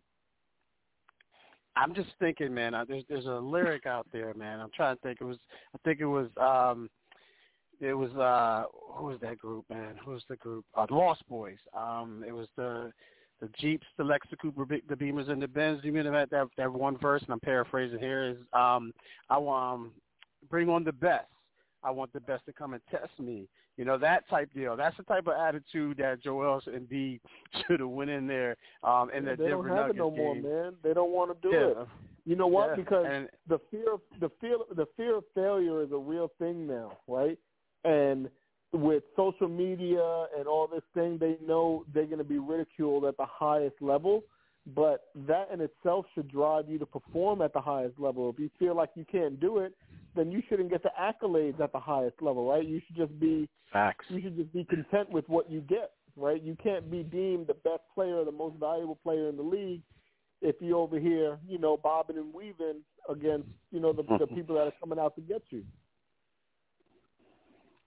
I'm 1.76 1.96
just 1.96 2.10
thinking, 2.20 2.54
man. 2.54 2.76
Uh, 2.76 2.86
there's 2.86 3.06
there's 3.10 3.26
a 3.26 3.40
lyric 3.40 3.88
out 3.88 4.06
there, 4.14 4.36
man. 4.36 4.60
I'm 4.60 4.72
trying 4.76 4.96
to 4.96 5.02
think. 5.02 5.20
It 5.20 5.24
was 5.24 5.40
I 5.74 5.80
think 5.84 6.00
it 6.00 6.06
was 6.06 6.30
um 6.38 6.90
it 7.80 7.94
was 7.94 8.12
uh 8.14 8.64
who 8.94 9.06
was 9.06 9.20
that 9.22 9.38
group, 9.38 9.66
man? 9.70 9.96
Who 10.04 10.12
was 10.12 10.24
the 10.30 10.36
group? 10.38 10.66
Uh, 10.76 10.86
the 10.88 10.96
Lost 10.96 11.24
Boyz. 11.30 11.58
Um, 11.76 12.24
it 12.28 12.32
was 12.32 12.48
the 12.56 12.92
the 13.40 13.50
Jeeps, 13.60 13.86
the 13.98 14.04
Lexus 14.04 14.38
Cooper, 14.42 14.66
the 14.66 14.96
Beamers, 14.96 15.30
and 15.30 15.42
the 15.42 15.48
Benz. 15.48 15.82
You 15.84 15.92
mean 15.92 16.12
that 16.12 16.30
that 16.32 16.48
that 16.58 16.72
one 16.72 16.98
verse? 16.98 17.22
And 17.22 17.32
I'm 17.32 17.40
paraphrasing 17.40 18.00
here. 18.00 18.24
Is 18.24 18.38
um 18.54 18.94
I 19.30 19.38
want 19.38 19.74
um, 19.74 19.92
bring 20.50 20.70
on 20.70 20.84
the 20.84 20.94
best. 20.94 21.28
I 21.84 21.92
want 21.92 22.12
the 22.14 22.20
best 22.20 22.46
to 22.46 22.54
come 22.54 22.74
and 22.74 22.82
test 22.90 23.20
me. 23.20 23.48
You 23.78 23.86
know 23.86 23.98
that 24.00 24.28
type 24.28 24.50
deal. 24.56 24.76
That's 24.76 24.98
the 24.98 25.04
type 25.04 25.28
of 25.28 25.34
attitude 25.34 25.98
that 25.98 26.24
Joel 26.24 26.62
Embiid 26.68 27.20
should 27.68 27.80
have 27.80 27.90
went 27.90 28.10
in 28.10 28.26
there 28.26 28.58
um, 28.84 29.12
in 29.12 29.24
yeah, 29.24 29.32
the 29.32 29.44
they 29.44 29.50
Denver 29.50 29.68
don't 29.68 29.78
have 29.78 29.88
Nuggets 29.88 29.96
it 29.96 30.00
no 30.00 30.10
game. 30.10 30.42
more, 30.42 30.64
man. 30.64 30.74
They 30.84 30.94
don't 30.94 31.12
want 31.12 31.40
to 31.40 31.48
do 31.48 31.56
yeah. 31.56 31.82
it. 31.82 31.88
You 32.26 32.36
know 32.36 32.48
what? 32.48 32.72
Yeah. 32.72 32.76
Because 32.76 33.06
and, 33.10 33.30
the 33.48 33.60
fear 33.70 33.94
of 33.94 34.02
the 34.20 34.30
fear 34.42 34.58
the 34.76 34.88
fear 34.98 35.18
of 35.18 35.24
failure 35.36 35.84
is 35.84 35.92
a 35.92 35.98
real 35.98 36.32
thing 36.40 36.66
now, 36.66 36.92
right? 37.08 37.38
And 37.88 38.30
with 38.74 39.04
social 39.16 39.48
media 39.48 40.26
and 40.38 40.48
all 40.48 40.68
this 40.68 40.84
thing, 40.94 41.18
they 41.18 41.38
know 41.46 41.86
they're 41.94 42.06
going 42.06 42.18
to 42.18 42.24
be 42.24 42.38
ridiculed 42.38 43.06
at 43.06 43.18
the 43.18 43.26
highest 43.26 43.76
level. 43.82 44.24
But 44.76 45.06
that 45.28 45.48
in 45.54 45.62
itself 45.62 46.06
should 46.14 46.30
drive 46.30 46.66
you 46.68 46.78
to 46.80 46.86
perform 46.86 47.42
at 47.42 47.54
the 47.54 47.62
highest 47.62 47.98
level. 47.98 48.30
If 48.30 48.38
you 48.38 48.50
feel 48.60 48.76
like 48.76 48.90
you 48.96 49.06
can't 49.10 49.40
do 49.40 49.60
it, 49.60 49.74
then 50.14 50.30
you 50.30 50.42
shouldn't 50.50 50.70
get 50.70 50.84
the 50.84 50.92
accolades 51.00 51.62
at 51.62 51.72
the 51.72 51.80
highest 51.80 52.22
level, 52.22 52.50
right? 52.50 52.68
You 52.68 52.82
should 52.86 52.98
just 52.98 53.18
be 53.18 53.48
facts. 53.72 54.06
You 54.10 54.22
should 54.22 54.36
just 54.36 54.52
be 54.52 54.66
content 54.66 55.10
with 55.10 55.24
what 55.30 55.50
you 55.50 55.62
get, 55.62 55.92
right? 56.18 56.44
You 56.44 56.58
can't 56.62 56.92
be 56.92 57.04
deemed 57.04 57.48
the 57.48 57.54
best 57.54 57.84
player, 57.96 58.18
or 58.18 58.26
the 58.26 58.32
most 58.34 58.58
valuable 58.60 58.98
player 59.02 59.30
in 59.30 59.38
the 59.38 59.44
league, 59.44 59.84
if 60.42 60.56
you're 60.60 60.78
over 60.78 61.00
here, 61.00 61.38
you 61.48 61.60
know, 61.60 61.78
bobbing 61.78 62.18
and 62.18 62.34
weaving 62.34 62.82
against, 63.10 63.48
you 63.72 63.80
know, 63.80 63.94
the, 63.94 64.04
the 64.04 64.10
mm-hmm. 64.26 64.36
people 64.36 64.56
that 64.56 64.68
are 64.68 64.74
coming 64.82 65.00
out 65.00 65.16
to 65.16 65.22
get 65.22 65.44
you. 65.50 65.64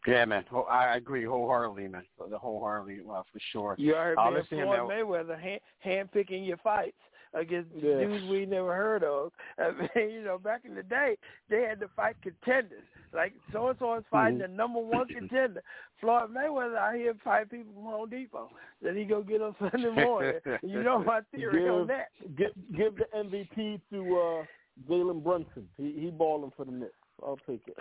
Yeah, 0.07 0.25
man. 0.25 0.45
I 0.71 0.97
agree 0.97 1.25
wholeheartedly, 1.25 1.89
man. 1.89 2.05
The 2.31 2.39
wholeheartedly, 2.39 3.01
uh, 3.01 3.23
for 3.33 3.41
sure. 3.53 3.75
You 3.79 3.95
heard 3.95 4.19
uh, 4.19 4.31
me 4.31 4.41
Floyd 4.49 4.81
Mayweather 4.81 5.39
hand, 5.39 5.61
hand 5.81 6.13
picking 6.13 6.45
your 6.45 6.57
fights 6.59 6.97
against 7.35 7.71
yeah. 7.77 7.99
dudes 7.99 8.25
we 8.29 8.47
never 8.47 8.75
heard 8.75 9.05
of. 9.05 9.33
I 9.59 9.71
mean, 9.71 10.11
you 10.11 10.25
know, 10.25 10.39
back 10.39 10.63
in 10.65 10.75
the 10.75 10.83
day, 10.83 11.17
they 11.49 11.63
had 11.63 11.81
to 11.81 11.89
fight 11.95 12.17
contenders. 12.23 12.85
Like 13.13 13.35
so 13.53 13.69
and 13.69 13.79
so 13.79 13.97
is 13.97 14.05
fighting 14.11 14.39
mm-hmm. 14.39 14.53
the 14.53 14.57
number 14.57 14.81
one 14.81 15.07
contender. 15.19 15.63
Floyd 16.01 16.31
Mayweather 16.31 16.77
out 16.77 16.95
here 16.95 17.15
fight 17.23 17.51
people 17.51 17.73
from 17.75 17.85
Home 17.85 18.09
Depot 18.09 18.51
that 18.83 18.97
he 18.97 19.05
go 19.05 19.23
get 19.23 19.43
on 19.43 19.55
Sunday 19.71 19.91
morning. 19.91 20.35
you 20.63 20.83
know 20.83 21.03
my 21.03 21.21
theory 21.35 21.65
give, 21.65 21.75
on 21.75 21.87
that. 21.89 22.09
Give 22.37 22.51
give 22.77 22.95
the 22.97 23.07
MVP 23.15 23.81
to 23.91 24.17
uh 24.17 24.45
Jalen 24.89 25.25
Brunson. 25.25 25.69
He 25.77 25.93
he 25.99 26.11
balling 26.11 26.53
for 26.57 26.65
the 26.65 26.73
Knicks. 26.73 26.93
I'll 27.23 27.39
take 27.49 27.63
it. 27.67 27.77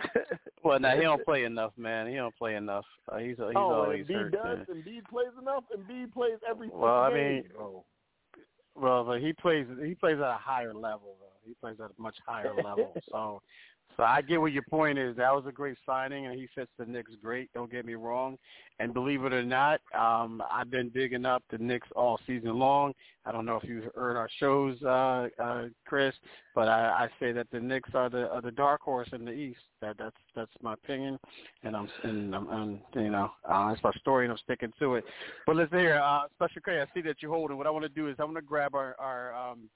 well, 0.64 0.78
now 0.78 0.94
he 0.94 1.02
don't 1.02 1.24
play 1.24 1.44
enough, 1.44 1.72
man. 1.76 2.08
He 2.08 2.14
don't 2.14 2.36
play 2.36 2.54
enough. 2.54 2.84
Uh, 3.10 3.18
he's 3.18 3.36
he's 3.36 3.56
oh, 3.56 3.84
always 3.84 4.06
Embiid 4.06 4.14
hurt. 4.14 4.32
does. 4.32 4.68
Man. 4.68 4.82
Embiid 4.82 5.08
plays 5.08 5.32
enough. 5.40 5.64
Embiid 5.76 6.12
plays 6.12 6.38
every. 6.48 6.68
Well, 6.72 6.92
I 6.92 7.10
game. 7.10 7.18
mean, 7.18 7.44
well, 8.76 9.04
but 9.04 9.20
he 9.20 9.32
plays 9.32 9.66
he 9.84 9.94
plays 9.94 10.16
at 10.16 10.22
a 10.22 10.38
higher 10.40 10.74
level 10.74 11.16
though. 11.20 11.26
He 11.46 11.54
plays 11.60 11.76
at 11.82 11.90
a 11.90 12.02
much 12.02 12.16
higher 12.26 12.54
level. 12.54 12.94
So, 13.10 13.42
so 14.00 14.06
I 14.06 14.22
get 14.22 14.40
what 14.40 14.52
your 14.52 14.62
point 14.62 14.98
is. 14.98 15.14
That 15.18 15.34
was 15.34 15.44
a 15.46 15.52
great 15.52 15.76
signing, 15.84 16.24
and 16.24 16.34
he 16.34 16.48
fits 16.54 16.70
the 16.78 16.86
Knicks 16.86 17.12
great. 17.22 17.52
Don't 17.52 17.70
get 17.70 17.84
me 17.84 17.96
wrong. 17.96 18.38
And 18.78 18.94
believe 18.94 19.24
it 19.24 19.34
or 19.34 19.42
not, 19.42 19.82
um, 19.94 20.42
I've 20.50 20.70
been 20.70 20.88
digging 20.88 21.26
up 21.26 21.42
the 21.50 21.58
Knicks 21.58 21.88
all 21.94 22.18
season 22.26 22.58
long. 22.58 22.94
I 23.26 23.32
don't 23.32 23.44
know 23.44 23.60
if 23.62 23.68
you've 23.68 23.92
heard 23.94 24.16
our 24.16 24.30
shows, 24.38 24.78
uh, 24.82 25.28
uh, 25.38 25.64
Chris, 25.86 26.14
but 26.54 26.66
I, 26.66 27.04
I 27.04 27.08
say 27.20 27.32
that 27.32 27.48
the 27.52 27.60
Knicks 27.60 27.90
are 27.92 28.08
the 28.08 28.30
are 28.30 28.40
the 28.40 28.52
dark 28.52 28.80
horse 28.80 29.10
in 29.12 29.26
the 29.26 29.32
East. 29.32 29.60
That 29.82 29.98
that's 29.98 30.16
that's 30.34 30.50
my 30.62 30.72
opinion, 30.72 31.18
and 31.62 31.76
I'm 31.76 31.88
and 32.02 32.34
I'm, 32.34 32.48
I'm 32.48 32.80
you 32.94 33.10
know 33.10 33.30
uh, 33.46 33.68
that's 33.68 33.82
my 33.84 33.92
story, 34.00 34.24
and 34.24 34.32
I'm 34.32 34.38
sticking 34.38 34.72
to 34.78 34.94
it. 34.94 35.04
But 35.46 35.56
let's 35.56 35.72
hear, 35.72 36.00
uh, 36.02 36.22
Special 36.36 36.62
K. 36.62 36.80
I 36.80 36.86
see 36.94 37.02
that 37.02 37.16
you're 37.20 37.32
holding. 37.32 37.58
What 37.58 37.66
I 37.66 37.70
want 37.70 37.82
to 37.82 37.90
do 37.90 38.08
is 38.08 38.16
I 38.18 38.24
want 38.24 38.36
to 38.36 38.42
grab 38.42 38.74
our 38.74 38.96
our 38.98 39.34
um, 39.34 39.68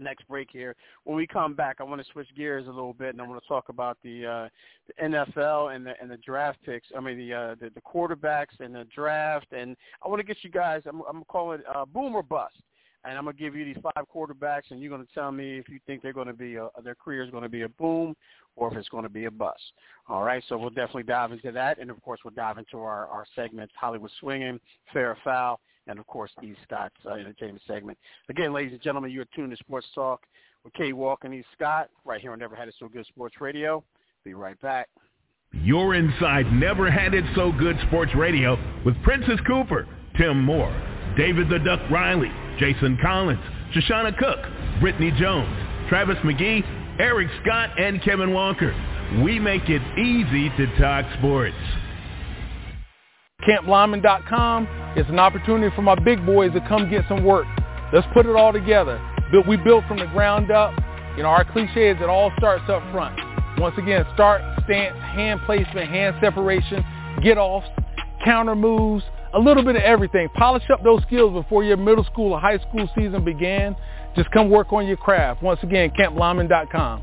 next 0.00 0.26
break 0.28 0.48
here. 0.50 0.74
When 1.04 1.16
we 1.16 1.26
come 1.26 1.54
back, 1.54 1.76
I 1.80 1.84
want 1.84 2.00
to 2.04 2.12
switch 2.12 2.28
gears 2.36 2.66
a 2.66 2.70
little 2.70 2.92
bit, 2.92 3.10
and 3.10 3.20
I 3.20 3.26
want 3.26 3.42
to 3.42 3.48
talk 3.48 3.68
about 3.68 3.98
the, 4.02 4.26
uh, 4.26 4.48
the 4.86 5.04
NFL 5.04 5.74
and 5.74 5.86
the 5.86 5.94
and 6.00 6.10
the 6.10 6.16
draft 6.18 6.58
picks. 6.64 6.88
I 6.96 7.00
mean 7.00 7.18
the, 7.18 7.34
uh, 7.34 7.54
the 7.60 7.70
the 7.70 7.80
quarterbacks 7.80 8.60
and 8.60 8.74
the 8.74 8.86
draft, 8.94 9.46
and 9.52 9.76
I 10.04 10.08
want 10.08 10.20
to 10.20 10.26
get 10.26 10.38
you 10.42 10.50
guys. 10.50 10.82
I'm 10.86 11.02
I'm 11.08 11.24
calling 11.24 11.60
uh, 11.72 11.84
boom 11.84 12.14
or 12.14 12.22
bust. 12.22 12.56
And 13.04 13.16
I'm 13.16 13.24
gonna 13.24 13.36
give 13.36 13.54
you 13.54 13.64
these 13.64 13.76
five 13.80 14.04
quarterbacks, 14.12 14.70
and 14.70 14.80
you're 14.80 14.90
gonna 14.90 15.06
tell 15.14 15.30
me 15.30 15.58
if 15.58 15.68
you 15.68 15.78
think 15.86 16.02
they're 16.02 16.12
gonna 16.12 16.32
be 16.32 16.56
a, 16.56 16.68
their 16.82 16.96
career 16.96 17.22
is 17.22 17.30
gonna 17.30 17.48
be 17.48 17.62
a 17.62 17.68
boom, 17.68 18.16
or 18.56 18.72
if 18.72 18.76
it's 18.76 18.88
gonna 18.88 19.08
be 19.08 19.26
a 19.26 19.30
bust. 19.30 19.62
All 20.08 20.24
right, 20.24 20.42
so 20.48 20.58
we'll 20.58 20.70
definitely 20.70 21.04
dive 21.04 21.30
into 21.30 21.52
that, 21.52 21.78
and 21.78 21.88
of 21.88 22.02
course 22.02 22.18
we'll 22.24 22.34
dive 22.34 22.58
into 22.58 22.78
our 22.78 23.06
our 23.06 23.24
segments: 23.36 23.72
Hollywood 23.78 24.10
Swinging, 24.18 24.58
Fair 24.92 25.10
or 25.10 25.18
Foul, 25.22 25.60
and 25.86 25.98
of 25.98 26.06
course 26.06 26.30
E. 26.42 26.54
Scott's 26.64 26.94
uh, 27.06 27.14
entertainment 27.14 27.62
segment. 27.66 27.98
Again, 28.28 28.52
ladies 28.52 28.72
and 28.72 28.82
gentlemen, 28.82 29.10
you're 29.10 29.26
tuned 29.34 29.50
to 29.50 29.56
Sports 29.56 29.86
Talk 29.94 30.22
with 30.64 30.72
K. 30.74 30.92
Walk 30.92 31.24
and 31.24 31.34
E. 31.34 31.44
Scott 31.54 31.90
right 32.04 32.20
here 32.20 32.32
on 32.32 32.38
Never 32.38 32.56
Had 32.56 32.68
It 32.68 32.74
So 32.78 32.88
Good 32.88 33.06
Sports 33.06 33.36
Radio. 33.40 33.84
Be 34.24 34.34
right 34.34 34.60
back. 34.60 34.88
You're 35.52 35.94
inside 35.94 36.52
Never 36.52 36.90
Had 36.90 37.14
It 37.14 37.24
So 37.34 37.52
Good 37.52 37.76
Sports 37.88 38.12
Radio 38.16 38.58
with 38.84 39.00
Princess 39.02 39.38
Cooper, 39.46 39.86
Tim 40.18 40.42
Moore, 40.42 40.74
David 41.16 41.48
the 41.48 41.58
Duck 41.60 41.80
Riley, 41.90 42.30
Jason 42.58 42.98
Collins, 43.00 43.40
Shoshana 43.74 44.16
Cook, 44.18 44.38
Brittany 44.80 45.12
Jones, 45.18 45.48
Travis 45.88 46.18
McGee, 46.24 46.64
Eric 46.98 47.28
Scott, 47.42 47.78
and 47.78 48.02
Kevin 48.02 48.32
Walker. 48.32 48.74
We 49.22 49.38
make 49.38 49.68
it 49.68 49.82
easy 49.98 50.50
to 50.56 50.78
talk 50.78 51.04
sports. 51.18 51.54
CampLyman.com 53.46 54.68
is 54.96 55.06
an 55.08 55.18
opportunity 55.18 55.74
for 55.76 55.82
my 55.82 55.94
big 55.94 56.24
boys 56.26 56.52
to 56.52 56.60
come 56.68 56.90
get 56.90 57.04
some 57.08 57.24
work. 57.24 57.46
Let's 57.92 58.06
put 58.12 58.26
it 58.26 58.34
all 58.34 58.52
together. 58.52 59.00
We 59.46 59.56
built 59.56 59.84
from 59.86 59.98
the 59.98 60.06
ground 60.06 60.50
up. 60.50 60.74
You 61.16 61.22
know, 61.22 61.28
our 61.28 61.44
cliche 61.44 61.90
is 61.90 61.96
it 62.00 62.08
all 62.08 62.32
starts 62.38 62.64
up 62.68 62.82
front. 62.90 63.18
Once 63.58 63.76
again, 63.78 64.04
start, 64.14 64.42
stance, 64.64 64.96
hand 64.98 65.40
placement, 65.46 65.88
hand 65.88 66.16
separation, 66.20 66.84
get 67.22 67.38
offs, 67.38 67.68
counter 68.24 68.54
moves, 68.54 69.04
a 69.32 69.38
little 69.38 69.62
bit 69.62 69.76
of 69.76 69.82
everything. 69.82 70.28
Polish 70.36 70.64
up 70.72 70.82
those 70.82 71.02
skills 71.02 71.32
before 71.32 71.62
your 71.62 71.76
middle 71.76 72.04
school 72.04 72.32
or 72.32 72.40
high 72.40 72.58
school 72.58 72.88
season 72.96 73.24
began. 73.24 73.76
Just 74.14 74.30
come 74.30 74.50
work 74.50 74.72
on 74.72 74.86
your 74.86 74.96
craft. 74.96 75.42
Once 75.42 75.60
again, 75.62 75.90
CampLyman.com. 75.98 77.02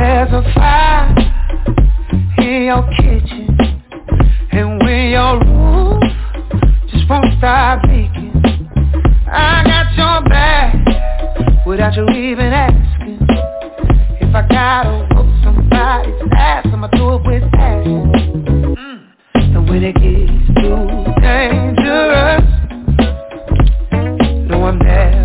There's 0.00 0.32
a 0.32 0.42
fire 0.54 1.14
in 2.38 2.64
your 2.64 2.88
kitchen 2.96 3.54
And 4.50 4.80
when 4.82 5.10
your 5.10 5.38
roof 5.44 6.02
just 6.90 7.06
won't 7.06 7.26
stop 7.36 7.82
leaking 7.84 8.32
I 9.30 9.62
got 9.62 9.92
your 9.98 10.26
back 10.26 11.66
without 11.66 11.94
you 11.96 12.08
even 12.08 12.46
asking 12.46 13.18
If 14.22 14.34
I 14.34 14.48
gotta 14.48 15.06
whoop 15.14 15.26
somebody's 15.44 16.32
ass, 16.34 16.66
I'ma 16.72 16.86
do 16.86 17.16
it 17.16 17.26
with 17.26 17.52
passion 17.52 18.10
mm. 18.78 19.00
And 19.34 19.68
when 19.68 19.84
it 19.84 19.96
gets 19.96 20.32
too 20.62 21.12
dangerous 21.20 22.40
No, 24.48 24.64
I'm 24.64 24.78
there. 24.78 25.19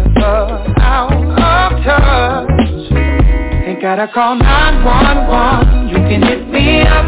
Gotta 3.86 4.12
call 4.12 4.34
911. 4.34 5.90
You 5.90 5.96
can 6.10 6.24
hit 6.24 6.50
me 6.50 6.82
up. 6.82 7.06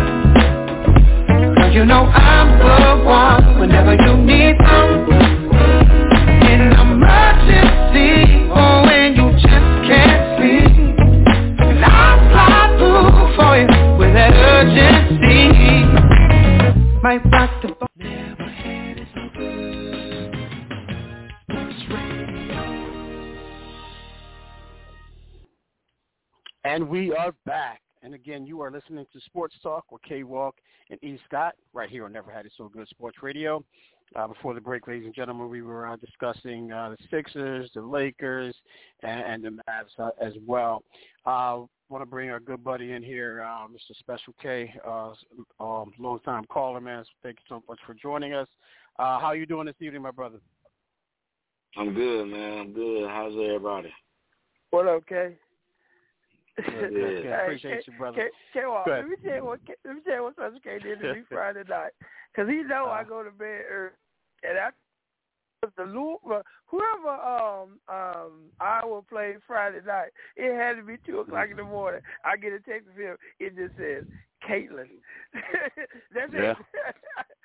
Cause 1.58 1.74
you 1.74 1.84
know 1.86 2.06
I'm 2.06 2.60
the 2.60 3.04
one 3.04 3.60
whenever 3.60 3.96
you 3.96 4.16
need 4.16 4.56
some. 4.62 4.87
Again, 28.28 28.46
you 28.46 28.60
are 28.60 28.70
listening 28.70 29.06
to 29.14 29.22
Sports 29.22 29.56
Talk 29.64 29.90
with 29.90 30.02
K 30.02 30.24
Walk 30.24 30.56
and 30.90 31.02
E. 31.02 31.18
Scott 31.26 31.54
right 31.72 31.90
here 31.90 32.04
on 32.04 32.12
Never 32.12 32.30
Had 32.30 32.46
It 32.46 32.52
So 32.58 32.68
Good 32.68 32.86
Sports 32.90 33.20
Radio. 33.22 33.64
Uh, 34.18 34.28
before 34.28 34.54
the 34.54 34.60
break, 34.60 34.86
ladies 34.86 35.06
and 35.06 35.16
gentlemen, 35.16 35.48
we 35.48 35.62
were 35.62 35.88
uh, 35.88 35.96
discussing 35.96 36.70
uh, 36.70 36.90
the 36.90 36.98
Sixers, 37.10 37.72
the 37.74 37.82
Lakers, 37.82 38.54
and, 39.02 39.22
and 39.22 39.44
the 39.46 39.62
Mavs 39.70 39.98
uh, 39.98 40.10
as 40.22 40.34
well. 40.46 40.84
Uh, 41.26 41.62
want 41.88 42.02
to 42.02 42.06
bring 42.06 42.30
our 42.30 42.42
good 42.42 42.62
buddy 42.66 42.92
in 42.92 43.02
here, 43.02 43.46
uh, 43.48 43.66
Mr. 43.68 43.98
Special 43.98 44.36
K, 44.42 44.74
uh, 44.86 45.14
um, 45.62 45.94
long-time 45.98 46.44
caller, 46.50 46.82
man. 46.82 47.06
So 47.06 47.12
thank 47.24 47.38
you 47.38 47.46
so 47.48 47.64
much 47.70 47.80
for 47.86 47.94
joining 47.94 48.34
us. 48.34 48.50
Uh, 49.00 49.20
how 49.20 49.28
are 49.28 49.38
you 49.38 49.46
doing 49.46 49.68
this 49.68 49.76
evening, 49.80 50.02
my 50.02 50.12
brother? 50.12 50.40
I'm 51.78 51.94
good, 51.94 52.26
man. 52.26 52.58
I'm 52.58 52.74
good. 52.74 53.08
How's 53.10 53.32
everybody? 53.32 53.94
What 54.72 54.86
up, 54.86 55.08
Kay? 55.08 55.38
Good. 56.66 57.26
Hey, 57.26 57.38
Appreciate 57.44 57.86
K- 57.86 57.92
you, 57.92 57.94
brother. 57.98 58.18
K- 58.18 58.60
K-Walk, 58.60 58.86
Go 58.86 58.92
let 58.96 59.08
me 59.08 59.16
tell 59.24 59.36
you 59.36 59.46
what 59.46 59.60
let 59.86 59.96
me 59.96 60.02
tell 60.06 60.16
you 60.16 60.24
what 60.24 60.34
Special 60.34 60.60
K 60.64 60.80
did 60.80 61.00
to 61.00 61.14
me 61.14 61.22
Friday 61.30 61.64
night, 61.70 61.92
cause 62.36 62.48
he 62.48 62.64
know 62.64 62.88
I 62.90 63.04
go 63.04 63.24
to 63.24 63.32
bed 63.32 63.62
early, 63.70 63.92
and 64.44 64.58
I 64.60 64.70
the 65.76 65.84
Louisville, 65.84 66.44
whoever 66.68 67.10
um 67.10 67.80
um 67.90 68.32
Iowa 68.60 69.02
played 69.04 69.38
Friday 69.46 69.80
night, 69.86 70.10
it 70.36 70.56
had 70.56 70.78
to 70.78 70.84
be 70.84 70.98
two 71.06 71.20
o'clock 71.20 71.48
in 71.50 71.58
the 71.58 71.64
morning. 71.64 72.02
I 72.24 72.38
get 72.38 72.54
a 72.54 72.60
text 72.60 72.88
from 72.94 73.02
him. 73.02 73.18
It 73.40 73.56
just 73.56 73.76
says 73.76 74.06
Caitlin. 74.48 74.90
That's 76.14 76.34
Yeah. 76.34 76.52
it. 76.52 76.58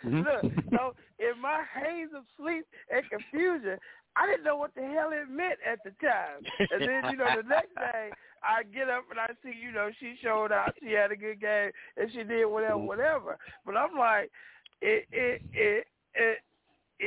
Mm-hmm. 0.05 0.27
Look, 0.27 0.53
so 0.73 0.95
in 1.21 1.41
my 1.41 1.63
haze 1.73 2.09
of 2.17 2.25
sleep 2.37 2.67
and 2.93 3.09
confusion, 3.09 3.79
I 4.17 4.27
didn't 4.27 4.43
know 4.43 4.57
what 4.57 4.75
the 4.75 4.83
hell 4.83 5.11
it 5.13 5.31
meant 5.31 5.61
at 5.65 5.79
the 5.85 5.93
time. 6.05 6.43
And 6.59 6.83
then, 6.83 7.13
you 7.13 7.17
know, 7.17 7.29
the 7.37 7.49
next 7.49 7.73
day 7.77 8.11
I 8.43 8.65
get 8.65 8.89
up 8.91 9.05
and 9.11 9.21
I 9.21 9.29
see, 9.45 9.55
you 9.57 9.71
know, 9.71 9.91
she 10.01 10.17
showed 10.21 10.51
out, 10.51 10.75
she 10.83 10.91
had 10.91 11.13
a 11.13 11.17
good 11.17 11.41
game, 11.41 11.71
and 11.97 12.11
she 12.11 12.25
did 12.25 12.47
whatever, 12.47 12.75
mm-hmm. 12.75 12.87
whatever. 12.89 13.39
But 13.65 13.77
I'm 13.77 13.97
like, 13.97 14.33
it, 14.81 15.07
it, 15.13 15.41
it, 15.53 15.87
it, 16.15 16.39
it 16.39 16.39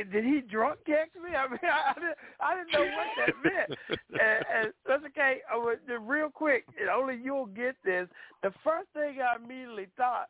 did 0.04 0.24
he 0.24 0.40
drunk 0.40 0.78
text 0.86 1.16
me? 1.16 1.34
I 1.36 1.48
mean, 1.48 1.58
I, 1.62 1.90
I, 1.90 1.94
didn't, 1.94 2.18
I 2.40 2.54
didn't 2.54 2.72
know 2.72 2.86
what 2.96 3.08
that 3.16 3.34
meant. 3.44 3.78
and, 4.10 4.44
and 4.54 4.72
that's 4.86 5.04
okay. 5.06 5.40
I 5.52 5.56
was, 5.56 5.78
real 6.00 6.30
quick, 6.30 6.64
and 6.80 6.88
only 6.88 7.18
you'll 7.22 7.46
get 7.46 7.76
this. 7.84 8.08
The 8.42 8.52
first 8.62 8.88
thing 8.94 9.18
I 9.20 9.36
immediately 9.36 9.86
thought 9.96 10.28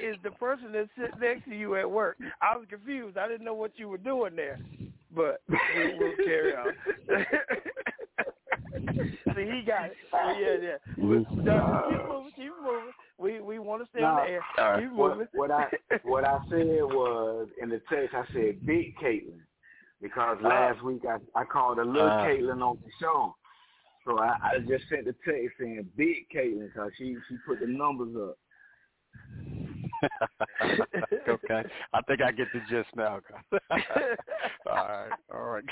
is 0.00 0.16
the 0.22 0.30
person 0.32 0.72
that 0.72 0.88
sits 0.98 1.14
next 1.20 1.44
to 1.46 1.54
you 1.54 1.76
at 1.76 1.90
work. 1.90 2.18
I 2.42 2.56
was 2.56 2.66
confused. 2.68 3.16
I 3.16 3.28
didn't 3.28 3.44
know 3.44 3.54
what 3.54 3.72
you 3.76 3.88
were 3.88 3.98
doing 3.98 4.36
there. 4.36 4.58
But 5.14 5.40
we'll, 5.48 5.98
we'll 5.98 6.16
carry 6.16 6.54
on. 6.54 6.74
See, 9.34 9.44
he 9.44 9.62
got 9.66 9.86
it. 9.86 9.96
But 10.10 10.38
yeah, 10.38 10.56
yeah. 10.60 10.76
No, 10.96 11.82
keep 11.88 12.08
moving, 12.08 12.32
keep 12.36 12.52
moving. 12.62 12.92
We 13.18 13.40
we 13.40 13.58
want 13.58 13.82
to 13.82 13.88
stay 13.90 14.02
on 14.04 14.16
the 14.16 14.30
air. 14.30 14.40
Nah, 14.56 14.78
Keep 14.80 14.92
what, 14.92 15.12
moving. 15.12 15.26
what 15.34 15.50
I 15.50 15.66
what 16.02 16.24
I 16.24 16.38
said 16.48 16.82
was 16.84 17.48
in 17.60 17.68
the 17.68 17.80
text 17.90 18.14
I 18.14 18.22
said 18.32 18.64
big 18.64 18.94
Caitlin 19.02 19.40
because 20.00 20.38
last 20.42 20.82
week 20.84 21.02
I 21.08 21.18
I 21.38 21.44
called 21.44 21.78
a 21.78 21.84
little 21.84 22.08
Uh. 22.08 22.24
Caitlin 22.24 22.62
on 22.62 22.78
the 22.84 22.90
show, 23.00 23.34
so 24.06 24.18
I, 24.20 24.36
I 24.42 24.58
just 24.60 24.88
sent 24.88 25.06
the 25.06 25.14
text 25.24 25.56
saying 25.58 25.88
big 25.96 26.28
Caitlin 26.34 26.68
because 26.72 26.92
she 26.96 27.16
she 27.28 27.36
put 27.46 27.60
the 27.60 27.66
numbers 27.66 28.14
up. 28.16 28.38
okay. 31.28 31.64
I 31.92 32.02
think 32.02 32.22
I 32.22 32.30
get 32.30 32.46
the 32.52 32.60
gist 32.70 32.88
now. 32.94 33.20
all 33.70 33.78
right. 34.66 35.10
All 35.34 35.42
right. 35.42 35.64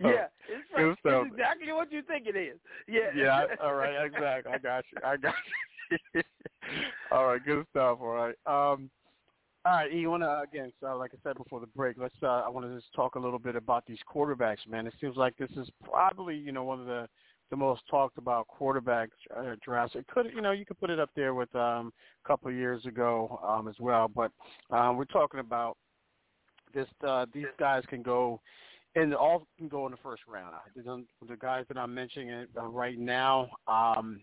Yeah, 0.00 0.26
it's, 0.48 0.66
right. 0.76 0.96
stuff. 1.00 1.26
it's 1.26 1.34
exactly 1.34 1.72
what 1.72 1.92
you 1.92 2.02
think 2.02 2.26
it 2.26 2.36
is. 2.36 2.58
Yeah. 2.88 3.10
yeah. 3.14 3.44
All 3.62 3.74
right. 3.74 4.04
Exactly. 4.04 4.52
I 4.52 4.58
got 4.58 4.84
you. 4.92 4.98
I 5.04 5.16
got 5.16 5.34
you. 6.14 6.22
all 7.12 7.26
right. 7.26 7.44
Good 7.44 7.66
stuff. 7.70 7.98
All 8.00 8.08
right. 8.08 8.34
Um. 8.46 8.90
All 9.66 9.72
right, 9.72 9.92
E. 9.92 10.06
Want 10.06 10.22
to 10.22 10.40
again? 10.40 10.72
So, 10.80 10.96
like 10.96 11.12
I 11.14 11.18
said 11.22 11.36
before 11.36 11.60
the 11.60 11.66
break, 11.68 11.96
let's. 11.98 12.14
Uh, 12.22 12.42
I 12.42 12.48
want 12.48 12.66
to 12.66 12.74
just 12.74 12.92
talk 12.94 13.14
a 13.14 13.18
little 13.18 13.38
bit 13.38 13.56
about 13.56 13.84
these 13.86 13.98
quarterbacks, 14.12 14.66
man. 14.68 14.86
It 14.86 14.94
seems 15.00 15.16
like 15.16 15.36
this 15.36 15.50
is 15.56 15.68
probably, 15.82 16.36
you 16.36 16.52
know, 16.52 16.64
one 16.64 16.80
of 16.80 16.86
the 16.86 17.08
the 17.50 17.56
most 17.56 17.82
talked 17.88 18.18
about 18.18 18.46
quarterback 18.48 19.10
uh, 19.36 19.54
drafts. 19.64 19.94
It 19.94 20.06
could, 20.06 20.26
you 20.34 20.40
know, 20.40 20.52
you 20.52 20.66
could 20.66 20.78
put 20.80 20.90
it 20.90 20.98
up 20.98 21.10
there 21.14 21.34
with 21.34 21.54
um, 21.54 21.92
a 22.24 22.28
couple 22.28 22.48
of 22.48 22.54
years 22.54 22.84
ago 22.86 23.40
um, 23.46 23.68
as 23.68 23.76
well. 23.78 24.08
But 24.08 24.32
um, 24.70 24.96
we're 24.96 25.04
talking 25.04 25.40
about 25.40 25.76
this. 26.74 26.88
Uh, 27.06 27.26
these 27.32 27.46
guys 27.58 27.84
can 27.88 28.02
go, 28.02 28.40
and 28.96 29.14
all 29.14 29.46
can 29.58 29.68
go 29.68 29.86
in 29.86 29.92
the 29.92 29.98
first 30.02 30.22
round. 30.28 30.54
The, 30.76 31.36
guys 31.36 31.64
that 31.68 31.76
I'm 31.76 31.94
mentioning 31.94 32.46
uh, 32.56 32.66
right 32.66 32.98
now 32.98 33.50
um, 33.66 34.20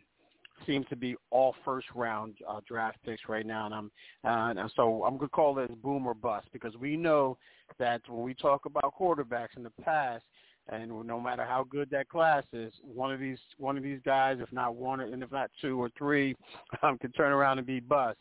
seem 0.66 0.86
to 0.86 0.96
be 0.96 1.16
all 1.30 1.56
first 1.66 1.88
round 1.96 2.36
uh, 2.48 2.62
draft 2.68 2.98
picks 3.06 3.24
right 3.28 3.46
now, 3.46 3.66
and 3.66 3.76
I'm 3.76 3.92
uh, 4.24 4.62
and 4.62 4.72
so 4.76 5.04
I'm 5.04 5.18
gonna 5.18 5.30
call 5.30 5.54
this 5.54 5.72
boom 5.82 6.06
or 6.06 6.14
bust 6.14 6.48
because 6.54 6.76
we 6.78 6.96
know 6.96 7.38
that 7.80 8.02
when 8.08 8.24
we 8.24 8.34
talk 8.34 8.66
about 8.66 8.94
quarterbacks 9.00 9.58
in 9.58 9.64
the 9.64 9.72
past, 9.84 10.24
and 10.70 10.90
no 11.06 11.20
matter 11.20 11.44
how 11.44 11.66
good 11.70 11.90
that 11.90 12.10
class 12.10 12.44
is, 12.54 12.74
one 12.82 13.12
of 13.12 13.20
these 13.20 13.40
one 13.58 13.78
of 13.78 13.84
these 13.84 14.00
guys, 14.06 14.38
if 14.40 14.52
not 14.54 14.76
one, 14.76 15.02
and 15.02 15.22
if 15.22 15.32
not 15.32 15.52
two 15.62 15.82
or 15.82 15.90
three, 15.98 16.36
um, 16.84 16.98
can 16.98 17.12
turn 17.12 17.32
around 17.32 17.58
and 17.58 17.68
be 17.68 17.80
bust. 17.80 18.18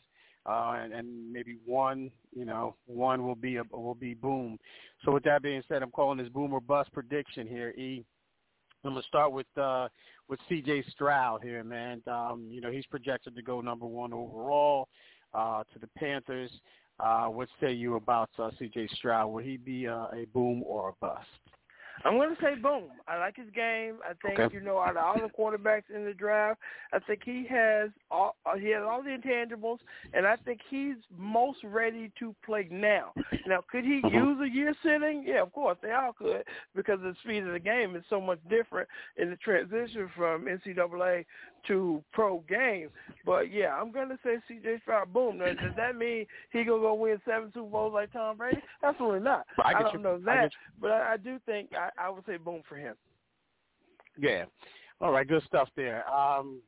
Uh, 0.46 0.78
and, 0.82 0.92
and 0.92 1.32
maybe 1.32 1.58
one, 1.66 2.10
you 2.34 2.44
know, 2.44 2.74
one 2.86 3.26
will 3.26 3.34
be 3.34 3.56
a, 3.56 3.62
will 3.70 3.94
be 3.94 4.14
boom. 4.14 4.58
So 5.04 5.12
with 5.12 5.22
that 5.24 5.42
being 5.42 5.62
said, 5.68 5.82
I'm 5.82 5.90
calling 5.90 6.18
this 6.18 6.28
boom 6.28 6.52
or 6.52 6.60
bust 6.60 6.92
prediction 6.92 7.46
here. 7.46 7.70
E, 7.70 8.04
I'm 8.84 8.92
gonna 8.92 9.02
start 9.02 9.32
with 9.32 9.46
uh, 9.58 9.88
with 10.28 10.40
C.J. 10.48 10.84
Stroud 10.90 11.42
here, 11.42 11.62
man. 11.62 12.02
Um, 12.06 12.46
you 12.50 12.62
know, 12.62 12.70
he's 12.70 12.86
projected 12.86 13.36
to 13.36 13.42
go 13.42 13.60
number 13.60 13.86
one 13.86 14.12
overall 14.14 14.88
uh, 15.34 15.64
to 15.72 15.78
the 15.78 15.88
Panthers. 15.98 16.50
Uh, 16.98 17.26
what 17.26 17.48
say 17.60 17.72
you 17.72 17.96
about 17.96 18.30
uh, 18.38 18.50
C.J. 18.58 18.88
Stroud? 18.94 19.30
Will 19.30 19.42
he 19.42 19.58
be 19.58 19.86
uh, 19.86 20.06
a 20.14 20.26
boom 20.32 20.62
or 20.64 20.90
a 20.90 20.92
bust? 21.00 21.26
I'm 22.04 22.16
going 22.16 22.34
to 22.34 22.42
say 22.42 22.54
boom. 22.54 22.84
I 23.06 23.18
like 23.18 23.36
his 23.36 23.50
game. 23.54 23.96
I 24.08 24.12
think 24.26 24.38
Okay. 24.38 24.54
you 24.54 24.60
know 24.60 24.78
out 24.78 24.96
of 24.96 25.04
all 25.04 25.14
the 25.20 25.28
quarterbacks 25.32 25.90
in 25.94 26.04
the 26.04 26.14
draft, 26.14 26.60
I 26.92 26.98
think 27.00 27.20
he 27.24 27.46
has 27.50 27.90
all 28.10 28.36
uh, 28.46 28.56
he 28.56 28.70
has 28.70 28.82
all 28.82 29.02
the 29.02 29.10
intangibles, 29.10 29.78
and 30.14 30.26
I 30.26 30.36
think 30.36 30.60
he's 30.70 30.96
most 31.18 31.58
ready 31.64 32.10
to 32.18 32.34
play 32.44 32.68
now. 32.70 33.12
Now, 33.46 33.62
could 33.70 33.84
he 33.84 34.00
Mhm. 34.02 34.12
use 34.12 34.40
a 34.40 34.48
year 34.48 34.74
sitting? 34.82 35.24
Yeah, 35.26 35.42
of 35.42 35.52
course 35.52 35.76
they 35.82 35.92
all 35.92 36.12
could 36.12 36.44
because 36.74 37.00
the 37.00 37.14
speed 37.22 37.44
of 37.46 37.52
the 37.52 37.58
game 37.58 37.94
is 37.96 38.04
so 38.08 38.20
much 38.20 38.38
different 38.48 38.88
in 39.16 39.30
the 39.30 39.36
transition 39.36 40.08
from 40.16 40.46
NCAA 40.46 41.24
to 41.66 42.02
pro 42.12 42.38
game. 42.48 42.90
But 43.26 43.50
yeah, 43.50 43.74
I'm 43.78 43.90
going 43.92 44.08
to 44.08 44.18
say 44.24 44.38
C.J. 44.48 44.78
Stroud 44.82 45.12
boom. 45.12 45.38
Now, 45.38 45.52
does 45.52 45.74
that 45.76 45.96
mean 45.96 46.26
he 46.52 46.64
gonna 46.64 46.80
go 46.80 46.94
win 46.94 47.20
seven 47.26 47.52
Super 47.52 47.68
Bowls 47.68 47.92
like 47.92 48.12
Tom 48.12 48.36
Brady? 48.38 48.62
Absolutely 48.82 49.20
not. 49.20 49.46
But 49.56 49.66
I 49.66 49.82
don't 49.82 49.94
you. 49.94 49.98
know 50.00 50.18
that. 50.24 50.42
get 50.44 50.52
But 50.80 50.90
I, 50.92 51.12
I 51.14 51.16
do 51.18 51.38
think 51.44 51.70
I, 51.74 51.89
I 51.98 52.10
would 52.10 52.24
say 52.26 52.36
boom 52.36 52.62
for 52.68 52.76
him. 52.76 52.94
Yeah. 54.18 54.44
All 55.00 55.12
right, 55.12 55.26
good 55.26 55.42
stuff 55.44 55.68
there. 55.76 56.08
Um, 56.10 56.60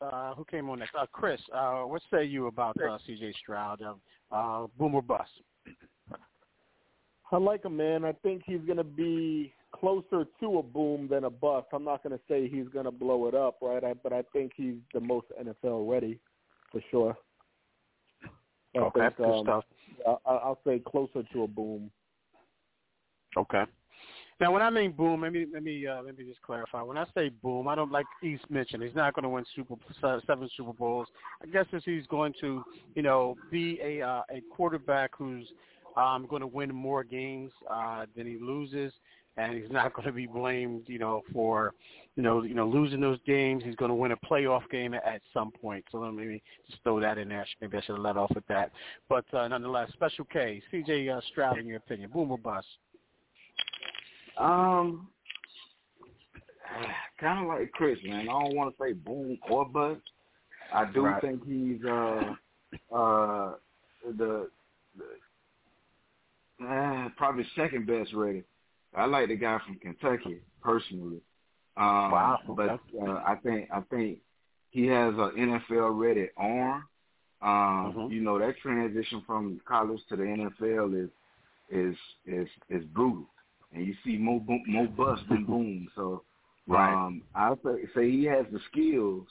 uh, 0.00 0.34
who 0.34 0.44
came 0.44 0.68
on 0.68 0.80
next? 0.80 0.94
Uh, 0.94 1.06
Chris, 1.12 1.40
uh, 1.54 1.82
what 1.82 2.02
say 2.12 2.24
you 2.24 2.46
about 2.46 2.76
uh, 2.80 2.98
C.J. 3.06 3.34
Stroud? 3.40 3.82
Uh, 3.82 3.94
uh, 4.34 4.66
boom 4.78 4.94
or 4.94 5.02
bust? 5.02 5.30
I 7.30 7.36
like 7.38 7.64
him, 7.64 7.76
man. 7.76 8.04
I 8.04 8.12
think 8.12 8.42
he's 8.44 8.60
going 8.66 8.76
to 8.76 8.84
be 8.84 9.54
closer 9.72 10.26
to 10.40 10.58
a 10.58 10.62
boom 10.62 11.08
than 11.08 11.24
a 11.24 11.30
bust. 11.30 11.68
I'm 11.72 11.84
not 11.84 12.02
going 12.02 12.16
to 12.16 12.22
say 12.28 12.48
he's 12.48 12.68
going 12.68 12.84
to 12.84 12.90
blow 12.90 13.26
it 13.26 13.34
up, 13.34 13.56
right? 13.62 13.82
I, 13.82 13.94
but 13.94 14.12
I 14.12 14.22
think 14.32 14.52
he's 14.54 14.74
the 14.92 15.00
most 15.00 15.26
NFL 15.40 15.90
ready 15.90 16.18
for 16.70 16.82
sure. 16.90 17.16
I 18.74 18.78
Okay, 18.78 19.00
think, 19.00 19.16
good 19.16 19.26
um, 19.26 19.42
stuff. 19.44 19.64
I, 20.06 20.30
I'll 20.30 20.60
say 20.66 20.80
closer 20.86 21.22
to 21.32 21.42
a 21.42 21.48
boom. 21.48 21.90
Okay. 23.36 23.64
Now, 24.42 24.50
when 24.50 24.60
I 24.60 24.70
mean 24.70 24.90
boom, 24.90 25.20
let 25.20 25.32
me 25.32 25.46
let 25.54 25.62
me 25.62 25.86
uh, 25.86 26.02
let 26.02 26.18
me 26.18 26.24
just 26.24 26.42
clarify. 26.42 26.82
When 26.82 26.98
I 26.98 27.06
say 27.14 27.28
boom, 27.28 27.68
I 27.68 27.76
don't 27.76 27.92
like 27.92 28.06
East 28.24 28.42
mentioned. 28.50 28.82
He's 28.82 28.96
not 28.96 29.14
going 29.14 29.22
to 29.22 29.28
win 29.28 29.44
Super 29.54 29.76
seven 30.26 30.50
Super 30.56 30.72
Bowls. 30.72 31.06
I 31.40 31.46
guess 31.46 31.66
if 31.70 31.84
he's 31.84 32.08
going 32.08 32.34
to, 32.40 32.64
you 32.96 33.02
know, 33.02 33.36
be 33.52 33.78
a 33.80 34.02
uh, 34.02 34.22
a 34.30 34.42
quarterback 34.50 35.12
who's 35.16 35.46
um, 35.96 36.26
going 36.28 36.40
to 36.40 36.48
win 36.48 36.74
more 36.74 37.04
games 37.04 37.52
uh, 37.70 38.06
than 38.16 38.26
he 38.26 38.36
loses. 38.36 38.92
and 39.36 39.54
he's 39.54 39.70
not 39.70 39.92
going 39.94 40.06
to 40.06 40.12
be 40.12 40.26
blamed, 40.26 40.88
you 40.88 40.98
know, 40.98 41.22
for 41.32 41.72
you 42.16 42.24
know, 42.24 42.42
you 42.42 42.54
know, 42.54 42.66
losing 42.66 43.00
those 43.00 43.20
games. 43.24 43.62
He's 43.64 43.76
going 43.76 43.90
to 43.90 43.94
win 43.94 44.10
a 44.10 44.16
playoff 44.16 44.68
game 44.72 44.92
at, 44.92 45.06
at 45.06 45.22
some 45.32 45.52
point. 45.52 45.84
So 45.92 45.98
let 45.98 46.14
me 46.14 46.42
just 46.68 46.82
throw 46.82 46.98
that 46.98 47.16
in 47.16 47.28
there. 47.28 47.46
Maybe 47.60 47.76
I 47.76 47.80
should 47.82 47.94
have 47.94 48.04
let 48.04 48.16
off 48.16 48.32
with 48.34 48.48
that. 48.48 48.72
But 49.08 49.32
uh, 49.32 49.46
nonetheless, 49.46 49.92
Special 49.92 50.24
K, 50.24 50.60
C.J. 50.72 51.10
Uh, 51.10 51.20
Stroud, 51.30 51.58
in 51.58 51.66
your 51.68 51.76
opinion, 51.76 52.10
boom 52.12 52.32
or 52.32 52.38
bust? 52.38 52.66
Um, 54.42 55.08
kind 57.20 57.40
of 57.40 57.46
like 57.48 57.70
Chris, 57.72 57.98
man. 58.04 58.28
I 58.28 58.32
don't 58.32 58.54
want 58.54 58.74
to 58.76 58.82
say 58.82 58.92
boom 58.92 59.38
or 59.48 59.64
bust. 59.64 60.00
I 60.72 60.84
do 60.86 61.04
Right. 61.06 61.20
think 61.22 61.46
he's 61.46 61.84
uh 61.84 62.34
uh 62.94 63.54
the, 64.18 64.48
the 64.98 66.66
uh, 66.66 67.08
probably 67.16 67.44
second 67.56 67.86
best 67.86 68.12
rated. 68.14 68.44
I 68.96 69.06
like 69.06 69.28
the 69.28 69.36
guy 69.36 69.58
from 69.66 69.76
Kentucky 69.78 70.38
personally. 70.62 71.20
Um, 71.76 72.10
Wow, 72.12 72.38
But 72.48 72.80
uh, 73.00 73.22
I 73.26 73.36
think 73.42 73.68
I 73.72 73.80
think 73.90 74.18
he 74.70 74.86
has 74.86 75.14
an 75.14 75.32
NFL 75.36 75.98
ready 75.98 76.28
arm. 76.36 76.84
Um, 77.42 77.92
Mhm. 77.94 78.10
You 78.12 78.20
know 78.22 78.38
that 78.38 78.56
transition 78.58 79.22
from 79.26 79.60
college 79.66 80.00
to 80.08 80.16
the 80.16 80.22
NFL 80.24 80.94
is 81.04 81.10
is 81.70 81.96
is 82.26 82.48
is 82.68 82.84
brutal, 82.86 83.26
and 83.72 83.86
you 83.86 83.94
see 84.04 84.16
more 84.16 84.40
boom, 84.40 84.62
more 84.66 84.86
bust 84.86 85.22
than 85.28 85.44
boom. 85.44 85.88
So 85.94 86.24
Right. 86.68 86.92
um, 86.92 87.22
I 87.34 87.54
say, 87.64 87.88
say 87.94 88.10
he 88.10 88.24
has 88.24 88.46
the 88.52 88.60
skills, 88.70 89.26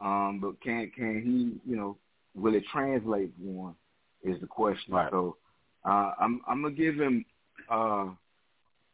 um, 0.00 0.38
but 0.40 0.60
can 0.62 0.90
can 0.96 1.22
he 1.22 1.70
you 1.70 1.76
know 1.76 1.98
will 2.34 2.54
it 2.54 2.64
translate 2.72 3.32
him 3.38 3.74
is 4.24 4.40
the 4.40 4.46
question. 4.46 4.94
Right. 4.94 5.10
So 5.10 5.36
uh, 5.84 6.12
I'm 6.20 6.40
I'm 6.48 6.62
gonna 6.62 6.74
give 6.74 6.94
him. 6.94 7.24
Uh, 7.70 8.06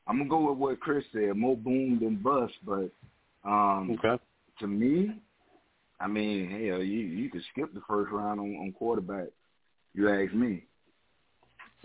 I'm 0.08 0.18
gonna 0.18 0.28
go 0.28 0.50
with 0.50 0.58
what 0.58 0.80
Chris 0.80 1.04
said, 1.12 1.36
more 1.36 1.56
boom 1.56 1.98
than 2.00 2.16
bust. 2.16 2.54
But 2.64 2.90
um, 3.44 3.98
Okay. 3.98 4.20
to 4.60 4.66
me, 4.66 5.20
I 6.00 6.08
mean, 6.08 6.50
hell, 6.50 6.82
you 6.82 7.00
you 7.00 7.30
could 7.30 7.42
skip 7.52 7.72
the 7.72 7.82
first 7.88 8.10
round 8.12 8.40
on, 8.40 8.56
on 8.56 8.72
quarterback. 8.72 9.28
You 9.94 10.08
ask 10.08 10.34
me. 10.34 10.65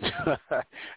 nah, 0.00 0.38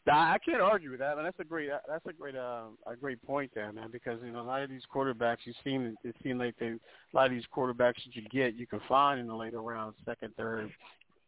I 0.08 0.38
can't 0.44 0.62
argue 0.62 0.92
with 0.92 1.00
that, 1.00 1.16
man. 1.16 1.26
That's 1.26 1.40
a 1.40 1.44
great 1.44 1.70
that's 1.88 2.06
a 2.08 2.14
great 2.14 2.36
uh, 2.36 2.64
a 2.88 2.96
great 2.96 3.22
point 3.24 3.52
there, 3.54 3.72
man. 3.72 3.90
Because 3.92 4.20
you 4.24 4.32
know 4.32 4.42
a 4.42 4.44
lot 4.44 4.62
of 4.64 4.70
these 4.70 4.84
quarterbacks, 4.94 5.40
you 5.46 5.54
seem 5.64 5.96
it 6.04 6.16
seems 6.24 6.40
like 6.40 6.56
they 6.60 6.68
a 6.68 6.80
lot 7.14 7.26
of 7.28 7.32
these 7.32 7.44
quarterbacks 7.56 8.04
that 8.06 8.16
you 8.16 8.24
get, 8.32 8.56
you 8.56 8.66
can 8.66 8.80
find 8.88 9.20
in 9.20 9.28
the 9.28 9.36
later 9.36 9.62
rounds, 9.62 9.96
second, 10.06 10.34
third, 10.38 10.72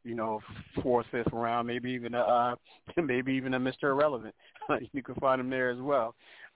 you 0.04 0.16
know, 0.16 0.40
fourth, 0.82 1.06
fifth 1.12 1.32
round, 1.32 1.68
maybe 1.68 1.92
even 1.92 2.14
a 2.16 2.22
uh, 2.22 2.56
maybe 3.04 3.34
even 3.34 3.54
a 3.54 3.60
Mister 3.60 3.92
Irrelevant. 3.92 4.34
you 4.94 5.04
can 5.04 5.16
find 5.16 5.40
them 5.40 5.50
there 5.50 5.70
as 5.70 5.80
well. 5.80 6.16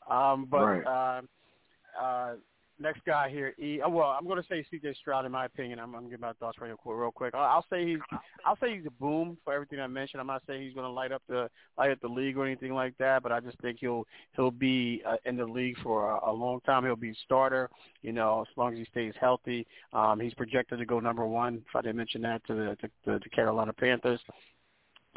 Um, 0.10 0.48
but 0.50 0.62
Right. 0.64 0.86
uh, 0.88 2.02
uh, 2.02 2.34
next 2.82 3.06
guy 3.06 3.30
here, 3.30 3.54
E. 3.60 3.80
Oh, 3.84 3.90
well, 3.90 4.10
I'm 4.10 4.26
going 4.26 4.42
to 4.42 4.48
say 4.48 4.66
C.J. 4.70 4.96
Stroud 5.00 5.26
in 5.26 5.32
my 5.32 5.46
opinion. 5.46 5.80
I'm, 5.80 5.96
I'm 5.96 6.02
going 6.02 6.06
to 6.06 6.10
give 6.12 6.20
my 6.20 6.34
thoughts 6.34 6.58
real 6.60 6.76
quick. 6.76 6.98
Real 6.98 7.12
quick. 7.12 7.34
I'll, 7.34 7.66
say 7.70 7.88
he's 7.88 8.00
I'll 8.46 8.58
say 8.58 8.76
he's 8.76 8.86
a 8.86 8.92
boom 8.92 9.38
for 9.44 9.54
everything 9.54 9.80
I 9.80 9.88
mentioned. 9.88 10.20
I'm 10.20 10.28
not 10.28 10.42
saying 10.48 10.62
he's 10.62 10.74
going 10.74 10.86
to 10.86 10.92
light 10.92 11.12
up 11.12 11.22
the 11.30 11.50
light 11.78 11.92
up 11.92 12.02
the 12.02 12.08
league 12.08 12.38
or 12.38 12.46
anything 12.46 12.74
like 12.74 12.98
that, 12.98 13.24
but 13.24 13.32
I 13.32 13.40
just 13.40 13.60
think 13.62 13.78
he'll 13.80 14.06
he'll 14.36 14.52
be 14.52 15.02
uh, 15.08 15.18
in 15.26 15.38
the 15.38 15.46
league 15.46 15.78
for 15.84 16.12
a, 16.12 16.32
a 16.32 16.34
long 16.34 16.60
time. 16.62 16.84
He'll 16.84 16.96
be 16.96 17.12
a 17.12 17.16
starter, 17.26 17.70
you 18.02 18.12
know, 18.12 18.42
as 18.42 18.58
long 18.58 18.74
as 18.74 18.80
he 18.80 18.86
stays 18.86 19.14
healthy. 19.20 19.66
Um, 19.94 20.20
he's 20.20 20.34
projected 20.34 20.80
to 20.80 20.86
go 20.86 21.00
number 21.00 21.26
one. 21.26 21.64
If 21.68 21.76
I 21.76 21.82
didn't 21.82 21.98
mention 21.98 22.22
that 22.24 22.46
to 22.48 22.54
the 22.54 22.78
to 23.06 23.20
the 23.20 23.30
Carolina 23.30 23.74
Panthers. 23.74 24.20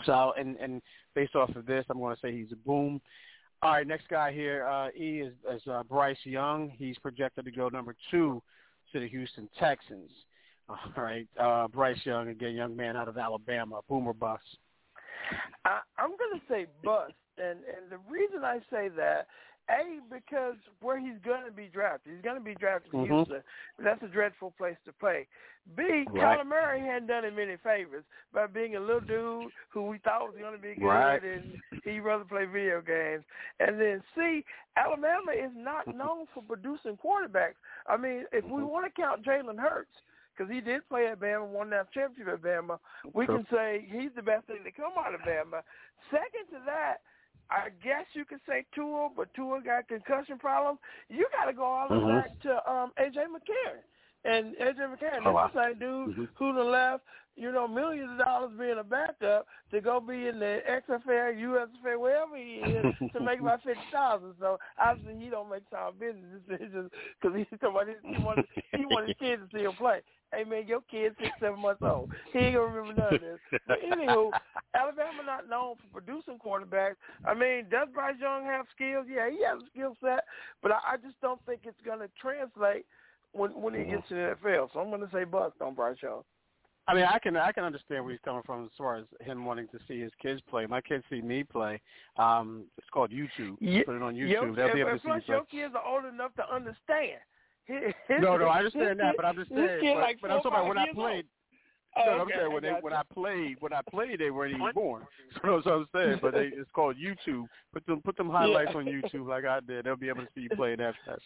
So, 0.05 0.33
and 0.39 0.57
and 0.57 0.83
based 1.15 1.35
off 1.35 1.55
of 1.57 1.67
this, 1.67 1.85
I'm 1.89 1.99
going 1.99 2.15
to 2.15 2.21
say 2.21 2.33
he's 2.33 2.53
a 2.53 2.57
boom. 2.57 3.01
All 3.65 3.71
right, 3.71 3.87
next 3.87 4.09
guy 4.09 4.31
here, 4.31 4.67
uh, 4.67 4.89
E 4.91 5.23
is, 5.23 5.33
is 5.51 5.63
uh, 5.67 5.83
Bryce 5.85 6.19
Young. 6.25 6.71
He's 6.77 6.99
projected 6.99 7.47
to 7.47 7.51
go 7.51 7.71
number 7.71 7.97
two 8.11 8.43
to 8.93 9.01
the 9.01 9.09
Houston 9.09 9.49
Texans. 9.59 10.11
All 10.69 10.79
right, 10.99 11.27
uh, 11.41 11.69
Bryce 11.69 11.97
Young, 12.05 12.29
again, 12.29 12.55
young 12.55 12.77
man 12.77 12.95
out 12.95 13.09
of 13.09 13.17
Alabama, 13.17 13.81
boomer 13.89 14.13
bust. 14.13 14.43
I, 15.65 15.81
I'm 15.99 16.11
going 16.11 16.39
to 16.39 16.41
say 16.47 16.67
bust, 16.85 17.15
and 17.39 17.61
and 17.61 17.91
the 17.91 17.97
reason 18.07 18.45
I 18.45 18.59
say 18.71 18.91
that, 18.99 19.29
a 19.71 20.01
because 20.13 20.57
where 20.81 20.99
he's 20.99 21.19
going 21.25 21.45
to 21.45 21.51
be 21.53 21.69
drafted, 21.73 22.13
he's 22.13 22.23
going 22.23 22.37
to 22.39 22.45
be 22.45 22.55
drafted 22.55 22.93
in 22.93 23.01
Mhm. 23.01 23.09
Houston. 23.09 23.43
That's 23.79 24.03
a 24.03 24.09
dreadful 24.09 24.51
place 24.53 24.77
to 24.85 24.93
play. 24.93 25.27
B, 25.77 25.83
Right. 25.83 26.09
Kyler 26.09 26.47
Murray 26.47 26.81
hadn't 26.81 27.07
done 27.07 27.25
him 27.25 27.39
any 27.39 27.57
favors 27.57 28.05
by 28.33 28.47
being 28.47 28.77
a 28.77 28.81
little 28.81 29.01
dude 29.01 29.51
who 29.71 29.85
we 29.87 29.97
thought 29.99 30.27
was 30.29 30.37
going 30.37 30.53
to 30.55 30.59
be 30.61 30.75
good, 30.75 30.85
Right. 30.87 31.23
and 31.23 31.59
he 31.85 32.01
rather 32.01 32.25
play 32.25 32.45
video 32.45 32.83
games. 32.83 33.25
And 33.61 33.81
then 33.81 34.03
C, 34.15 34.45
Alabama 34.77 35.33
is 35.33 35.53
not 35.55 35.87
known 35.87 36.27
for 36.35 36.43
producing 36.43 36.99
quarterbacks. 36.99 37.57
I 37.87 37.97
mean, 37.97 38.27
if 38.33 38.45
we 38.45 38.63
want 38.63 38.85
to 38.85 38.91
count 39.01 39.23
Jalen 39.23 39.59
Hurts. 39.59 40.03
Because 40.37 40.53
he 40.53 40.61
did 40.61 40.87
play 40.89 41.07
at 41.07 41.21
Bama, 41.21 41.47
won 41.47 41.71
that 41.71 41.93
championship 41.93 42.35
at 42.35 42.41
Bama. 42.43 42.81
We 43.13 43.25
True. 43.25 43.37
can 43.45 43.47
say 43.57 43.87
he's 43.89 44.13
the 44.15 44.23
best 44.23 44.49
thing 44.49 44.65
to 44.65 44.73
come 44.73 44.91
out 44.99 45.15
of 45.15 45.21
Bama. 45.21 45.63
Second 46.11 46.49
to 46.51 46.59
that, 46.67 47.03
I 47.51 47.69
guess 47.83 48.07
you 48.15 48.25
could 48.25 48.41
say 48.49 48.65
Tua, 48.75 49.11
but 49.15 49.33
Tua 49.35 49.61
got 49.63 49.89
concussion 49.89 50.39
problems. 50.39 50.79
You 51.09 51.27
got 51.33 51.47
to 51.47 51.53
go 51.53 51.65
all 51.65 51.89
the 51.89 51.95
way 51.95 52.01
Mhm. 52.01 52.23
back 52.23 52.39
to 52.41 52.71
um, 52.71 52.93
AJ 52.99 53.27
McCarron. 53.29 53.83
And 54.25 54.55
AJ 54.57 54.79
McCarron, 54.79 55.27
Oh, 55.27 55.33
wow. 55.33 55.51
that's 55.53 55.55
the 55.55 55.65
same 55.71 55.79
dude 55.79 56.17
Mhm. 56.17 56.29
who 56.35 56.55
done 56.55 56.71
left, 56.71 57.05
you 57.37 57.53
know, 57.53 57.69
millions 57.69 58.11
of 58.13 58.19
dollars 58.25 58.53
being 58.59 58.79
a 58.79 58.85
backup 58.85 59.47
to 59.71 59.81
go 59.81 60.01
be 60.01 60.29
in 60.29 60.39
the 60.39 60.63
XFL, 60.67 61.33
USFL, 61.33 62.01
wherever 62.01 62.37
he 62.37 62.61
is, 62.63 62.95
to 63.13 63.21
make 63.21 63.41
about 63.41 63.63
fifty 63.63 63.83
thousand. 63.93 64.35
So 64.39 64.59
obviously 64.79 65.23
he 65.23 65.29
don't 65.31 65.51
make 65.51 65.65
sound 65.71 65.99
business 65.99 66.41
decisions 66.49 66.91
because 67.21 67.37
he's 67.37 67.61
somebody 67.61 67.95
he 68.03 68.17
wanted 68.19 68.47
he 68.73 68.87
wanted 68.87 69.09
his 69.09 69.17
kids 69.19 69.43
to 69.51 69.59
see 69.59 69.65
him 69.65 69.75
play. 69.75 70.01
Hey 70.33 70.45
man, 70.45 70.67
your 70.67 70.81
kid's 70.91 71.17
six, 71.19 71.31
seven 71.39 71.61
months 71.61 71.83
old. 71.83 72.09
He 72.33 72.39
ain't 72.39 72.57
gonna 72.57 72.67
remember 72.73 72.95
none 73.01 73.15
of 73.15 73.21
this. 73.21 73.39
But 73.67 73.79
anywho, 73.83 74.33
Alabama 74.75 75.23
not 75.25 75.49
known 75.49 75.77
for 75.77 76.01
producing 76.01 76.39
quarterbacks. 76.39 76.97
I 77.25 77.35
mean, 77.35 77.67
does 77.71 77.89
Bryce 77.93 78.17
Young 78.21 78.45
have 78.45 78.67
skills? 78.75 79.07
Yeah, 79.09 79.29
he 79.29 79.45
has 79.45 79.63
a 79.63 79.67
skill 79.71 79.97
set, 80.01 80.25
but 80.63 80.73
I, 80.73 80.95
I 80.95 80.97
just 80.97 81.21
don't 81.21 81.45
think 81.47 81.61
it's 81.65 81.81
gonna 81.85 82.09
translate 82.21 82.87
when 83.35 83.51
when 83.51 83.75
he 83.75 83.85
gets 83.85 84.09
to 84.09 84.15
the 84.15 84.37
NFL. 84.43 84.73
So 84.73 84.81
I'm 84.81 84.91
gonna 84.91 85.09
say 85.13 85.25
bust 85.25 85.55
on 85.61 85.77
Young. 86.03 86.23
I 86.87 86.95
mean, 86.95 87.05
I 87.05 87.19
can 87.19 87.37
I 87.37 87.51
can 87.53 87.65
understand 87.65 88.05
where 88.05 88.13
he's 88.13 88.21
coming 88.25 88.43
from 88.45 88.65
as 88.65 88.71
far 88.77 88.97
as 88.97 89.05
him 89.21 89.45
wanting 89.45 89.69
to 89.69 89.79
see 89.89 90.01
his 90.01 90.13
kids 90.21 90.41
play. 90.51 90.67
My 90.67 90.81
kids 90.81 91.03
see 91.09 91.23
me 91.23 91.43
play. 91.43 91.81
Um, 92.17 92.65
it's 92.77 92.89
called 92.91 93.11
YouTube. 93.11 93.57
Yeah, 93.61 93.83
Put 93.87 93.97
it 93.97 94.03
on 94.03 94.15
Your- 94.15 94.29
YouTube. 94.29 94.57
They'll 94.57 94.75
be 94.75 94.81
able 94.81 94.91
to 94.91 94.97
see 94.99 95.03
plus, 95.09 95.23
your 95.27 95.45
kids 95.47 95.75
are 95.75 95.87
old 95.87 96.05
enough 96.05 96.35
to 96.35 96.55
understand. 96.55 97.21
His- 97.65 97.95
No, 98.21 98.37
no, 98.37 98.49
I 98.49 98.59
understand 98.59 99.01
that, 99.01 99.15
but 99.17 99.25
I'm 99.25 99.37
just 99.37 99.51
saying. 99.51 99.95
But, 99.95 100.01
like 100.01 100.19
but 100.21 100.31
I'm 100.31 100.43
talking 100.43 100.53
about 100.53 100.69
when 100.69 100.79
I 100.79 100.93
played. 100.93 101.17
old. 101.17 101.25
No, 101.97 102.03
Oh, 102.03 102.11
I'm 102.11 102.21
okay, 102.23 102.35
saying 102.39 102.53
when 102.53 102.65
I 102.65 102.69
they 102.75 102.81
when 102.81 102.93
you. 102.93 102.99
I 102.99 103.03
played 103.13 103.57
when 103.61 103.73
I 103.73 103.81
played 103.91 104.19
they 104.21 104.31
weren't 104.31 104.55
even 104.55 104.73
born. 104.75 105.03
So 105.43 105.55
that's 105.57 105.67
what 105.67 105.75
I'm 105.75 105.87
saying. 105.95 106.19
But 106.23 106.35
they, 106.35 106.51
it's 106.53 106.71
called 106.73 106.97
YouTube. 106.97 107.47
Put 107.73 107.85
them 107.87 108.01
put 108.03 108.17
them 108.17 108.31
highlights 108.31 108.71
Yeah. 108.73 108.79
on 108.79 108.85
YouTube 108.87 109.29
like 109.29 109.45
I 109.45 109.61
did. 109.61 109.85
They'll 109.85 109.97
be 109.97 110.09
able 110.09 110.23
to 110.23 110.29
see 110.35 110.43
you 110.43 110.51
playing 110.51 110.79
that 110.79 110.95
fast. 111.05 111.23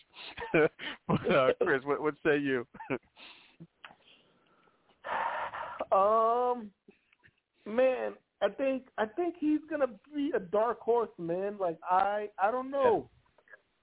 but 1.08 1.30
uh, 1.30 1.52
Chris, 1.62 1.82
what 1.84 2.00
what 2.02 2.14
say 2.24 2.38
you? 2.38 2.66
Um, 5.90 6.70
man, 7.64 8.12
I 8.42 8.48
think 8.48 8.84
I 8.98 9.06
think 9.06 9.36
he's 9.38 9.60
gonna 9.70 9.86
be 10.14 10.32
a 10.36 10.38
dark 10.40 10.80
horse, 10.80 11.08
man. 11.18 11.56
Like 11.58 11.78
I 11.88 12.28
I 12.42 12.50
don't 12.50 12.70
know, 12.70 13.08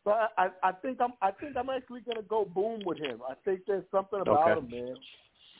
but 0.03 0.31
I 0.37 0.49
I 0.61 0.71
think 0.71 0.99
I'm 1.01 1.13
I 1.21 1.31
think 1.31 1.57
I'm 1.57 1.69
actually 1.69 2.01
gonna 2.01 2.21
go 2.21 2.45
boom 2.45 2.83
with 2.85 2.99
him. 2.99 3.21
I 3.27 3.33
think 3.43 3.61
there's 3.65 3.85
something 3.91 4.21
about 4.21 4.57
Okay. 4.57 4.59
him, 4.59 4.69
man. 4.69 4.95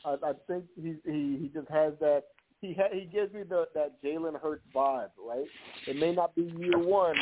I, 0.06 0.12
I 0.22 0.32
think 0.46 0.64
he 0.80 0.94
he 1.04 1.38
he 1.40 1.50
just 1.52 1.68
has 1.68 1.92
that. 2.00 2.24
He 2.62 2.72
ha, 2.72 2.84
he 2.92 3.04
gives 3.04 3.34
me 3.34 3.42
the 3.42 3.66
that 3.74 4.02
Jalen 4.02 4.40
Hurts 4.40 4.64
vibe, 4.74 5.10
right? 5.18 5.46
It 5.86 5.96
may 5.96 6.12
not 6.14 6.34
be 6.34 6.42
year 6.58 6.78
one, 6.78 7.16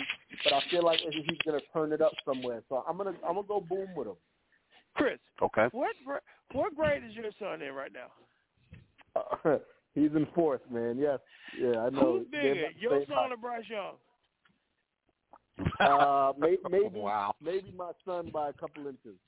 but 0.44 0.52
I 0.52 0.60
feel 0.70 0.84
like 0.84 1.00
he's 1.00 1.38
gonna 1.44 1.58
turn 1.72 1.92
it 1.92 2.00
up 2.00 2.12
somewhere. 2.24 2.62
So 2.68 2.84
I'm 2.88 2.96
gonna 2.96 3.14
I'm 3.26 3.34
gonna 3.34 3.46
go 3.48 3.60
boom 3.60 3.88
with 3.96 4.08
him. 4.08 4.16
Chris, 4.94 5.18
Okay. 5.42 5.68
what 5.72 5.96
gra- 6.04 6.20
what 6.52 6.76
grade 6.76 7.02
is 7.08 7.16
your 7.16 7.32
son 7.38 7.62
in 7.62 7.72
right 7.72 7.90
now? 7.92 9.20
Uh, 9.44 9.58
he's 9.94 10.12
in 10.14 10.26
fourth, 10.34 10.60
man. 10.70 10.98
Yes, 10.98 11.18
yeah, 11.58 11.80
I 11.80 11.90
know. 11.90 12.18
Who's 12.18 12.26
They're 12.30 12.54
bigger, 12.54 12.60
about 12.66 12.74
the 12.74 12.80
your 12.80 13.00
same 13.00 13.06
son 13.08 13.32
or 13.32 13.36
Bryce 13.36 13.64
Young? 13.68 13.94
Uh, 15.80 16.32
may, 16.38 16.56
maybe 16.70 16.88
Wow. 16.94 17.34
maybe 17.42 17.72
my 17.76 17.92
son 18.04 18.30
by 18.32 18.50
a 18.50 18.52
couple 18.52 18.86
inches. 18.86 19.18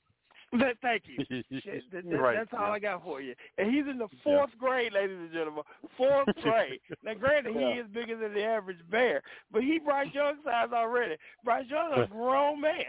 Thank 0.81 1.03
you. 1.07 1.17
That- 1.91 1.91
that- 1.91 2.17
Right, 2.17 2.37
That's 2.37 2.53
all 2.53 2.67
yeah. 2.67 2.73
I 2.73 2.79
got 2.79 3.03
for 3.03 3.21
you. 3.21 3.35
And 3.57 3.69
he's 3.73 3.85
in 3.89 3.97
the 3.97 4.07
fourth 4.23 4.49
grade, 4.59 4.93
ladies 4.93 5.17
and 5.19 5.31
gentlemen. 5.31 5.63
Fourth 5.97 6.27
grade. 6.41 6.79
now, 7.03 7.13
granted, 7.15 7.53
he 7.53 7.59
is 7.79 7.87
bigger 7.93 8.17
than 8.17 8.33
the 8.33 8.43
average 8.43 8.77
bear, 8.89 9.21
but 9.51 9.61
he 9.61 9.79
Bryce 9.79 10.07
Young 10.13 10.35
size 10.45 10.69
already. 10.73 11.15
Bryce 11.43 11.65
Young 11.69 11.93
a 11.93 12.07
grown 12.11 12.61
man. 12.61 12.85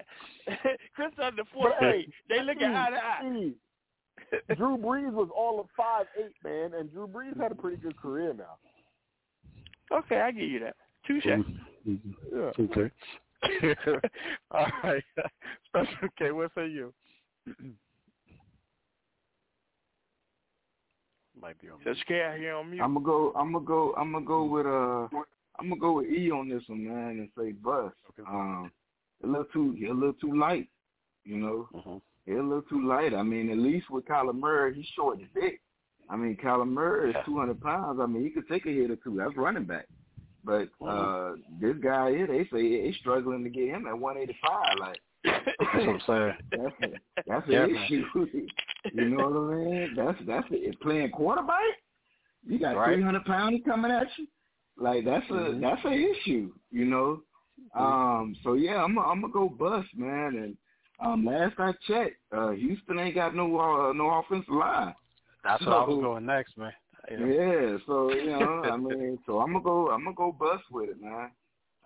Chris 0.94 1.10
under 1.20 1.42
fourth 1.52 1.74
But, 1.80 1.80
grade. 1.80 2.12
They 2.28 2.42
look 2.42 2.58
at 2.62 2.74
eye 2.74 2.90
to 2.90 2.96
eye. 2.96 3.52
Drew 4.56 4.76
Brees 4.76 5.12
was 5.12 5.28
all 5.34 5.58
of 5.60 5.66
five 5.76 6.06
eight, 6.18 6.34
man, 6.44 6.74
and 6.78 6.92
Drew 6.92 7.06
Brees 7.08 7.40
had 7.40 7.52
a 7.52 7.54
pretty 7.54 7.76
good 7.78 7.96
career 7.96 8.34
now. 8.34 8.56
Okay, 9.96 10.20
I 10.20 10.30
give 10.32 10.42
you 10.48 10.60
that. 10.60 10.76
Touche. 11.06 11.24
Mm-hmm. 11.24 11.92
Yeah. 12.32 12.50
Mm-hmm. 12.58 12.62
Okay. 12.62 14.10
All 14.50 14.66
right. 14.84 15.02
Special 15.68 16.08
K, 16.18 16.30
what 16.32 16.50
say 16.54 16.68
you? 16.68 16.92
Might 21.40 21.60
be 21.60 21.68
on 21.68 21.80
Special 21.82 22.02
K 22.06 22.22
out 22.22 22.36
here 22.36 22.54
on 22.54 22.70
mute. 22.70 22.82
I'm 22.82 22.94
gonna 22.94 23.06
go. 23.06 23.32
I'm 23.36 23.52
gonna 23.52 23.64
go. 23.64 23.94
I'm 23.96 24.12
gonna 24.12 24.24
go 24.24 24.44
with 24.44 24.66
uh. 24.66 25.08
I'm 25.60 25.68
gonna 25.68 25.80
go 25.80 25.92
with 25.98 26.06
E 26.06 26.30
on 26.30 26.48
this 26.48 26.62
one, 26.66 26.86
man, 26.86 27.18
and 27.18 27.28
say 27.38 27.52
bust. 27.52 27.94
Um, 28.28 28.70
a 29.22 29.26
little 29.26 29.44
too, 29.52 29.76
a 29.88 29.92
little 29.92 30.12
too 30.14 30.36
light. 30.36 30.68
You 31.24 31.36
know, 31.36 31.68
mm-hmm. 31.74 32.32
a 32.32 32.42
little 32.42 32.62
too 32.62 32.86
light. 32.86 33.14
I 33.14 33.22
mean, 33.22 33.50
at 33.50 33.58
least 33.58 33.90
with 33.90 34.04
Kyler 34.06 34.34
Murray, 34.34 34.74
he's 34.74 34.86
short 34.96 35.18
and 35.18 35.28
thick. 35.32 35.60
I 36.10 36.16
mean, 36.16 36.36
Kyler 36.42 36.66
Murray 36.66 37.10
is 37.10 37.16
200 37.26 37.60
pounds. 37.60 38.00
I 38.00 38.06
mean, 38.06 38.24
he 38.24 38.30
could 38.30 38.48
take 38.48 38.66
a 38.66 38.70
hit 38.70 38.90
or 38.90 38.96
two. 38.96 39.16
That's 39.18 39.36
running 39.36 39.64
back. 39.64 39.86
But 40.44 40.68
uh 40.80 41.34
Mm-hmm. 41.34 41.66
this 41.66 41.76
guy 41.82 42.10
here, 42.10 42.26
they 42.26 42.44
say 42.44 42.82
they 42.82 42.96
struggling 43.00 43.44
to 43.44 43.50
get 43.50 43.68
him 43.68 43.86
at 43.86 43.98
185. 43.98 44.78
Like 44.80 45.00
That's 45.24 45.46
what 45.58 45.88
I'm 45.88 46.00
saying. 46.06 46.32
that's 46.50 46.74
a, 46.82 46.96
that's 47.26 47.48
Yeah, 47.48 47.64
an 47.64 47.70
issue. 47.76 48.04
you 48.92 49.04
know 49.08 49.28
what 49.28 49.54
I 49.54 49.56
mean? 49.56 49.94
That's 49.96 50.18
that's 50.26 50.46
it. 50.50 50.80
Playing 50.80 51.10
quarterback, 51.10 51.58
you 52.46 52.58
got 52.58 52.76
Right. 52.76 52.94
300 52.96 53.24
pounds 53.24 53.60
coming 53.66 53.90
at 53.90 54.06
you. 54.16 54.26
Like 54.80 55.04
that's 55.04 55.28
a 55.30 55.32
Mhm. 55.32 55.60
that's 55.60 55.84
an 55.84 55.92
issue. 55.92 56.52
You 56.70 56.84
know. 56.84 57.22
Um. 57.74 58.36
So 58.44 58.54
yeah, 58.54 58.82
I'm 58.82 58.98
i 58.98 59.02
I'm 59.02 59.20
gonna 59.20 59.32
go 59.32 59.48
bust, 59.48 59.88
man. 59.96 60.36
And 60.36 60.56
um, 61.00 61.24
last 61.24 61.54
I 61.58 61.72
checked, 61.86 62.16
uh, 62.32 62.50
Houston 62.50 62.98
ain't 62.98 63.14
got 63.16 63.34
no 63.34 63.58
uh, 63.58 63.92
no 63.92 64.10
offensive 64.10 64.54
line. 64.54 64.94
That's 65.44 65.64
what 65.66 65.74
I 65.74 65.78
was 65.84 65.96
So- 65.96 66.00
going 66.02 66.26
next, 66.26 66.56
man. 66.56 66.72
Yeah, 67.10 67.78
so 67.86 68.12
you 68.12 68.26
know, 68.26 68.62
I 68.72 68.76
mean, 68.76 69.18
so 69.26 69.40
I'm 69.40 69.52
gonna 69.52 69.64
go, 69.64 69.90
I'm 69.90 70.04
gonna 70.04 70.14
go 70.16 70.30
bust 70.30 70.64
with 70.70 70.90
it, 70.90 71.00
man. 71.00 71.30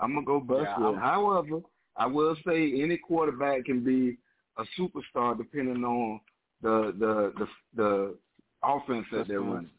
I'm 0.01 0.15
gonna 0.15 0.27
go 0.27 0.41
bust 0.41 0.63
Yeah, 0.65 0.79
with 0.79 0.87
I'm- 0.87 0.95
it. 0.97 1.01
However, 1.01 1.61
I 1.97 2.07
will 2.07 2.37
say 2.47 2.83
any 2.83 2.97
quarterback 2.97 3.65
can 3.67 3.85
be 3.85 4.19
a 4.59 4.65
superstar 4.79 5.37
depending 5.37 5.85
on 5.85 6.21
the 6.63 6.95
the 6.99 7.33
the 7.39 7.49
the 7.75 8.17
offense 8.63 9.07
that 9.13 9.29
they're 9.29 9.41
running. 9.41 9.71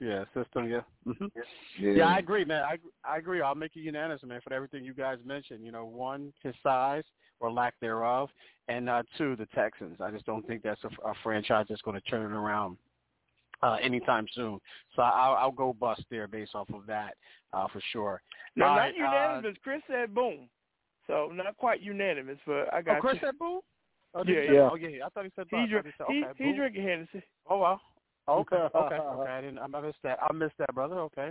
Yeah, 0.00 0.24
system. 0.34 0.68
Yeah. 0.68 0.80
hmm 1.04 1.26
Yeah. 1.78 1.92
Yeah, 1.92 2.08
I 2.08 2.18
agree, 2.18 2.44
man. 2.44 2.64
I 2.64 2.78
I 3.04 3.18
agree. 3.18 3.40
I'll 3.40 3.54
make 3.54 3.76
you 3.76 3.82
unanimous, 3.82 4.22
man, 4.24 4.40
for 4.42 4.52
everything 4.52 4.84
you 4.84 4.94
guys 4.94 5.18
mentioned. 5.24 5.64
You 5.64 5.70
know, 5.72 5.84
one, 5.84 6.32
his 6.42 6.54
size 6.62 7.04
or 7.38 7.52
lack 7.52 7.74
thereof, 7.80 8.28
and 8.68 8.88
uh, 8.88 9.02
two, 9.18 9.36
the 9.36 9.46
Texans. 9.54 10.00
I 10.00 10.10
just 10.10 10.26
don't 10.26 10.46
think 10.46 10.62
that's 10.62 10.82
a, 10.84 11.08
a 11.08 11.14
franchise 11.22 11.66
that's 11.68 11.82
going 11.82 12.00
to 12.00 12.10
turn 12.10 12.32
it 12.32 12.34
around 12.34 12.76
uh, 13.62 13.76
anytime 13.82 14.26
soon. 14.34 14.58
So 14.96 15.02
I'll, 15.02 15.34
I'll 15.34 15.52
go 15.52 15.72
bust 15.72 16.02
there 16.10 16.28
based 16.28 16.54
off 16.54 16.68
of 16.72 16.86
that 16.86 17.14
uh, 17.52 17.66
for 17.72 17.80
sure. 17.92 18.22
No, 18.56 18.66
All 18.66 18.76
not 18.76 18.80
right, 18.82 18.94
uh, 18.94 19.04
unanimous. 19.04 19.56
Chris 19.62 19.82
said 19.88 20.14
boom. 20.14 20.48
So 21.06 21.30
not 21.32 21.56
quite 21.56 21.80
unanimous, 21.80 22.38
but 22.46 22.72
I 22.72 22.82
got 22.82 22.98
oh, 22.98 23.00
Chris 23.00 23.14
you. 23.14 23.20
said 23.26 23.38
boom. 23.38 23.60
Oh, 24.14 24.22
Yeah, 24.26 24.42
he 24.42 24.54
yeah. 24.54 24.68
Oh, 24.70 24.74
yeah, 24.74 24.88
yeah. 24.88 25.06
I 25.06 25.08
thought 25.08 25.24
he 25.24 25.32
said 25.34 25.46
He, 25.50 25.66
drink, 25.66 25.86
said, 25.96 26.06
he, 26.08 26.24
okay, 26.24 26.32
he 26.38 26.44
boom. 26.44 26.56
drinking 26.56 26.82
Hennessy. 26.84 27.22
Oh 27.48 27.58
wow. 27.58 27.80
Okay, 28.28 28.56
okay, 28.74 28.96
okay. 28.96 29.30
I 29.30 29.40
didn't. 29.40 29.58
I 29.58 29.66
missed 29.66 29.98
that. 30.04 30.18
I 30.22 30.32
missed 30.32 30.54
that, 30.58 30.74
brother. 30.74 30.98
Okay. 31.00 31.30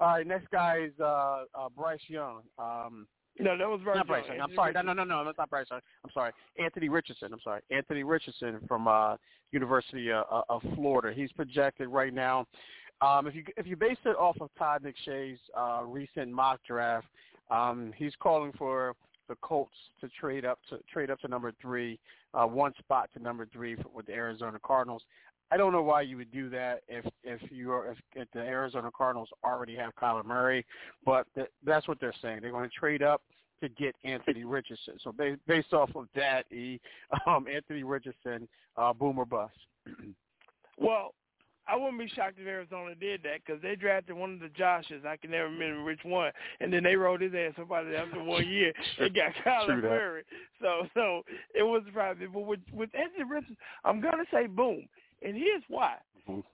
All 0.00 0.08
right. 0.08 0.26
Next 0.26 0.50
guy 0.50 0.86
is 0.86 0.92
uh, 1.00 1.44
uh, 1.54 1.68
Bryce 1.76 2.00
Young. 2.08 2.42
Um, 2.58 3.06
No, 3.38 3.56
that 3.56 3.68
was 3.68 3.80
Bryce 3.84 3.96
not 3.96 4.06
Bryce 4.06 4.24
Young. 4.28 4.40
I'm 4.40 4.54
sorry. 4.54 4.72
No, 4.72 4.82
no, 4.82 4.92
no, 4.92 5.04
no. 5.04 5.24
That's 5.24 5.38
not 5.38 5.50
Bryce 5.50 5.66
Young. 5.70 5.80
I'm 6.02 6.10
sorry. 6.12 6.32
Anthony 6.58 6.88
Richardson. 6.88 7.32
I'm 7.32 7.40
sorry. 7.44 7.60
Anthony 7.70 8.02
Richardson 8.02 8.58
from 8.66 8.88
uh, 8.88 9.16
University 9.52 10.10
uh, 10.10 10.22
uh, 10.30 10.42
of 10.48 10.62
Florida. 10.74 11.12
He's 11.14 11.30
projected 11.32 11.88
right 11.88 12.12
now. 12.12 12.46
Um, 13.00 13.26
if 13.26 13.34
you 13.34 13.44
if 13.56 13.66
you 13.66 13.76
base 13.76 13.98
it 14.04 14.16
off 14.16 14.36
of 14.40 14.50
Todd 14.58 14.82
McShay's 14.84 15.38
uh, 15.56 15.82
recent 15.84 16.32
mock 16.32 16.60
draft, 16.66 17.06
um, 17.50 17.92
he's 17.96 18.12
calling 18.20 18.52
for 18.56 18.94
the 19.28 19.36
Colts 19.36 19.76
to 20.00 20.08
trade 20.08 20.44
up 20.44 20.58
to 20.70 20.78
trade 20.92 21.10
up 21.10 21.20
to 21.20 21.28
number 21.28 21.52
three, 21.60 21.98
uh, 22.34 22.46
one 22.46 22.72
spot 22.78 23.10
to 23.14 23.22
number 23.22 23.46
three 23.52 23.76
for, 23.76 23.88
with 23.94 24.06
the 24.06 24.12
Arizona 24.12 24.58
Cardinals. 24.64 25.02
I 25.50 25.56
don't 25.56 25.72
know 25.72 25.82
why 25.82 26.02
you 26.02 26.16
would 26.16 26.32
do 26.32 26.48
that 26.50 26.82
if 26.88 27.04
if 27.22 27.40
you 27.50 27.72
are 27.72 27.92
if, 27.92 27.98
if 28.14 28.28
the 28.32 28.40
Arizona 28.40 28.90
Cardinals 28.96 29.28
already 29.44 29.76
have 29.76 29.94
Kyler 30.00 30.24
Murray, 30.24 30.64
but 31.04 31.26
th- 31.34 31.48
that's 31.64 31.86
what 31.88 32.00
they're 32.00 32.14
saying. 32.22 32.40
They're 32.42 32.50
going 32.50 32.68
to 32.68 32.76
trade 32.76 33.02
up 33.02 33.22
to 33.62 33.68
get 33.68 33.94
Anthony 34.04 34.44
Richardson. 34.44 34.94
So 35.02 35.12
ba- 35.12 35.38
based 35.46 35.72
off 35.72 35.90
of 35.94 36.08
that, 36.14 36.50
e, 36.52 36.80
um, 37.26 37.46
Anthony 37.52 37.82
Richardson, 37.82 38.48
uh, 38.76 38.92
boomer 38.92 39.24
bust. 39.24 39.56
Well, 40.76 41.14
I 41.66 41.76
wouldn't 41.76 41.98
be 41.98 42.08
shocked 42.08 42.38
if 42.38 42.46
Arizona 42.46 42.94
did 42.94 43.22
that 43.22 43.40
because 43.44 43.62
they 43.62 43.74
drafted 43.74 44.16
one 44.16 44.34
of 44.34 44.40
the 44.40 44.48
Joshes. 44.48 45.06
I 45.06 45.16
can 45.16 45.30
never 45.30 45.48
remember 45.48 45.82
which 45.82 46.00
one, 46.04 46.30
and 46.60 46.72
then 46.72 46.82
they 46.82 46.96
rolled 46.96 47.20
his 47.22 47.32
ass 47.34 47.54
somebody 47.56 47.96
after 47.96 48.22
one 48.22 48.46
year. 48.48 48.72
They 48.98 49.08
got 49.08 49.32
Kyler. 49.44 49.82
Murray, 49.82 50.22
so 50.60 50.86
so 50.94 51.22
it 51.54 51.62
was 51.62 51.82
surprising. 51.86 52.28
But 52.32 52.40
with 52.40 52.60
with 52.72 52.90
Anthony 52.94 53.24
Richardson, 53.24 53.56
I'm 53.84 54.00
gonna 54.00 54.24
say 54.32 54.46
boom, 54.46 54.86
and 55.22 55.36
here's 55.36 55.62
why. 55.68 55.96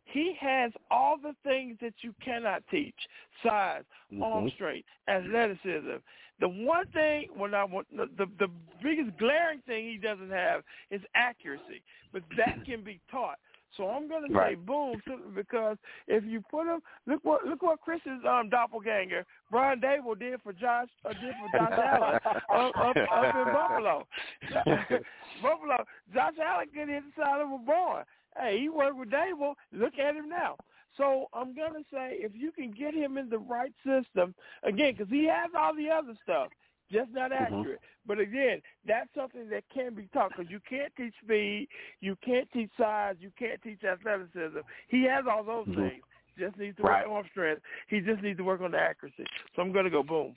He 0.05 0.35
has 0.41 0.73
all 0.91 1.17
the 1.17 1.35
things 1.45 1.79
that 1.81 1.95
you 2.03 2.15
cannot 2.25 2.63
teach: 2.71 2.95
size, 3.43 3.85
arm 4.21 4.47
Mhm. 4.47 4.55
strength, 4.55 4.89
athleticism. 5.07 5.97
The 6.41 6.49
one 6.49 6.87
thing, 6.89 7.29
when 7.37 7.55
I 7.55 7.65
want 7.65 7.87
the, 7.95 8.07
the 8.17 8.27
the 8.39 8.49
biggest 8.83 9.17
glaring 9.19 9.61
thing 9.67 9.89
he 9.89 9.99
doesn't 9.99 10.31
have 10.31 10.65
is 10.91 11.03
accuracy, 11.15 11.83
but 12.13 12.23
that 12.37 12.65
can 12.67 12.83
be 12.83 13.01
taught. 13.11 13.39
So 13.77 13.89
I'm 13.89 14.09
going 14.09 14.23
to 14.23 14.29
say 14.29 14.39
Right. 14.41 14.67
boom 14.67 15.01
simply 15.07 15.31
because 15.35 15.77
if 16.07 16.25
you 16.25 16.43
put 16.51 16.67
him, 16.67 16.81
look 17.07 17.25
what 17.25 17.45
look 17.45 17.63
what 17.63 17.81
Chris's 17.81 18.25
um 18.29 18.49
doppelganger 18.49 19.25
Brian 19.51 19.81
Daboll 19.81 20.19
did 20.19 20.41
for 20.43 20.53
Josh 20.53 20.89
uh, 21.05 21.13
did 21.13 21.35
for 21.37 21.49
Josh 21.49 21.73
Allen 21.79 22.19
up, 22.53 22.77
up, 22.77 22.97
up 23.13 23.35
in 23.35 23.53
Buffalo. 23.53 24.07
Buffalo, 25.43 25.77
Josh 26.15 26.35
Allen 26.45 26.69
could 26.75 26.89
hit 26.89 27.03
the 27.05 27.23
side 27.23 27.41
of 27.41 27.51
a 27.51 27.59
barn. 27.59 28.05
Hey, 28.37 28.61
he 28.61 28.69
worked 28.69 28.97
with 28.97 29.11
Daboll. 29.11 29.55
Look 29.73 29.99
at 29.99 30.15
him 30.15 30.29
now. 30.29 30.57
So 30.97 31.27
I'm 31.33 31.55
gonna 31.55 31.85
say 31.93 32.17
if 32.19 32.33
you 32.35 32.53
can 32.53 32.73
get 32.73 32.95
him 32.95 33.17
in 33.17 33.29
the 33.29 33.39
right 33.39 33.73
system 33.85 34.35
again, 34.63 34.95
because 34.97 35.11
he 35.11 35.27
has 35.27 35.51
all 35.57 35.75
the 35.75 35.89
other 35.89 36.15
stuff, 36.23 36.49
just 36.93 37.11
not 37.13 37.33
accurate. 37.33 37.81
But 38.07 38.19
again, 38.19 38.61
that's 38.87 39.09
something 39.15 39.49
that 39.51 39.65
can 39.73 39.95
be 39.95 40.09
taught 40.13 40.33
because 40.37 40.51
you 40.51 40.61
can't 40.69 40.95
teach 40.97 41.15
speed, 41.23 41.69
you 42.01 42.17
can't 42.25 42.51
teach 42.53 42.71
size, 42.79 43.17
you 43.21 43.31
can't 43.39 43.61
teach 43.63 43.85
athleticism. 43.85 44.59
He 44.89 45.05
has 45.05 45.25
all 45.31 45.45
those 45.45 45.67
Mhm. 45.69 45.91
things. 45.91 46.05
Just 46.39 46.57
needs 46.57 46.77
to 46.79 46.85
Right. 46.85 47.07
work 47.07 47.25
on 47.25 47.31
strength. 47.31 47.63
He 47.89 48.01
just 48.01 48.23
needs 48.23 48.39
to 48.39 48.45
work 48.45 48.61
on 48.61 48.71
the 48.71 48.79
accuracy. 48.79 49.27
So 49.55 49.63
I'm 49.63 49.73
gonna 49.73 49.91
go 49.91 50.03
boom. 50.03 50.35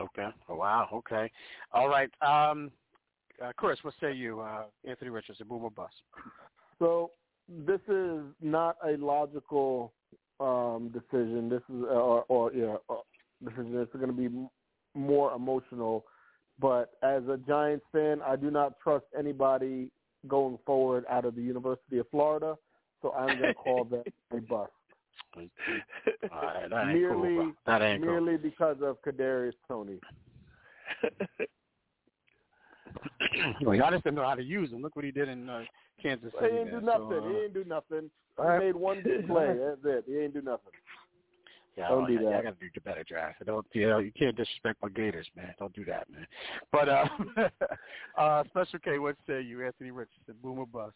Okay. 0.00 0.28
Oh, 0.48 0.56
wow. 0.56 0.88
Okay. 0.92 1.30
All 1.72 1.88
right. 1.88 2.10
Um, 2.22 2.70
uh, 3.42 3.52
Chris, 3.56 3.82
what 3.82 3.94
say 4.00 4.12
you, 4.12 4.40
uh, 4.40 4.64
Anthony 4.84 5.10
Richardson, 5.10 5.46
boom 5.48 5.64
or 5.64 5.70
bust? 5.70 5.94
So 6.78 7.12
this 7.48 7.80
is 7.88 8.20
not 8.40 8.76
a 8.84 8.96
logical 8.96 9.92
um, 10.40 10.90
decision. 10.92 11.48
This 11.48 11.62
is 11.68 11.82
or, 11.84 12.24
or 12.28 12.52
yeah, 12.52 12.76
uh, 12.90 12.96
decision. 13.42 13.78
It's 13.78 13.92
going 13.92 14.08
to 14.08 14.12
be 14.12 14.26
m- 14.26 14.50
more 14.96 15.34
emotional. 15.34 16.04
But 16.58 16.92
as 17.02 17.22
a 17.28 17.38
Giants 17.46 17.84
fan, 17.92 18.20
I 18.26 18.36
do 18.36 18.50
not 18.50 18.80
trust 18.82 19.04
anybody 19.18 19.90
going 20.26 20.58
forward 20.64 21.04
out 21.10 21.24
of 21.24 21.34
the 21.34 21.42
University 21.42 21.98
of 21.98 22.08
Florida. 22.10 22.56
So 23.02 23.12
I'm 23.12 23.38
going 23.38 23.48
to 23.48 23.54
call 23.54 23.84
that 23.90 24.06
a 24.32 24.40
bust. 24.40 24.72
All 25.36 26.42
right, 26.42 26.70
that 26.70 26.88
ain't 26.88 27.10
cool, 27.10 27.22
merely. 27.22 27.52
That 27.66 27.82
ain't 27.82 28.02
cool. 28.02 28.12
merely 28.12 28.38
because 28.38 28.76
of 28.82 28.96
Kadarius 29.02 29.52
Toney. 29.68 29.98
well, 33.62 33.74
y'all 33.74 33.90
just 33.90 34.04
didn't 34.04 34.16
know 34.16 34.26
how 34.26 34.34
to 34.34 34.42
use 34.42 34.70
him. 34.70 34.82
Look 34.82 34.96
what 34.96 35.04
he 35.04 35.10
did 35.10 35.28
in 35.28 35.48
uh, 35.48 35.62
Kansas 36.02 36.32
He 36.32 36.46
City. 36.46 36.56
ain't 36.56 36.70
do 36.70 36.80
nothing. 36.80 37.08
So, 37.10 37.18
uh, 37.18 37.28
he 37.28 37.36
ain't 37.36 37.54
do 37.54 37.64
nothing. 37.64 38.10
He 38.36 38.42
right. 38.42 38.64
made 38.64 38.76
one 38.76 39.02
good 39.02 39.26
play. 39.26 39.56
That's 39.58 39.80
it. 39.84 40.04
He 40.06 40.18
ain't 40.18 40.34
do 40.34 40.42
nothing. 40.42 40.72
Yeah, 41.76 41.88
Don't 41.88 42.06
do 42.06 42.14
yeah, 42.14 42.30
that. 42.30 42.34
I 42.36 42.42
got 42.42 42.58
to 42.58 42.64
do 42.64 42.70
the 42.74 42.80
better 42.80 43.04
draft. 43.04 43.44
Don't 43.44 43.66
you 43.74 43.88
know? 43.88 43.98
You 43.98 44.10
can't 44.18 44.34
disrespect 44.34 44.82
my 44.82 44.88
Gators, 44.88 45.26
man. 45.36 45.54
Don't 45.58 45.74
do 45.74 45.84
that, 45.84 46.08
man. 46.10 46.26
But 46.72 46.88
uh, 46.88 47.08
uh, 48.18 48.44
Special 48.44 48.78
K, 48.78 48.98
what 48.98 49.16
say 49.26 49.42
you, 49.42 49.64
Anthony 49.64 49.90
Richardson, 49.90 50.36
boomer 50.42 50.64
bust? 50.64 50.94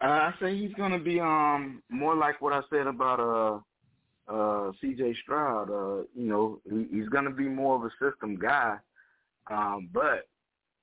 Uh, 0.00 0.06
I 0.06 0.34
say 0.40 0.56
he's 0.56 0.72
gonna 0.74 1.00
be 1.00 1.18
um 1.18 1.82
more 1.88 2.14
like 2.14 2.40
what 2.40 2.52
I 2.52 2.60
said 2.70 2.86
about 2.86 3.64
uh 4.28 4.32
uh 4.32 4.72
C.J. 4.80 5.16
Stroud. 5.22 5.68
Uh, 5.70 6.04
you 6.14 6.28
know, 6.28 6.60
he, 6.70 6.86
he's 6.96 7.08
gonna 7.08 7.32
be 7.32 7.48
more 7.48 7.74
of 7.74 7.82
a 7.82 7.90
system 8.00 8.36
guy, 8.36 8.76
um, 9.50 9.88
but 9.92 10.28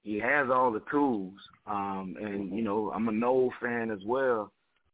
he 0.03 0.20
has 0.20 0.49
all 0.53 0.72
the 0.72 0.84
tools. 0.91 1.36
Um, 1.66 2.16
and 2.22 2.53
you 2.53 2.62
know, 2.62 2.91
I'm 2.94 3.07
a 3.07 3.14
Noel 3.14 3.53
fan 3.62 3.91
as 3.91 4.03
well, 4.06 4.52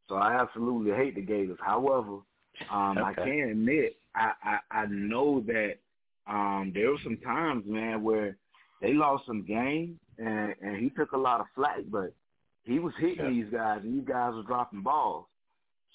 so 0.08 0.14
I 0.14 0.40
absolutely 0.40 0.92
hate 0.92 1.16
the 1.16 1.22
Gators. 1.22 1.58
However, 1.60 2.18
um, 2.70 2.98
I 2.98 3.10
Okay. 3.12 3.24
can 3.24 3.50
admit 3.50 3.96
I, 4.14 4.32
I 4.44 4.58
I 4.82 4.86
know 4.86 5.40
that 5.46 5.74
um 6.26 6.72
there 6.74 6.90
were 6.90 6.98
some 7.02 7.16
times, 7.18 7.64
man, 7.66 8.02
where 8.02 8.36
they 8.80 8.92
lost 8.92 9.26
some 9.26 9.42
games 9.42 9.98
and 10.18 10.54
and 10.60 10.76
he 10.76 10.90
took 10.90 11.12
a 11.12 11.18
lot 11.18 11.40
of 11.40 11.46
flack, 11.54 11.80
but 11.90 12.12
he 12.64 12.78
was 12.78 12.92
hitting 12.98 13.24
Yeah. 13.24 13.30
these 13.30 13.52
guys, 13.52 13.80
and 13.82 13.98
these 14.00 14.08
guys 14.08 14.34
were 14.34 14.42
dropping 14.42 14.82
balls. 14.82 15.26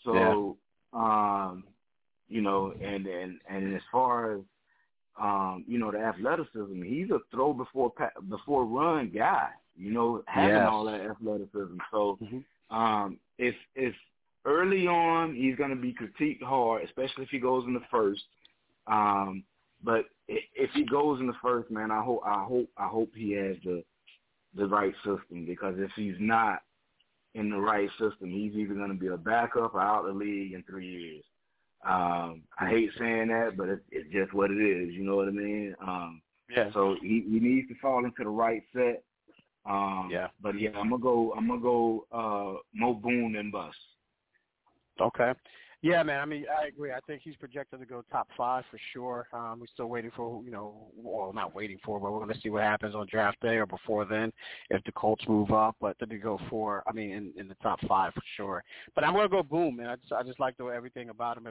So, 0.04 0.58
um, 0.94 1.64
you 2.28 2.42
know, 2.42 2.74
and 2.82 3.06
and 3.08 3.40
and 3.50 3.76
as 3.76 3.82
far 3.92 4.36
as 4.36 4.42
um, 5.20 5.66
you 5.68 5.80
know, 5.80 5.92
the 5.92 6.00
athleticism. 6.00 6.82
He's 6.84 7.10
a 7.10 7.20
throw 7.32 7.54
before 7.54 7.92
before 8.30 8.66
run 8.66 9.12
guy. 9.16 9.50
You 9.76 9.92
know, 9.92 10.24
having 10.28 10.56
yes. 10.56 10.68
all 10.72 10.86
that 10.86 11.02
athleticism. 11.02 11.78
So, 11.92 12.18
mm-hmm. 12.22 12.76
um, 12.76 13.18
if 13.38 13.56
if 13.76 13.94
early 14.48 14.88
on 14.88 15.36
he's 15.36 15.56
going 15.56 15.70
to 15.70 15.76
be 15.76 15.94
critiqued 15.94 16.42
hard, 16.42 16.84
especially 16.84 17.24
if 17.24 17.30
he 17.30 17.40
goes 17.40 17.66
in 17.66 17.74
the 17.74 17.82
first. 17.92 18.24
Um, 18.88 19.44
but 19.84 20.06
if 20.28 20.72
he 20.74 20.86
goes 20.86 21.20
in 21.20 21.28
the 21.28 21.34
first, 21.42 21.70
man, 21.70 21.92
I 21.92 22.02
hope 22.02 22.22
I 22.26 22.44
hope 22.44 22.70
I 22.78 22.88
hope 22.88 23.12
he 23.14 23.34
has 23.34 23.58
the 23.64 23.84
the 24.56 24.66
right 24.66 24.94
system 25.06 25.46
because 25.46 25.76
if 25.78 25.92
he's 25.96 26.16
not 26.20 26.62
in 27.36 27.50
the 27.52 27.60
right 27.60 27.90
system, 27.92 28.32
he's 28.32 28.54
either 28.56 28.74
going 28.74 28.90
to 28.90 28.96
be 28.96 29.08
a 29.08 29.18
backup 29.18 29.76
or 29.76 29.82
out 29.82 30.06
of 30.06 30.14
the 30.14 30.20
league 30.20 30.54
in 30.54 30.64
three 30.64 30.88
years. 30.88 31.24
Um, 31.86 32.42
I 32.60 32.70
hate 32.70 32.90
saying 32.98 33.28
that, 33.28 33.56
but 33.56 33.70
it's, 33.70 33.84
it's 33.92 34.12
just 34.12 34.34
what 34.34 34.50
it 34.50 34.60
is. 34.60 34.94
You 34.94 35.04
know 35.04 35.16
what 35.16 35.28
I 35.28 35.32
mean? 35.32 35.76
Um, 35.86 36.22
yeah. 36.50 36.72
So 36.74 36.96
he, 37.02 37.24
he 37.30 37.40
needs 37.40 37.68
to 37.68 37.76
fall 37.80 38.04
into 38.04 38.24
the 38.24 38.30
right 38.30 38.64
set. 38.74 39.04
Um, 39.66 40.10
yeah. 40.12 40.30
But 40.42 40.60
yeah, 40.60 40.72
I'm 40.76 40.90
gonna 40.90 41.04
go. 41.04 41.34
I'm 41.38 41.48
gonna 41.48 41.62
go. 41.62 42.06
Uh, 42.12 42.60
Mo 42.74 42.94
Boone 42.94 43.36
and 43.36 43.52
Bus. 43.52 43.76
Okay. 45.02 45.34
Yeah, 45.84 46.02
man. 46.02 46.20
I 46.20 46.26
mean, 46.26 46.46
I 46.60 46.68
agree. 46.68 46.92
I 46.92 47.00
think 47.06 47.22
he's 47.24 47.36
projected 47.36 47.80
to 47.80 47.86
go 47.86 48.04
top 48.12 48.28
five 48.36 48.64
for 48.72 48.80
sure. 48.94 49.28
Um, 49.32 49.60
we're 49.60 49.68
still 49.68 49.86
waiting 49.86 50.10
for, 50.16 50.44
you 50.44 50.50
know, 50.50 50.88
well, 50.96 51.32
not 51.34 51.54
waiting 51.54 51.78
for, 51.86 52.00
but 52.00 52.12
we're 52.12 52.20
going 52.20 52.34
to 52.34 52.42
see 52.42 52.50
what 52.50 52.64
happens 52.64 52.96
on 52.96 53.06
draft 53.12 53.40
day 53.42 53.58
or 53.58 53.68
before 53.68 54.04
then 54.04 54.34
if 54.72 54.84
the 54.86 54.92
Colts 54.94 55.24
move 55.28 55.52
up. 55.52 55.76
But 55.80 55.98
to 56.00 56.18
go 56.18 56.40
for, 56.50 56.84
I 56.88 56.94
mean, 56.94 57.12
in, 57.12 57.34
in 57.38 57.48
the 57.48 57.56
top 57.62 57.80
five 57.88 58.12
for 58.16 58.24
sure. 58.36 58.64
But 58.96 59.04
I'm 59.04 59.14
going 59.14 59.26
to 59.26 59.30
go 59.30 59.44
boom, 59.44 59.76
man. 59.76 59.90
I 59.90 59.96
just, 59.98 60.12
I 60.12 60.24
just 60.24 60.40
like 60.40 60.58
the 60.58 60.66
everything 60.66 61.10
about 61.10 61.38
him, 61.38 61.48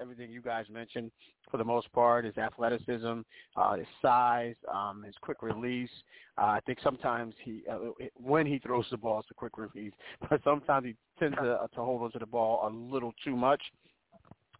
everything 0.00 0.32
you 0.32 0.40
guys 0.40 0.64
mentioned 0.70 1.12
for 1.50 1.58
the 1.58 1.64
most 1.64 1.92
part, 1.92 2.24
his 2.24 2.38
athleticism, 2.38 3.20
uh, 3.56 3.76
his 3.76 3.86
size, 4.00 4.54
um, 4.72 5.02
his 5.04 5.14
quick 5.20 5.42
release. 5.42 5.90
Uh, 6.38 6.46
I 6.46 6.60
think 6.64 6.78
sometimes 6.82 7.34
he, 7.44 7.62
uh, 7.70 7.78
when 8.14 8.46
he 8.46 8.58
throws 8.58 8.86
the 8.90 8.96
ball, 8.96 9.20
it's 9.20 9.30
a 9.30 9.34
quick 9.34 9.58
release, 9.58 9.92
but 10.30 10.40
sometimes 10.44 10.86
he 10.86 10.94
tends 11.18 11.36
to, 11.36 11.68
to 11.74 11.80
hold 11.80 12.02
onto 12.02 12.18
the 12.18 12.26
ball 12.26 12.68
a 12.68 12.70
little 12.70 13.12
too 13.24 13.36
much, 13.36 13.62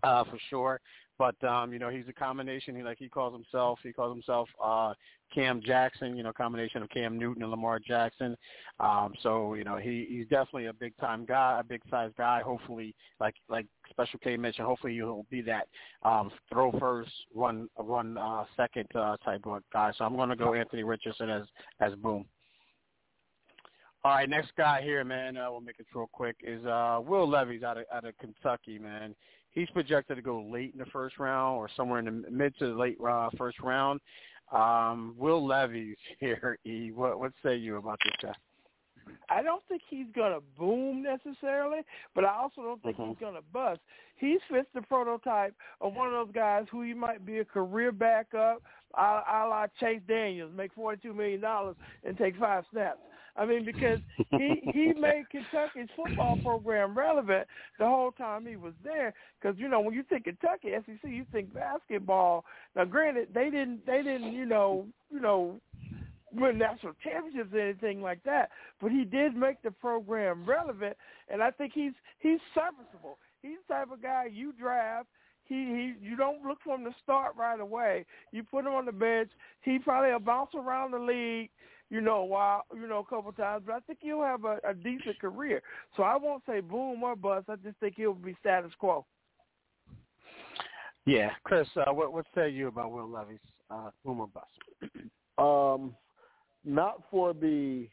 uh, 0.03 0.25
for 0.25 0.39
sure. 0.51 0.81
But 1.19 1.43
um, 1.45 1.73
you 1.73 1.79
know, 1.79 1.89
he's 1.89 2.05
a 2.09 2.13
combination. 2.13 2.77
He 2.77 2.83
like 2.83 2.99
he 2.99 3.09
calls 3.09 3.33
himself. 3.33 3.79
He 3.83 3.93
calls 3.93 4.15
himself 4.15 4.49
uh, 4.63 4.93
Cam 5.35 5.63
Jackson. 5.65 6.15
You 6.15 6.23
know, 6.23 6.33
combination 6.33 6.83
of 6.83 6.91
Cam 6.91 7.19
Newton 7.19 7.43
and 7.43 7.51
Lamar 7.51 7.79
Jackson. 7.79 8.37
Um, 8.81 9.15
so 9.23 9.55
you 9.55 9.65
know, 9.65 9.77
he 9.77 10.07
he's 10.11 10.27
definitely 10.29 10.67
a 10.67 10.75
big 10.75 10.95
time 10.99 11.25
guy, 11.25 11.59
a 11.61 11.65
big 11.65 11.81
size 11.91 12.11
guy. 12.19 12.43
Hopefully, 12.43 12.95
like 13.19 13.35
like 13.49 13.67
Special 13.91 14.19
K 14.19 14.37
mentioned, 14.37 14.67
hopefully 14.67 14.95
he'll 14.95 15.27
be 15.31 15.41
that 15.43 15.69
um, 16.03 16.31
throw 16.53 16.71
first, 16.79 17.11
run 17.35 17.69
run 17.79 18.19
uh, 18.19 18.45
second 18.55 18.89
uh, 18.95 19.17
type 19.25 19.47
of 19.47 19.63
guy. 19.73 19.93
So 19.97 20.05
I'm 20.05 20.17
going 20.17 20.29
to 20.29 20.37
go 20.37 20.53
Anthony 20.53 20.83
Richardson 20.83 21.31
as 21.31 21.45
as 21.81 21.95
boom. 21.95 22.27
All 24.07 24.13
right, 24.13 24.31
next 24.31 24.53
guy 24.57 24.83
here, 24.83 25.03
man. 25.03 25.37
Uh, 25.37 25.51
we'll 25.51 25.61
make 25.61 25.81
it 25.81 25.87
real 25.93 26.09
quick. 26.13 26.37
Is 26.41 26.65
uh, 26.65 27.01
Will 27.05 27.29
Levis 27.29 27.65
out 27.65 27.77
of 27.77 27.87
out 27.93 28.05
of 28.05 28.17
Kentucky, 28.19 28.79
man. 28.79 29.17
He's 29.51 29.69
projected 29.71 30.15
to 30.15 30.23
go 30.23 30.47
late 30.49 30.71
in 30.75 30.79
the 30.79 30.87
first 30.93 31.19
round 31.19 31.57
or 31.57 31.69
somewhere 31.77 31.99
in 31.99 32.05
the 32.05 32.31
mid 32.31 32.57
to 32.61 32.67
late 32.67 32.99
uh, 33.05 33.31
first 33.37 33.59
round. 33.59 33.99
Um, 34.53 35.17
Will 35.19 35.45
Levis 35.45 35.97
here. 36.21 36.57
E, 36.65 36.93
what 36.93 37.19
what 37.19 37.33
say 37.43 37.57
you 37.57 37.79
about 37.79 37.99
this 38.05 38.15
guy? 38.23 39.13
I 39.29 39.43
don't 39.43 39.63
think 39.69 39.83
he's 39.91 40.07
gonna 40.15 40.39
boom 40.57 41.03
necessarily, 41.03 41.81
but 42.15 42.25
I 42.25 42.33
also 42.33 42.63
don't 42.63 42.83
think 42.85 42.99
mm-hmm. 42.99 43.09
he's 43.09 43.19
gonna 43.19 43.41
bust. 43.53 43.81
He's 44.19 44.39
fits 44.49 44.69
the 44.73 44.83
prototype 44.83 45.57
of 45.81 45.95
one 45.95 46.15
of 46.15 46.29
those 46.29 46.33
guys 46.33 46.67
who 46.71 46.83
he 46.83 46.95
might 46.95 47.27
be 47.27 47.39
a 47.39 47.45
career 47.45 47.91
backup, 47.91 48.63
a, 48.97 49.49
la 49.49 49.67
Chase 49.81 50.01
Daniels, 50.07 50.53
make 50.57 50.73
forty 50.75 51.03
two 51.03 51.13
million 51.13 51.41
dollars 51.41 51.75
and 52.05 52.17
take 52.17 52.37
five 52.37 52.63
snaps. 52.71 53.01
I 53.39 53.45
mean, 53.45 53.65
because 53.65 53.99
he 54.31 54.61
he 54.73 54.93
made 54.99 55.25
Kentucky's 55.31 55.89
football 55.95 56.39
program 56.43 56.97
relevant 56.97 57.47
the 57.79 57.87
whole 57.87 58.13
time 58.13 58.47
he 58.47 58.57
was 58.57 58.75
there. 58.83 59.15
Because 59.41 59.59
you 59.59 59.69
know, 59.69 59.81
when 59.81 59.95
you 59.95 60.03
think 60.03 60.25
Kentucky 60.25 60.71
SEC, 60.87 61.11
you 61.11 61.27
think 61.33 61.53
basketball. 61.53 62.45
Now, 62.75 62.85
granted, 62.85 63.29
they 63.35 63.51
didn't 63.51 63.85
they 63.87 64.03
didn't 64.03 64.33
you 64.33 64.47
know 64.47 64.87
you 65.11 65.21
know 65.21 65.61
win 66.33 66.59
national 66.59 66.93
championships 67.03 67.55
or 67.55 67.61
anything 67.61 68.03
like 68.03 68.23
that, 68.25 68.51
but 68.81 68.91
he 68.91 69.05
did 69.05 69.37
make 69.37 69.63
the 69.63 69.71
program 69.71 70.45
relevant, 70.45 70.97
and 71.29 71.43
I 71.43 71.51
think 71.51 71.73
he's 71.75 71.93
he's 72.19 72.41
serviceable. 72.55 73.19
He's 73.43 73.59
the 73.69 73.75
type 73.75 73.93
of 73.93 74.03
guy 74.03 74.29
you 74.33 74.53
draft 74.53 75.09
he 75.49 75.55
he 75.55 75.95
you 76.05 76.17
don't 76.17 76.45
look 76.45 76.59
for 76.65 76.75
him 76.75 76.85
to 76.85 76.95
start 77.03 77.35
right 77.37 77.61
away. 77.61 78.05
You 78.33 78.43
put 78.43 78.67
him 78.67 78.73
on 78.73 78.85
the 78.85 78.93
bench. 78.93 79.31
He 79.63 79.79
probably 79.79 80.11
will 80.11 80.19
bounce 80.19 80.51
around 80.55 80.91
the 80.91 80.99
league 80.99 81.51
you 81.91 82.01
know, 82.01 82.25
while 82.25 82.65
you 82.75 82.89
know, 82.89 82.99
a 82.99 83.05
couple 83.05 83.33
times, 83.33 83.65
but 83.67 83.75
I 83.75 83.81
think 83.81 84.01
he'll 84.03 84.23
have 84.23 84.45
a, 84.45 84.59
a 84.69 84.75
decent 84.75 85.21
career. 85.21 85.63
So 85.97 86.03
I 86.03 86.17
won't 86.17 86.43
say 86.49 86.61
boom 86.61 87.03
or 87.03 87.17
bust. 87.17 87.47
I 87.49 87.57
just 87.57 87.79
think 87.79 87.95
he'll 87.97 88.15
be 88.15 88.37
status 88.41 88.73
quo. 88.79 89.05
Yeah, 91.05 91.31
Chris, 91.45 91.69
uh, 91.77 91.93
what 91.93 92.13
what 92.13 92.27
say 92.35 92.51
you 92.51 92.69
about 92.69 92.91
Will 92.91 93.09
Levis, 93.09 93.39
uh, 93.71 93.91
boom 94.05 94.21
or 94.21 94.29
bust? 94.29 94.93
um, 95.39 95.95
not 96.65 97.03
for 97.11 97.33
the 97.33 97.89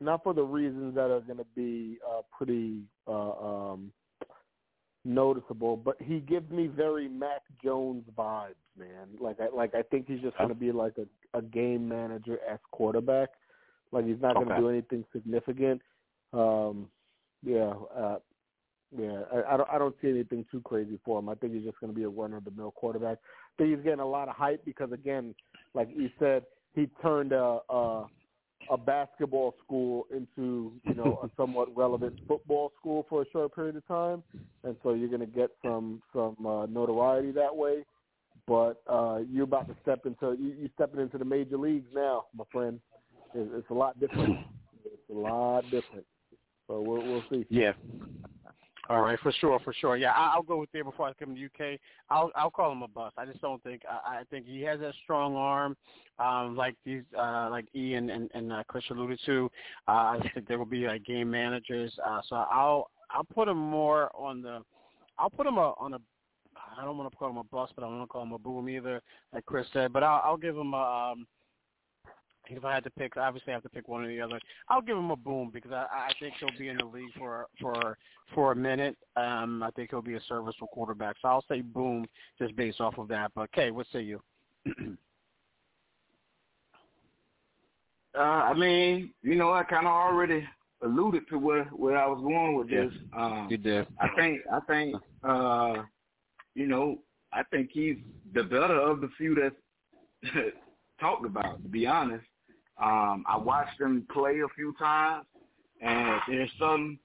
not 0.00 0.22
for 0.22 0.32
the 0.32 0.42
reasons 0.42 0.94
that 0.94 1.10
are 1.10 1.20
going 1.20 1.38
to 1.38 1.46
be 1.54 1.98
uh, 2.08 2.22
pretty 2.36 2.82
uh, 3.06 3.72
um, 3.72 3.92
noticeable, 5.08 5.76
but 5.76 5.96
he 6.00 6.20
gives 6.20 6.50
me 6.50 6.66
very 6.66 7.08
Mac 7.08 7.42
Jones 7.64 8.04
vibes, 8.16 8.54
man. 8.78 9.08
Like 9.18 9.38
I 9.40 9.48
like 9.54 9.74
I 9.74 9.82
think 9.82 10.06
he's 10.06 10.20
just 10.20 10.36
going 10.36 10.50
to 10.50 10.54
be 10.54 10.70
like 10.70 10.94
a, 10.98 11.38
a 11.38 11.42
game 11.42 11.88
manager 11.88 12.38
as 12.48 12.58
quarterback. 12.70 13.30
Like 13.90 14.06
he's 14.06 14.20
not 14.20 14.34
going 14.34 14.48
to 14.48 14.54
okay. 14.54 14.60
do 14.60 14.68
anything 14.68 15.04
significant. 15.12 15.80
Um, 16.32 16.88
yeah, 17.42 17.72
uh, 17.96 18.18
yeah. 18.96 19.22
I, 19.32 19.54
I 19.54 19.56
don't 19.56 19.70
I 19.70 19.78
don't 19.78 19.94
see 20.02 20.10
anything 20.10 20.44
too 20.52 20.60
crazy 20.60 20.98
for 21.04 21.18
him. 21.18 21.28
I 21.28 21.34
think 21.34 21.54
he's 21.54 21.64
just 21.64 21.80
going 21.80 21.92
to 21.92 21.96
be 21.96 22.04
a 22.04 22.08
run 22.08 22.34
of 22.34 22.44
the 22.44 22.50
mill 22.50 22.72
quarterback. 22.72 23.18
I 23.18 23.62
think 23.62 23.74
he's 23.74 23.84
getting 23.84 24.00
a 24.00 24.08
lot 24.08 24.28
of 24.28 24.36
hype 24.36 24.64
because 24.64 24.92
again, 24.92 25.34
like 25.74 25.88
he 25.90 26.12
said, 26.18 26.44
he 26.74 26.88
turned 27.02 27.32
a. 27.32 27.58
a 27.70 28.06
a 28.70 28.76
basketball 28.76 29.54
school 29.64 30.06
into 30.14 30.72
you 30.84 30.94
know 30.94 31.20
a 31.22 31.30
somewhat 31.36 31.74
relevant 31.76 32.14
football 32.26 32.72
school 32.78 33.06
for 33.08 33.22
a 33.22 33.24
short 33.30 33.54
period 33.54 33.76
of 33.76 33.86
time, 33.86 34.22
and 34.64 34.76
so 34.82 34.94
you're 34.94 35.08
going 35.08 35.20
to 35.20 35.26
get 35.26 35.50
some 35.64 36.02
some 36.12 36.36
uh, 36.46 36.66
notoriety 36.66 37.32
that 37.32 37.54
way. 37.54 37.84
But 38.46 38.82
uh, 38.90 39.20
you're 39.30 39.44
about 39.44 39.68
to 39.68 39.76
step 39.82 40.06
into 40.06 40.36
you, 40.40 40.54
you're 40.58 40.70
stepping 40.74 41.00
into 41.00 41.18
the 41.18 41.24
major 41.24 41.58
leagues 41.58 41.88
now, 41.94 42.26
my 42.36 42.44
friend. 42.50 42.80
It's, 43.34 43.50
it's 43.54 43.70
a 43.70 43.74
lot 43.74 43.98
different. 44.00 44.38
It's 44.84 45.10
a 45.10 45.18
lot 45.18 45.64
different. 45.64 46.06
So 46.66 46.80
we'll 46.80 47.02
we'll 47.02 47.24
see. 47.30 47.46
Yeah. 47.50 47.72
All 48.88 49.02
right, 49.02 49.18
for 49.20 49.32
sure, 49.32 49.60
for 49.60 49.74
sure. 49.74 49.98
Yeah, 49.98 50.12
I'll 50.16 50.42
go 50.42 50.56
with 50.58 50.72
there 50.72 50.84
before 50.84 51.08
I 51.08 51.12
come 51.12 51.34
to 51.34 51.40
the 51.40 51.46
UK. 51.46 51.78
I'll 52.08 52.30
I'll 52.34 52.50
call 52.50 52.72
him 52.72 52.82
a 52.82 52.88
bust. 52.88 53.14
I 53.18 53.26
just 53.26 53.40
don't 53.42 53.62
think 53.62 53.82
I, 53.88 54.20
I 54.20 54.22
think 54.30 54.46
he 54.46 54.62
has 54.62 54.80
a 54.80 54.94
strong 55.04 55.36
arm, 55.36 55.76
um, 56.18 56.56
like 56.56 56.74
these 56.86 57.02
uh, 57.18 57.48
like 57.50 57.66
Ian 57.74 58.08
and 58.08 58.30
and 58.32 58.50
uh, 58.50 58.62
Chris 58.66 58.84
alluded 58.90 59.20
to. 59.26 59.50
Uh, 59.86 59.90
I 59.90 60.30
think 60.32 60.48
there 60.48 60.58
will 60.58 60.64
be 60.64 60.86
like 60.86 61.04
game 61.04 61.30
managers. 61.30 61.92
Uh, 62.04 62.20
so 62.28 62.36
I'll 62.36 62.90
I'll 63.10 63.24
put 63.24 63.46
him 63.48 63.58
more 63.58 64.10
on 64.14 64.40
the. 64.40 64.62
I'll 65.18 65.30
put 65.30 65.46
him 65.46 65.58
a, 65.58 65.74
on 65.78 65.92
a. 65.94 65.98
I 66.78 66.84
don't 66.84 66.96
want 66.96 67.10
to 67.10 67.16
call 67.16 67.28
him 67.30 67.36
a 67.36 67.44
bust, 67.44 67.74
but 67.76 67.84
I 67.84 67.88
don't 67.88 67.98
want 67.98 68.08
to 68.08 68.12
call 68.12 68.22
him 68.22 68.32
a 68.32 68.38
boom 68.38 68.70
either, 68.70 69.02
like 69.34 69.44
Chris 69.44 69.66
said. 69.74 69.92
But 69.92 70.02
I'll, 70.02 70.22
I'll 70.24 70.36
give 70.38 70.56
him 70.56 70.72
a. 70.72 71.12
Um, 71.12 71.26
if 72.50 72.64
I 72.64 72.74
had 72.74 72.84
to 72.84 72.90
pick, 72.90 73.16
obviously 73.16 73.52
I 73.52 73.56
have 73.56 73.62
to 73.62 73.68
pick 73.68 73.88
one 73.88 74.04
or 74.04 74.08
the 74.08 74.20
other. 74.20 74.40
I'll 74.68 74.80
give 74.80 74.96
him 74.96 75.10
a 75.10 75.16
boom 75.16 75.50
because 75.52 75.72
I, 75.72 75.86
I 75.92 76.12
think 76.20 76.34
he'll 76.38 76.58
be 76.58 76.68
in 76.68 76.78
the 76.78 76.84
league 76.84 77.12
for 77.18 77.46
for 77.60 77.96
for 78.34 78.52
a 78.52 78.56
minute. 78.56 78.96
Um, 79.16 79.62
I 79.62 79.70
think 79.70 79.90
he'll 79.90 80.02
be 80.02 80.14
a 80.14 80.20
serviceable 80.28 80.68
quarterback. 80.68 81.16
So 81.20 81.28
I'll 81.28 81.44
say 81.48 81.60
boom 81.60 82.06
just 82.38 82.56
based 82.56 82.80
off 82.80 82.98
of 82.98 83.08
that. 83.08 83.32
But 83.34 83.52
Kay, 83.52 83.70
what 83.70 83.86
say 83.92 84.02
you? 84.02 84.20
uh, 88.16 88.20
I 88.20 88.54
mean, 88.54 89.12
you 89.22 89.34
know, 89.36 89.52
I 89.52 89.62
kind 89.64 89.86
of 89.86 89.92
already 89.92 90.46
alluded 90.82 91.28
to 91.30 91.38
where 91.38 91.64
where 91.64 91.96
I 91.96 92.06
was 92.06 92.20
going 92.20 92.56
with 92.56 92.70
Yeah, 92.70 92.84
this. 92.84 92.94
Um, 93.16 93.48
you 93.50 93.56
did. 93.56 93.86
I 94.00 94.08
think 94.16 94.40
I 94.52 94.60
think 94.60 94.96
uh, 95.22 95.82
you 96.54 96.66
know 96.66 96.98
I 97.32 97.42
think 97.44 97.70
he's 97.72 97.96
the 98.34 98.42
better 98.42 98.78
of 98.80 99.00
the 99.00 99.08
few 99.16 99.34
that's 99.34 100.34
talked 101.00 101.26
about. 101.26 101.62
To 101.62 101.68
be 101.68 101.86
honest, 101.86 102.24
um, 102.80 103.24
I 103.28 103.36
watched 103.36 103.78
them 103.78 104.06
play 104.12 104.40
a 104.40 104.48
few 104.54 104.74
times, 104.78 105.26
and 105.80 106.20
there's 106.28 106.50
some 106.58 106.98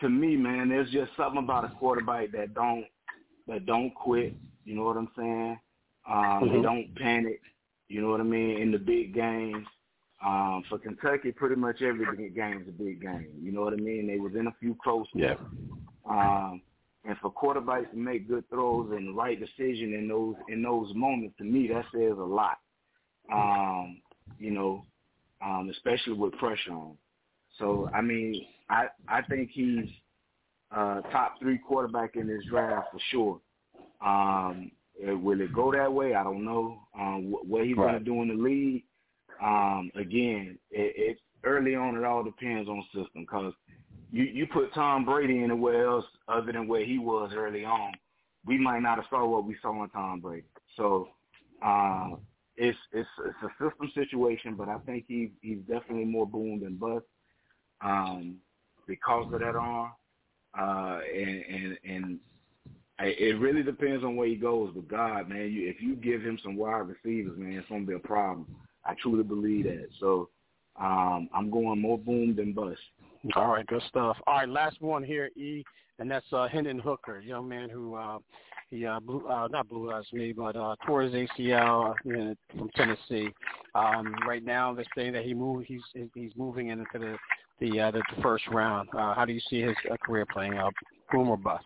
to 0.00 0.08
me, 0.08 0.36
man. 0.36 0.68
There's 0.68 0.90
just 0.90 1.10
something 1.16 1.42
about 1.42 1.64
a 1.64 1.68
quarterback 1.78 2.32
that 2.32 2.54
don't 2.54 2.84
that 3.46 3.66
don't 3.66 3.94
quit. 3.94 4.34
You 4.64 4.74
know 4.74 4.84
what 4.84 4.96
I'm 4.96 5.10
saying? 5.16 5.58
Um, 6.08 6.48
They 6.48 6.56
Mhm. 6.56 6.62
don't 6.62 6.94
panic. 6.96 7.40
You 7.88 8.02
know 8.02 8.10
what 8.10 8.20
I 8.20 8.24
mean? 8.24 8.58
In 8.58 8.70
the 8.72 8.78
big 8.78 9.14
games. 9.14 9.66
Um, 10.24 10.62
for 10.68 10.78
Kentucky, 10.78 11.30
pretty 11.30 11.56
much 11.56 11.82
every 11.82 12.06
big 12.16 12.34
game 12.34 12.62
is 12.62 12.68
a 12.68 12.72
big 12.72 13.00
game. 13.02 13.28
You 13.38 13.52
know 13.52 13.60
what 13.62 13.74
I 13.74 13.76
mean? 13.76 14.06
They 14.06 14.18
was 14.18 14.34
in 14.34 14.46
a 14.46 14.52
few 14.52 14.74
close 14.82 15.06
ones. 15.14 15.24
Yeah. 15.26 15.36
Um, 16.04 16.62
and 17.04 17.10
And 17.10 17.18
for 17.18 17.30
quarterbacks 17.30 17.90
to 17.90 17.96
make 17.96 18.26
good 18.26 18.48
throws 18.48 18.90
and 18.90 19.08
the 19.08 19.12
right 19.12 19.38
decision 19.38 19.94
in 19.94 20.08
those 20.08 20.34
in 20.48 20.62
those 20.62 20.92
moments, 20.94 21.36
to 21.38 21.44
me, 21.44 21.68
that 21.68 21.84
says 21.92 22.18
a 22.18 22.24
lot. 22.24 22.58
Um, 23.32 24.00
you 24.38 24.50
know, 24.50 24.84
um, 25.44 25.70
especially 25.70 26.14
with 26.14 26.32
pressure 26.34 26.72
on. 26.72 26.96
So 27.58 27.88
I 27.94 28.00
mean, 28.00 28.46
I 28.68 28.86
I 29.08 29.22
think 29.22 29.50
he's 29.52 29.86
uh, 30.74 31.00
top 31.12 31.38
three 31.40 31.58
quarterback 31.58 32.16
in 32.16 32.26
this 32.26 32.44
draft 32.50 32.88
for 32.92 33.00
sure. 33.10 33.40
Um, 34.06 34.70
will 35.22 35.40
it 35.40 35.52
go 35.52 35.72
that 35.72 35.92
way? 35.92 36.14
I 36.14 36.22
don't 36.22 36.44
know. 36.44 36.78
Um, 36.98 37.34
what 37.46 37.64
he's 37.64 37.76
right. 37.76 37.92
going 37.92 37.98
to 37.98 38.04
do 38.04 38.22
in 38.22 38.28
the 38.28 38.42
league, 38.42 38.84
um, 39.42 39.90
again, 39.94 40.58
it, 40.70 40.94
it 40.96 41.18
early 41.44 41.74
on. 41.74 41.96
It 41.96 42.04
all 42.04 42.22
depends 42.22 42.68
on 42.68 42.84
system 42.94 43.22
because 43.22 43.52
you 44.10 44.24
you 44.24 44.46
put 44.46 44.72
Tom 44.74 45.04
Brady 45.04 45.42
anywhere 45.42 45.86
else 45.86 46.04
other 46.28 46.52
than 46.52 46.68
where 46.68 46.84
he 46.84 46.98
was 46.98 47.32
early 47.34 47.64
on, 47.64 47.92
we 48.46 48.58
might 48.58 48.80
not 48.80 48.96
have 48.96 49.06
saw 49.10 49.26
what 49.26 49.44
we 49.44 49.56
saw 49.60 49.82
in 49.82 49.90
Tom 49.90 50.20
Brady. 50.20 50.46
So 50.76 51.08
uh, 51.64 52.10
it's 52.56 52.78
it's 52.92 53.08
it's 53.24 53.36
a 53.42 53.64
system 53.64 53.90
situation, 53.94 54.54
but 54.54 54.68
I 54.68 54.78
think 54.86 55.04
he 55.08 55.32
he's 55.42 55.58
definitely 55.68 56.04
more 56.04 56.26
boom 56.26 56.60
than 56.62 56.76
bust 56.76 57.04
um, 57.82 58.36
because 58.86 59.32
of 59.32 59.40
that 59.40 59.56
arm. 59.56 59.92
Uh, 60.58 61.00
and 61.14 61.44
and 61.44 61.78
and 61.84 62.18
it 62.98 63.38
really 63.38 63.62
depends 63.62 64.04
on 64.04 64.16
where 64.16 64.28
he 64.28 64.36
goes. 64.36 64.72
But 64.74 64.88
God, 64.88 65.28
man, 65.28 65.52
you, 65.52 65.68
if 65.68 65.80
you 65.80 65.96
give 65.96 66.22
him 66.22 66.38
some 66.42 66.56
wide 66.56 66.88
receivers, 66.88 67.38
man, 67.38 67.52
it's 67.52 67.68
gonna 67.68 67.84
be 67.84 67.94
a 67.94 67.98
problem. 67.98 68.46
I 68.84 68.94
truly 69.02 69.24
believe 69.24 69.64
that. 69.64 69.88
So 70.00 70.30
um, 70.80 71.28
I'm 71.34 71.50
going 71.50 71.80
more 71.80 71.98
boom 71.98 72.34
than 72.36 72.52
bust. 72.52 72.80
All 73.34 73.48
right, 73.48 73.66
good 73.66 73.82
stuff. 73.88 74.16
All 74.26 74.36
right, 74.36 74.48
last 74.48 74.80
one 74.80 75.02
here, 75.02 75.30
E, 75.36 75.64
and 75.98 76.10
that's 76.10 76.26
uh, 76.32 76.48
Hendon 76.48 76.78
Hooker, 76.78 77.20
young 77.20 77.48
man 77.48 77.68
who 77.68 77.94
uh, 77.94 78.18
he 78.70 78.84
uh, 78.86 78.98
uh, 78.98 79.48
not 79.48 79.68
blew 79.68 79.90
us 79.90 80.04
me, 80.12 80.32
but 80.32 80.56
uh, 80.56 80.74
tore 80.86 81.02
his 81.02 81.12
ACL 81.12 81.94
you 82.04 82.16
know, 82.16 82.34
from 82.56 82.68
Tennessee. 82.70 83.30
Um, 83.74 84.14
right 84.26 84.44
now, 84.44 84.74
they're 84.74 84.84
saying 84.96 85.12
that 85.12 85.24
he 85.24 85.34
moved. 85.34 85.66
He's 85.66 85.82
he's 86.14 86.32
moving 86.36 86.68
into 86.68 86.84
the 86.94 87.16
the 87.60 87.80
uh, 87.80 87.90
the, 87.92 88.02
the 88.16 88.22
first 88.22 88.46
round. 88.48 88.88
Uh, 88.92 89.14
how 89.14 89.24
do 89.24 89.32
you 89.32 89.40
see 89.48 89.62
his 89.62 89.76
uh, 89.90 89.96
career 90.04 90.26
playing 90.26 90.54
out? 90.54 90.74
Boom 91.12 91.28
or 91.28 91.36
bust? 91.36 91.64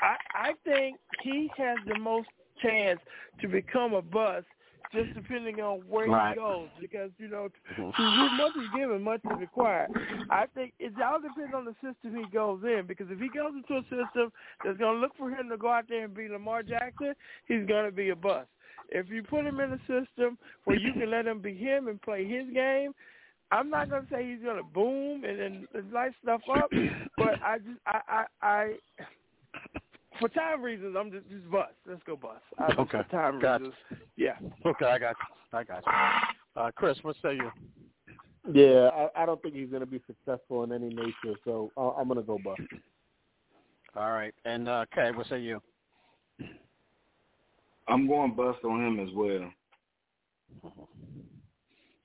I 0.00 0.16
I 0.34 0.52
think 0.64 0.98
he 1.22 1.50
has 1.56 1.76
the 1.86 1.98
most 1.98 2.28
chance 2.62 3.00
to 3.40 3.48
become 3.48 3.92
a 3.92 4.02
bust 4.02 4.46
just 4.92 5.14
depending 5.14 5.60
on 5.60 5.80
where 5.88 6.08
right. 6.08 6.34
he 6.34 6.40
goes, 6.40 6.68
because 6.80 7.10
you 7.18 7.28
know, 7.28 7.48
mm-hmm. 7.78 8.36
much 8.36 8.52
is 8.56 8.68
given, 8.76 9.02
much 9.02 9.20
is 9.24 9.40
required. 9.40 9.90
I 10.30 10.46
think 10.54 10.72
it 10.78 10.92
all 11.02 11.20
depends 11.20 11.54
on 11.54 11.64
the 11.64 11.74
system 11.74 12.16
he 12.16 12.30
goes 12.32 12.60
in, 12.64 12.84
because 12.86 13.06
if 13.10 13.18
he 13.18 13.28
goes 13.28 13.52
into 13.54 13.80
a 13.80 13.82
system 13.82 14.32
that's 14.64 14.78
going 14.78 14.96
to 14.96 15.00
look 15.00 15.12
for 15.16 15.30
him 15.30 15.48
to 15.50 15.56
go 15.56 15.68
out 15.70 15.84
there 15.88 16.04
and 16.04 16.14
be 16.14 16.28
Lamar 16.28 16.62
Jackson, 16.62 17.14
he's 17.46 17.66
going 17.66 17.84
to 17.84 17.92
be 17.92 18.10
a 18.10 18.16
bust. 18.16 18.48
If 18.90 19.10
you 19.10 19.22
put 19.22 19.44
him 19.44 19.60
in 19.60 19.72
a 19.72 19.78
system 19.80 20.38
where 20.64 20.78
you 20.78 20.92
can 20.92 21.10
let 21.10 21.26
him 21.26 21.40
be 21.40 21.54
him 21.54 21.88
and 21.88 22.00
play 22.00 22.24
his 22.24 22.46
game, 22.54 22.92
I'm 23.50 23.70
not 23.70 23.90
gonna 23.90 24.06
say 24.10 24.28
he's 24.28 24.44
gonna 24.44 24.62
boom 24.62 25.24
and, 25.24 25.40
and 25.40 25.92
light 25.92 26.12
stuff 26.22 26.40
up, 26.52 26.70
but 27.16 27.40
I 27.44 27.58
just 27.58 27.78
I 27.86 28.00
I, 28.08 28.24
I 28.42 28.72
for 30.20 30.28
time 30.28 30.62
reasons, 30.62 30.96
I'm 30.98 31.10
just 31.10 31.28
just 31.28 31.50
bust. 31.50 31.72
Let's 31.86 32.02
go 32.06 32.16
bust. 32.16 32.42
I, 32.58 32.72
okay. 32.72 33.02
For 33.02 33.10
time 33.10 33.40
got 33.40 33.60
reasons, 33.60 33.76
yeah. 34.16 34.36
Okay, 34.64 34.86
I 34.86 34.98
got 34.98 35.16
you. 35.18 35.58
I 35.58 35.64
got 35.64 35.82
you. 35.86 35.92
Uh, 36.60 36.70
Chris, 36.74 36.98
what 37.02 37.16
say 37.22 37.34
you? 37.34 37.50
Yeah, 38.52 38.90
I, 38.94 39.22
I 39.22 39.26
don't 39.26 39.42
think 39.42 39.54
he's 39.54 39.70
going 39.70 39.80
to 39.80 39.86
be 39.86 40.00
successful 40.06 40.64
in 40.64 40.72
any 40.72 40.88
nature, 40.88 41.36
so 41.44 41.70
uh, 41.76 41.90
I'm 41.90 42.08
going 42.08 42.20
to 42.20 42.26
go 42.26 42.38
bust. 42.42 42.60
All 43.96 44.10
right, 44.10 44.34
and 44.44 44.68
uh, 44.68 44.84
Kay, 44.94 45.10
what 45.12 45.26
say 45.26 45.40
you? 45.40 45.60
I'm 47.88 48.06
going 48.06 48.34
bust 48.34 48.64
on 48.64 48.84
him 48.84 49.00
as 49.00 49.14
well. 49.14 49.50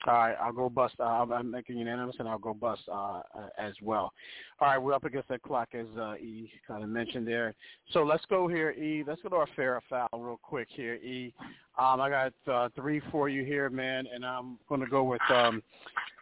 All 0.08 0.14
right, 0.16 0.36
I'll 0.42 0.52
go 0.52 0.68
bust. 0.68 0.96
Uh, 1.00 1.04
I'm 1.04 1.52
making 1.52 1.78
unanimous, 1.78 2.16
and 2.18 2.28
I'll 2.28 2.40
go 2.40 2.56
bust 2.56 2.82
uh, 2.92 3.22
as 3.58 3.74
well. 3.84 4.12
All 4.60 4.68
right, 4.68 4.78
we're 4.80 4.94
up 4.94 5.04
against 5.04 5.30
that 5.30 5.44
clock, 5.44 5.70
as 5.74 5.86
uh, 6.00 6.16
E 6.16 6.52
kind 6.68 6.84
of 6.84 6.90
mentioned 6.90 7.28
there. 7.28 7.54
So 7.92 8.02
let's 8.04 8.26
go 8.28 8.48
here, 8.48 8.72
E. 8.72 9.04
Let's 9.06 9.22
go 9.22 9.30
to 9.30 9.36
our 9.36 9.48
fair 9.56 9.80
foul 9.88 10.10
real 10.14 10.40
quick 10.42 10.68
here, 10.72 10.96
E. 10.96 11.34
Um, 11.78 12.02
I 12.02 12.10
got 12.10 12.34
uh, 12.52 12.70
three 12.76 13.00
for 13.12 13.30
you 13.30 13.44
here, 13.44 13.70
man, 13.70 14.06
and 14.12 14.26
I'm 14.26 14.58
going 14.68 14.82
to 14.82 14.88
go 14.88 15.04
with 15.04 15.22
um, 15.30 15.62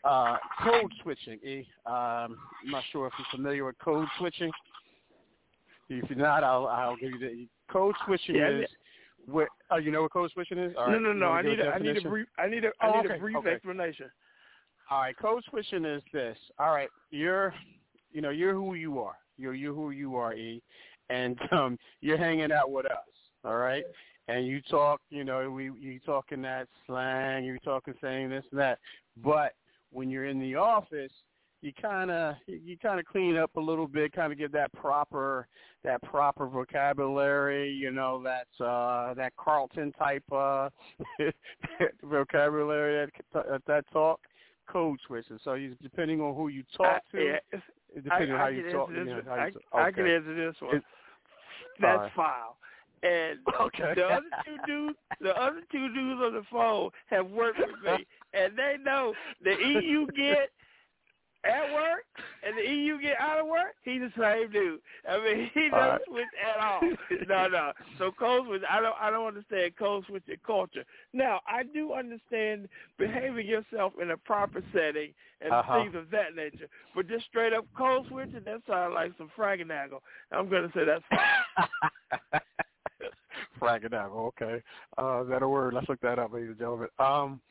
uh, 0.04 0.38
code 0.62 0.92
switching, 1.02 1.40
E. 1.40 1.66
Um, 1.86 2.38
I'm 2.64 2.72
not 2.72 2.84
sure 2.92 3.08
if 3.08 3.14
you're 3.18 3.28
familiar 3.32 3.64
with 3.64 3.80
code 3.80 4.08
switching. 4.18 4.52
If 5.88 6.10
you're 6.10 6.20
not, 6.20 6.44
I'll, 6.44 6.68
I'll 6.68 6.98
give 6.98 7.12
you 7.12 7.20
the 7.20 7.48
code 7.72 7.96
switching 8.06 8.36
yeah, 8.36 8.50
is 8.50 8.70
where, 9.26 9.48
oh, 9.72 9.78
you 9.78 9.92
know 9.92 10.04
what 10.04 10.14
code 10.14 10.32
switching 10.32 10.58
is? 10.58 10.74
All 10.78 10.88
no, 10.88 10.94
right. 10.94 11.02
no, 11.02 11.14
no. 11.14 11.28
I 11.28 11.42
need 11.42 11.60
a, 11.60 11.68
I 11.68 11.80
need 11.80 11.98
a 11.98 12.02
brief. 12.02 12.28
I 12.38 12.48
need 12.48 12.66
a, 12.66 12.70
I 12.82 12.88
oh, 12.88 13.02
need 13.02 13.06
okay, 13.08 13.16
a 13.16 13.20
brief 13.20 13.38
okay. 13.38 13.52
explanation. 13.52 14.10
All 14.90 15.02
right, 15.02 15.16
code 15.18 15.44
switching 15.50 15.86
is 15.86 16.02
this. 16.12 16.38
All 16.58 16.72
right, 16.72 16.90
you're, 17.12 17.54
you 18.12 18.22
know, 18.22 18.32
you're 18.32 18.54
who 18.54 18.74
you 18.74 19.00
are. 19.00 19.16
You're 19.38 19.54
you 19.54 19.74
who 19.74 19.92
you 19.92 20.16
are, 20.16 20.34
E, 20.34 20.62
and 21.10 21.38
um, 21.52 21.78
you're 22.02 22.18
hanging 22.18 22.52
out 22.52 22.72
with 22.72 22.86
us. 22.86 22.98
All 23.46 23.58
right, 23.58 23.84
and 24.28 24.46
you 24.46 24.62
talk, 24.62 25.02
you 25.10 25.24
know, 25.24 25.50
we 25.50 25.66
you 25.80 26.00
talking 26.06 26.42
that 26.44 26.68
slang, 26.86 27.46
You're 27.46 27.60
talking 27.60 27.94
saying 28.02 28.30
this 28.30 28.44
and 28.52 28.60
that, 28.60 28.80
but 29.24 29.54
when 29.92 30.10
you're 30.10 30.26
in 30.26 30.40
the 30.40 30.56
office, 30.56 31.12
you 31.62 31.74
kind 31.82 32.10
of 32.10 32.36
you 32.48 32.78
kind 32.78 33.00
of 33.00 33.06
clean 33.06 33.38
up 33.38 33.56
a 33.58 33.60
little 33.60 33.88
bit, 33.88 34.14
kind 34.14 34.32
of 34.32 34.38
give 34.38 34.52
that 34.54 34.72
proper 34.74 35.48
that 35.84 36.02
proper 36.04 36.48
vocabulary, 36.48 37.72
you 37.72 37.92
know, 37.92 38.24
that 38.24 38.48
uh 38.64 39.14
that 39.16 39.34
Carlton 39.38 39.92
type 39.94 40.24
uh 40.32 40.70
vocabulary 42.04 43.10
that 43.34 43.62
that 43.68 43.86
talk 43.92 44.20
code 44.70 45.00
switches. 45.06 45.42
So 45.44 45.56
you 45.56 45.76
depending 45.82 46.22
on 46.22 46.36
who 46.36 46.48
you 46.48 46.64
talk 46.78 47.02
to, 47.12 47.24
yeah, 47.24 47.60
depending 48.04 48.32
I, 48.32 48.34
on 48.34 48.40
how 48.40 48.46
I 48.46 48.50
you 48.50 48.72
talk, 48.72 48.90
you 48.92 49.04
know, 49.06 49.22
how 49.26 49.34
I, 49.34 49.48
you. 49.48 49.60
I 49.74 49.88
Okay. 49.90 49.92
can 49.94 50.08
answer 50.08 50.36
this 50.36 50.56
one. 50.62 50.76
It- 50.78 50.84
That's 51.82 52.00
right. 52.00 52.12
foul. 52.16 52.58
And 53.02 53.40
Okay. 53.62 53.94
the 53.96 54.06
other 54.06 54.26
two 54.46 54.58
dudes, 54.66 54.98
the 55.22 55.32
other 55.32 55.62
two 55.72 55.88
dudes 55.94 56.22
on 56.22 56.34
the 56.34 56.44
phone 56.52 56.90
have 57.08 57.28
worked 57.30 57.60
with 57.60 57.82
me, 57.84 58.06
and 58.34 58.58
they 58.58 58.76
know 58.84 59.14
the 59.44 59.52
E 59.52 59.86
you 59.86 60.08
get 60.16 60.50
at 61.46 61.74
work 61.74 62.04
and 62.46 62.58
the 62.58 62.70
EU 62.70 63.00
get 63.02 63.20
out 63.20 63.40
of 63.40 63.48
work, 63.48 63.76
he's 63.84 64.02
the 64.02 64.12
same 64.20 64.52
dude. 64.52 64.80
I 65.10 65.18
mean, 65.24 65.50
he 65.54 65.70
doesn't 65.70 65.74
right. 65.74 66.02
switch 66.08 66.26
at 66.44 66.62
all. 66.62 66.82
No, 67.28 67.48
no. 67.52 67.72
So 67.98 68.12
code 68.12 68.48
switch, 68.48 68.62
I 68.70 68.82
don't, 68.82 68.96
I 69.00 69.10
don't 69.10 69.28
understand 69.28 69.76
code 69.78 70.06
switching 70.08 70.36
culture. 70.46 70.84
Now, 71.14 71.40
I 71.48 71.64
do 71.64 71.94
understand 71.94 72.68
behaving 72.98 73.48
yourself 73.48 73.94
in 74.02 74.12
a 74.12 74.18
proper 74.18 74.62
setting 74.74 75.14
and 75.42 75.54
Uh-huh. 75.54 75.84
things 75.84 75.96
of 75.96 76.10
that 76.12 76.36
nature. 76.36 76.68
But 76.94 77.08
just 77.08 77.26
straight 77.26 77.54
up 77.54 77.66
code 77.78 78.06
switching, 78.10 78.44
that 78.44 78.62
sounds 78.68 78.94
like 78.94 79.14
some 79.18 79.32
fragganaggle. 79.38 80.02
I'm 80.32 80.50
gonna 80.50 80.70
say 80.76 80.82
that's. 80.84 81.04
Fragadago, 83.62 84.28
okay. 84.28 84.62
Uh, 84.98 85.24
is 85.24 85.30
that 85.30 85.42
a 85.44 85.48
word? 85.48 85.74
Let's 85.74 85.88
look 85.90 86.00
that 86.02 86.20
up, 86.20 86.34
ladies 86.34 86.50
and 86.50 86.58
gentlemen. 86.58 86.88
Um, 87.00 87.42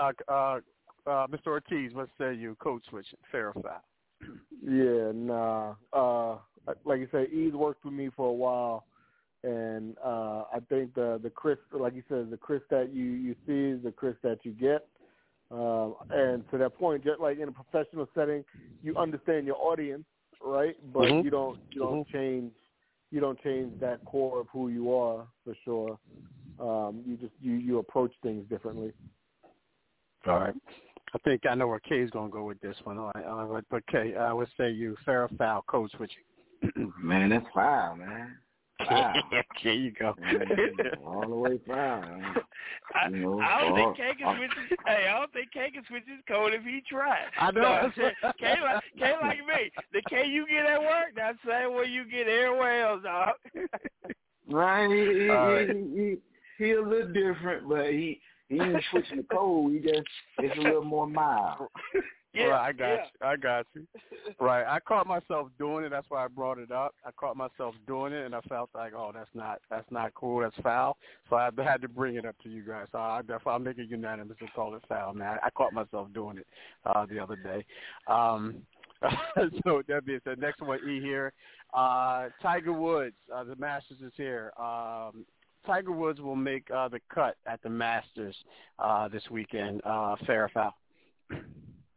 uh, 0.00 0.12
uh, 0.28 0.60
uh, 1.06 1.26
Mr. 1.28 1.48
Ortiz, 1.48 1.94
what 1.94 2.08
say 2.18 2.34
you? 2.34 2.56
Code 2.60 2.82
switching, 2.88 3.18
fair 3.30 3.48
or 3.48 3.62
foul? 3.62 3.82
Yeah, 4.62 5.12
nah. 5.14 5.74
Uh, 5.92 6.38
like 6.84 7.00
you 7.00 7.08
said, 7.12 7.28
E's 7.32 7.52
worked 7.52 7.84
with 7.84 7.94
me 7.94 8.10
for 8.16 8.28
a 8.28 8.32
while, 8.32 8.86
and 9.44 9.96
uh, 10.04 10.44
I 10.52 10.58
think 10.68 10.94
the 10.94 11.20
the 11.22 11.30
Chris, 11.30 11.58
like 11.72 11.94
you 11.94 12.02
said, 12.08 12.30
the 12.30 12.36
Chris 12.36 12.62
that 12.70 12.92
you 12.92 13.04
you 13.04 13.34
see 13.46 13.76
is 13.76 13.84
the 13.84 13.92
Chris 13.92 14.16
that 14.22 14.38
you 14.44 14.52
get. 14.52 14.88
Um, 15.50 15.94
and 16.10 16.44
to 16.50 16.58
that 16.58 16.74
point, 16.76 17.04
just 17.04 17.20
like 17.20 17.38
in 17.38 17.48
a 17.48 17.52
professional 17.52 18.08
setting, 18.14 18.44
you 18.82 18.96
understand 18.96 19.46
your 19.46 19.56
audience, 19.56 20.04
right? 20.42 20.76
But 20.92 21.02
Mhm. 21.02 21.22
you 21.22 21.30
don't 21.30 21.58
you 21.70 21.80
don't 21.80 22.08
change 22.08 22.52
you 23.12 23.20
don't 23.20 23.40
change 23.42 23.78
that 23.80 24.04
core 24.04 24.40
of 24.40 24.48
who 24.48 24.68
you 24.68 24.92
are 24.92 25.28
for 25.44 25.54
sure. 25.64 25.98
Um, 26.58 27.04
you 27.06 27.16
just 27.16 27.34
you 27.40 27.52
you 27.54 27.78
approach 27.78 28.12
things 28.22 28.48
differently. 28.48 28.92
All 30.26 30.40
right. 30.40 30.54
I 31.16 31.18
think 31.28 31.46
I 31.48 31.54
know 31.54 31.66
where 31.66 31.78
Kay's 31.80 32.10
going 32.10 32.30
to 32.30 32.32
go 32.32 32.44
with 32.44 32.60
this 32.60 32.76
one. 32.84 32.98
All 32.98 33.10
right, 33.14 33.24
uh, 33.24 33.46
but, 33.46 33.64
but 33.70 33.86
Kay, 33.86 34.14
I 34.16 34.34
would 34.34 34.48
say 34.58 34.70
you 34.70 34.96
fair 35.06 35.22
or 35.22 35.28
foul 35.38 35.64
code 35.66 35.90
switching. 35.96 36.22
Man, 37.02 37.30
that's 37.30 37.46
foul, 37.54 37.96
man. 37.96 38.36
Foul. 38.86 39.14
there 39.64 39.72
you 39.72 39.92
go. 39.92 40.14
all 41.06 41.22
the 41.26 41.34
way 41.34 41.58
foul. 41.66 42.04
I, 42.94 43.08
You 43.08 43.16
know, 43.16 43.40
I 43.40 43.62
don't 43.62 43.78
all- 43.80 43.94
think 43.94 43.96
K 43.96 44.10
can 44.22 44.36
switch 44.36 44.50
his, 44.68 44.78
hey, 44.86 45.06
I 45.08 45.18
don't 45.18 45.32
think 45.32 45.52
K 45.52 45.70
can 45.70 45.84
switch 45.88 46.02
his 46.06 46.20
code 46.28 46.52
if 46.52 46.62
he 46.64 46.82
tried. 46.86 47.28
I 47.40 47.50
know. 47.50 47.90
No, 47.96 48.32
K 48.38 48.54
like 48.62 48.82
K 48.98 49.12
like 49.22 49.38
me. 49.38 49.70
The 49.94 50.02
K 50.10 50.26
you 50.26 50.46
get 50.46 50.66
at 50.66 50.80
work, 50.82 51.14
that's 51.16 51.38
the 51.46 51.50
same 51.50 51.74
way 51.74 51.86
you 51.86 52.04
get 52.04 52.28
everywhere 52.28 52.86
else, 52.88 53.02
dog. 53.02 53.34
Right, 54.50 54.90
he, 54.90 55.22
he, 55.24 55.30
All 55.30 55.52
right. 55.52 55.68
he, 55.70 55.76
he, 56.58 56.64
he 56.64 56.72
a 56.72 56.82
little 56.82 57.12
different, 57.12 57.66
but 57.68 57.86
he 57.90 58.20
he 58.48 58.60
ain't 58.60 58.82
switching 58.90 59.18
the 59.18 59.22
code. 59.24 59.72
He 59.72 59.78
just 59.80 60.06
it's 60.38 60.58
a 60.58 60.60
little 60.60 60.84
more 60.84 61.06
mild. 61.06 61.68
Yeah, 62.36 62.46
right, 62.46 62.68
I 62.68 62.72
got 62.72 62.86
yeah. 62.86 62.96
you. 62.96 63.26
I 63.26 63.36
got 63.36 63.66
you. 63.74 63.86
Right, 64.38 64.64
I 64.66 64.78
caught 64.80 65.06
myself 65.06 65.48
doing 65.58 65.84
it. 65.84 65.88
That's 65.88 66.08
why 66.10 66.24
I 66.24 66.28
brought 66.28 66.58
it 66.58 66.70
up. 66.70 66.94
I 67.04 67.10
caught 67.12 67.34
myself 67.36 67.74
doing 67.86 68.12
it, 68.12 68.26
and 68.26 68.34
I 68.34 68.40
felt 68.42 68.68
like, 68.74 68.92
oh, 68.94 69.10
that's 69.14 69.30
not 69.32 69.60
that's 69.70 69.90
not 69.90 70.12
cool. 70.14 70.40
That's 70.40 70.54
foul. 70.62 70.98
So 71.30 71.36
I 71.36 71.48
had 71.64 71.80
to 71.80 71.88
bring 71.88 72.16
it 72.16 72.26
up 72.26 72.36
to 72.42 72.50
you 72.50 72.62
guys. 72.62 72.88
So 72.92 72.98
I 72.98 73.22
definitely 73.22 73.52
I'll 73.52 73.58
make 73.58 73.78
it 73.78 73.88
unanimous 73.88 74.36
and 74.40 74.52
call 74.52 74.74
it 74.74 74.82
foul, 74.86 75.14
man. 75.14 75.38
I 75.42 75.48
caught 75.50 75.72
myself 75.72 76.08
doing 76.12 76.36
it 76.36 76.46
uh, 76.84 77.06
the 77.06 77.18
other 77.18 77.36
day. 77.36 77.64
Um, 78.06 78.56
so 79.64 79.82
that 79.88 80.04
being 80.04 80.20
said, 80.24 80.38
next 80.38 80.60
one 80.60 80.80
E 80.86 81.00
here. 81.00 81.32
Uh, 81.72 82.28
Tiger 82.42 82.72
Woods, 82.72 83.16
uh, 83.34 83.44
the 83.44 83.56
Masters 83.56 83.98
is 84.04 84.12
here. 84.16 84.52
Um, 84.58 85.24
Tiger 85.66 85.92
Woods 85.92 86.20
will 86.20 86.36
make 86.36 86.70
uh, 86.70 86.88
the 86.88 87.00
cut 87.12 87.36
at 87.46 87.62
the 87.62 87.68
Masters 87.68 88.36
uh, 88.78 89.08
this 89.08 89.22
weekend. 89.30 89.80
Uh, 89.84 90.16
fair 90.26 90.44
or 90.44 90.48
foul? 90.50 90.74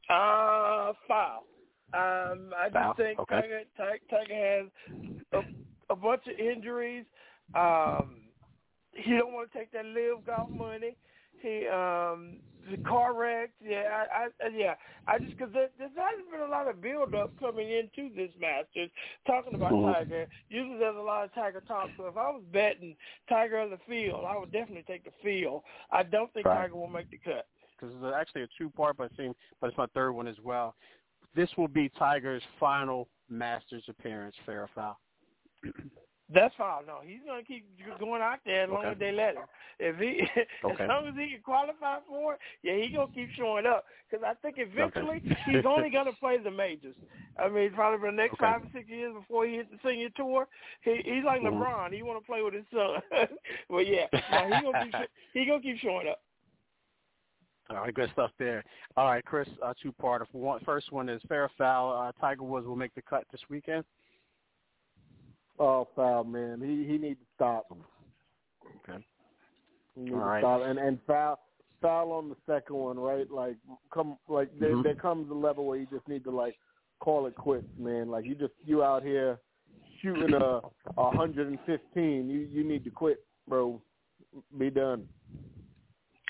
Uh, 0.10 0.94
foul. 1.08 1.46
Um, 1.94 2.52
I 2.58 2.70
just 2.72 2.98
think 2.98 3.20
okay. 3.20 3.36
Tiger, 3.36 3.62
Tiger, 3.78 4.00
Tiger 4.10 4.34
has 4.34 4.66
a, 5.34 5.94
a 5.94 5.96
bunch 5.96 6.24
of 6.28 6.40
injuries. 6.40 7.06
Um, 7.56 8.18
he 8.91 9.12
don't 9.12 9.34
want 9.34 9.52
to 9.52 9.58
take 9.58 9.72
that 9.72 9.86
live 9.86 10.26
golf 10.26 10.50
money. 10.56 10.96
He 11.41 11.68
um 11.68 12.40
the 12.70 12.78
car 12.78 13.14
wreck. 13.14 13.52
Yeah, 13.61 14.06
I, 14.14 14.26
I 14.44 14.48
yeah. 14.49 14.76
I 15.07 15.18
just 15.20 15.38
because 15.38 15.53
there, 15.53 15.70
there 15.78 15.90
hasn't 15.95 16.32
been 16.32 16.41
a 16.41 16.52
lot 16.52 16.68
of 16.68 16.82
build 16.82 17.16
up 17.16 17.34
coming 17.40 17.70
into 17.72 18.14
this 18.14 18.32
Masters 18.40 18.91
talking 19.26 19.56
about 19.56 19.72
Mhm. 19.72 19.94
Tiger. 19.94 20.28
Usually 20.49 20.78
there's 20.78 20.98
a 20.98 20.99
lot 20.99 21.24
of 21.26 21.34
Tiger 21.34 21.61
talk. 21.61 21.90
So 21.98 22.06
if 22.07 22.18
I 22.18 22.30
was 22.30 22.44
betting 22.52 22.95
Tiger 23.28 23.60
of 23.60 23.70
the 23.72 23.80
field, 23.88 24.26
I 24.28 24.38
would 24.38 24.52
definitely 24.52 24.84
take 24.84 25.03
the 25.06 25.11
field. 25.24 25.64
I 25.91 26.03
don't 26.03 26.32
think 26.34 26.45
Right. 26.45 26.64
Tiger 26.64 26.76
will 26.76 26.88
make 26.88 27.10
the 27.10 27.18
cut. 27.18 27.48
because 27.80 27.95
it's 27.95 28.14
actually 28.14 28.44
a 28.44 28.48
two-part, 28.57 28.98
but 28.98 29.06
it 29.06 29.14
seems, 29.16 29.36
but 29.61 29.68
it's 29.68 29.78
my 29.78 29.86
third 29.88 30.11
one 30.11 30.28
as 30.28 30.40
well. 30.41 30.76
This 31.34 31.49
will 31.57 31.70
be 31.70 31.88
Tiger's 31.90 32.44
final 32.60 33.07
Masters 33.30 33.88
appearance, 33.88 34.36
fair 34.45 34.64
or 34.64 34.68
foul? 34.76 34.99
That's 36.31 36.53
foul. 36.56 36.81
No, 36.85 36.99
he's 37.03 37.19
gonna 37.26 37.43
keep 37.43 37.65
going 37.99 38.22
out 38.22 38.39
there 38.45 38.64
as 38.64 38.69
long 38.69 38.85
Okay. 38.85 38.91
as 38.91 38.99
they 38.99 39.11
let 39.11 39.35
him. 39.35 39.43
If 39.80 39.97
he, 39.97 40.22
Okay. 40.64 40.84
as 40.84 40.88
long 40.88 41.07
as 41.07 41.15
he 41.15 41.31
can 41.31 41.41
qualify 41.43 41.97
for 42.07 42.34
it, 42.35 42.39
yeah, 42.61 42.76
he 42.76 42.93
gonna 42.93 43.11
keep 43.14 43.30
showing 43.31 43.65
up. 43.65 43.85
Because 44.10 44.23
I 44.27 44.34
think 44.35 44.56
eventually 44.60 45.18
Okay. 45.26 45.35
he's 45.45 45.65
only 45.65 45.89
gonna 45.89 46.14
play 46.14 46.38
the 46.38 46.51
majors. 46.51 46.95
I 47.41 47.49
mean, 47.49 47.72
probably 47.73 47.99
for 47.99 48.11
the 48.11 48.18
next 48.18 48.38
five 48.38 48.61
or 48.61 48.68
six 48.73 48.88
years 48.89 49.14
before 49.14 49.45
he 49.47 49.56
hits 49.56 49.69
the 49.72 49.80
senior 49.89 50.10
tour. 50.15 50.47
He 50.81 51.01
he's 51.03 51.23
like 51.23 51.41
Mhm. 51.41 51.53
LeBron. 51.53 51.93
He 51.93 52.03
want 52.03 52.22
to 52.22 52.26
play 52.26 52.41
with 52.43 52.53
his 52.53 52.65
son. 52.72 53.01
but 53.69 53.88
yeah, 53.88 54.06
no, 54.31 54.45
he 54.56 54.61
gonna 54.61 54.84
keep 54.84 54.93
sho- 54.93 55.07
he 55.34 55.45
gonna 55.45 55.61
keep 55.61 55.77
showing 55.80 56.07
up. 56.10 56.22
All 57.72 57.77
right, 57.77 57.93
good 57.93 58.10
stuff 58.14 58.31
there. 58.39 58.64
All 58.97 59.06
right, 59.06 59.23
Chris, 59.23 59.47
uh, 59.64 59.76
two-part. 59.81 60.27
One, 60.34 60.60
first 60.61 60.91
one 60.91 61.07
is 61.07 61.22
fair 61.27 61.49
foul. 61.56 61.91
Uh, 61.95 62.11
Tiger 62.19 62.41
Woods 62.43 62.65
will 62.65 62.76
make 62.76 62.93
the 62.95 63.01
cut 63.03 63.26
this 63.31 63.41
weekend. 63.47 63.84
Oh, 65.60 65.88
foul, 65.95 66.23
man. 66.23 66.61
He 66.61 66.90
he 66.91 66.98
needs 66.98 67.19
to 67.19 67.26
stop. 67.36 67.68
Okay. 68.88 69.03
He 69.95 70.02
needs 70.02 70.14
All 70.14 70.19
to 70.22 70.26
right. 70.26 70.41
stop 70.41 70.61
and 70.64 70.80
and 70.80 70.99
foul 71.06 71.40
foul 71.81 72.11
on 72.11 72.30
the 72.30 72.36
second 72.45 72.76
one, 72.76 72.98
right? 72.99 73.30
Like 73.30 73.57
come 73.94 74.18
like 74.27 74.49
there 74.60 74.76
Mhm. 74.76 74.84
there 74.84 74.95
comes 74.95 75.30
a 75.30 75.34
level 75.34 75.65
where 75.65 75.77
you 75.77 75.88
just 75.91 76.07
need 76.07 76.23
to 76.26 76.31
like 76.31 76.57
call 76.99 77.26
it 77.26 77.36
quits, 77.36 77.68
man. 77.77 78.10
Like 78.10 78.26
you 78.26 78.36
just 78.36 78.53
you 78.65 78.84
out 78.84 79.03
here 79.03 79.40
shooting 80.02 80.34
a 80.34 80.61
a 80.98 81.11
hundred 81.11 81.48
and 81.48 81.60
fifteen. 81.65 82.30
You 82.30 82.40
you 82.40 82.64
need 82.64 82.84
to 82.86 82.90
quit, 82.90 83.26
bro. 83.48 83.81
Be 84.57 84.69
done. 84.69 85.07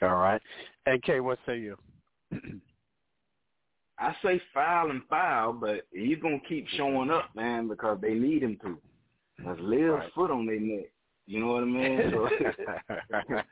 All 0.01 0.15
right. 0.15 0.41
And 0.85 1.03
Kay, 1.03 1.19
what 1.19 1.38
say 1.45 1.60
you? 1.60 1.77
I 3.99 4.15
say 4.23 4.41
foul 4.53 4.91
and 4.91 5.01
foul, 5.10 5.51
but 5.53 5.85
he's 5.91 6.19
gonna 6.19 6.39
keep 6.47 6.68
showing 6.69 7.10
up, 7.11 7.35
man, 7.35 7.68
because 7.68 7.99
they 8.01 8.14
need 8.14 8.43
him 8.43 8.57
to. 8.64 8.80
Cause 9.44 9.57
Liv's 9.60 9.99
Right. 9.99 10.14
foot 10.14 10.32
on 10.32 10.45
their 10.45 10.60
neck. 10.60 10.86
You 11.28 11.40
know 11.40 11.53
what 11.53 11.64
I 11.64 11.66
mean? 11.66 12.11
So 12.11 12.28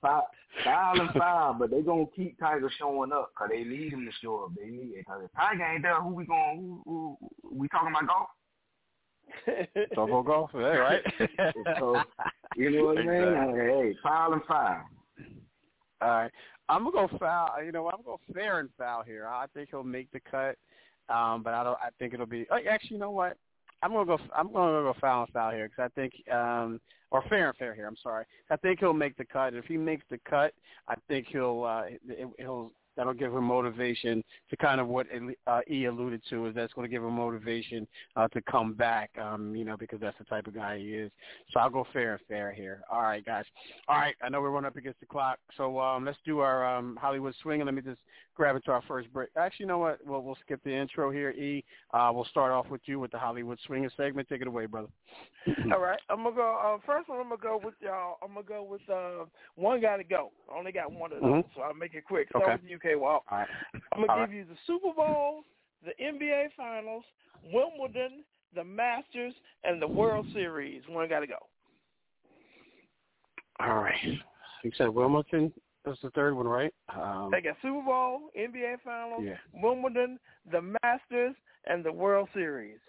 foul, 0.00 0.26
foul 0.64 1.00
and 1.00 1.10
foul, 1.10 1.54
but 1.54 1.70
they 1.70 1.82
gonna 1.82 2.06
keep 2.14 2.38
Tiger 2.38 2.70
showing 2.78 3.12
up 3.12 3.30
because 3.34 3.50
they 3.52 3.64
need 3.64 3.92
him 3.92 4.06
to 4.06 4.12
show 4.22 4.44
up. 4.44 4.52
They 4.56 4.70
need 4.70 4.94
it. 4.96 5.06
Cause 5.06 5.22
if 5.24 5.32
Tiger 5.32 5.64
ain't 5.64 5.82
there, 5.82 6.00
who 6.00 6.14
we 6.14 6.24
going? 6.24 6.80
Who, 6.84 7.18
who 7.42 7.58
we 7.58 7.68
talking 7.68 7.90
about 7.90 8.06
golf? 8.06 8.28
Talk 9.94 10.08
about 10.08 10.24
golf, 10.26 10.50
yeah, 10.54 10.60
right? 10.60 11.02
So, 11.78 12.02
you 12.56 12.70
know 12.70 12.86
what 12.86 12.98
I 12.98 13.02
mean? 13.02 13.22
Exactly. 13.22 13.60
Hey, 13.60 13.96
foul 14.02 14.32
and 14.32 14.42
foul. 14.44 14.84
All 16.00 16.08
right. 16.08 16.30
I'm 16.68 16.84
gonna 16.84 17.08
go 17.08 17.18
foul. 17.18 17.62
You 17.64 17.72
know, 17.72 17.86
I'm 17.86 18.02
gonna 18.02 18.04
go 18.04 18.20
fair 18.32 18.60
and 18.60 18.70
foul 18.76 19.02
here. 19.02 19.26
I 19.26 19.46
think 19.54 19.70
he'll 19.70 19.84
make 19.84 20.10
the 20.10 20.20
cut, 20.20 20.56
um, 21.14 21.42
but 21.42 21.54
I 21.54 21.62
don't. 21.62 21.78
I 21.80 21.90
think 21.98 22.14
it'll 22.14 22.26
be. 22.26 22.46
Oh, 22.50 22.58
actually, 22.68 22.94
you 22.94 22.98
know 22.98 23.10
what? 23.10 23.36
I'm 23.82 23.92
gonna 23.92 24.06
go. 24.06 24.18
I'm 24.34 24.52
gonna 24.52 24.82
go 24.82 24.94
foul 25.00 25.24
and 25.24 25.32
foul 25.32 25.52
here 25.52 25.68
because 25.68 25.90
I 25.90 26.00
think, 26.00 26.12
um, 26.32 26.80
or 27.10 27.22
fair 27.28 27.48
and 27.48 27.56
fair 27.56 27.74
here. 27.74 27.86
I'm 27.86 27.96
sorry. 28.02 28.24
I 28.50 28.56
think 28.56 28.80
he'll 28.80 28.92
make 28.92 29.16
the 29.16 29.24
cut. 29.24 29.54
If 29.54 29.66
he 29.66 29.76
makes 29.76 30.04
the 30.10 30.18
cut, 30.28 30.52
I 30.88 30.94
think 31.08 31.26
he'll. 31.28 31.62
Uh, 31.62 31.84
he'll. 32.38 32.72
That'll 32.96 33.12
give 33.12 33.34
him 33.34 33.44
motivation 33.44 34.24
to 34.48 34.56
kind 34.56 34.80
of 34.80 34.88
what 34.88 35.06
uh, 35.46 35.60
E 35.70 35.84
alluded 35.84 36.22
to 36.30 36.46
is 36.46 36.54
that's 36.54 36.72
going 36.72 36.88
to 36.88 36.90
give 36.90 37.04
him 37.04 37.12
motivation 37.12 37.86
uh, 38.16 38.26
to 38.28 38.40
come 38.50 38.72
back. 38.72 39.10
Um, 39.20 39.54
you 39.54 39.66
know, 39.66 39.76
because 39.76 40.00
that's 40.00 40.16
the 40.16 40.24
type 40.24 40.46
of 40.46 40.54
guy 40.54 40.78
he 40.78 40.94
is. 40.94 41.12
So 41.52 41.60
I'll 41.60 41.68
go 41.68 41.86
fair 41.92 42.14
and 42.14 42.22
fair 42.26 42.52
here. 42.52 42.80
All 42.90 43.02
right, 43.02 43.22
guys. 43.22 43.44
All 43.86 43.96
right, 43.96 44.14
I 44.22 44.30
know 44.30 44.40
we're 44.40 44.48
running 44.48 44.68
up 44.68 44.76
against 44.76 45.00
the 45.00 45.06
clock, 45.06 45.38
so 45.58 45.78
um, 45.78 46.06
let's 46.06 46.16
do 46.24 46.38
our 46.38 46.64
um, 46.64 46.98
Hollywood 46.98 47.34
swing, 47.42 47.60
and 47.60 47.66
let 47.66 47.74
me 47.74 47.82
just 47.82 48.00
grab 48.36 48.56
into 48.56 48.70
our 48.70 48.82
first 48.86 49.12
break. 49.12 49.30
Actually, 49.36 49.64
you 49.64 49.68
know 49.68 49.78
what? 49.78 49.98
We'll, 50.06 50.22
we'll 50.22 50.36
skip 50.44 50.60
the 50.62 50.70
intro 50.74 51.10
here, 51.10 51.30
E. 51.30 51.64
Uh, 51.92 52.10
we'll 52.14 52.26
start 52.26 52.52
off 52.52 52.68
with 52.68 52.82
you 52.84 53.00
with 53.00 53.10
the 53.10 53.18
Hollywood 53.18 53.58
swinging 53.66 53.90
segment. 53.96 54.28
Take 54.28 54.42
it 54.42 54.46
away, 54.46 54.66
brother. 54.66 54.88
All 55.72 55.80
right, 55.80 55.98
I'm 56.10 56.22
gonna 56.22 56.36
go. 56.36 56.76
Uh, 56.76 56.78
first 56.86 57.08
one, 57.08 57.18
I'm 57.18 57.28
gonna 57.28 57.40
go 57.42 57.60
with 57.62 57.74
y'all. 57.80 58.18
I'm 58.22 58.34
gonna 58.34 58.46
go 58.46 58.62
with 58.62 58.82
uh, 58.92 59.24
one 59.56 59.80
guy 59.80 59.96
to 59.96 60.04
go. 60.04 60.30
I 60.52 60.58
only 60.58 60.72
got 60.72 60.92
one 60.92 61.12
of 61.12 61.20
those, 61.20 61.30
Mhm. 61.30 61.44
so 61.54 61.62
I'll 61.62 61.74
make 61.74 61.94
it 61.94 62.04
quick. 62.04 62.28
Start 62.28 62.44
Okay. 62.44 62.52
with 62.62 62.70
you, 62.70 62.78
K. 62.78 62.94
Walk. 62.94 63.24
All 63.30 63.38
right. 63.38 63.48
I'm 63.74 63.80
gonna 64.00 64.12
All 64.12 64.18
give 64.20 64.30
right. 64.30 64.36
you 64.36 64.44
the 64.44 64.56
Super 64.66 64.92
Bowl, 64.92 65.44
the 65.84 65.92
NBA 66.02 66.50
Finals, 66.56 67.04
Wimbledon, 67.52 68.24
the 68.54 68.64
Masters, 68.64 69.34
and 69.64 69.80
the 69.80 69.88
World 69.88 70.26
Series. 70.32 70.82
One 70.88 71.08
got 71.08 71.20
to 71.20 71.26
go. 71.26 71.38
All 73.60 73.76
right. 73.76 73.94
You 74.62 74.70
said 74.76 74.88
Wilmington 74.88 75.52
was 75.90 75.98
the 76.02 76.10
third 76.10 76.34
one, 76.34 76.46
right? 76.48 76.72
Um, 76.94 77.30
They 77.30 77.40
got 77.40 77.56
Super 77.62 77.82
Bowl, 77.82 78.30
NBA 78.36 78.78
Finals, 78.84 79.24
Yeah. 79.24 79.36
Wimbledon, 79.52 80.18
the 80.50 80.62
Masters, 80.82 81.34
and 81.64 81.84
the 81.84 81.92
World 81.92 82.28
Series. 82.34 82.80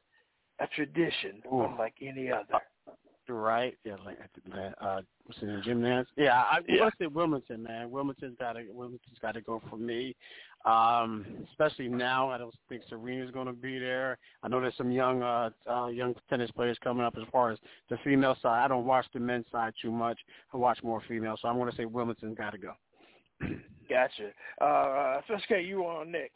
A 0.60 0.68
tradition, 0.68 1.44
Ooh. 1.52 1.66
unlike 1.66 1.94
any 2.02 2.32
other. 2.32 2.60
Right, 3.30 3.78
yeah, 3.84 3.96
like 4.06 4.18
uh, 4.80 5.02
what's 5.26 5.42
it, 5.42 5.64
Jim 5.64 5.82
Nantz? 5.82 6.06
Yeah, 6.16 6.44
I 6.44 6.60
Yeah. 6.66 6.84
want 6.84 6.94
to 6.98 7.04
say 7.04 7.08
Wilmington, 7.08 7.62
man. 7.62 7.92
Wilmington's 7.92 8.38
got 8.38 8.54
to 8.54 8.64
Wilmington's 8.72 9.20
got 9.20 9.34
to 9.34 9.42
go 9.42 9.62
for 9.70 9.76
me, 9.76 10.16
um, 10.64 11.26
especially 11.50 11.90
now. 11.90 12.30
I 12.30 12.38
don't 12.38 12.56
think 12.70 12.84
Serena's 12.90 13.32
going 13.32 13.48
to 13.48 13.54
be 13.54 13.80
there. 13.80 14.18
I 14.44 14.48
know 14.48 14.62
there's 14.62 14.78
some 14.78 14.92
young 14.92 15.24
uh, 15.24 15.50
uh, 15.70 15.88
young 15.88 16.16
tennis 16.30 16.52
players 16.52 16.78
coming 16.82 17.04
up. 17.04 17.18
As 17.18 17.28
far 17.30 17.52
as 17.52 17.60
the 17.90 17.98
female 17.98 18.38
side, 18.42 18.64
I 18.64 18.68
don't 18.70 18.86
watch 18.86 19.06
the 19.14 19.20
men's 19.20 19.46
side 19.52 19.74
too 19.82 19.92
much. 19.92 20.20
I 20.54 20.58
watch 20.58 20.82
more 20.82 21.02
female, 21.08 21.38
so 21.42 21.50
I'm 21.50 21.58
going 21.58 21.70
to 21.70 21.76
say 21.76 21.84
Wilmington's 21.84 22.38
got 22.38 22.52
to 22.52 22.58
go. 22.58 22.72
Gotcha. 23.90 24.32
Uh, 24.60 25.22
Special 25.24 25.44
K, 25.48 25.64
you 25.64 25.84
on 25.84 26.12
next. 26.12 26.36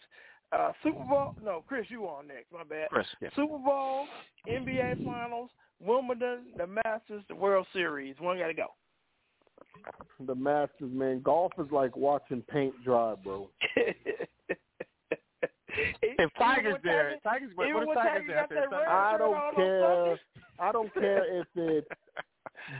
Uh, 0.51 0.71
Super 0.83 1.03
Bowl? 1.03 1.35
No, 1.43 1.63
Chris, 1.67 1.85
you 1.89 2.05
on 2.05 2.27
next. 2.27 2.51
My 2.51 2.63
bad. 2.63 2.89
Chris, 2.89 3.07
yeah. 3.21 3.29
Super 3.35 3.57
Bowl, 3.57 4.05
NBA 4.49 5.03
Finals, 5.05 5.49
Wimbledon, 5.79 6.39
the 6.57 6.67
Masters, 6.67 7.23
the 7.29 7.35
World 7.35 7.67
Series. 7.73 8.15
One 8.19 8.37
got 8.37 8.47
to 8.47 8.53
go. 8.53 8.67
The 10.25 10.35
Masters, 10.35 10.91
man. 10.91 11.21
Golf 11.21 11.53
is 11.57 11.71
like 11.71 11.95
watching 11.95 12.43
paint 12.49 12.73
dry, 12.83 13.15
bro. 13.23 13.49
If 16.01 16.31
Tiger's 16.37 16.75
there, 16.83 17.15
Tiger's 17.23 17.51
what, 17.55 17.67
even 17.67 17.85
what 17.87 17.97
if 17.97 18.03
Tiger's 18.03 18.27
Tiger 18.27 18.27
there? 18.27 18.35
got 18.35 18.43
after 18.43 18.55
that 18.55 18.69
the 18.69 18.75
red 18.75 18.85
Sunday? 18.85 19.15
I 19.15 19.17
don't 19.17 19.55
care. 19.55 20.19
I 20.59 20.71
don't 20.71 20.93
care 20.93 21.39
if 21.39 21.47
it's 21.55 21.87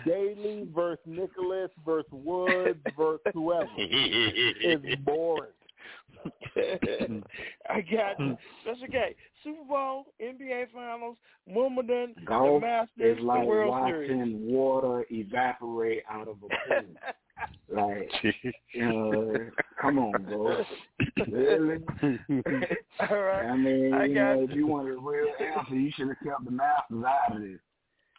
Daly 0.06 0.68
versus 0.74 1.00
Nicklaus 1.06 1.70
versus 1.86 2.12
Woods 2.12 2.80
versus 2.98 3.22
whoever. 3.34 3.68
It's 3.78 5.02
boring. 5.02 5.52
I 7.70 7.82
got 7.82 8.20
you. 8.20 8.38
That's 8.66 8.80
okay. 8.84 9.16
Super 9.44 9.64
Bowl, 9.68 10.06
NBA 10.22 10.66
Finals, 10.74 11.18
Wimbledon, 11.48 12.14
Golf 12.26 12.62
the 12.62 12.68
Masters, 12.68 13.18
is 13.18 13.24
like 13.24 13.42
the 13.42 13.46
World 13.46 13.70
watching 13.70 14.08
Series. 14.08 14.36
water 14.40 15.06
evaporate 15.10 16.04
out 16.10 16.28
of 16.28 16.38
a 16.38 16.40
pool. 16.42 16.94
like, 17.70 18.12
you 18.74 18.86
know, 18.86 19.36
come 19.82 19.98
on, 19.98 20.24
bro. 20.24 20.64
Really? 21.28 21.78
All 23.10 23.18
right. 23.18 23.46
I 23.46 23.56
mean, 23.58 23.94
I 23.94 24.06
you 24.06 24.16
got 24.16 24.36
know, 24.36 24.44
if 24.44 24.56
you 24.56 24.68
wanted 24.68 24.98
a 24.98 25.00
real 25.00 25.28
answer, 25.40 25.76
you 25.76 25.92
should 25.96 26.10
have 26.10 26.18
kept 26.24 26.46
the 26.46 26.52
Masters 26.52 27.04
out 27.04 27.36
of 27.36 27.42
this. 27.42 27.60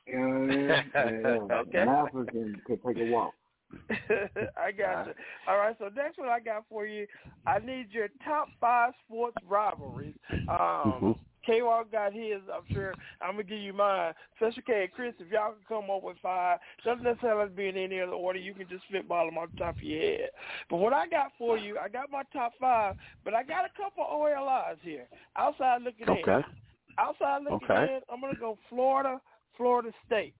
You 0.06 0.18
know 0.18 0.28
what 0.28 1.04
I 1.04 1.10
mean? 1.10 1.50
Okay. 1.52 1.78
The 1.78 1.86
Masters 1.86 2.28
can, 2.30 2.62
can 2.66 2.78
take 2.86 3.08
a 3.08 3.10
walk. 3.10 3.34
I 3.90 4.70
got 4.72 5.06
you. 5.06 5.14
All 5.48 5.56
right, 5.56 5.74
so 5.78 5.88
next 5.94 6.18
one 6.18 6.28
I 6.28 6.40
got 6.40 6.64
for 6.68 6.86
you. 6.86 7.06
I 7.46 7.58
need 7.58 7.86
your 7.90 8.08
top 8.24 8.48
five 8.60 8.92
sports 9.06 9.36
rivalries. 9.48 10.14
Um, 10.32 10.48
mm-hmm. 10.48 11.12
K-Walk 11.44 11.90
got 11.90 12.12
his. 12.12 12.40
I'm 12.52 12.62
sure 12.72 12.94
I'm 13.20 13.32
gonna 13.32 13.42
give 13.42 13.58
you 13.58 13.72
mine. 13.72 14.14
Special 14.36 14.62
K 14.64 14.82
and 14.82 14.92
Chris, 14.92 15.14
if 15.18 15.30
y'all 15.30 15.52
can 15.52 15.64
come 15.68 15.90
up 15.90 16.02
with 16.02 16.16
five, 16.22 16.58
doesn't 16.84 17.02
necessarily 17.02 17.50
be 17.50 17.68
in 17.68 17.76
any 17.76 18.00
other 18.00 18.12
order. 18.12 18.38
You 18.38 18.54
can 18.54 18.68
just 18.68 18.84
spitball 18.88 19.26
them 19.26 19.38
off 19.38 19.50
the 19.52 19.58
top 19.58 19.76
of 19.76 19.82
your 19.82 20.00
head. 20.00 20.30
But 20.70 20.76
what 20.76 20.92
I 20.92 21.08
got 21.08 21.32
for 21.38 21.58
you, 21.58 21.78
I 21.78 21.88
got 21.88 22.10
my 22.10 22.22
top 22.32 22.52
five, 22.60 22.96
but 23.24 23.34
I 23.34 23.42
got 23.42 23.64
a 23.64 23.70
couple 23.76 24.04
OLIs 24.04 24.78
here. 24.82 25.06
Outside 25.36 25.82
looking 25.82 26.08
okay. 26.08 26.32
in. 26.32 26.44
Outside 26.98 27.42
looking 27.42 27.68
okay. 27.70 27.94
in, 27.94 28.00
I'm 28.12 28.20
gonna 28.20 28.34
go 28.38 28.58
Florida, 28.68 29.20
Florida 29.56 29.90
State. 30.06 30.34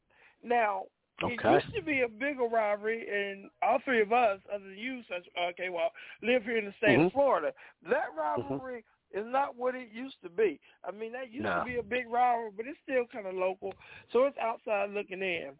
Now, 0.44 0.84
Okay. 1.22 1.34
It 1.54 1.64
used 1.64 1.74
to 1.76 1.82
be 1.82 2.00
a 2.00 2.08
bigger 2.08 2.44
rivalry, 2.44 3.06
and 3.08 3.50
all 3.62 3.78
three 3.84 4.00
of 4.00 4.12
us, 4.12 4.40
other 4.52 4.64
than 4.64 4.78
you, 4.78 5.02
such 5.08 5.26
okay, 5.50 5.68
well, 5.68 5.92
live 6.22 6.42
here 6.42 6.58
in 6.58 6.66
the 6.66 6.74
state 6.78 6.96
mm-hmm. 6.96 7.06
of 7.06 7.12
Florida. 7.12 7.52
That 7.88 8.10
rivalry 8.16 8.84
mm-hmm. 9.14 9.26
is 9.26 9.32
not 9.32 9.56
what 9.56 9.74
it 9.74 9.88
used 9.92 10.16
to 10.24 10.30
be. 10.30 10.58
I 10.84 10.90
mean, 10.90 11.12
that 11.12 11.32
used 11.32 11.44
no. 11.44 11.60
to 11.60 11.64
be 11.64 11.76
a 11.76 11.82
big 11.82 12.08
rivalry, 12.10 12.50
but 12.56 12.66
it's 12.66 12.78
still 12.82 13.04
kind 13.12 13.26
of 13.26 13.34
local, 13.34 13.74
so 14.12 14.24
it's 14.24 14.38
outside 14.38 14.90
looking 14.90 15.22
in. 15.22 15.50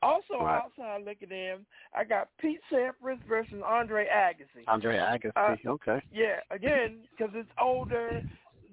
Also 0.00 0.38
right. 0.40 0.62
outside 0.62 1.04
looking 1.04 1.32
in, 1.32 1.66
I 1.96 2.04
got 2.04 2.28
Pete 2.40 2.60
Sampras 2.72 3.18
versus 3.28 3.60
Andre 3.66 4.06
Agassi. 4.06 4.62
Andre 4.68 4.96
Agassi, 4.96 5.32
uh, 5.66 5.70
okay. 5.70 6.00
Yeah, 6.12 6.38
again, 6.52 6.98
because 7.10 7.34
it's 7.34 7.50
older. 7.60 8.22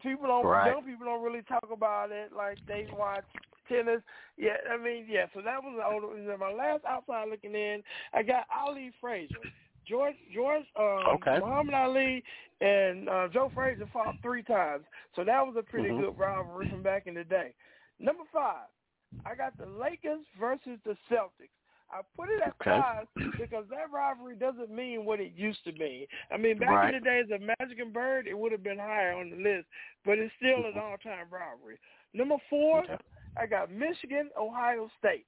People 0.03 0.27
don't, 0.27 0.45
right. 0.45 0.71
young 0.71 0.83
people 0.83 1.07
don't 1.07 1.23
really 1.23 1.41
talk 1.41 1.67
about 1.73 2.11
it 2.11 2.31
like 2.35 2.59
they 2.67 2.85
watch 2.95 3.23
tennis. 3.67 4.01
Yeah, 4.37 4.57
I 4.71 4.77
mean, 4.77 5.05
yeah. 5.09 5.25
So 5.33 5.41
that 5.41 5.61
was 5.63 5.75
the 5.77 5.85
older. 5.85 6.17
And 6.17 6.27
then 6.27 6.39
my 6.39 6.51
last 6.51 6.83
outside 6.85 7.29
looking 7.29 7.55
in, 7.55 7.81
I 8.13 8.23
got 8.23 8.45
Ali 8.55 8.91
Frazier. 9.01 9.35
George 9.87 10.15
George 10.33 10.63
um, 10.79 11.15
okay. 11.15 11.37
Muhammad 11.39 11.75
Ali 11.75 12.23
and 12.61 13.07
uh, 13.07 13.27
Joe 13.31 13.51
Frazier 13.53 13.87
fought 13.93 14.15
three 14.21 14.43
times, 14.43 14.83
so 15.15 15.23
that 15.23 15.45
was 15.45 15.55
a 15.57 15.63
pretty 15.63 15.89
mm-hmm. 15.89 16.01
good 16.01 16.17
rivalry 16.17 16.69
from 16.69 16.81
back 16.81 17.07
in 17.07 17.13
the 17.13 17.23
day. 17.23 17.53
Number 17.99 18.23
five, 18.33 18.67
I 19.25 19.35
got 19.35 19.57
the 19.57 19.65
Lakers 19.65 20.25
versus 20.39 20.79
the 20.85 20.97
Celtics. 21.11 21.53
I 21.91 22.01
put 22.17 22.29
it 22.29 22.41
at 22.41 22.55
okay. 22.61 22.81
five 22.81 23.07
because 23.39 23.65
that 23.69 23.91
rivalry 23.93 24.35
doesn't 24.35 24.71
mean 24.71 25.05
what 25.05 25.19
it 25.19 25.33
used 25.35 25.63
to 25.65 25.71
mean. 25.73 26.07
I 26.31 26.37
mean, 26.37 26.57
back 26.57 26.69
right. 26.69 26.93
in 26.93 27.03
the 27.03 27.05
days 27.05 27.25
of 27.31 27.41
Magic 27.41 27.79
and 27.79 27.93
Bird, 27.93 28.27
it 28.27 28.37
would 28.37 28.51
have 28.51 28.63
been 28.63 28.79
higher 28.79 29.13
on 29.13 29.29
the 29.29 29.37
list, 29.37 29.67
but 30.03 30.17
it's 30.17 30.33
still 30.37 30.65
an 30.65 30.73
all-time 30.75 31.27
rivalry. 31.29 31.77
Number 32.13 32.37
four, 32.49 32.83
okay. 32.83 32.97
I 33.37 33.45
got 33.45 33.71
Michigan, 33.71 34.29
Ohio 34.39 34.89
State. 34.99 35.25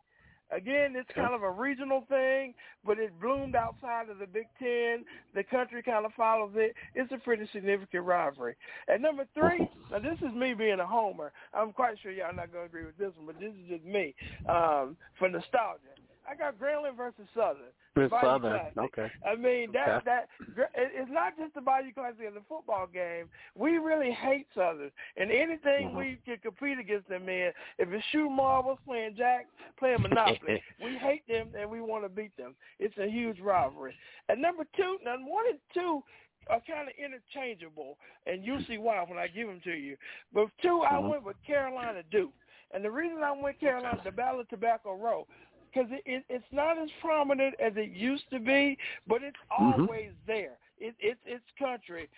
Again, 0.50 0.94
it's 0.96 1.10
kind 1.14 1.36
of 1.36 1.44
a 1.44 1.52
regional 1.52 2.06
thing, 2.08 2.54
but 2.86 3.00
it 3.00 3.12
bloomed 3.20 3.54
outside 3.54 4.08
of 4.10 4.18
the 4.18 4.26
Big 4.26 4.48
Ten. 4.58 5.04
The 5.36 5.44
country 5.44 5.84
kind 5.84 6.06
of 6.06 6.14
follows 6.14 6.52
it. 6.56 6.74
It's 6.96 7.12
a 7.12 7.18
pretty 7.18 7.50
significant 7.52 8.06
rivalry. 8.06 8.56
And 8.88 9.02
number 9.02 9.26
three, 9.34 9.70
now 9.92 10.00
this 10.00 10.18
is 10.20 10.34
me 10.34 10.54
being 10.54 10.80
a 10.80 10.88
homer. 10.88 11.34
I'm 11.54 11.74
quite 11.74 11.98
sure 12.02 12.12
y'all 12.12 12.34
not 12.34 12.54
going 12.54 12.64
to 12.64 12.70
agree 12.70 12.86
with 12.86 12.98
this 12.98 13.12
one, 13.18 13.26
but 13.26 13.40
this 13.40 13.52
is 13.52 13.70
just 13.70 13.84
me 13.84 14.16
um, 14.48 14.96
for 15.20 15.28
nostalgia. 15.28 15.98
I 16.30 16.36
got 16.36 16.60
Grambling 16.60 16.98
versus 16.98 17.28
Southern. 17.36 17.72
With 17.96 18.12
Southern, 18.22 18.60
Classic. 18.60 18.78
okay. 18.78 19.12
I 19.26 19.36
mean 19.36 19.72
that 19.74 19.90
okay. 19.90 20.06
that 20.06 20.30
it's 20.76 21.10
not 21.12 21.36
just 21.38 21.56
the 21.56 21.62
Bayou 21.62 21.92
Classic 21.94 22.26
in 22.28 22.34
the 22.36 22.44
football 22.48 22.86
game. 22.86 23.26
We 23.56 23.78
really 23.78 24.12
hate 24.12 24.46
Southern, 24.54 24.92
and 25.16 25.32
anything 25.32 25.88
mm-hmm. 25.88 25.98
we 25.98 26.20
can 26.24 26.38
compete 26.38 26.78
against 26.78 27.10
them 27.10 27.28
in, 27.28 27.52
if 27.80 27.90
it's 27.90 28.06
shooting 28.12 28.36
marbles, 28.36 28.78
playing 28.86 29.16
jack, 29.18 29.48
playing 29.80 30.02
Monopoly, 30.02 30.62
we 30.84 30.98
hate 30.98 31.28
them 31.28 31.50
and 31.60 31.70
we 31.70 31.82
want 31.82 32.04
to 32.04 32.10
beat 32.10 32.36
them. 32.38 32.54
It's 32.80 32.98
a 33.00 33.10
huge 33.10 33.40
rivalry. 33.40 33.96
And 34.30 34.42
number 34.42 34.64
two, 34.76 34.98
now 35.04 35.16
one 35.18 35.46
and 35.50 35.60
two 35.74 36.04
are 36.50 36.62
kind 36.68 36.88
of 36.88 36.94
interchangeable, 36.98 37.98
and 38.26 38.46
you'll 38.46 38.64
see 38.68 38.78
why 38.78 39.04
when 39.08 39.18
I 39.18 39.28
give 39.28 39.48
them 39.48 39.62
to 39.64 39.74
you. 39.74 39.98
But 40.34 40.50
2 40.62 40.68
mm-hmm. 40.68 40.96
I 40.96 41.00
went 41.00 41.24
with 41.24 41.36
Carolina 41.46 42.02
Duke. 42.12 42.34
And 42.74 42.84
the 42.84 42.92
reason 42.92 43.24
I 43.24 43.32
went 43.32 43.60
Carolina, 43.62 44.00
the 44.04 44.12
Battle 44.12 44.42
of 44.42 44.50
Tobacco 44.50 44.96
Road, 44.96 45.26
because 45.72 45.90
it, 45.92 46.02
it, 46.06 46.24
it's 46.30 46.46
not 46.52 46.78
as 46.78 46.90
prominent 47.02 47.56
as 47.64 47.74
it 47.76 47.92
used 47.92 48.30
to 48.32 48.40
be, 48.40 48.78
but 49.08 49.24
it's 49.24 49.38
mm-hmm. 49.60 49.82
always 49.82 50.12
there. 50.26 50.58
It, 50.80 50.96
it's 51.00 51.20
it's 51.26 51.44
country 51.58 52.10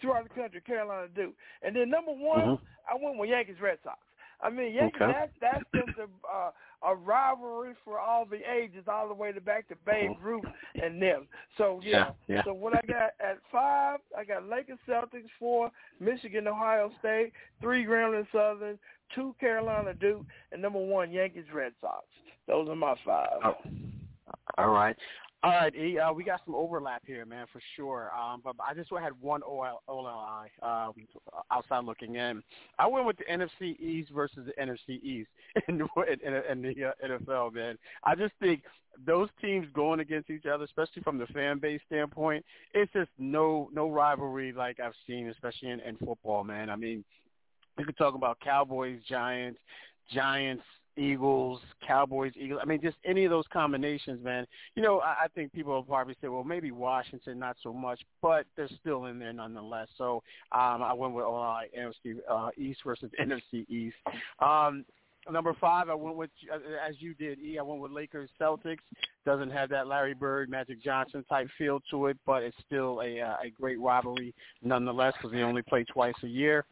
throughout 0.00 0.24
the 0.24 0.34
country. 0.34 0.60
Carolina 0.60 1.08
Duke, 1.14 1.34
and 1.62 1.74
then 1.74 1.90
number 1.90 2.12
one, 2.12 2.40
mm-hmm. 2.40 2.64
I 2.90 3.02
went 3.02 3.18
with 3.18 3.30
Yankees 3.30 3.56
Red 3.60 3.78
Sox. 3.84 3.98
I 4.40 4.50
mean, 4.50 4.72
Yankees. 4.72 5.02
Okay. 5.02 5.12
That's 5.12 5.32
that's 5.40 5.64
just 5.74 5.98
a 5.98 6.04
uh, 6.04 6.50
a 6.90 6.94
rivalry 6.94 7.74
for 7.84 7.98
all 7.98 8.24
the 8.24 8.38
ages, 8.50 8.84
all 8.86 9.08
the 9.08 9.14
way 9.14 9.32
to 9.32 9.40
back 9.40 9.68
to 9.68 9.74
Babe 9.84 10.10
Mm-hmm. 10.10 10.24
Ruth 10.24 10.44
and 10.80 11.02
them. 11.02 11.26
So 11.56 11.80
yeah. 11.82 12.10
Yeah, 12.28 12.36
yeah. 12.36 12.44
So 12.44 12.52
what 12.52 12.74
I 12.76 12.80
got 12.86 13.10
at 13.20 13.38
five, 13.50 13.98
I 14.16 14.24
got 14.24 14.48
Lakers 14.48 14.78
Celtics. 14.88 15.28
Four, 15.38 15.70
Michigan 16.00 16.46
Ohio 16.46 16.90
State. 17.00 17.32
Three 17.60 17.84
Grambling 17.84 18.26
Southern. 18.32 18.78
Two 19.14 19.34
Carolina 19.40 19.94
Duke, 19.94 20.26
and 20.52 20.60
number 20.60 20.78
one 20.78 21.10
Yankees 21.10 21.46
Red 21.52 21.72
Sox. 21.80 22.04
Those 22.48 22.68
are 22.68 22.76
my 22.76 22.94
five. 23.04 23.28
Oh. 23.44 23.54
All 24.56 24.70
right. 24.70 24.96
All 25.44 25.52
right, 25.52 25.72
E, 25.76 25.96
uh, 26.00 26.12
we 26.12 26.24
got 26.24 26.40
some 26.44 26.56
overlap 26.56 27.02
here, 27.06 27.24
man, 27.24 27.46
for 27.52 27.60
sure. 27.76 28.10
Um, 28.12 28.40
but 28.42 28.56
I 28.58 28.74
just 28.74 28.90
had 28.90 29.12
one 29.20 29.40
OL, 29.44 29.82
OLI 29.86 30.50
um, 30.64 30.94
outside 31.52 31.84
looking 31.84 32.16
in. 32.16 32.42
I 32.76 32.88
went 32.88 33.06
with 33.06 33.18
the 33.18 33.24
NFC 33.24 33.78
East 33.78 34.10
versus 34.12 34.46
the 34.46 34.52
NFC 34.60 35.00
East 35.00 35.28
in, 35.68 35.80
in, 36.24 36.34
in 36.50 36.62
the 36.62 36.86
uh, 36.86 36.92
NFL, 37.06 37.54
man. 37.54 37.78
I 38.02 38.16
just 38.16 38.32
think 38.40 38.62
those 39.06 39.28
teams 39.40 39.68
going 39.74 40.00
against 40.00 40.28
each 40.28 40.46
other, 40.46 40.64
especially 40.64 41.02
from 41.02 41.18
the 41.18 41.26
fan 41.26 41.60
base 41.60 41.80
standpoint, 41.86 42.44
it's 42.74 42.92
just 42.92 43.10
no 43.16 43.70
no 43.72 43.88
rivalry 43.88 44.52
like 44.52 44.80
I've 44.80 44.92
seen, 45.06 45.28
especially 45.28 45.70
in, 45.70 45.78
in 45.80 45.96
football, 45.98 46.42
man. 46.42 46.68
I 46.68 46.74
mean, 46.74 47.04
you 47.78 47.84
could 47.84 47.96
talk 47.96 48.16
about 48.16 48.40
Cowboys, 48.40 48.98
Giants, 49.08 49.60
Giants, 50.12 50.64
Eagles, 50.98 51.60
Cowboys, 51.86 52.32
Eagles. 52.36 52.60
I 52.62 52.66
mean, 52.66 52.80
just 52.82 52.96
any 53.04 53.24
of 53.24 53.30
those 53.30 53.44
combinations, 53.52 54.22
man. 54.24 54.46
You 54.74 54.82
know, 54.82 55.00
I, 55.00 55.24
I 55.24 55.28
think 55.34 55.52
people 55.52 55.72
will 55.72 55.82
probably 55.82 56.16
say, 56.20 56.28
well, 56.28 56.44
maybe 56.44 56.70
Washington, 56.70 57.38
not 57.38 57.56
so 57.62 57.72
much, 57.72 58.00
but 58.20 58.46
they're 58.56 58.68
still 58.80 59.06
in 59.06 59.18
there 59.18 59.32
nonetheless. 59.32 59.88
So 59.96 60.22
um, 60.52 60.82
I 60.82 60.92
went 60.92 61.14
with 61.14 61.24
uh, 61.24 61.60
NFC 61.78 62.18
uh, 62.28 62.50
East 62.56 62.80
versus 62.84 63.10
NFC 63.20 63.68
East. 63.68 63.96
Um, 64.40 64.84
number 65.30 65.54
five, 65.60 65.88
I 65.88 65.94
went 65.94 66.16
with, 66.16 66.30
as 66.52 66.96
you 66.98 67.14
did, 67.14 67.38
E, 67.38 67.58
I 67.58 67.62
went 67.62 67.80
with 67.80 67.92
Lakers 67.92 68.30
Celtics. 68.40 68.78
Doesn't 69.24 69.50
have 69.50 69.68
that 69.70 69.86
Larry 69.86 70.14
Bird, 70.14 70.48
Magic 70.48 70.82
Johnson 70.82 71.24
type 71.28 71.48
feel 71.56 71.80
to 71.90 72.06
it, 72.06 72.16
but 72.26 72.42
it's 72.42 72.56
still 72.66 73.00
a, 73.02 73.20
uh, 73.20 73.36
a 73.44 73.50
great 73.50 73.80
rivalry 73.80 74.34
nonetheless 74.62 75.14
because 75.16 75.32
they 75.32 75.42
only 75.42 75.62
play 75.62 75.84
twice 75.84 76.14
a 76.22 76.28
year. 76.28 76.64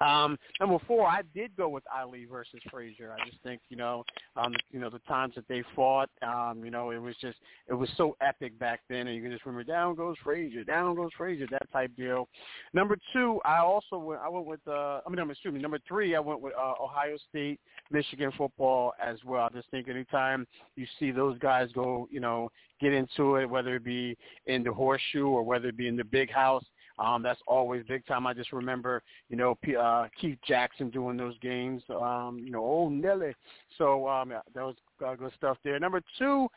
Um, 0.00 0.38
number 0.60 0.78
four, 0.86 1.06
I 1.06 1.22
did 1.34 1.56
go 1.56 1.68
with 1.68 1.84
Ali 1.94 2.26
versus 2.26 2.60
Frazier. 2.70 3.14
I 3.18 3.28
just 3.28 3.42
think, 3.42 3.62
you 3.68 3.76
know, 3.76 4.04
um, 4.36 4.54
you 4.70 4.78
know, 4.78 4.90
the 4.90 4.98
times 5.00 5.34
that 5.36 5.48
they 5.48 5.62
fought, 5.74 6.10
um, 6.22 6.62
you 6.64 6.70
know, 6.70 6.90
it 6.90 6.98
was 6.98 7.14
just, 7.20 7.38
it 7.68 7.74
was 7.74 7.88
so 7.96 8.16
epic 8.20 8.58
back 8.58 8.80
then, 8.90 9.06
and 9.06 9.16
you 9.16 9.22
can 9.22 9.30
just 9.30 9.46
remember, 9.46 9.64
down 9.64 9.94
goes 9.94 10.16
Frazier, 10.22 10.64
down 10.64 10.94
goes 10.96 11.10
Frazier, 11.16 11.46
that 11.50 11.70
type 11.72 11.90
deal. 11.96 12.28
Number 12.74 12.96
two, 13.12 13.40
I 13.44 13.58
also 13.58 13.98
went, 13.98 14.20
I 14.20 14.28
went 14.28 14.46
with, 14.46 14.60
uh, 14.68 15.00
I 15.06 15.08
mean, 15.08 15.18
I'm 15.18 15.28
me, 15.52 15.60
number 15.60 15.78
three, 15.88 16.14
I 16.14 16.20
went 16.20 16.40
with 16.40 16.52
uh, 16.54 16.74
Ohio 16.82 17.16
State, 17.30 17.58
Michigan 17.90 18.32
football 18.36 18.92
as 19.02 19.16
well. 19.24 19.48
I 19.50 19.56
just 19.56 19.70
think 19.70 19.88
anytime 19.88 20.46
you 20.76 20.86
see 20.98 21.10
those 21.10 21.38
guys 21.38 21.70
go, 21.72 22.08
you 22.10 22.20
know, 22.20 22.50
get 22.80 22.92
into 22.92 23.36
it, 23.36 23.48
whether 23.48 23.76
it 23.76 23.84
be 23.84 24.16
in 24.46 24.62
the 24.62 24.72
horseshoe 24.72 25.26
or 25.26 25.42
whether 25.42 25.68
it 25.68 25.76
be 25.76 25.88
in 25.88 25.96
the 25.96 26.04
big 26.04 26.30
house, 26.30 26.64
um, 26.98 27.22
that's 27.22 27.40
always 27.46 27.84
big 27.86 28.06
time. 28.06 28.26
I 28.26 28.32
just 28.32 28.52
remember, 28.52 29.02
you 29.28 29.36
know, 29.36 29.56
P- 29.62 29.76
uh, 29.76 30.06
Keith 30.18 30.38
Jackson 30.46 30.90
doing 30.90 31.16
those 31.16 31.38
games. 31.40 31.82
Um, 31.90 32.40
you 32.42 32.50
know, 32.50 32.60
old 32.60 32.92
Nelly. 32.92 33.34
So 33.76 34.08
um, 34.08 34.30
that 34.30 34.62
was 34.62 34.76
uh, 35.04 35.14
good 35.14 35.32
stuff 35.36 35.58
there. 35.62 35.78
Number 35.78 36.00
two, 36.18 36.48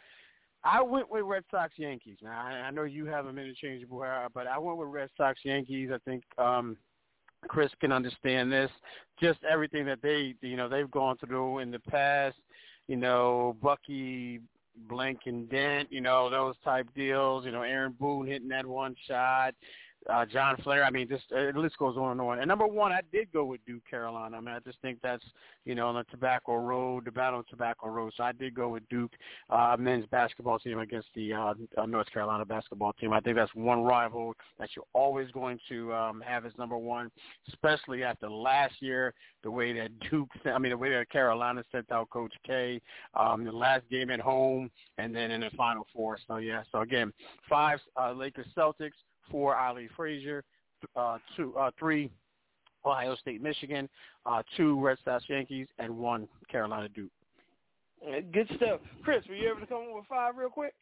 I 0.63 0.81
went 0.81 1.11
with 1.11 1.23
Red 1.23 1.43
Sox 1.51 1.73
Yankees. 1.77 2.17
Now 2.21 2.41
I, 2.45 2.51
I 2.67 2.71
know 2.71 2.83
you 2.83 3.05
have 3.05 3.25
them 3.25 3.37
interchangeable, 3.37 4.01
uh, 4.01 4.29
but 4.33 4.47
I 4.47 4.57
went 4.57 4.77
with 4.77 4.89
Red 4.89 5.09
Sox 5.17 5.39
Yankees. 5.43 5.89
I 5.93 5.97
think 6.09 6.23
um, 6.37 6.77
Chris 7.47 7.71
can 7.81 7.91
understand 7.91 8.51
this. 8.51 8.71
Just 9.21 9.39
everything 9.49 9.85
that 9.85 10.01
they, 10.01 10.35
you 10.41 10.55
know, 10.55 10.69
they've 10.69 10.91
gone 10.91 11.17
through 11.17 11.59
in 11.59 11.71
the 11.71 11.79
past. 11.79 12.37
You 12.87 12.95
know, 12.95 13.55
Bucky 13.61 14.39
Blank 14.87 15.21
and 15.25 15.49
Dent, 15.49 15.91
you 15.91 16.01
know, 16.01 16.29
those 16.29 16.55
type 16.63 16.87
deals. 16.95 17.45
You 17.45 17.51
know, 17.51 17.61
Aaron 17.61 17.95
Boone 17.99 18.25
hitting 18.25 18.47
that 18.49 18.65
one 18.65 18.95
shot 19.07 19.53
uh, 20.11 20.25
John 20.25 20.57
Flair. 20.63 20.83
I 20.83 20.89
mean, 20.89 21.07
this 21.07 21.21
uh, 21.31 21.51
the 21.51 21.59
list 21.59 21.77
goes 21.77 21.97
on 21.97 22.11
and 22.11 22.21
on. 22.21 22.39
And 22.39 22.47
number 22.47 22.67
one, 22.67 22.91
I 22.91 23.01
did 23.11 23.31
go 23.31 23.45
with 23.45 23.63
Duke 23.65 23.83
Carolina. 23.89 24.37
I 24.37 24.39
mean, 24.39 24.55
I 24.55 24.59
just 24.59 24.79
think 24.81 24.99
that's 25.01 25.23
you 25.65 25.75
know 25.75 25.87
on 25.87 25.95
the 25.95 26.03
Tobacco 26.11 26.55
Road, 26.55 27.05
the 27.05 27.11
Battle 27.11 27.39
of 27.39 27.47
Tobacco 27.47 27.87
Road. 27.87 28.13
So 28.15 28.23
I 28.23 28.31
did 28.31 28.53
go 28.53 28.69
with 28.69 28.87
Duke 28.89 29.11
uh, 29.49 29.75
men's 29.79 30.05
basketball 30.07 30.59
team 30.59 30.79
against 30.79 31.07
the 31.15 31.33
uh, 31.33 31.53
uh, 31.77 31.85
North 31.85 32.11
Carolina 32.11 32.45
basketball 32.45 32.93
team. 32.93 33.13
I 33.13 33.19
think 33.19 33.35
that's 33.35 33.53
one 33.53 33.83
rival 33.83 34.33
that 34.59 34.69
you're 34.75 34.85
always 34.93 35.29
going 35.31 35.59
to 35.69 35.93
um, 35.93 36.21
have 36.25 36.45
as 36.45 36.53
number 36.57 36.77
one, 36.77 37.11
especially 37.49 38.03
after 38.03 38.29
last 38.29 38.75
year, 38.79 39.13
the 39.43 39.51
way 39.51 39.73
that 39.73 39.91
Duke, 40.09 40.29
I 40.45 40.57
mean, 40.57 40.71
the 40.71 40.77
way 40.77 40.89
that 40.91 41.09
Carolina 41.09 41.63
sent 41.71 41.91
out 41.91 42.09
Coach 42.09 42.33
K, 42.45 42.81
um, 43.13 43.43
the 43.43 43.51
last 43.51 43.83
game 43.89 44.09
at 44.09 44.19
home, 44.19 44.69
and 44.97 45.15
then 45.15 45.31
in 45.31 45.41
the 45.41 45.49
Final 45.55 45.85
Four. 45.93 46.17
So 46.27 46.37
yeah. 46.37 46.63
So 46.71 46.81
again, 46.81 47.13
five 47.49 47.79
uh, 47.99 48.11
Lakers 48.13 48.47
Celtics 48.57 48.91
four 49.31 49.55
Ali 49.55 49.87
Frazier, 49.95 50.43
uh, 50.95 51.17
two, 51.35 51.55
uh, 51.57 51.71
three 51.77 52.11
Ohio 52.85 53.15
State 53.15 53.41
Michigan, 53.41 53.89
uh, 54.25 54.41
two 54.55 54.79
Red 54.79 54.97
Sox 55.03 55.23
Yankees, 55.27 55.67
and 55.79 55.97
one 55.97 56.27
Carolina 56.49 56.89
Duke. 56.89 57.11
Good 58.31 58.49
stuff, 58.55 58.79
Chris. 59.03 59.25
Were 59.27 59.35
you 59.35 59.49
able 59.49 59.59
to 59.61 59.67
come 59.67 59.83
up 59.89 59.95
with 59.95 60.05
five 60.07 60.37
real 60.37 60.49
quick? 60.49 60.73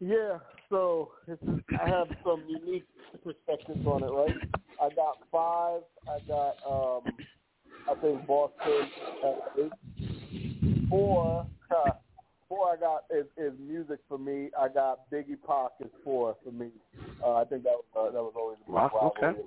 Yeah, 0.00 0.38
so 0.68 1.10
I 1.28 1.88
have 1.88 2.08
some 2.24 2.42
unique 2.48 2.86
perspectives 3.22 3.86
on 3.86 4.02
it, 4.02 4.06
right? 4.06 4.36
I 4.80 4.88
got 4.94 5.18
five. 5.30 5.82
I 6.08 6.18
got, 6.26 6.56
um, 6.68 7.02
I 7.88 7.94
think 8.00 8.26
Boston 8.26 8.88
at 9.24 9.64
eight. 9.64 10.88
Four, 10.88 11.46
uh, 11.70 11.90
four 12.52 12.70
I 12.72 12.76
got 12.76 13.04
is, 13.10 13.24
is 13.36 13.52
music 13.58 13.98
for 14.08 14.18
me. 14.18 14.50
I 14.58 14.68
got 14.68 15.10
Biggie 15.10 15.38
Pac 15.46 15.72
is 15.80 15.90
four 16.04 16.36
for 16.44 16.52
me. 16.52 16.68
Uh, 17.24 17.36
I 17.36 17.44
think 17.44 17.62
that 17.62 17.72
was 17.72 17.84
uh, 17.96 18.12
that 18.12 18.22
was 18.22 18.34
always 18.36 18.58
a 18.68 18.70
wow, 18.70 18.90
rivalry. 18.92 19.30
okay. 19.30 19.40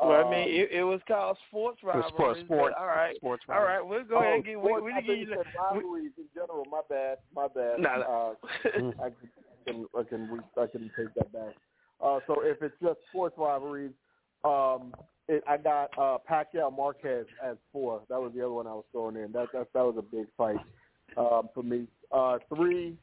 Well, 0.00 0.26
I 0.26 0.30
mean, 0.30 0.48
it, 0.48 0.70
it 0.72 0.82
was 0.84 1.00
called 1.06 1.36
sports 1.48 1.78
rivalries. 1.84 2.08
Sports, 2.14 2.40
sports, 2.40 2.74
all 2.78 2.86
right, 2.86 3.14
sports 3.16 3.44
all 3.48 3.62
right. 3.62 3.80
We'll 3.80 4.04
go 4.04 4.18
ahead 4.20 4.34
and 4.36 4.44
get. 4.44 4.60
We, 4.60 4.72
Oh, 4.72 4.78
sports, 4.78 4.84
we, 4.86 4.92
I 4.92 4.98
we, 5.00 5.06
think 5.06 5.28
you 5.28 5.34
said 5.36 5.46
rivalries 5.58 6.12
in 6.16 6.24
general. 6.34 6.64
My 6.70 6.80
bad. 6.88 7.18
My 7.36 7.46
bad. 7.48 7.78
No, 7.78 7.96
no. 7.96 8.36
Uh, 8.64 9.04
I 9.04 9.10
can 9.70 9.86
I 9.96 10.02
can 10.02 10.40
I 10.56 10.66
can 10.66 10.90
take 10.96 11.14
that 11.14 11.32
back. 11.32 11.54
Uh, 12.02 12.18
so 12.26 12.40
if 12.42 12.62
it's 12.62 12.74
just 12.82 12.98
sports 13.10 13.36
rivalries, 13.38 13.92
um, 14.44 14.92
it, 15.28 15.44
I 15.46 15.56
got 15.56 15.90
uh, 15.96 16.18
Pacquiao 16.28 16.74
Marquez 16.76 17.26
as 17.44 17.56
four. 17.72 18.00
That 18.08 18.20
was 18.20 18.32
the 18.34 18.40
other 18.40 18.52
one 18.52 18.66
I 18.66 18.72
was 18.72 18.84
throwing 18.90 19.16
in. 19.16 19.30
That 19.32 19.48
that 19.52 19.68
that 19.72 19.82
was 19.82 19.94
a 19.98 20.02
big 20.02 20.26
fight 20.36 20.56
um, 21.16 21.48
for 21.54 21.62
me. 21.62 21.86
Uh, 22.10 22.38
three, 22.54 22.96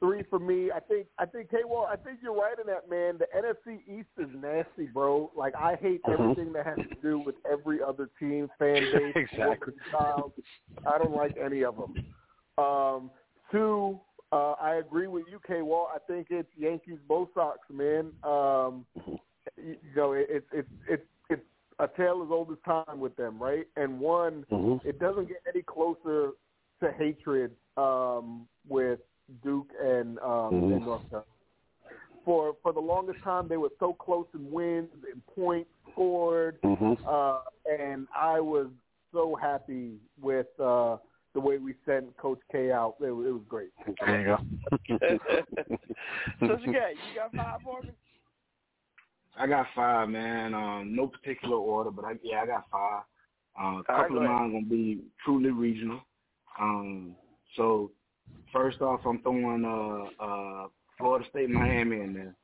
three 0.00 0.22
for 0.28 0.38
me. 0.38 0.70
I 0.70 0.80
think 0.80 1.06
I 1.18 1.26
think 1.26 1.50
K. 1.50 1.58
Walk. 1.64 1.88
I 1.90 1.96
think 1.96 2.18
you're 2.22 2.34
right 2.34 2.58
in 2.58 2.66
that, 2.66 2.88
man. 2.90 3.18
The 3.18 3.26
NFC 3.36 3.80
East 3.86 4.08
is 4.18 4.28
nasty, 4.34 4.86
bro. 4.92 5.30
Like 5.36 5.54
I 5.54 5.76
hate 5.76 6.02
Mhm. 6.04 6.12
everything 6.12 6.52
that 6.54 6.66
has 6.66 6.78
to 6.88 6.94
do 7.02 7.18
with 7.18 7.36
every 7.50 7.82
other 7.82 8.10
team, 8.18 8.50
fan 8.58 8.80
base. 8.92 9.12
Exactly. 9.16 9.74
Styles. 9.88 10.32
I 10.86 10.98
don't 10.98 11.12
like 11.14 11.36
any 11.36 11.64
of 11.64 11.76
them. 11.76 11.96
Um, 12.64 13.10
two, 13.50 13.98
uh, 14.32 14.52
I 14.52 14.76
agree 14.76 15.08
with 15.08 15.24
you, 15.30 15.40
K. 15.46 15.62
Walk. 15.62 15.90
I 15.94 15.98
think 16.10 16.28
it's 16.30 16.48
Yankees, 16.56 16.98
Bo 17.08 17.28
Sox, 17.34 17.58
man. 17.70 18.12
Um, 18.22 18.86
you 19.56 19.76
know, 19.94 20.12
it's 20.12 20.30
it, 20.30 20.44
it, 20.52 20.66
it, 20.88 21.06
it's 21.30 21.42
a 21.78 21.88
tale 21.96 22.22
as 22.24 22.30
old 22.30 22.50
as 22.50 22.58
time 22.64 22.98
with 23.00 23.14
them, 23.16 23.38
right? 23.40 23.66
And 23.76 24.00
one, 24.00 24.44
Mhm. 24.50 24.80
it 24.84 24.98
doesn't 24.98 25.28
get 25.28 25.42
any 25.52 25.62
closer 25.62 26.30
to 26.80 26.92
hatred 26.92 27.52
um, 27.76 28.46
with 28.68 29.00
Duke 29.42 29.70
and, 29.82 30.18
um, 30.20 30.52
Mhm. 30.54 30.72
and 30.76 30.84
North 30.84 31.02
Carolina. 31.10 31.26
For 32.24 32.54
for 32.62 32.72
the 32.72 32.80
longest 32.80 33.20
time, 33.22 33.46
they 33.48 33.56
were 33.56 33.70
so 33.78 33.92
close 33.94 34.26
in 34.34 34.50
wins 34.50 34.90
and 35.12 35.24
points 35.26 35.70
scored, 35.92 36.60
Mhm. 36.62 36.98
uh, 37.06 37.40
and 37.70 38.08
I 38.14 38.40
was 38.40 38.68
so 39.12 39.34
happy 39.36 39.98
with 40.20 40.48
uh, 40.60 40.96
the 41.34 41.40
way 41.40 41.58
we 41.58 41.74
sent 41.84 42.16
Coach 42.16 42.40
K 42.50 42.72
out. 42.72 42.96
It, 43.00 43.10
was- 43.10 43.26
it 43.26 43.30
was 43.32 43.44
great. 43.48 43.70
There 44.00 44.20
you 44.20 44.26
go. 44.26 44.38
so 46.40 46.56
you 46.58 46.72
got 46.72 46.90
you 46.96 47.14
got 47.14 47.34
five 47.36 47.62
for 47.62 47.82
me. 47.82 47.92
I 49.38 49.46
got 49.46 49.66
five, 49.74 50.08
man. 50.08 50.54
Um, 50.54 50.96
no 50.96 51.06
particular 51.08 51.56
order, 51.56 51.90
but 51.90 52.04
I, 52.06 52.12
yeah, 52.22 52.42
I 52.42 52.46
got 52.46 52.64
five. 52.70 53.02
Uh, 53.60 53.78
a 53.80 53.84
couple 53.84 54.16
go 54.16 54.22
of 54.22 54.22
ahead. 54.24 54.36
mine 54.36 54.52
gonna 54.52 54.64
be 54.66 55.04
truly 55.24 55.50
regional. 55.50 56.00
Um, 56.58 57.16
so 57.56 57.90
first 58.52 58.80
off, 58.80 59.00
I'm 59.04 59.20
throwing 59.22 59.64
uh, 59.64 60.22
uh, 60.24 60.66
Florida 60.98 61.24
State, 61.30 61.50
Miami 61.50 62.00
in 62.00 62.14
there. 62.14 62.34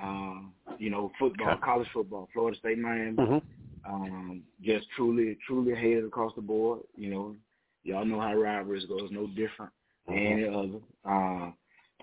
Um, 0.00 0.52
you 0.78 0.90
know, 0.90 1.10
football, 1.18 1.50
Okay. 1.52 1.60
college 1.62 1.88
football, 1.92 2.28
Florida 2.32 2.56
State, 2.58 2.78
Miami. 2.78 3.16
Mhm. 3.16 3.42
Um, 3.84 4.42
just 4.60 4.86
truly, 4.96 5.36
truly 5.46 5.74
hated 5.74 6.04
across 6.04 6.34
the 6.34 6.42
board. 6.42 6.80
You 6.94 7.10
know, 7.10 7.36
y'all 7.84 8.04
know 8.04 8.20
how 8.20 8.34
rivalries 8.34 8.84
goes, 8.86 9.10
no 9.10 9.26
different 9.28 9.72
than 10.06 10.16
any 10.18 10.44
other. 10.46 10.80
Uh, 11.04 11.50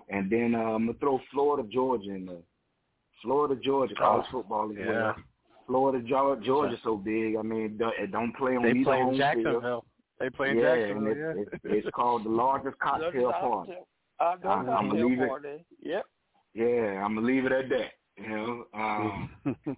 and 0.08 0.30
then 0.30 0.54
uh, 0.54 0.58
I'm 0.74 0.86
gonna 0.86 0.98
throw 0.98 1.20
Florida, 1.30 1.66
Georgia 1.68 2.10
in 2.10 2.26
there. 2.26 2.42
Florida, 3.22 3.56
Georgia, 3.62 3.94
college 3.94 4.26
Oh, 4.28 4.38
football 4.38 4.70
as 4.70 4.76
yeah. 4.76 4.86
well. 4.88 5.16
Florida, 5.66 6.06
Georgia, 6.06 6.44
Georgia's 6.44 6.80
so 6.82 6.96
big. 6.96 7.36
I 7.36 7.42
mean, 7.42 7.76
don't- 7.76 7.94
it 7.98 8.10
don't 8.12 8.32
play 8.36 8.56
on 8.56 8.62
They 8.62 8.70
either 8.70 8.84
play 8.84 8.98
in 8.98 9.04
home 9.04 9.14
field. 9.42 9.64
Jacksonville. 10.18 10.20
They 10.20 10.30
play 10.30 10.50
in 10.50 10.58
yeah, 10.58 10.76
Jacksonville. 10.76 11.12
and 11.12 11.20
Yeah. 11.36 11.42
it's, 11.42 11.50
it's, 11.64 11.86
it's 11.86 11.94
called 11.94 12.24
the 12.24 12.28
largest 12.30 12.78
cocktail 12.82 13.32
party. 13.32 13.72
Outdoor 14.20 14.50
I'm- 14.50 14.68
I'm 14.70 14.88
cocktail 14.90 15.08
leaving. 15.08 15.28
party. 15.28 15.64
Yep. 15.82 16.04
Yeah, 16.54 17.02
I'm 17.04 17.14
gonna 17.14 17.26
leave 17.26 17.44
it 17.44 17.52
at 17.52 17.68
that. 17.68 17.92
You 18.16 18.28
know, 18.28 18.64
um, 18.72 19.30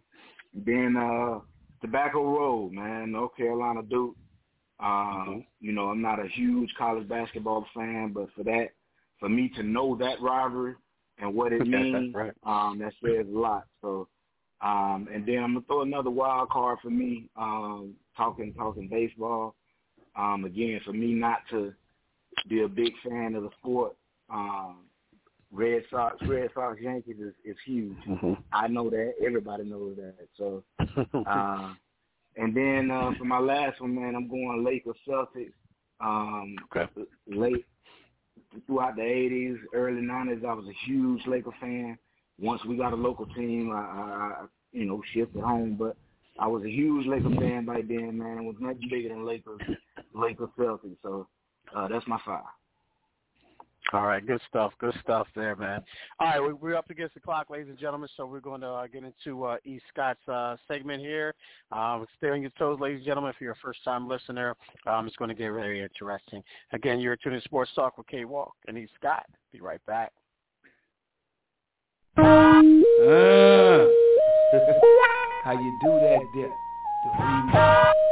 then 0.54 0.96
uh, 0.96 1.40
Tobacco 1.80 2.22
Road, 2.24 2.72
man, 2.72 3.10
North 3.12 3.36
Carolina 3.36 3.82
Duke. 3.82 4.16
Um, 4.80 5.44
You 5.60 5.72
know, 5.72 5.88
I'm 5.88 6.00
not 6.00 6.24
a 6.24 6.28
huge 6.28 6.72
college 6.78 7.08
basketball 7.08 7.66
fan, 7.74 8.12
but 8.14 8.28
for 8.36 8.44
that, 8.44 8.68
for 9.18 9.28
me 9.28 9.48
to 9.56 9.64
know 9.64 9.96
that 9.96 10.20
rivalry 10.20 10.74
and 11.18 11.34
what 11.34 11.52
it 11.52 11.66
means, 11.66 12.14
Right. 12.14 12.32
um, 12.44 12.78
that 12.78 12.92
says 13.04 13.26
a 13.26 13.36
lot. 13.36 13.64
So, 13.82 14.06
um, 14.60 15.08
and 15.12 15.26
then 15.26 15.38
I'm 15.42 15.54
gonna 15.54 15.64
throw 15.66 15.82
another 15.82 16.10
wild 16.10 16.50
card 16.50 16.78
for 16.80 16.90
me. 16.90 17.28
Um, 17.36 17.94
talking 18.16 18.54
talking 18.54 18.86
baseball. 18.88 19.56
Um, 20.18 20.44
again, 20.44 20.80
for 20.84 20.92
me 20.92 21.14
not 21.14 21.38
to 21.50 21.72
be 22.48 22.62
a 22.62 22.68
big 22.68 22.92
fan 23.08 23.34
of 23.34 23.44
the 23.44 23.50
sport. 23.60 23.96
Um, 24.30 24.80
Red 25.50 25.82
Sox, 25.90 26.16
Red 26.26 26.50
Sox, 26.54 26.78
Yankees 26.80 27.16
is, 27.20 27.34
is 27.44 27.56
huge. 27.64 27.96
Mhm. 28.06 28.36
I 28.52 28.68
know 28.68 28.90
that. 28.90 29.14
Everybody 29.24 29.64
knows 29.64 29.96
that. 29.96 30.28
So, 30.36 30.62
uh, 31.26 31.72
and 32.36 32.54
then 32.54 32.90
uh, 32.90 33.12
for 33.16 33.24
my 33.24 33.38
last 33.38 33.80
one, 33.80 33.94
man, 33.94 34.14
I'm 34.14 34.28
going 34.28 34.64
Lakers 34.64 34.96
Celtics. 35.06 35.52
Um, 36.00 36.56
Okay. 36.70 36.88
late 37.26 37.66
throughout 38.66 38.96
the 38.96 39.02
'80s, 39.02 39.58
early 39.72 40.02
'90s, 40.02 40.44
I 40.44 40.52
was 40.52 40.66
a 40.68 40.86
huge 40.86 41.26
Laker 41.26 41.52
fan. 41.60 41.98
Once 42.38 42.64
we 42.64 42.76
got 42.76 42.92
a 42.92 42.96
local 42.96 43.26
team, 43.26 43.72
I, 43.72 43.78
I, 43.78 44.46
you 44.72 44.84
know 44.84 45.02
shifted 45.12 45.42
home, 45.42 45.76
but 45.78 45.96
I 46.38 46.46
was 46.46 46.62
a 46.64 46.70
huge 46.70 47.06
Laker 47.06 47.30
fan 47.30 47.64
back 47.64 47.88
then, 47.88 48.18
man. 48.18 48.38
It 48.38 48.44
was 48.44 48.56
much 48.60 48.78
bigger 48.90 49.08
than 49.08 49.26
Lakers, 49.26 49.60
Lakers 50.18 50.48
Celtics. 50.58 50.96
So 51.02 51.26
uh, 51.74 51.88
that's 51.88 52.06
my 52.06 52.18
five. 52.24 52.44
All 53.92 54.06
right, 54.06 54.26
good 54.26 54.40
stuff. 54.50 54.72
Good 54.78 54.94
stuff 55.02 55.26
there, 55.34 55.56
man. 55.56 55.82
All 56.20 56.26
right, 56.26 56.40
we, 56.40 56.52
we're 56.52 56.76
up 56.76 56.90
against 56.90 57.14
the 57.14 57.20
clock, 57.20 57.48
ladies 57.48 57.68
and 57.70 57.78
gentlemen, 57.78 58.08
so 58.18 58.26
we're 58.26 58.40
going 58.40 58.60
to 58.60 58.68
uh, 58.68 58.86
get 58.86 59.02
into 59.02 59.44
uh, 59.44 59.56
E. 59.64 59.80
Scott's 59.90 60.20
uh, 60.28 60.56
segment 60.66 61.00
here. 61.00 61.34
Uh, 61.72 62.04
stay 62.18 62.28
on 62.28 62.42
your 62.42 62.50
toes, 62.58 62.78
ladies 62.80 62.98
and 62.98 63.06
gentlemen. 63.06 63.32
If 63.34 63.40
you're 63.40 63.52
a 63.52 63.56
first-time 63.62 64.06
listener, 64.06 64.54
um, 64.86 65.06
it's 65.06 65.16
going 65.16 65.30
to 65.30 65.34
get 65.34 65.52
very 65.52 65.80
interesting. 65.82 66.42
Again, 66.72 67.00
you're 67.00 67.16
tuning 67.16 67.40
to 67.40 67.44
Sports 67.44 67.70
Talk 67.74 67.96
with 67.96 68.06
K. 68.08 68.26
Walk 68.26 68.52
and 68.66 68.76
E. 68.76 68.86
Scott. 68.98 69.24
Be 69.52 69.60
right 69.60 69.80
back. 69.86 70.12
Uh. 72.18 72.22
How 75.44 75.52
you 75.52 75.78
do 75.82 75.88
that 76.00 76.20
there? 76.34 77.94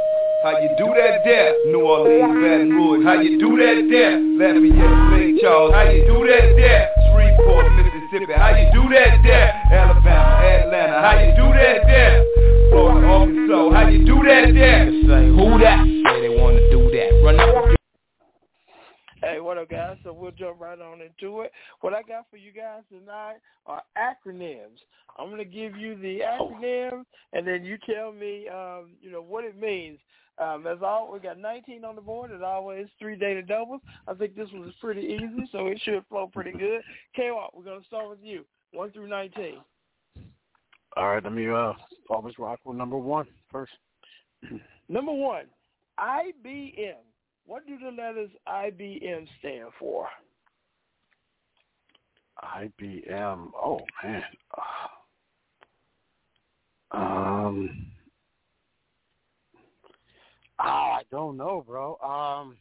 How 0.47 0.61
you 0.61 0.69
do 0.77 0.85
that 0.95 1.25
there? 1.25 1.51
New 1.67 1.81
Orleans, 1.81 2.39
Baton 2.39 2.71
Rouge. 2.71 3.03
How 3.03 3.19
you 3.19 3.37
do 3.37 3.57
that 3.59 3.83
there? 3.91 4.15
Lafayette, 4.15 5.11
Lake 5.11 5.41
Charles. 5.43 5.73
How 5.75 5.91
you 5.91 6.07
do 6.07 6.23
that 6.23 6.55
there? 6.55 6.87
Shreveport, 7.11 7.67
Mississippi. 7.75 8.31
How 8.31 8.55
you 8.55 8.71
do 8.71 8.87
that 8.95 9.19
there? 9.27 9.51
Alabama, 9.75 10.39
Atlanta. 10.47 11.01
How 11.03 11.19
you 11.19 11.35
do 11.35 11.51
that 11.51 11.83
there? 11.83 12.23
Florida, 12.71 13.07
Arkansas. 13.07 13.71
How 13.75 13.87
you 13.89 14.05
do 14.05 14.23
that 14.23 14.53
there? 14.55 14.87
Say 14.87 15.27
who 15.35 15.59
that? 15.59 15.83
Say 15.83 16.21
they 16.23 16.39
wanna 16.39 16.63
do 16.71 16.79
that. 16.95 17.11
Run 17.27 17.39
up. 17.43 17.75
Hey, 19.19 19.41
what 19.41 19.57
up, 19.57 19.69
guys? 19.69 19.97
So 20.05 20.13
we'll 20.13 20.31
jump 20.31 20.61
right 20.61 20.79
on 20.79 21.01
into 21.01 21.41
it. 21.41 21.51
What 21.81 21.93
I 21.93 22.03
got 22.03 22.23
for 22.31 22.37
you 22.37 22.53
guys 22.53 22.83
tonight 22.87 23.43
are 23.65 23.83
acronyms. 23.99 24.79
I'm 25.19 25.27
going 25.27 25.39
to 25.39 25.45
give 25.45 25.75
you 25.75 25.97
the 25.97 26.19
acronym, 26.19 27.03
and 27.33 27.45
then 27.45 27.65
you 27.65 27.77
tell 27.85 28.13
me, 28.13 28.47
um, 28.47 28.91
you 29.01 29.11
know, 29.11 29.21
what 29.21 29.43
it 29.43 29.59
means. 29.59 29.97
Um, 30.39 30.67
as 30.67 30.77
all, 30.83 31.11
we 31.11 31.19
got 31.19 31.39
19 31.39 31.83
on 31.83 31.95
the 31.95 32.01
board. 32.01 32.31
As 32.31 32.41
always, 32.43 32.87
three 32.99 33.15
data 33.15 33.41
doubles. 33.41 33.81
I 34.07 34.13
think 34.13 34.35
this 34.35 34.49
was 34.53 34.71
pretty 34.79 35.01
easy, 35.01 35.49
so 35.51 35.67
it 35.67 35.81
should 35.83 36.05
flow 36.09 36.29
pretty 36.31 36.51
good. 36.51 36.81
K-Walk, 37.15 37.53
we're 37.55 37.63
going 37.63 37.81
to 37.81 37.87
start 37.87 38.09
with 38.09 38.19
you. 38.21 38.45
1 38.71 38.91
through 38.91 39.07
19. 39.07 39.57
All 40.97 41.09
right, 41.09 41.23
let 41.23 41.31
me 41.31 41.47
uh 41.47 41.73
always 42.09 42.39
rock 42.39 42.59
with 42.65 42.75
number 42.75 42.97
one 42.97 43.27
first. 43.51 43.71
Number 44.89 45.11
one, 45.11 45.43
IBM. 45.99 46.93
What 47.45 47.67
do 47.67 47.77
the 47.77 47.91
letters 47.91 48.31
IBM 48.47 49.27
stand 49.37 49.69
for? 49.77 50.07
IBM. 52.43 53.49
Oh 53.55 53.81
man. 54.03 54.23
Um. 56.91 57.91
Oh, 60.59 60.63
I 60.65 61.01
don't 61.11 61.37
know, 61.37 61.63
bro. 61.65 61.97
Um, 61.97 62.57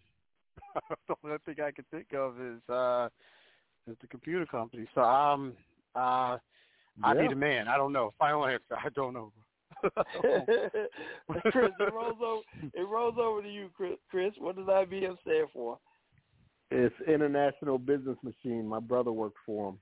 the 1.08 1.14
only 1.24 1.38
thing 1.46 1.56
I 1.64 1.70
can 1.70 1.84
think 1.90 2.12
of 2.14 2.40
is 2.40 2.60
uh, 2.68 3.08
is 3.88 3.96
the 4.00 4.06
computer 4.08 4.46
company. 4.46 4.86
So 4.94 5.00
um, 5.02 5.54
uh, 5.94 6.38
I 7.02 7.14
Yeah. 7.14 7.22
need 7.22 7.32
a 7.32 7.36
man. 7.36 7.68
I 7.68 7.76
don't 7.76 7.92
know. 7.92 8.12
Final 8.18 8.46
answer. 8.46 8.76
I 8.76 8.88
don't 8.90 9.14
know. 9.14 9.32
Chris, 11.50 11.70
it 11.80 11.92
rolls 11.92 12.18
over. 12.24 12.42
It 12.74 12.88
rolls 12.88 13.16
over 13.18 13.42
to 13.42 13.48
you, 13.48 13.68
Chris. 13.76 13.96
Chris, 14.10 14.32
what 14.38 14.56
does 14.56 14.66
IBM 14.66 15.16
stand 15.22 15.48
for? 15.52 15.78
It's 16.70 16.94
International 17.06 17.78
Business 17.78 18.16
Machine. 18.22 18.66
My 18.66 18.80
brother 18.80 19.12
worked 19.12 19.38
for 19.44 19.70
him. 19.70 19.78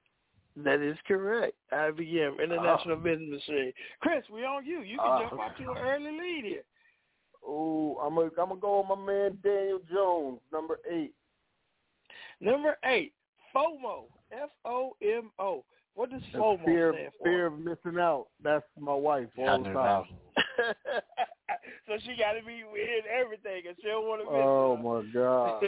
That 0.65 0.81
is 0.81 0.97
correct. 1.09 1.55
IBM, 1.73 2.43
International 2.43 2.97
Business 2.97 3.43
Machine. 3.49 3.73
Chris, 4.01 4.23
we 4.33 4.45
on 4.45 4.65
you. 4.67 4.81
You 4.83 4.99
can 4.99 5.07
Oh. 5.09 5.27
jump 5.29 5.41
out 5.41 5.57
to 5.57 5.71
an 5.71 5.79
early 5.79 6.13
lead 6.13 6.45
here. 6.45 6.63
Oh, 7.47 7.97
I'm 8.03 8.15
gonna 8.15 8.31
I'm 8.41 8.49
gonna 8.49 8.61
go 8.61 8.79
with 8.81 8.99
my 8.99 9.05
man 9.05 9.39
Daniel 9.43 9.81
Jones, 9.93 10.41
number 10.53 10.79
eight. 10.91 11.13
Number 12.41 12.77
eight, 12.85 13.13
FOMO. 13.55 14.05
F 14.43 14.51
O 14.65 14.97
M 15.03 15.31
O. 15.39 15.65
What 15.95 16.11
does 16.11 16.21
That's 16.33 16.43
FOMO 16.43 16.65
fear, 16.65 16.93
stand 16.93 17.13
for? 17.19 17.25
fear 17.25 17.47
of 17.47 17.59
missing 17.59 18.01
out. 18.01 18.27
That's 18.43 18.65
my 18.79 18.95
wife 18.95 19.29
all 19.39 19.63
the 19.63 19.73
time. 19.73 20.05
so 21.87 21.95
she 22.05 22.17
got 22.17 22.33
to 22.33 22.45
be 22.45 22.61
in 22.61 23.03
everything, 23.13 23.63
and 23.69 23.77
she 23.81 23.89
don't 23.89 24.07
want 24.07 24.23
to 24.23 24.27
miss. 24.27 24.43
Oh 24.45 24.75
it. 24.75 24.83
my 24.83 25.13
god, 25.13 25.63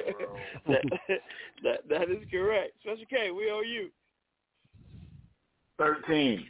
that, 0.67 1.21
that 1.63 1.89
that 1.89 2.11
is 2.11 2.25
correct. 2.31 2.73
Special 2.81 3.05
K, 3.09 3.31
we 3.31 3.51
owe 3.51 3.61
you. 3.61 3.91
Thirteen. 5.79 6.45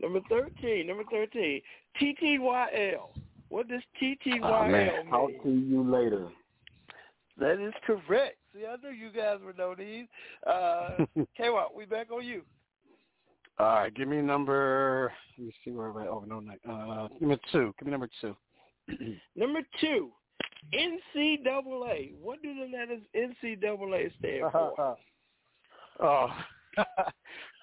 Number 0.00 0.20
thirteen. 0.28 0.86
Number 0.86 1.04
thirteen. 1.10 1.60
TTYL. 2.00 3.10
What 3.50 3.68
does 3.68 3.82
TTYL 4.00 4.40
Oh, 4.42 4.66
man. 4.68 4.86
mean? 5.04 5.10
Talk 5.10 5.30
to 5.42 5.50
you 5.50 5.82
later. 5.82 6.28
That 7.38 7.60
is 7.64 7.74
correct. 7.86 8.36
See, 8.54 8.64
I 8.66 8.76
knew 8.82 8.94
you 8.96 9.10
guys 9.10 9.38
would 9.44 9.58
know 9.58 9.74
these. 9.76 10.06
Uh, 10.46 11.04
K-Walk, 11.36 11.74
we 11.76 11.84
back 11.84 12.10
on 12.10 12.24
you. 12.24 12.42
All 13.58 13.66
right, 13.66 13.94
give 13.94 14.08
me 14.08 14.22
number. 14.22 15.12
Let 15.36 15.46
me 15.46 15.52
see 15.64 15.70
where 15.70 15.90
we're 15.92 16.02
at. 16.02 16.08
Oh 16.08 16.24
no, 16.26 16.40
no, 16.40 16.52
uh, 16.72 17.08
number 17.20 17.36
two. 17.52 17.74
Give 17.78 17.86
me 17.86 17.90
number 17.92 18.08
two. 18.20 18.34
Number 19.36 19.60
two, 19.80 20.10
NCAA. 20.74 22.14
What 22.20 22.42
do 22.42 22.54
the 22.54 22.76
letters 22.76 23.02
NCAA 23.14 24.10
stand 24.18 24.44
for? 24.52 24.96
oh, 26.00 26.28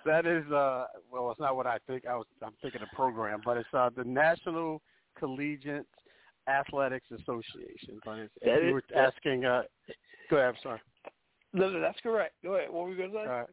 that 0.05 0.25
is 0.27 0.49
uh. 0.51 0.85
Well, 1.11 1.31
it's 1.31 1.39
not 1.39 1.55
what 1.55 1.65
I 1.67 1.79
think. 1.87 2.05
I 2.05 2.15
was. 2.15 2.27
I'm 2.43 2.53
thinking 2.61 2.81
a 2.83 2.95
program, 2.95 3.41
but 3.43 3.57
it's 3.57 3.67
uh 3.73 3.89
the 3.95 4.03
National 4.03 4.81
Collegiate 5.17 5.85
Athletics 6.47 7.07
Association. 7.11 7.99
But 8.05 8.19
it's, 8.19 8.33
That 8.43 8.57
if 8.59 8.63
you 8.63 8.77
is- 8.77 8.83
were 8.91 8.97
asking, 8.97 9.45
uh, 9.45 9.63
go 10.29 10.37
ahead. 10.37 10.49
I'm 10.49 10.61
sorry. 10.63 10.79
no, 11.53 11.69
no, 11.69 11.79
that's 11.79 11.99
correct. 12.01 12.35
Go 12.43 12.55
ahead. 12.55 12.69
What 12.71 12.83
were 12.85 12.89
we 12.91 12.95
going 12.95 13.11
to 13.11 13.15
say? 13.15 13.21
All 13.21 13.27
right. 13.27 13.47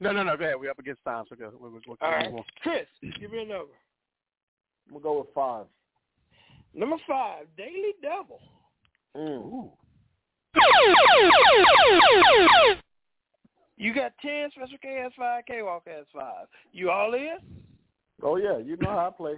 No, 0.00 0.12
no, 0.12 0.22
no. 0.22 0.36
Go 0.36 0.44
ahead. 0.44 0.56
We're 0.60 0.70
up 0.70 0.78
against 0.78 1.02
time, 1.04 1.24
so 1.28 1.34
go. 1.36 1.50
We'll, 1.58 1.70
we'll, 1.72 1.80
we'll 1.86 1.96
All 2.00 2.10
right. 2.10 2.26
move 2.30 2.38
on. 2.40 2.44
Chris, 2.62 2.86
give 3.20 3.30
me 3.32 3.38
a 3.42 3.46
number. 3.46 3.72
I'm 4.86 4.92
gonna 4.94 5.02
go 5.02 5.18
with 5.18 5.34
five. 5.34 5.66
Number 6.72 6.96
five, 7.08 7.46
Daily 7.56 7.92
Double. 8.02 8.40
Mm. 9.16 9.70
You 13.76 13.94
got 13.94 14.12
10, 14.22 14.50
Special 14.52 14.78
K 14.82 15.00
has 15.02 15.12
5, 15.16 15.44
K-Walk 15.46 15.82
has 15.86 16.04
5. 16.14 16.46
You 16.72 16.90
all 16.90 17.14
in? 17.14 17.36
Oh 18.22 18.36
yeah, 18.36 18.58
you 18.58 18.76
know 18.80 18.90
how 18.90 19.08
I 19.08 19.10
play. 19.16 19.34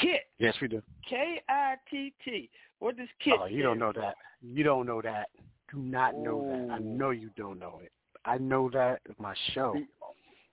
Kit. 0.00 0.22
Yes, 0.38 0.54
we 0.60 0.68
do. 0.68 0.82
K-I-T-T. 1.08 2.50
What 2.78 2.96
does 2.96 3.08
KIT 3.22 3.34
Oh, 3.40 3.46
you 3.46 3.62
don't 3.62 3.78
know 3.78 3.92
that. 3.92 4.14
You 4.42 4.64
don't 4.64 4.86
know 4.86 5.00
that. 5.02 5.28
Do 5.72 5.78
not 5.78 6.16
know 6.16 6.46
that. 6.48 6.74
I 6.74 6.78
know 6.78 7.10
you 7.10 7.30
don't 7.36 7.58
know 7.58 7.80
it. 7.82 7.92
I 8.24 8.38
know 8.38 8.70
that 8.70 9.00
with 9.08 9.18
my 9.18 9.34
show. 9.52 9.74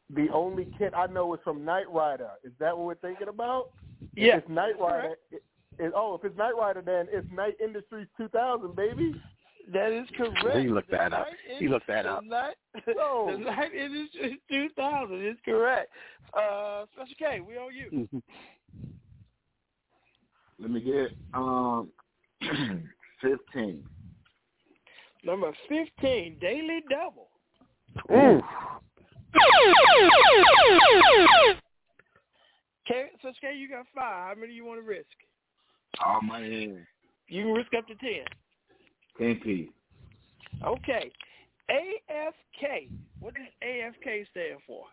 The, 0.09 0.25
the 0.25 0.31
only 0.33 0.67
Kit 0.77 0.93
I 0.95 1.07
know 1.07 1.33
is 1.33 1.39
from 1.43 1.65
Knight 1.65 1.89
Rider. 1.91 2.29
Is 2.43 2.51
that 2.59 2.75
what 2.77 2.85
we're 2.85 2.95
thinking 2.95 3.27
about? 3.27 3.69
Yeah. 4.15 4.37
If 4.37 4.43
it's 4.43 4.49
Knight 4.49 4.79
Rider, 4.79 5.15
it, 5.31 5.43
it, 5.77 5.91
oh, 5.95 6.15
if 6.15 6.23
it's 6.25 6.37
Knight 6.37 6.55
Rider, 6.57 6.81
then 6.81 7.07
it's 7.11 7.27
Knight 7.33 7.55
Industries 7.63 8.07
2000, 8.17 8.75
baby. 8.75 9.13
That 9.71 9.91
is 9.91 10.07
correct. 10.17 10.57
He 10.57 10.67
looked 10.67 10.89
that 10.91 11.13
up. 11.13 11.27
He 11.59 11.67
looked 11.67 11.87
that 11.87 12.03
the 12.03 12.11
up. 12.13 12.23
Night, 12.23 12.55
No. 12.87 13.29
the 13.31 13.37
night 13.45 13.73
industry 13.73 14.39
2000 14.49 15.27
is 15.27 15.37
correct. 15.45 15.89
Uh, 16.33 16.85
Special 16.93 17.13
K, 17.19 17.39
we 17.41 17.57
owe 17.57 17.69
you. 17.69 18.07
Let 20.59 20.71
me 20.71 20.81
get 20.81 21.11
um 21.33 21.89
fifteen. 23.21 23.83
Number 25.23 25.51
15, 25.67 26.37
Daily 26.39 26.79
Double. 26.89 27.27
Ooh. 28.09 28.41
K, 32.87 33.05
Special 33.19 33.35
K, 33.41 33.55
you 33.57 33.69
got 33.69 33.85
five. 33.93 34.29
How 34.29 34.33
many 34.35 34.47
do 34.47 34.53
you 34.53 34.65
want 34.65 34.79
to 34.79 34.87
risk? 34.87 35.05
All 36.05 36.21
my 36.21 36.41
in. 36.41 36.85
You 37.27 37.43
can 37.43 37.51
risk 37.51 37.73
up 37.77 37.85
to 37.87 37.95
10. 37.95 38.11
Ten 39.17 39.41
P. 39.43 39.69
Okay. 40.65 41.11
AFK. 41.69 42.89
What 43.19 43.33
does 43.35 43.43
AFK 43.63 44.25
stand 44.31 44.59
for? 44.65 44.85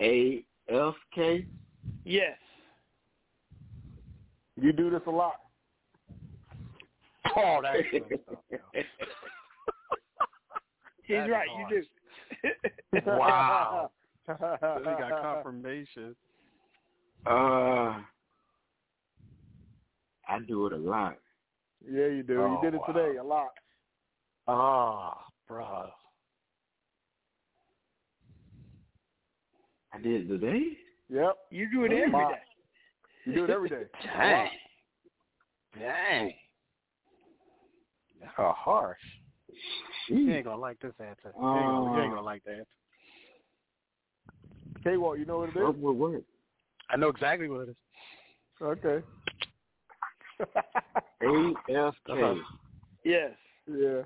A 0.00 0.44
F 0.68 0.94
K. 1.14 1.46
Yes. 2.04 2.36
You 4.60 4.72
do 4.72 4.90
this 4.90 5.00
a 5.06 5.10
lot. 5.10 5.36
Oh, 7.36 7.60
that's 7.62 7.78
He's 11.04 11.16
That 11.16 11.24
is 11.24 11.30
right. 11.30 11.48
harsh. 11.50 11.72
You 11.72 11.82
do. 12.92 13.00
wow. 13.06 13.90
we 14.28 14.34
got 14.84 15.22
confirmation. 15.22 16.14
Uh, 17.26 18.00
I 20.28 20.38
do 20.46 20.66
it 20.66 20.72
a 20.72 20.76
lot. 20.76 21.16
Yeah, 21.84 22.06
you 22.06 22.22
do. 22.22 22.40
Oh, 22.42 22.52
you 22.52 22.58
did 22.62 22.74
it 22.74 22.80
wow. 22.86 22.92
today 22.92 23.16
a 23.16 23.24
lot. 23.24 23.48
Ah, 24.46 25.16
bro. 25.48 25.88
I 29.92 29.98
did 30.00 30.22
it 30.22 30.28
today. 30.28 30.62
Yep. 31.08 31.36
You 31.50 31.70
do 31.70 31.84
it 31.84 31.92
every 31.92 32.12
Lot. 32.12 32.30
day. 32.30 32.49
You 33.30 33.36
do 33.36 33.44
it 33.44 33.50
every 33.50 33.68
day. 33.68 33.82
Dang. 34.18 34.50
Dang. 35.78 36.32
Oh, 38.38 38.52
harsh. 38.56 38.98
You 40.08 40.32
ain't 40.32 40.44
gonna 40.44 40.60
like 40.60 40.80
this 40.80 40.92
answer. 41.00 41.32
You 41.38 41.48
ain't 41.48 41.66
gonna, 41.66 41.96
you 41.96 42.02
ain't 42.02 42.10
gonna 42.10 42.22
like 42.22 42.42
that. 42.44 42.66
K-Walk, 44.84 45.18
you 45.18 45.24
know 45.24 45.38
what 45.38 45.50
it 45.50 45.56
is? 45.56 45.62
What 45.62 45.78
would 45.78 45.96
work? 45.96 46.22
I 46.88 46.96
know 46.96 47.08
exactly 47.08 47.48
what 47.48 47.62
it 47.62 47.70
is. 47.70 47.76
Okay. 48.62 49.04
A 51.22 51.52
F 51.68 51.94
K. 52.06 52.12
Uh-huh. 52.12 52.34
Yes. 53.04 53.30
Yeah. 53.66 54.02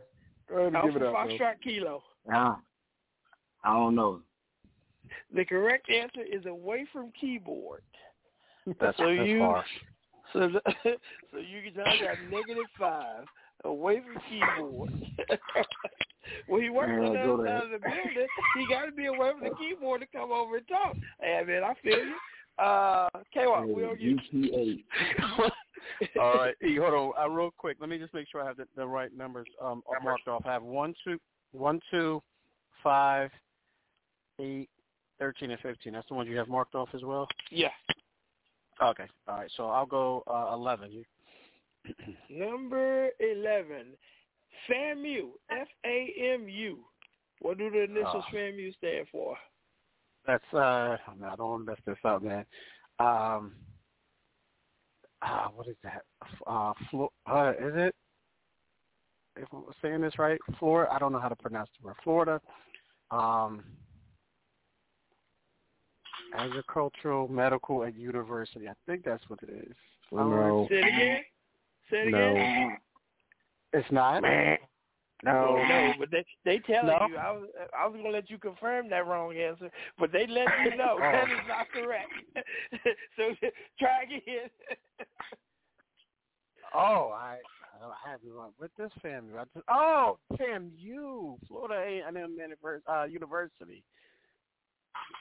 Go 0.48 0.56
ahead 0.56 0.66
and 0.66 0.76
Alpha 0.76 0.88
give 0.88 0.96
it 0.96 1.02
up. 1.02 1.12
bro. 1.14 1.26
Foxtrot 1.26 1.62
Kilo. 1.62 2.02
Nah, 2.28 2.56
I 3.62 3.72
don't 3.72 3.94
know. 3.94 4.20
The 5.34 5.44
correct 5.44 5.90
answer 5.90 6.22
is 6.22 6.46
away 6.46 6.86
from 6.92 7.12
keyboard. 7.18 7.82
That's, 8.66 8.96
So 8.98 9.14
that's 9.14 9.28
you- 9.28 9.40
harsh. 9.40 9.68
So, 10.32 10.48
the, 10.48 10.60
so 11.30 11.38
you 11.38 11.70
now 11.76 11.84
got 11.84 12.18
negative 12.30 12.64
five 12.78 13.24
away 13.64 14.00
from 14.00 14.20
keyboard. 14.28 14.90
when 16.48 16.62
he 16.62 16.70
works 16.70 16.90
on 16.90 17.12
the 17.12 17.20
other 17.20 17.46
side 17.46 17.64
of 17.64 17.70
the 17.70 17.78
building, 17.78 18.26
he 18.56 18.66
got 18.68 18.86
to 18.86 18.92
be 18.92 19.06
away 19.06 19.30
from 19.32 19.48
the 19.48 19.54
keyboard 19.56 20.00
to 20.00 20.06
come 20.08 20.32
over 20.32 20.56
and 20.56 20.68
talk. 20.68 20.96
Hey, 21.20 21.42
man, 21.46 21.62
I 21.62 21.74
feel 21.82 21.98
you. 21.98 22.16
Uh, 22.58 23.08
K-Walk, 23.32 23.66
we 23.66 23.84
on 23.84 23.96
you. 23.98 24.18
G 24.30 24.84
All 26.20 26.34
right, 26.34 26.54
E, 26.64 26.76
hold 26.76 27.14
on. 27.18 27.24
Uh, 27.24 27.28
real 27.28 27.52
quick, 27.56 27.76
let 27.80 27.88
me 27.88 27.98
just 27.98 28.14
make 28.14 28.26
sure 28.30 28.42
I 28.42 28.46
have 28.46 28.56
the, 28.56 28.66
the 28.76 28.86
right 28.86 29.14
numbers 29.16 29.46
um, 29.62 29.82
marked 30.02 30.28
off. 30.28 30.42
I 30.46 30.52
have 30.52 30.62
one, 30.62 30.94
two, 31.04 31.18
one, 31.52 31.80
two, 31.90 32.22
five, 32.82 33.30
eight, 34.40 34.68
thirteen, 35.18 35.50
and 35.50 35.60
fifteen. 35.60 35.92
That's 35.92 36.08
the 36.08 36.14
ones 36.14 36.28
you 36.28 36.36
have 36.38 36.48
marked 36.48 36.74
off 36.74 36.88
as 36.94 37.02
well. 37.02 37.28
Yeah. 37.50 37.68
Okay. 38.82 39.06
All 39.28 39.36
right. 39.36 39.50
So 39.56 39.68
I'll 39.68 39.86
go 39.86 40.22
uh, 40.26 40.52
eleven. 40.54 40.90
You. 40.92 41.04
Number 42.30 43.10
11, 43.20 43.86
FAMU, 44.70 45.30
F-A-M-U. 45.50 46.78
What 47.40 47.58
do 47.58 47.70
the 47.70 47.82
initials 47.84 48.24
Ah. 48.26 48.32
FAMU 48.32 48.74
stand 48.76 49.06
for? 49.12 49.36
That's 50.26 50.44
uh, 50.54 50.96
I 51.06 51.36
don't 51.36 51.38
want 51.50 51.66
to 51.66 51.72
mess 51.72 51.80
this 51.86 51.98
up, 52.04 52.22
man. 52.22 52.46
Um, 52.98 53.52
uh, 55.20 55.48
what 55.48 55.68
is 55.68 55.76
that? 55.82 56.02
Uh, 56.46 56.72
Flo- 56.90 57.12
uh, 57.26 57.52
is 57.58 57.74
it? 57.76 57.94
If 59.36 59.48
I'm 59.52 59.64
saying 59.82 60.00
this 60.00 60.18
right, 60.18 60.38
Florida. 60.58 60.90
I 60.92 60.98
don't 60.98 61.12
know 61.12 61.18
how 61.20 61.28
to 61.28 61.36
pronounce 61.36 61.68
the 61.78 61.86
word. 61.86 61.96
Florida. 62.02 62.40
Um, 63.10 63.64
agricultural, 66.34 67.28
medical, 67.28 67.82
and 67.82 67.94
university. 67.96 68.68
I 68.68 68.74
think 68.86 69.04
that's 69.04 69.22
what 69.28 69.40
it 69.42 69.50
is. 69.50 69.76
No. 70.12 70.66
Say 70.68 70.76
it 70.76 70.86
again. 70.86 71.20
Say 71.90 71.96
it 72.08 72.10
No. 72.10 72.30
again. 72.30 72.76
It's 73.72 73.90
not. 73.92 74.22
No, 75.24 75.56
no, 75.56 75.92
but 75.98 76.10
they 76.10 76.24
they 76.44 76.58
telling 76.58 76.86
No? 76.86 77.06
you. 77.08 77.16
I 77.16 77.30
was 77.32 77.48
I 77.78 77.86
was 77.86 77.96
gonna 77.96 78.10
let 78.10 78.28
you 78.28 78.38
confirm 78.38 78.90
that 78.90 79.06
wrong 79.06 79.34
answer, 79.36 79.70
but 79.98 80.12
they 80.12 80.26
let 80.26 80.46
you 80.64 80.76
know 80.76 80.96
Oh. 80.96 81.00
that 81.00 81.30
is 81.30 81.38
not 81.48 81.66
correct. 81.70 82.12
so 83.16 83.34
try 83.78 84.02
again. 84.02 84.50
Oh, 86.74 87.10
I 87.14 87.38
I 87.82 88.10
have 88.10 88.20
you 88.22 88.40
with 88.60 88.70
this 88.76 88.90
family. 89.02 89.32
I 89.38 89.44
just, 89.54 89.64
oh, 89.68 90.18
FAMU, 90.34 91.36
Florida 91.48 91.74
A 91.74 92.02
and 92.06 92.16
M 92.16 92.36
uh, 92.88 93.04
University. 93.04 93.82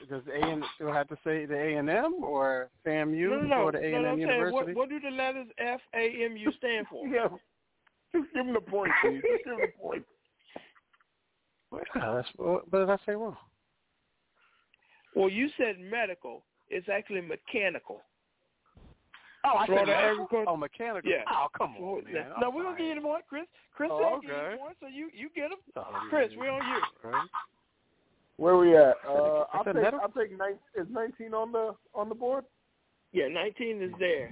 Does 0.08 0.22
A 0.32 0.44
and 0.46 0.64
do 0.78 0.90
I 0.90 0.96
have 0.96 1.08
to 1.08 1.16
say 1.24 1.46
the 1.46 1.56
A 1.56 1.76
and 1.76 1.88
M 1.88 2.16
or 2.22 2.68
FAMU, 2.86 3.30
no, 3.30 3.36
no, 3.36 3.40
no. 3.42 3.56
Florida 3.56 3.78
A 3.82 3.94
and 3.94 4.06
M 4.06 4.18
University? 4.18 4.52
what 4.52 4.74
what 4.74 4.88
do 4.88 5.00
the 5.00 5.10
letters 5.10 5.46
F 5.58 5.80
A 5.94 6.24
M 6.24 6.36
U 6.36 6.52
stand 6.58 6.86
for? 6.90 7.06
yeah. 7.08 7.28
Just 8.14 8.32
give 8.34 8.46
him 8.46 8.54
the 8.54 8.60
point, 8.60 8.92
please. 9.02 9.22
Just 9.22 9.44
give 9.44 9.52
him 9.54 9.60
the 9.60 9.82
point. 9.82 10.04
Yeah, 11.96 12.14
that's, 12.14 12.28
what 12.36 12.70
what 12.70 12.78
did 12.80 12.90
I 12.90 12.98
say 13.06 13.12
wrong? 13.12 13.36
Well, 15.14 15.28
you 15.28 15.48
said 15.56 15.76
medical. 15.78 16.42
It's 16.68 16.88
actually 16.88 17.20
mechanical. 17.20 18.02
Oh, 19.44 19.58
I 19.58 19.66
said 19.66 19.66
Florida 19.66 19.92
medical? 19.92 20.24
agriculture. 20.24 20.50
Oh, 20.50 20.56
mechanical. 20.56 21.10
Yeah. 21.10 21.22
Oh, 21.30 21.46
come 21.56 21.76
on, 21.76 22.04
man. 22.12 22.26
No, 22.40 22.50
we're 22.50 22.62
gonna 22.64 22.76
give 22.76 22.86
you 22.86 22.94
the 22.96 23.00
point, 23.00 23.24
Chris. 23.28 23.44
Chris 23.74 23.90
Oh, 23.92 23.98
said 23.98 24.06
I'll 24.06 24.20
give 24.20 24.30
okay. 24.30 24.44
you 24.44 24.50
the 24.52 24.58
point, 24.58 24.76
so 24.80 24.86
you 24.86 25.10
you 25.14 25.28
get 25.34 25.50
them. 25.50 25.58
Oh, 25.76 26.06
Chris, 26.10 26.30
we're 26.36 26.50
on 26.50 26.62
you. 26.66 27.10
Right. 27.10 27.28
Where 28.36 28.56
we 28.56 28.76
at? 28.76 28.96
I 29.06 29.12
Uh, 29.12 29.44
I'll 29.52 29.64
take. 29.64 29.76
I'll 29.76 30.08
take 30.08 30.36
nine. 30.36 30.58
Is 30.74 30.86
nineteen 30.90 31.34
on 31.34 31.52
the 31.52 31.74
on 31.94 32.08
the 32.08 32.14
board? 32.14 32.44
Yeah, 33.12 33.28
19 33.28 33.80
is 33.80 33.92
there. 34.00 34.28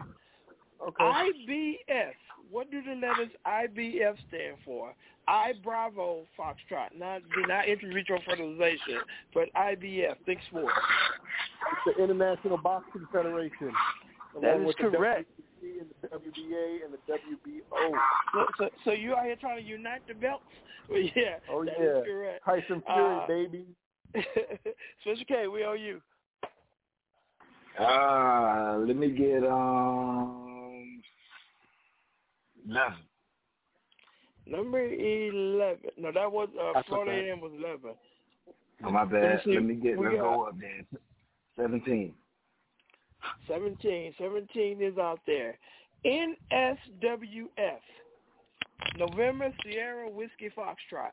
Okay. 0.84 1.04
IBF. 1.04 2.14
What 2.50 2.68
do 2.72 2.82
the 2.82 2.94
letters 2.96 3.28
IBF 3.46 4.16
stand 4.28 4.56
for? 4.64 4.92
I 5.28 5.52
Bravo 5.62 6.26
Foxtrot, 6.36 6.98
not 6.98 7.22
not 7.46 7.68
in 7.68 7.78
vitro 7.94 8.18
fertilization, 8.26 8.98
but 9.32 9.44
IBF. 9.54 10.16
Think 10.26 10.40
sports. 10.50 10.74
It's 11.86 11.96
the 11.96 12.02
International 12.02 12.58
Boxing 12.58 13.06
Federation. 13.12 13.72
That 14.40 14.56
along 14.56 14.66
the 14.66 14.74
correct. 14.74 15.30
WBC 15.62 15.80
and 15.80 15.90
the 16.02 16.08
WBA 16.08 16.84
and 16.84 16.92
the 16.92 17.12
WBO. 17.12 17.92
So, 18.34 18.46
so, 18.58 18.68
so 18.84 18.90
you 18.90 19.14
out 19.14 19.26
here 19.26 19.36
trying 19.36 19.62
to 19.62 19.64
unite 19.64 20.02
the 20.08 20.14
belts? 20.14 20.42
Well, 20.90 20.98
yeah. 21.14 21.38
Oh 21.48 21.64
that 21.64 21.74
yeah, 21.78 21.98
is 21.98 22.04
correct. 22.04 22.44
Tyson 22.44 22.82
Fury, 22.84 23.16
Uh, 23.22 23.26
baby. 23.28 23.66
Special 25.00 25.24
K, 25.26 25.48
we 25.48 25.64
owe 25.64 25.72
you. 25.72 26.00
Uh, 27.78 28.76
let 28.86 28.96
me 28.96 29.10
get 29.10 29.44
um 29.44 31.00
eleven. 32.68 32.98
Number 34.46 34.84
eleven. 34.84 35.90
No, 35.96 36.12
that 36.12 36.30
was 36.30 36.48
uh, 36.60 36.72
That's 36.74 36.88
Florida 36.88 37.12
okay. 37.12 37.30
A&M 37.30 37.40
was 37.40 37.52
eleven. 37.58 37.92
Oh, 38.84 38.90
my 38.90 39.04
bad. 39.04 39.40
Let 39.46 39.64
me. 39.64 39.74
Let 39.74 39.82
get. 39.82 39.98
Let's 39.98 40.16
go 40.16 40.42
up 40.42 40.54
then. 40.60 40.86
Seventeen. 41.56 42.14
17. 43.46 44.14
17 44.18 44.82
is 44.82 44.98
out 44.98 45.20
there. 45.26 45.58
NSWF. 46.04 47.78
November 48.98 49.52
Sierra 49.62 50.10
Whiskey 50.10 50.50
Foxtrot. 50.56 51.12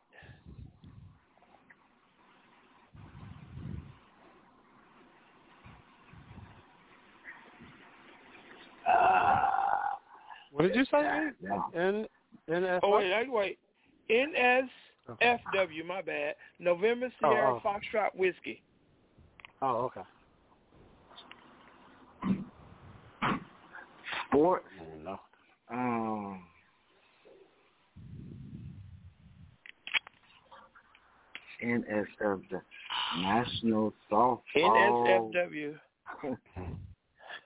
What 10.51 10.63
did 10.63 10.75
you 10.75 10.85
say? 10.85 11.29
N 11.75 12.07
N 12.49 12.65
F. 12.65 12.79
Oh, 12.83 12.97
wait, 12.97 13.11
wait, 13.11 13.31
wait. 13.31 13.59
NSFW, 14.09 15.85
my 15.85 16.01
bad. 16.01 16.35
November 16.59 17.11
Sierra 17.19 17.55
Oh, 17.55 17.61
Foxtrot 17.63 18.15
Whiskey. 18.15 18.61
Oh, 19.61 19.91
okay. 19.91 20.01
Sport. 24.27 24.63
No. 25.03 25.19
Um. 25.71 26.43
NSF, 31.63 32.41
the 32.49 32.61
National 33.21 33.93
Softball. 34.11 34.41
NSFW. 34.55 35.75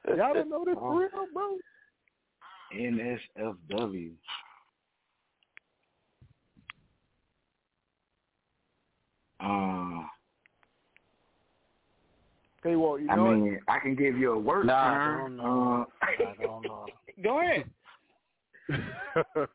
Y'all 0.18 0.34
don't 0.34 0.50
know 0.50 0.66
this 0.66 0.76
for 0.76 1.00
real, 1.00 1.10
bro? 1.34 1.58
NSFW. 2.76 4.12
Uh, 9.40 10.08
Hey, 12.64 12.78
well, 12.78 12.98
you 12.98 13.08
know 13.08 13.14
I 13.14 13.16
know 13.18 13.32
mean, 13.32 13.60
I 13.68 13.80
can 13.80 13.94
give 13.94 14.18
you 14.18 14.32
a 14.32 14.40
work 14.40 14.66
Nah, 14.66 14.74
I 14.74 15.18
don't 15.18 15.36
know. 15.36 15.86
Uh, 16.02 16.06
I 16.06 16.16
don't 16.42 16.64
know. 16.64 16.86
Go 17.24 17.42
ahead. 17.42 17.66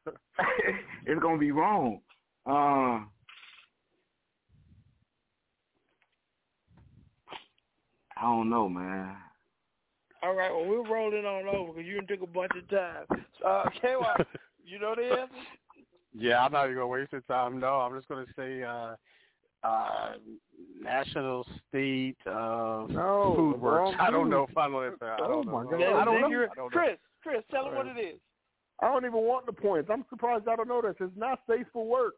it's 1.07 1.23
gonna 1.23 1.39
be 1.39 1.51
wrong. 1.51 2.01
Uh, 2.47 3.01
I 3.01 3.07
don't 8.21 8.51
know, 8.51 8.69
man. 8.69 9.17
All 10.23 10.35
right, 10.35 10.51
well, 10.51 10.65
we're 10.67 10.89
rolling 10.89 11.25
on 11.25 11.47
over 11.47 11.73
because 11.73 11.87
you 11.87 11.95
done 11.97 12.07
took 12.07 12.23
a 12.23 12.27
bunch 12.27 12.53
of 12.57 12.69
time. 12.69 13.25
Uh, 13.45 13.65
K-Walk, 13.81 14.21
you 14.67 14.79
know 14.79 14.95
the 14.97 15.03
answer? 15.03 15.35
Yeah, 16.17 16.45
I'm 16.45 16.53
not 16.53 16.65
even 16.65 16.77
gonna 16.77 16.87
waste 16.89 17.13
your 17.13 17.21
time. 17.23 17.61
No, 17.61 17.75
I'm 17.81 17.95
just 17.95 18.09
gonna 18.09 18.27
say 18.37 18.63
uh 18.63 18.97
uh 19.63 20.13
national 20.83 21.47
state 21.69 22.17
uh 22.27 22.87
No, 22.89 23.35
food 23.37 23.61
works. 23.61 23.79
wrong 23.79 23.95
I 24.01 24.11
don't 24.11 24.31
know 24.31 24.47
if 24.49 24.57
I 24.57 24.69
know 24.69 24.91
that. 25.01 25.03
I 25.03 25.17
Oh, 25.21 25.29
don't 25.43 25.47
my 25.47 25.63
know. 25.65 25.71
God. 25.71 25.81
I 25.83 26.05
don't 26.05 26.21
know. 26.21 26.27
accurate. 26.27 26.51
I 26.53 26.55
don't 26.57 26.75
know. 26.75 26.81
Chris, 26.81 26.99
Chris, 27.23 27.43
tell 27.51 27.65
them 27.65 27.75
what 27.75 27.87
it 27.87 28.01
is. 28.01 28.19
I 28.81 28.89
don't 28.89 29.05
even 29.05 29.21
want 29.21 29.47
the 29.47 29.53
points. 29.53 29.91
I'm 29.93 30.05
surprised 30.09 30.49
I 30.49 30.57
don't 30.57 30.69
know 30.69 30.81
this. 30.81 30.95
It's 31.01 31.13
not 31.17 31.41
safe 31.49 31.67
for 31.73 31.87
work. 31.87 32.15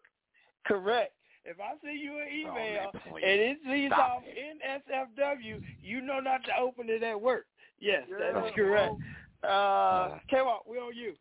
Correct. 0.66 1.12
If 1.44 1.56
I 1.58 1.72
send 1.82 1.98
you 1.98 2.18
an 2.18 2.28
email 2.32 2.54
man, 2.54 2.88
and 2.94 3.40
it 3.40 3.58
reads 3.66 3.94
Stop 3.94 4.18
off 4.18 4.22
NSFW, 4.22 5.62
you 5.82 6.00
know 6.02 6.20
not 6.20 6.44
to 6.44 6.50
open 6.60 6.90
it 6.90 7.02
at 7.02 7.20
work. 7.20 7.46
Yes, 7.80 8.02
that 8.18 8.44
is 8.46 8.52
correct. 8.54 8.94
Uh, 9.42 10.18
K-Walk, 10.28 10.66
we 10.68 10.78
on 10.78 10.94
you. 10.94 11.14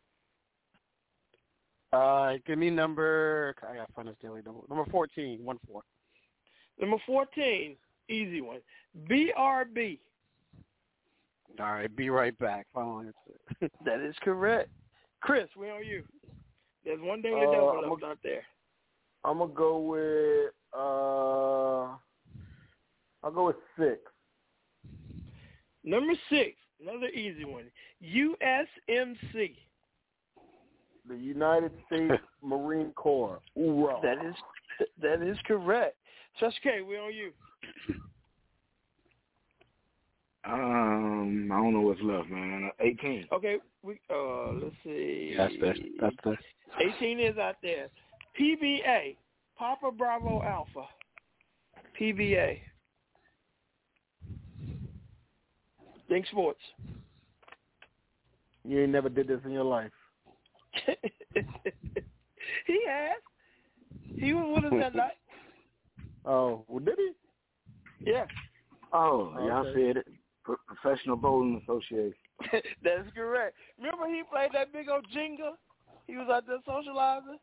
Uh 1.92 2.34
give 2.46 2.56
me 2.58 2.70
number 2.70 3.54
I 3.68 3.74
gotta 3.76 3.92
find 3.94 4.06
this 4.06 4.14
daily 4.22 4.42
number. 4.44 4.60
Number 4.68 4.88
fourteen, 4.90 5.44
one 5.44 5.58
four. 5.66 5.82
Number 6.80 6.96
14, 7.04 7.76
easy 8.08 8.40
one. 8.40 8.60
BRB. 9.08 9.98
All 11.58 11.66
right, 11.72 11.94
be 11.94 12.08
right 12.08 12.38
back. 12.38 12.66
Final 12.72 13.00
answer. 13.00 13.70
That 13.84 14.00
is 14.00 14.14
correct. 14.22 14.70
Chris, 15.20 15.48
we 15.58 15.68
on 15.68 15.84
you. 15.84 16.04
There's 16.84 17.00
one 17.00 17.20
daily 17.20 17.42
Uh, 17.44 17.50
double 17.52 17.82
I'm 17.84 17.90
left 17.90 18.04
out 18.04 18.18
there. 18.22 18.42
I'm 19.24 19.38
gonna 19.38 19.52
go 19.52 19.78
with 19.78 20.52
uh, 20.72 21.96
I'll 23.22 23.32
go 23.34 23.46
with 23.48 23.56
six. 23.78 23.98
Number 25.84 26.12
six, 26.28 26.56
another 26.80 27.06
easy 27.06 27.44
one. 27.44 27.64
USMC. 28.04 29.54
The 31.08 31.16
United 31.16 31.72
States 31.86 32.12
Marine 32.42 32.92
Corps. 32.92 33.40
Hoorah. 33.56 34.00
That 34.02 34.24
is 34.24 34.34
that 35.02 35.22
is 35.22 35.38
correct. 35.46 35.96
Just 36.38 36.56
K, 36.62 36.80
we 36.82 36.96
on 36.96 37.12
you. 37.14 37.32
Um, 40.44 41.50
I 41.52 41.56
don't 41.56 41.74
know 41.74 41.80
what's 41.80 42.00
left, 42.02 42.28
man. 42.30 42.70
Eighteen. 42.80 43.26
Okay, 43.32 43.56
we 43.82 43.98
uh 44.10 44.52
let's 44.52 44.74
see. 44.84 45.34
That's 45.36 45.52
the 45.60 45.74
that's 46.00 46.16
the 46.24 46.36
18 46.78 47.20
is 47.20 47.36
out 47.36 47.56
there. 47.62 47.88
PBA, 48.40 49.16
Papa 49.58 49.90
Bravo 49.96 50.42
Alpha. 50.42 50.86
PBA. 52.00 52.60
Think 56.10 56.26
sports. 56.26 56.60
You 58.64 58.82
ain't 58.82 58.90
never 58.90 59.08
did 59.08 59.28
this 59.28 59.40
in 59.44 59.52
your 59.52 59.64
life. 59.64 59.92
he 60.84 62.80
has. 62.88 63.20
He 64.16 64.34
was 64.34 64.60
with 64.62 64.72
us 64.72 64.78
that 64.80 64.94
night. 64.94 65.12
Oh, 66.26 66.66
well, 66.68 66.80
did 66.80 66.96
he? 66.98 68.10
Yeah. 68.10 68.26
Oh, 68.92 69.32
y'all 69.38 69.64
said 69.72 69.96
it. 69.96 70.06
Pro- 70.44 70.58
Professional 70.66 71.16
Bowling 71.16 71.62
Association. 71.62 72.12
That's 72.84 73.08
correct. 73.14 73.56
Remember 73.78 74.06
he 74.06 74.22
played 74.30 74.50
that 74.52 74.70
big 74.70 74.90
old 74.90 75.06
Jenga? 75.16 75.52
He 76.06 76.18
was 76.18 76.28
out 76.30 76.46
there 76.46 76.58
socializing 76.66 77.38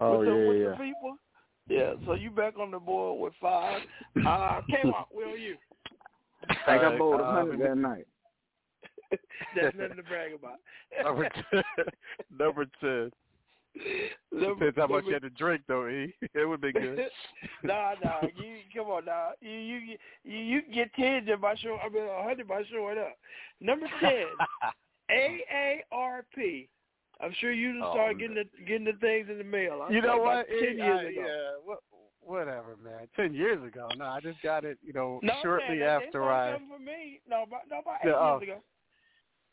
Oh 0.00 0.18
with, 0.18 0.28
the, 0.28 0.34
yeah, 0.34 0.48
with 0.48 0.58
yeah. 0.58 0.70
the 0.70 0.76
people. 0.76 1.16
Yeah, 1.68 1.92
so 2.04 2.14
you 2.14 2.32
back 2.32 2.58
on 2.58 2.72
the 2.72 2.80
board 2.80 3.20
with 3.20 3.34
five. 3.40 3.82
Uh, 4.26 4.60
K-Walk, 4.68 5.10
where 5.12 5.28
are 5.28 5.36
you? 5.36 5.54
I 6.66 6.76
got 6.78 6.94
I 6.94 6.98
bowled 6.98 7.20
a 7.20 7.24
uh, 7.24 7.32
hundred 7.32 7.60
that 7.60 7.76
night. 7.76 8.06
That's 9.56 9.76
nothing 9.76 9.96
to 9.96 10.02
brag 10.02 10.32
about. 10.34 10.58
number 11.02 11.28
ten. 11.52 11.62
number 12.38 12.66
ten. 12.80 13.10
Number- 14.32 14.54
Depends 14.54 14.76
how 14.76 14.82
much 14.86 14.90
number- 15.04 15.08
you 15.08 15.12
had 15.14 15.22
to 15.22 15.30
drink, 15.30 15.62
though. 15.66 15.88
E. 15.88 16.14
It 16.34 16.48
would 16.48 16.60
be 16.60 16.72
good. 16.72 16.98
nah, 17.64 17.94
nah, 18.04 18.20
you 18.22 18.58
come 18.74 18.86
on, 18.90 19.04
nah. 19.04 19.30
You 19.40 19.50
you 19.50 19.96
you, 20.24 20.38
you 20.38 20.62
get 20.72 20.92
ten 20.94 21.26
just 21.26 21.40
by 21.40 21.54
showing. 21.56 21.80
I 21.84 21.88
mean, 21.88 22.04
a 22.04 22.22
hundred 22.22 22.46
by 22.48 22.62
showing 22.70 22.98
up. 22.98 23.16
Number 23.60 23.86
ten, 24.00 24.26
AARP. 25.10 26.68
I'm 27.20 27.32
sure 27.40 27.52
you 27.52 27.72
done 27.74 27.82
Oh, 27.84 27.92
started 27.94 28.18
getting 28.18 28.34
the 28.36 28.44
getting 28.66 28.84
the 28.84 28.92
things 29.00 29.28
in 29.30 29.38
the 29.38 29.44
mail. 29.44 29.84
I 29.88 29.90
you 29.92 30.02
know 30.02 30.18
what? 30.18 30.32
about 30.32 30.46
Ten 30.48 30.74
E, 30.74 30.82
years 30.82 31.00
I- 31.00 31.10
ago. 31.10 31.20
Yeah, 31.26 31.50
what, 31.64 31.78
whatever, 32.26 32.76
man. 32.82 33.08
Ten 33.16 33.32
years 33.34 33.62
ago. 33.64 33.88
No, 33.96 34.04
I 34.06 34.20
just 34.20 34.40
got 34.42 34.64
it. 34.64 34.78
You 34.82 34.92
know, 34.92 35.20
No, 35.22 35.32
shortly 35.42 35.76
man, 35.76 35.78
they- 35.80 35.84
after 35.86 36.20
they 36.20 36.26
I. 36.26 36.50
started 36.50 36.52
coming 36.54 36.68
for 36.68 36.78
me. 36.82 37.20
No, 37.28 37.42
about 37.44 37.60
no, 37.70 37.78
about 37.80 37.96
eight 38.04 38.08
Yeah, 38.08 38.14
oh. 38.18 38.38
years 38.40 38.50
ago. 38.54 38.62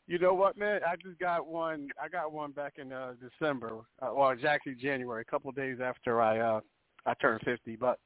You 0.08 0.18
know 0.18 0.34
what, 0.34 0.56
man? 0.58 0.80
I 0.86 0.96
just 0.96 1.18
got 1.20 1.46
one. 1.46 1.88
I 2.02 2.08
got 2.08 2.32
one 2.32 2.50
back 2.50 2.74
in 2.78 2.92
uh, 2.92 3.12
December. 3.20 3.70
Uh, 4.00 4.10
well, 4.14 4.30
it's 4.30 4.44
actually 4.44 4.74
January, 4.74 5.22
a 5.22 5.24
couple 5.24 5.48
of 5.48 5.54
days 5.56 5.78
after 5.82 6.20
I 6.20 6.38
uh, 6.40 6.60
I 7.06 7.14
turned 7.14 7.40
fifty. 7.44 7.76
But 7.76 7.98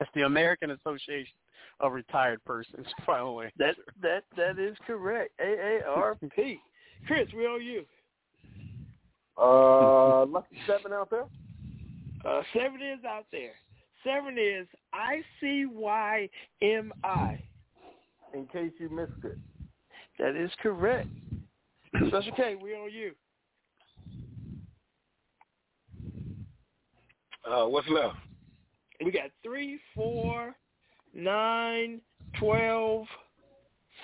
it's 0.00 0.10
the 0.14 0.22
American 0.22 0.70
Association 0.70 1.34
of 1.80 1.92
Retired 1.92 2.42
Persons. 2.44 2.86
Finally, 3.06 3.48
That 3.58 3.76
that 4.02 4.24
that 4.36 4.58
is 4.58 4.76
correct. 4.86 5.32
AARP. 5.38 6.58
Chris, 7.06 7.28
we 7.36 7.46
owe 7.46 7.56
you. 7.56 7.84
Uh, 9.38 10.24
lucky 10.26 10.56
seven 10.66 10.92
out 10.92 11.10
there. 11.10 11.26
Uh, 12.24 12.42
seven 12.54 12.80
is 12.80 13.04
out 13.06 13.26
there. 13.30 13.52
Seven 14.06 14.38
is 14.38 14.68
I 14.92 15.20
C 15.40 15.66
Y 15.66 16.28
M 16.62 16.92
I. 17.02 17.42
In 18.34 18.46
case 18.46 18.70
you 18.78 18.88
missed 18.88 19.24
it. 19.24 19.36
That 20.18 20.36
is 20.36 20.50
correct. 20.62 21.08
Special 22.08 22.32
K, 22.36 22.56
we 22.62 22.74
on 22.74 22.90
you. 22.92 23.12
Uh, 27.44 27.66
what's 27.66 27.88
left? 27.88 28.16
We 29.04 29.10
got 29.10 29.30
three, 29.42 29.80
four, 29.94 30.54
nine, 31.12 32.00
twelve, 32.38 33.06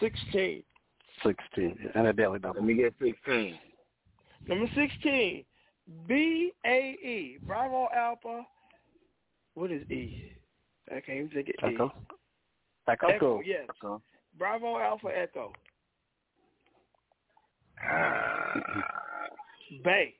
sixteen. 0.01 0.65
sixteen 1.25 1.79
and 1.95 2.09
a 2.09 2.13
daily 2.13 2.41
double. 2.41 2.57
Let 2.57 2.65
me 2.65 2.75
get 2.75 2.95
sixteen. 3.01 3.59
Number 4.49 4.67
sixteen, 4.75 5.45
B 6.09 6.53
A 6.67 6.79
E. 6.79 7.39
Bravo 7.47 7.89
Alpha. 7.97 8.43
What 9.55 9.71
is 9.71 9.83
E? 9.91 10.33
I 10.91 11.01
can't 11.01 11.19
even 11.19 11.31
think 11.31 11.49
of 11.63 11.71
E. 11.71 11.75
Echo. 11.75 11.93
Echo. 12.89 13.07
Echo, 13.07 13.41
yes. 13.45 13.67
Echo. 13.79 14.03
Bravo 14.39 14.79
Alpha 14.79 15.09
Echo. 15.15 15.53
Bay. 19.85 20.15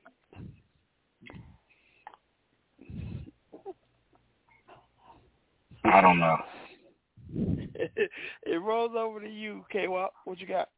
I 5.85 6.01
don't 6.01 6.19
know. 6.19 6.37
it 7.75 8.61
rolls 8.61 8.91
over 8.97 9.19
to 9.19 9.29
you, 9.29 9.65
K 9.71 9.87
Wop. 9.87 10.13
What 10.25 10.39
you 10.39 10.47
got? 10.47 10.69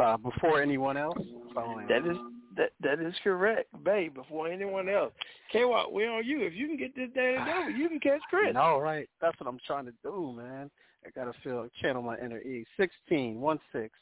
Uh, 0.00 0.16
before 0.16 0.62
anyone 0.62 0.96
else. 0.96 1.18
Finally. 1.54 1.84
That 1.88 2.06
is 2.08 2.16
that 2.58 2.72
that 2.82 3.00
is 3.00 3.14
correct, 3.24 3.68
babe. 3.84 4.14
before 4.14 4.48
anyone 4.48 4.88
else. 4.88 5.12
K 5.50 5.64
Wop, 5.64 5.90
we 5.92 6.06
on 6.06 6.26
you. 6.26 6.42
If 6.42 6.52
you 6.54 6.66
can 6.66 6.76
get 6.76 6.94
this 6.94 7.08
daily 7.14 7.38
double, 7.38 7.70
you 7.76 7.88
can 7.88 8.00
catch 8.00 8.20
Chris. 8.28 8.52
No, 8.52 8.78
right. 8.78 9.08
That's 9.22 9.38
what 9.40 9.48
I'm 9.48 9.58
trying 9.66 9.86
to 9.86 9.92
do, 10.02 10.34
man. 10.36 10.70
I 11.06 11.10
gotta 11.10 11.32
feel 11.42 11.66
channel 11.80 12.02
my 12.02 12.18
inner 12.18 12.40
E. 12.40 12.66
Sixteen, 12.76 13.40
one 13.40 13.58
six. 13.72 13.94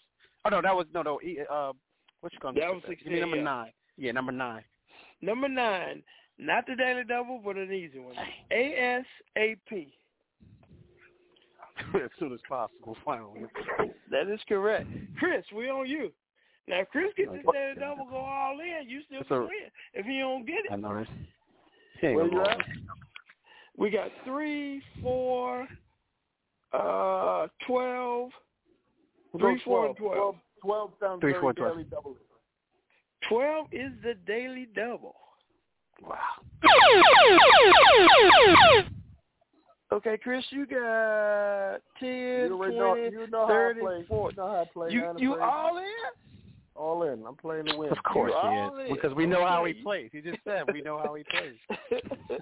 Oh 0.44 0.48
no, 0.48 0.60
that 0.62 0.74
was 0.74 0.86
no 0.92 1.02
no 1.02 1.20
E 1.22 1.38
uh 1.48 1.72
what 2.20 2.32
you 2.32 2.38
gonna 2.40 2.58
That 2.58 2.72
was 2.72 2.82
16, 2.88 3.20
number 3.20 3.36
yeah. 3.36 3.42
nine. 3.42 3.72
Yeah, 3.96 4.12
number 4.12 4.32
nine. 4.32 4.62
Number 5.22 5.48
nine, 5.48 6.02
not 6.38 6.66
the 6.66 6.74
daily 6.74 7.04
double, 7.04 7.40
but 7.44 7.56
an 7.56 7.72
easy 7.72 7.98
one. 7.98 8.14
ASAP. 8.50 9.92
as 11.94 12.10
soon 12.18 12.32
as 12.32 12.40
possible, 12.48 12.96
finally. 13.04 13.42
That 14.10 14.28
is 14.28 14.40
correct. 14.48 14.88
Chris, 15.18 15.44
we 15.54 15.68
on 15.68 15.86
you. 15.88 16.10
Now, 16.68 16.80
if 16.80 16.88
Chris 16.90 17.12
gets 17.16 17.30
this 17.30 17.42
daily 17.52 17.74
double, 17.78 18.06
go 18.06 18.16
all 18.16 18.58
in. 18.60 18.88
You 18.88 19.00
still 19.06 19.22
can 19.24 19.40
win. 19.42 19.50
If 19.94 20.04
he 20.06 20.18
don't 20.18 20.44
get 20.46 20.58
it. 20.64 20.72
I 20.72 20.76
know 20.76 20.94
that. 20.96 21.06
He 22.00 22.06
ain't 22.08 22.16
Where 22.16 22.24
you 22.26 22.30
go 22.32 22.42
at? 22.42 22.60
we 23.76 23.90
got 23.90 24.10
three, 24.24 24.82
four, 25.02 25.68
uh, 26.72 27.46
twelve. 27.66 28.30
We'll 29.32 29.40
Three, 29.40 29.60
four, 29.64 29.86
and 29.86 29.96
12. 29.96 30.14
12. 30.14 30.36
12 30.62 30.90
sounds 31.00 31.20
Three, 31.20 31.32
very 31.32 31.40
four, 31.40 31.52
12. 31.52 31.72
daily 31.74 31.84
double. 31.90 32.16
Twelve 33.28 33.66
is 33.72 33.92
the 34.02 34.14
daily 34.26 34.66
double. 34.74 35.14
Wow. 36.02 36.16
Okay, 39.92 40.18
Chris, 40.20 40.44
you 40.50 40.66
got 40.66 41.78
10, 42.00 42.08
You 42.08 42.48
20, 42.56 42.76
know, 42.76 42.94
you 42.96 43.26
know 43.30 43.46
30, 43.46 43.80
how 43.80 43.86
play. 43.86 44.04
40. 44.08 44.34
You 44.36 44.42
know 44.42 44.48
how 44.48 44.60
I 44.60 44.64
play. 44.72 44.90
You, 44.90 45.14
you 45.16 45.34
play 45.34 45.42
all 45.42 45.78
in? 45.78 45.84
All 46.76 47.02
in. 47.04 47.24
I'm 47.26 47.36
playing 47.36 47.66
to 47.66 47.76
win. 47.76 47.90
Of 47.90 48.02
course 48.02 48.32
You 48.42 48.50
he 48.50 48.56
is. 48.56 48.88
in. 48.88 48.94
Because 48.94 49.14
we 49.14 49.26
know 49.26 49.46
how 49.46 49.64
he 49.64 49.72
plays. 49.74 50.10
He 50.12 50.20
just 50.20 50.38
said 50.44 50.64
we 50.72 50.82
know 50.82 50.98
how 51.02 51.14
he 51.14 51.24
plays. 51.24 51.54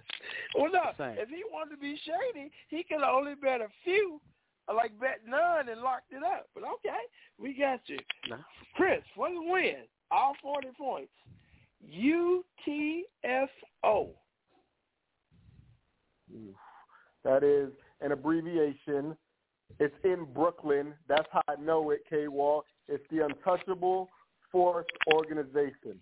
well, 0.57 0.71
no, 0.73 0.83
Same. 0.99 1.17
if 1.19 1.29
he 1.29 1.43
wanted 1.53 1.77
to 1.77 1.81
be 1.81 1.99
shady, 2.05 2.51
he 2.69 2.83
could 2.83 3.01
have 3.01 3.15
only 3.15 3.35
bet 3.35 3.61
a 3.61 3.69
few, 3.85 4.21
like 4.75 4.99
bet 4.99 5.21
none 5.27 5.69
and 5.69 5.81
locked 5.81 6.13
it 6.13 6.23
up. 6.25 6.49
But 6.55 6.65
okay, 6.65 7.03
we 7.39 7.57
got 7.59 7.81
you. 7.87 7.99
No. 8.29 8.37
Chris, 8.75 9.03
for 9.15 9.29
the 9.29 9.41
win, 9.41 9.85
all 10.11 10.35
40 10.43 10.69
points. 10.77 11.13
UTFO. 11.89 14.09
That 17.25 17.45
is 17.45 17.71
an 18.01 18.13
abbreviation. 18.13 19.17
It's 19.79 19.95
in 20.05 20.27
Brooklyn. 20.35 20.95
That's 21.09 21.27
how 21.33 21.43
I 21.49 21.55
know 21.61 21.91
it, 21.91 22.03
K-Walk. 22.09 22.65
It's 22.89 23.05
the 23.11 23.25
Untouchable 23.25 24.09
Force 24.55 24.87
Organization. 25.13 25.99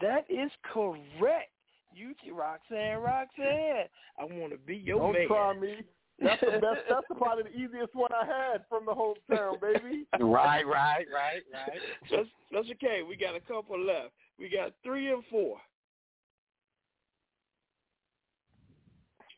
That 0.00 0.26
is 0.28 0.50
correct. 0.74 1.52
UT 1.92 2.34
Roxanne, 2.34 2.98
Roxanne. 2.98 3.86
I 4.18 4.24
want 4.24 4.52
to 4.52 4.58
be 4.58 4.76
your 4.76 4.98
Don't 4.98 5.12
man. 5.12 5.28
try 5.28 5.56
me. 5.56 5.76
That's 6.20 6.40
the 6.40 6.58
best. 6.58 6.80
That's 6.90 7.06
probably 7.16 7.44
the 7.44 7.56
easiest 7.56 7.94
one 7.94 8.10
I 8.12 8.26
had 8.26 8.64
from 8.68 8.84
the 8.84 8.92
hometown, 8.92 9.60
baby. 9.60 10.06
right, 10.20 10.66
right, 10.66 11.06
right, 11.14 11.42
right. 11.54 11.80
That's, 12.10 12.28
that's 12.50 12.66
okay. 12.72 13.02
We 13.08 13.16
got 13.16 13.36
a 13.36 13.40
couple 13.40 13.80
left. 13.80 14.10
We 14.40 14.48
got 14.50 14.72
three 14.82 15.12
and 15.12 15.22
four. 15.30 15.58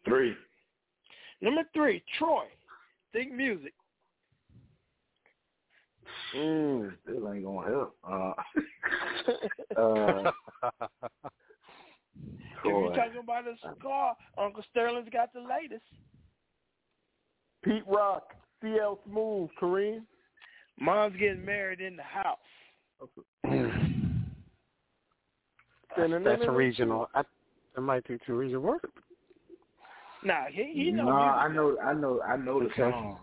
Three. 0.06 0.34
Number 1.42 1.62
three, 1.74 2.02
Troy. 2.18 2.44
Think 3.12 3.32
music. 3.34 3.74
Mm. 6.34 6.92
Still 7.02 7.32
ain't 7.32 7.44
gonna 7.44 7.68
help. 7.68 7.96
Uh, 8.08 8.32
uh, 9.80 10.30
If 12.64 12.64
you're 12.64 12.94
talking 12.94 13.20
about 13.22 13.46
a 13.46 13.54
cigar, 13.62 14.16
Uncle 14.38 14.62
Sterling's 14.70 15.08
got 15.10 15.32
the 15.32 15.40
latest. 15.40 15.82
Pete 17.64 17.86
Rock, 17.86 18.34
CL 18.62 19.00
Smooth, 19.06 19.50
Kareem. 19.60 20.02
Mom's 20.78 21.16
getting 21.18 21.44
married 21.44 21.80
in 21.80 21.96
the 21.96 22.02
house. 22.02 22.38
That's 25.96 26.42
a 26.46 26.50
regional. 26.50 27.08
I, 27.14 27.22
I 27.76 27.80
might 27.80 28.06
do 28.06 28.18
two 28.26 28.34
regional 28.34 28.62
work. 28.62 28.88
Nah, 30.22 30.46
he 30.50 30.72
he 30.74 30.90
know 30.90 31.06
no, 31.06 31.12
music. 31.12 31.34
I 31.34 31.48
know, 31.48 31.78
I 31.82 31.94
know, 31.94 32.20
I 32.22 32.36
know 32.36 32.60
the 32.60 32.66
Okay. 32.66 32.90
song. 32.90 33.18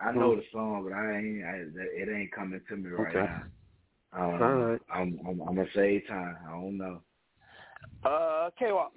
I 0.00 0.12
know 0.12 0.34
the 0.34 0.42
song, 0.52 0.84
but 0.84 0.94
I 0.94 1.18
ain't. 1.18 1.44
I, 1.44 1.80
it 1.94 2.08
ain't 2.08 2.32
coming 2.32 2.60
to 2.68 2.76
me 2.76 2.90
right 2.90 3.14
Okay. 3.14 3.26
now. 3.26 3.42
Um, 4.12 4.42
All 4.42 4.52
right. 4.54 4.80
I'm, 4.92 5.20
I'm, 5.26 5.40
I'm 5.42 5.56
gonna 5.56 5.66
save 5.74 6.06
time. 6.08 6.36
I 6.46 6.50
don't 6.52 6.78
know. 6.78 7.02
Uh, 8.04 8.50
K-Walk. 8.58 8.92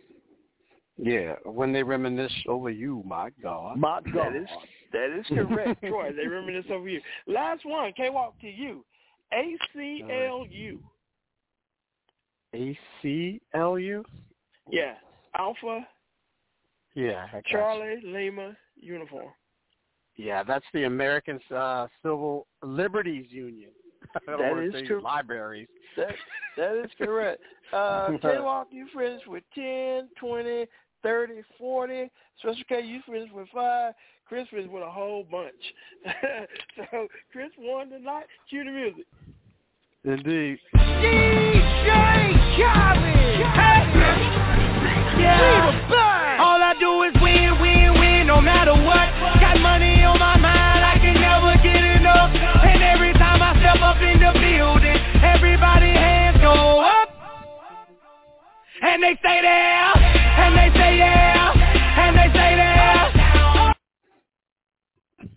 Yeah, 0.97 1.35
when 1.43 1.73
they 1.73 1.83
reminisce 1.83 2.31
over 2.47 2.69
you, 2.69 3.03
my 3.05 3.31
God. 3.41 3.77
My 3.77 3.99
God. 4.13 4.33
That 4.33 4.35
is 4.35 4.47
that 4.93 5.19
is 5.19 5.25
correct, 5.33 5.81
Troy. 5.87 6.13
They 6.13 6.27
reminisce 6.27 6.65
over 6.71 6.87
you. 6.87 7.01
Last 7.27 7.65
one, 7.65 7.91
K-Walk 7.93 8.39
to 8.41 8.47
you. 8.47 8.85
ACLU. 9.33 10.79
A 12.55 12.77
C 13.01 13.41
L 13.53 13.79
U. 13.79 14.03
Yeah. 14.71 14.93
Alpha 15.35 15.87
Yeah, 16.93 17.25
I 17.29 17.35
got 17.37 17.43
you. 17.49 17.51
Charlie 17.51 18.01
Lima 18.03 18.55
uniform. 18.75 19.31
Yeah, 20.15 20.43
that's 20.43 20.65
the 20.73 20.83
American 20.83 21.39
uh, 21.55 21.87
Civil 22.01 22.47
Liberties 22.61 23.25
Union. 23.29 23.71
that 24.27 24.57
is 24.59 24.87
true. 24.87 25.01
Libraries. 25.01 25.67
That 25.97 26.15
that 26.57 26.83
is 26.83 26.91
correct. 26.97 27.41
Uh, 27.71 28.19
K-Walk, 28.21 28.67
you 28.69 28.85
finished 28.95 29.27
with 29.27 29.41
10, 29.55 30.07
20, 30.19 30.67
30, 31.01 31.33
40. 31.57 32.11
Special 32.37 32.63
K, 32.69 32.81
you 32.81 33.01
finished 33.03 33.33
with 33.33 33.47
five. 33.51 33.95
Chris 34.27 34.47
finished 34.51 34.69
with 34.69 34.83
a 34.83 34.91
whole 34.91 35.23
bunch. 35.23 35.53
so 36.75 37.07
Chris 37.31 37.49
won 37.57 37.89
tonight. 37.89 38.25
Cue 38.47 38.63
the 38.63 38.69
music. 38.69 39.05
Indeed. 40.03 40.59
DJ 40.75 42.33
Khaled. 42.57 43.13
Yeah. 45.19 46.37
All 46.39 46.61
I 46.61 46.73
do 46.79 47.03
is 47.03 47.13
win, 47.23 47.59
win, 47.59 47.99
win, 47.99 48.27
no 48.27 48.39
matter 48.39 48.73
what. 48.73 49.12
Up 53.93 54.01
in 54.01 54.19
the 54.19 54.33
building, 54.33 54.97
everybody 55.21 55.85
hands 55.93 56.37
go 56.41 56.81
up. 56.81 57.09
And 58.81 59.03
they 59.03 59.15
stay 59.19 59.39
there, 59.41 59.95
and 59.95 60.55
they 60.57 60.69
say 60.77 60.97
yeah, 60.97 61.53
and 62.01 62.17
they 62.17 62.27
say 62.33 62.55
there. 62.57 62.73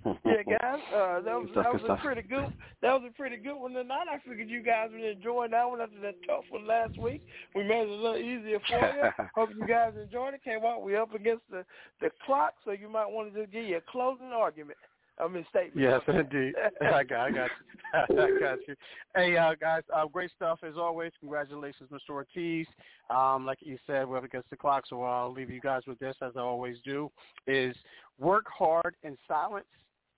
yeah, 0.24 0.59
guys, 0.59 0.81
uh, 0.95 1.20
that 1.20 1.37
was 1.37 1.49
that 1.55 1.73
was 1.73 1.83
a 1.89 1.97
pretty 1.97 2.23
good 2.23 2.53
that 2.81 2.93
was 2.93 3.03
a 3.07 3.12
pretty 3.12 3.37
good 3.37 3.57
one 3.57 3.74
tonight. 3.74 4.07
I 4.11 4.19
figured 4.27 4.49
you 4.49 4.62
guys 4.62 4.89
would 4.93 5.05
enjoy 5.05 5.49
that 5.51 5.69
one 5.69 5.81
after 5.81 6.01
that 6.01 6.15
tough 6.27 6.45
one 6.51 6.66
last 6.66 6.99
week. 6.99 7.23
We 7.55 7.62
made 7.62 7.83
it 7.83 7.89
a 7.89 7.95
little 7.95 8.16
easier 8.16 8.59
for 8.66 8.78
you. 8.78 9.27
Hope 9.35 9.51
you 9.51 9.66
guys 9.66 9.93
enjoyed 10.03 10.35
it. 10.35 10.43
Came 10.43 10.65
out, 10.65 10.83
we 10.83 10.97
up 10.97 11.15
against 11.15 11.45
the 11.51 11.65
the 12.01 12.11
clock, 12.24 12.55
so 12.65 12.73
you 12.73 12.89
might 12.89 13.07
want 13.07 13.35
to 13.35 13.41
just 13.41 13.53
give 13.53 13.65
you 13.66 13.77
a 13.77 13.93
closing 13.93 14.33
argument. 14.35 14.78
I 15.19 15.29
mean 15.29 15.47
statement. 15.49 15.75
Yes, 15.77 16.01
indeed. 16.09 16.55
I 16.83 17.03
got, 17.03 17.21
I 17.21 17.31
got 17.31 17.51
you. 17.51 17.95
I 17.95 18.41
got 18.41 18.59
you. 18.69 18.75
Hey, 19.15 19.37
uh, 19.37 19.55
guys, 19.59 19.83
uh, 19.95 20.07
great 20.07 20.31
stuff 20.37 20.59
as 20.63 20.75
always. 20.77 21.13
Congratulations, 21.21 21.89
Mr. 21.91 22.11
Ortiz. 22.11 22.67
Um, 23.09 23.47
like 23.47 23.59
you 23.61 23.79
said, 23.87 24.09
we're 24.09 24.19
up 24.19 24.25
against 24.25 24.51
the 24.51 24.57
clock, 24.57 24.85
so 24.89 25.03
I'll 25.03 25.33
leave 25.33 25.51
you 25.51 25.61
guys 25.61 25.83
with 25.87 25.99
this, 25.99 26.17
as 26.23 26.33
I 26.37 26.41
always 26.41 26.77
do: 26.85 27.11
is 27.47 27.75
work 28.19 28.47
hard 28.47 28.95
in 29.03 29.17
silence. 29.27 29.67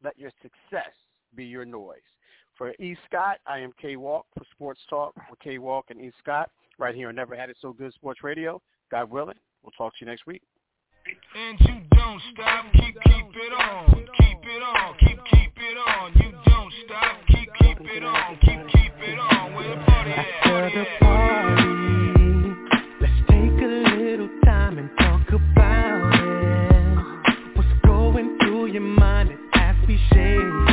Let 0.03 0.19
your 0.19 0.31
success 0.43 0.93
be 1.35 1.45
your 1.45 1.65
noise. 1.65 1.99
For 2.57 2.73
E. 2.81 2.97
Scott, 3.07 3.39
I 3.47 3.61
am 3.61 3.73
K 3.81 3.95
Walk 3.97 4.27
for 4.37 4.45
Sports 4.53 4.81
Talk 4.91 5.15
with 5.31 5.39
K 5.39 5.59
Walk 5.59 5.87
and 5.91 6.01
E. 6.01 6.11
Scott, 6.21 6.51
right 6.79 6.95
here 6.95 7.09
on 7.09 7.15
Never 7.15 7.37
Had 7.37 7.51
It 7.51 7.57
So 7.61 7.73
Good 7.73 7.95
Sports 7.95 8.25
Radio. 8.25 8.61
God 8.91 9.11
willing, 9.11 9.37
we'll 9.63 9.71
talk 9.73 9.93
to 9.93 9.99
you 10.01 10.11
next 10.11 10.27
week. 10.27 10.43
And 11.09 11.59
you 11.61 11.81
don't 11.97 12.21
stop, 12.35 12.65
keep 12.75 12.95
keep 13.01 13.27
it 13.35 13.53
on, 13.53 14.07
keep 14.19 14.39
it 14.45 14.63
on, 14.63 14.95
keep 14.99 15.19
keep 15.25 15.53
it 15.57 15.79
on. 15.79 16.13
You 16.17 16.33
don't 16.45 16.73
stop, 16.85 17.17
keep 17.29 17.49
keep 17.61 17.81
it 17.81 18.05
on, 18.05 18.37
keep 18.43 18.69
keep 18.69 18.93
it 19.01 19.19
on. 19.19 19.55
Where 19.55 19.75
the 19.75 19.85
party 19.87 20.11
at? 20.11 20.27
After 20.45 20.71
the 20.79 20.85
party, 21.01 21.65
let's 23.01 23.21
take 23.31 23.63
a 23.63 23.97
little 23.97 24.29
time 24.45 24.77
and 24.77 24.91
talk 24.99 25.29
about 25.33 26.15
it. 26.15 27.57
What's 27.57 27.73
going 27.87 28.37
through 28.43 28.67
your 28.67 28.83
mind 28.83 29.31
as 29.55 29.77
we 29.87 29.99
shake? 30.13 30.68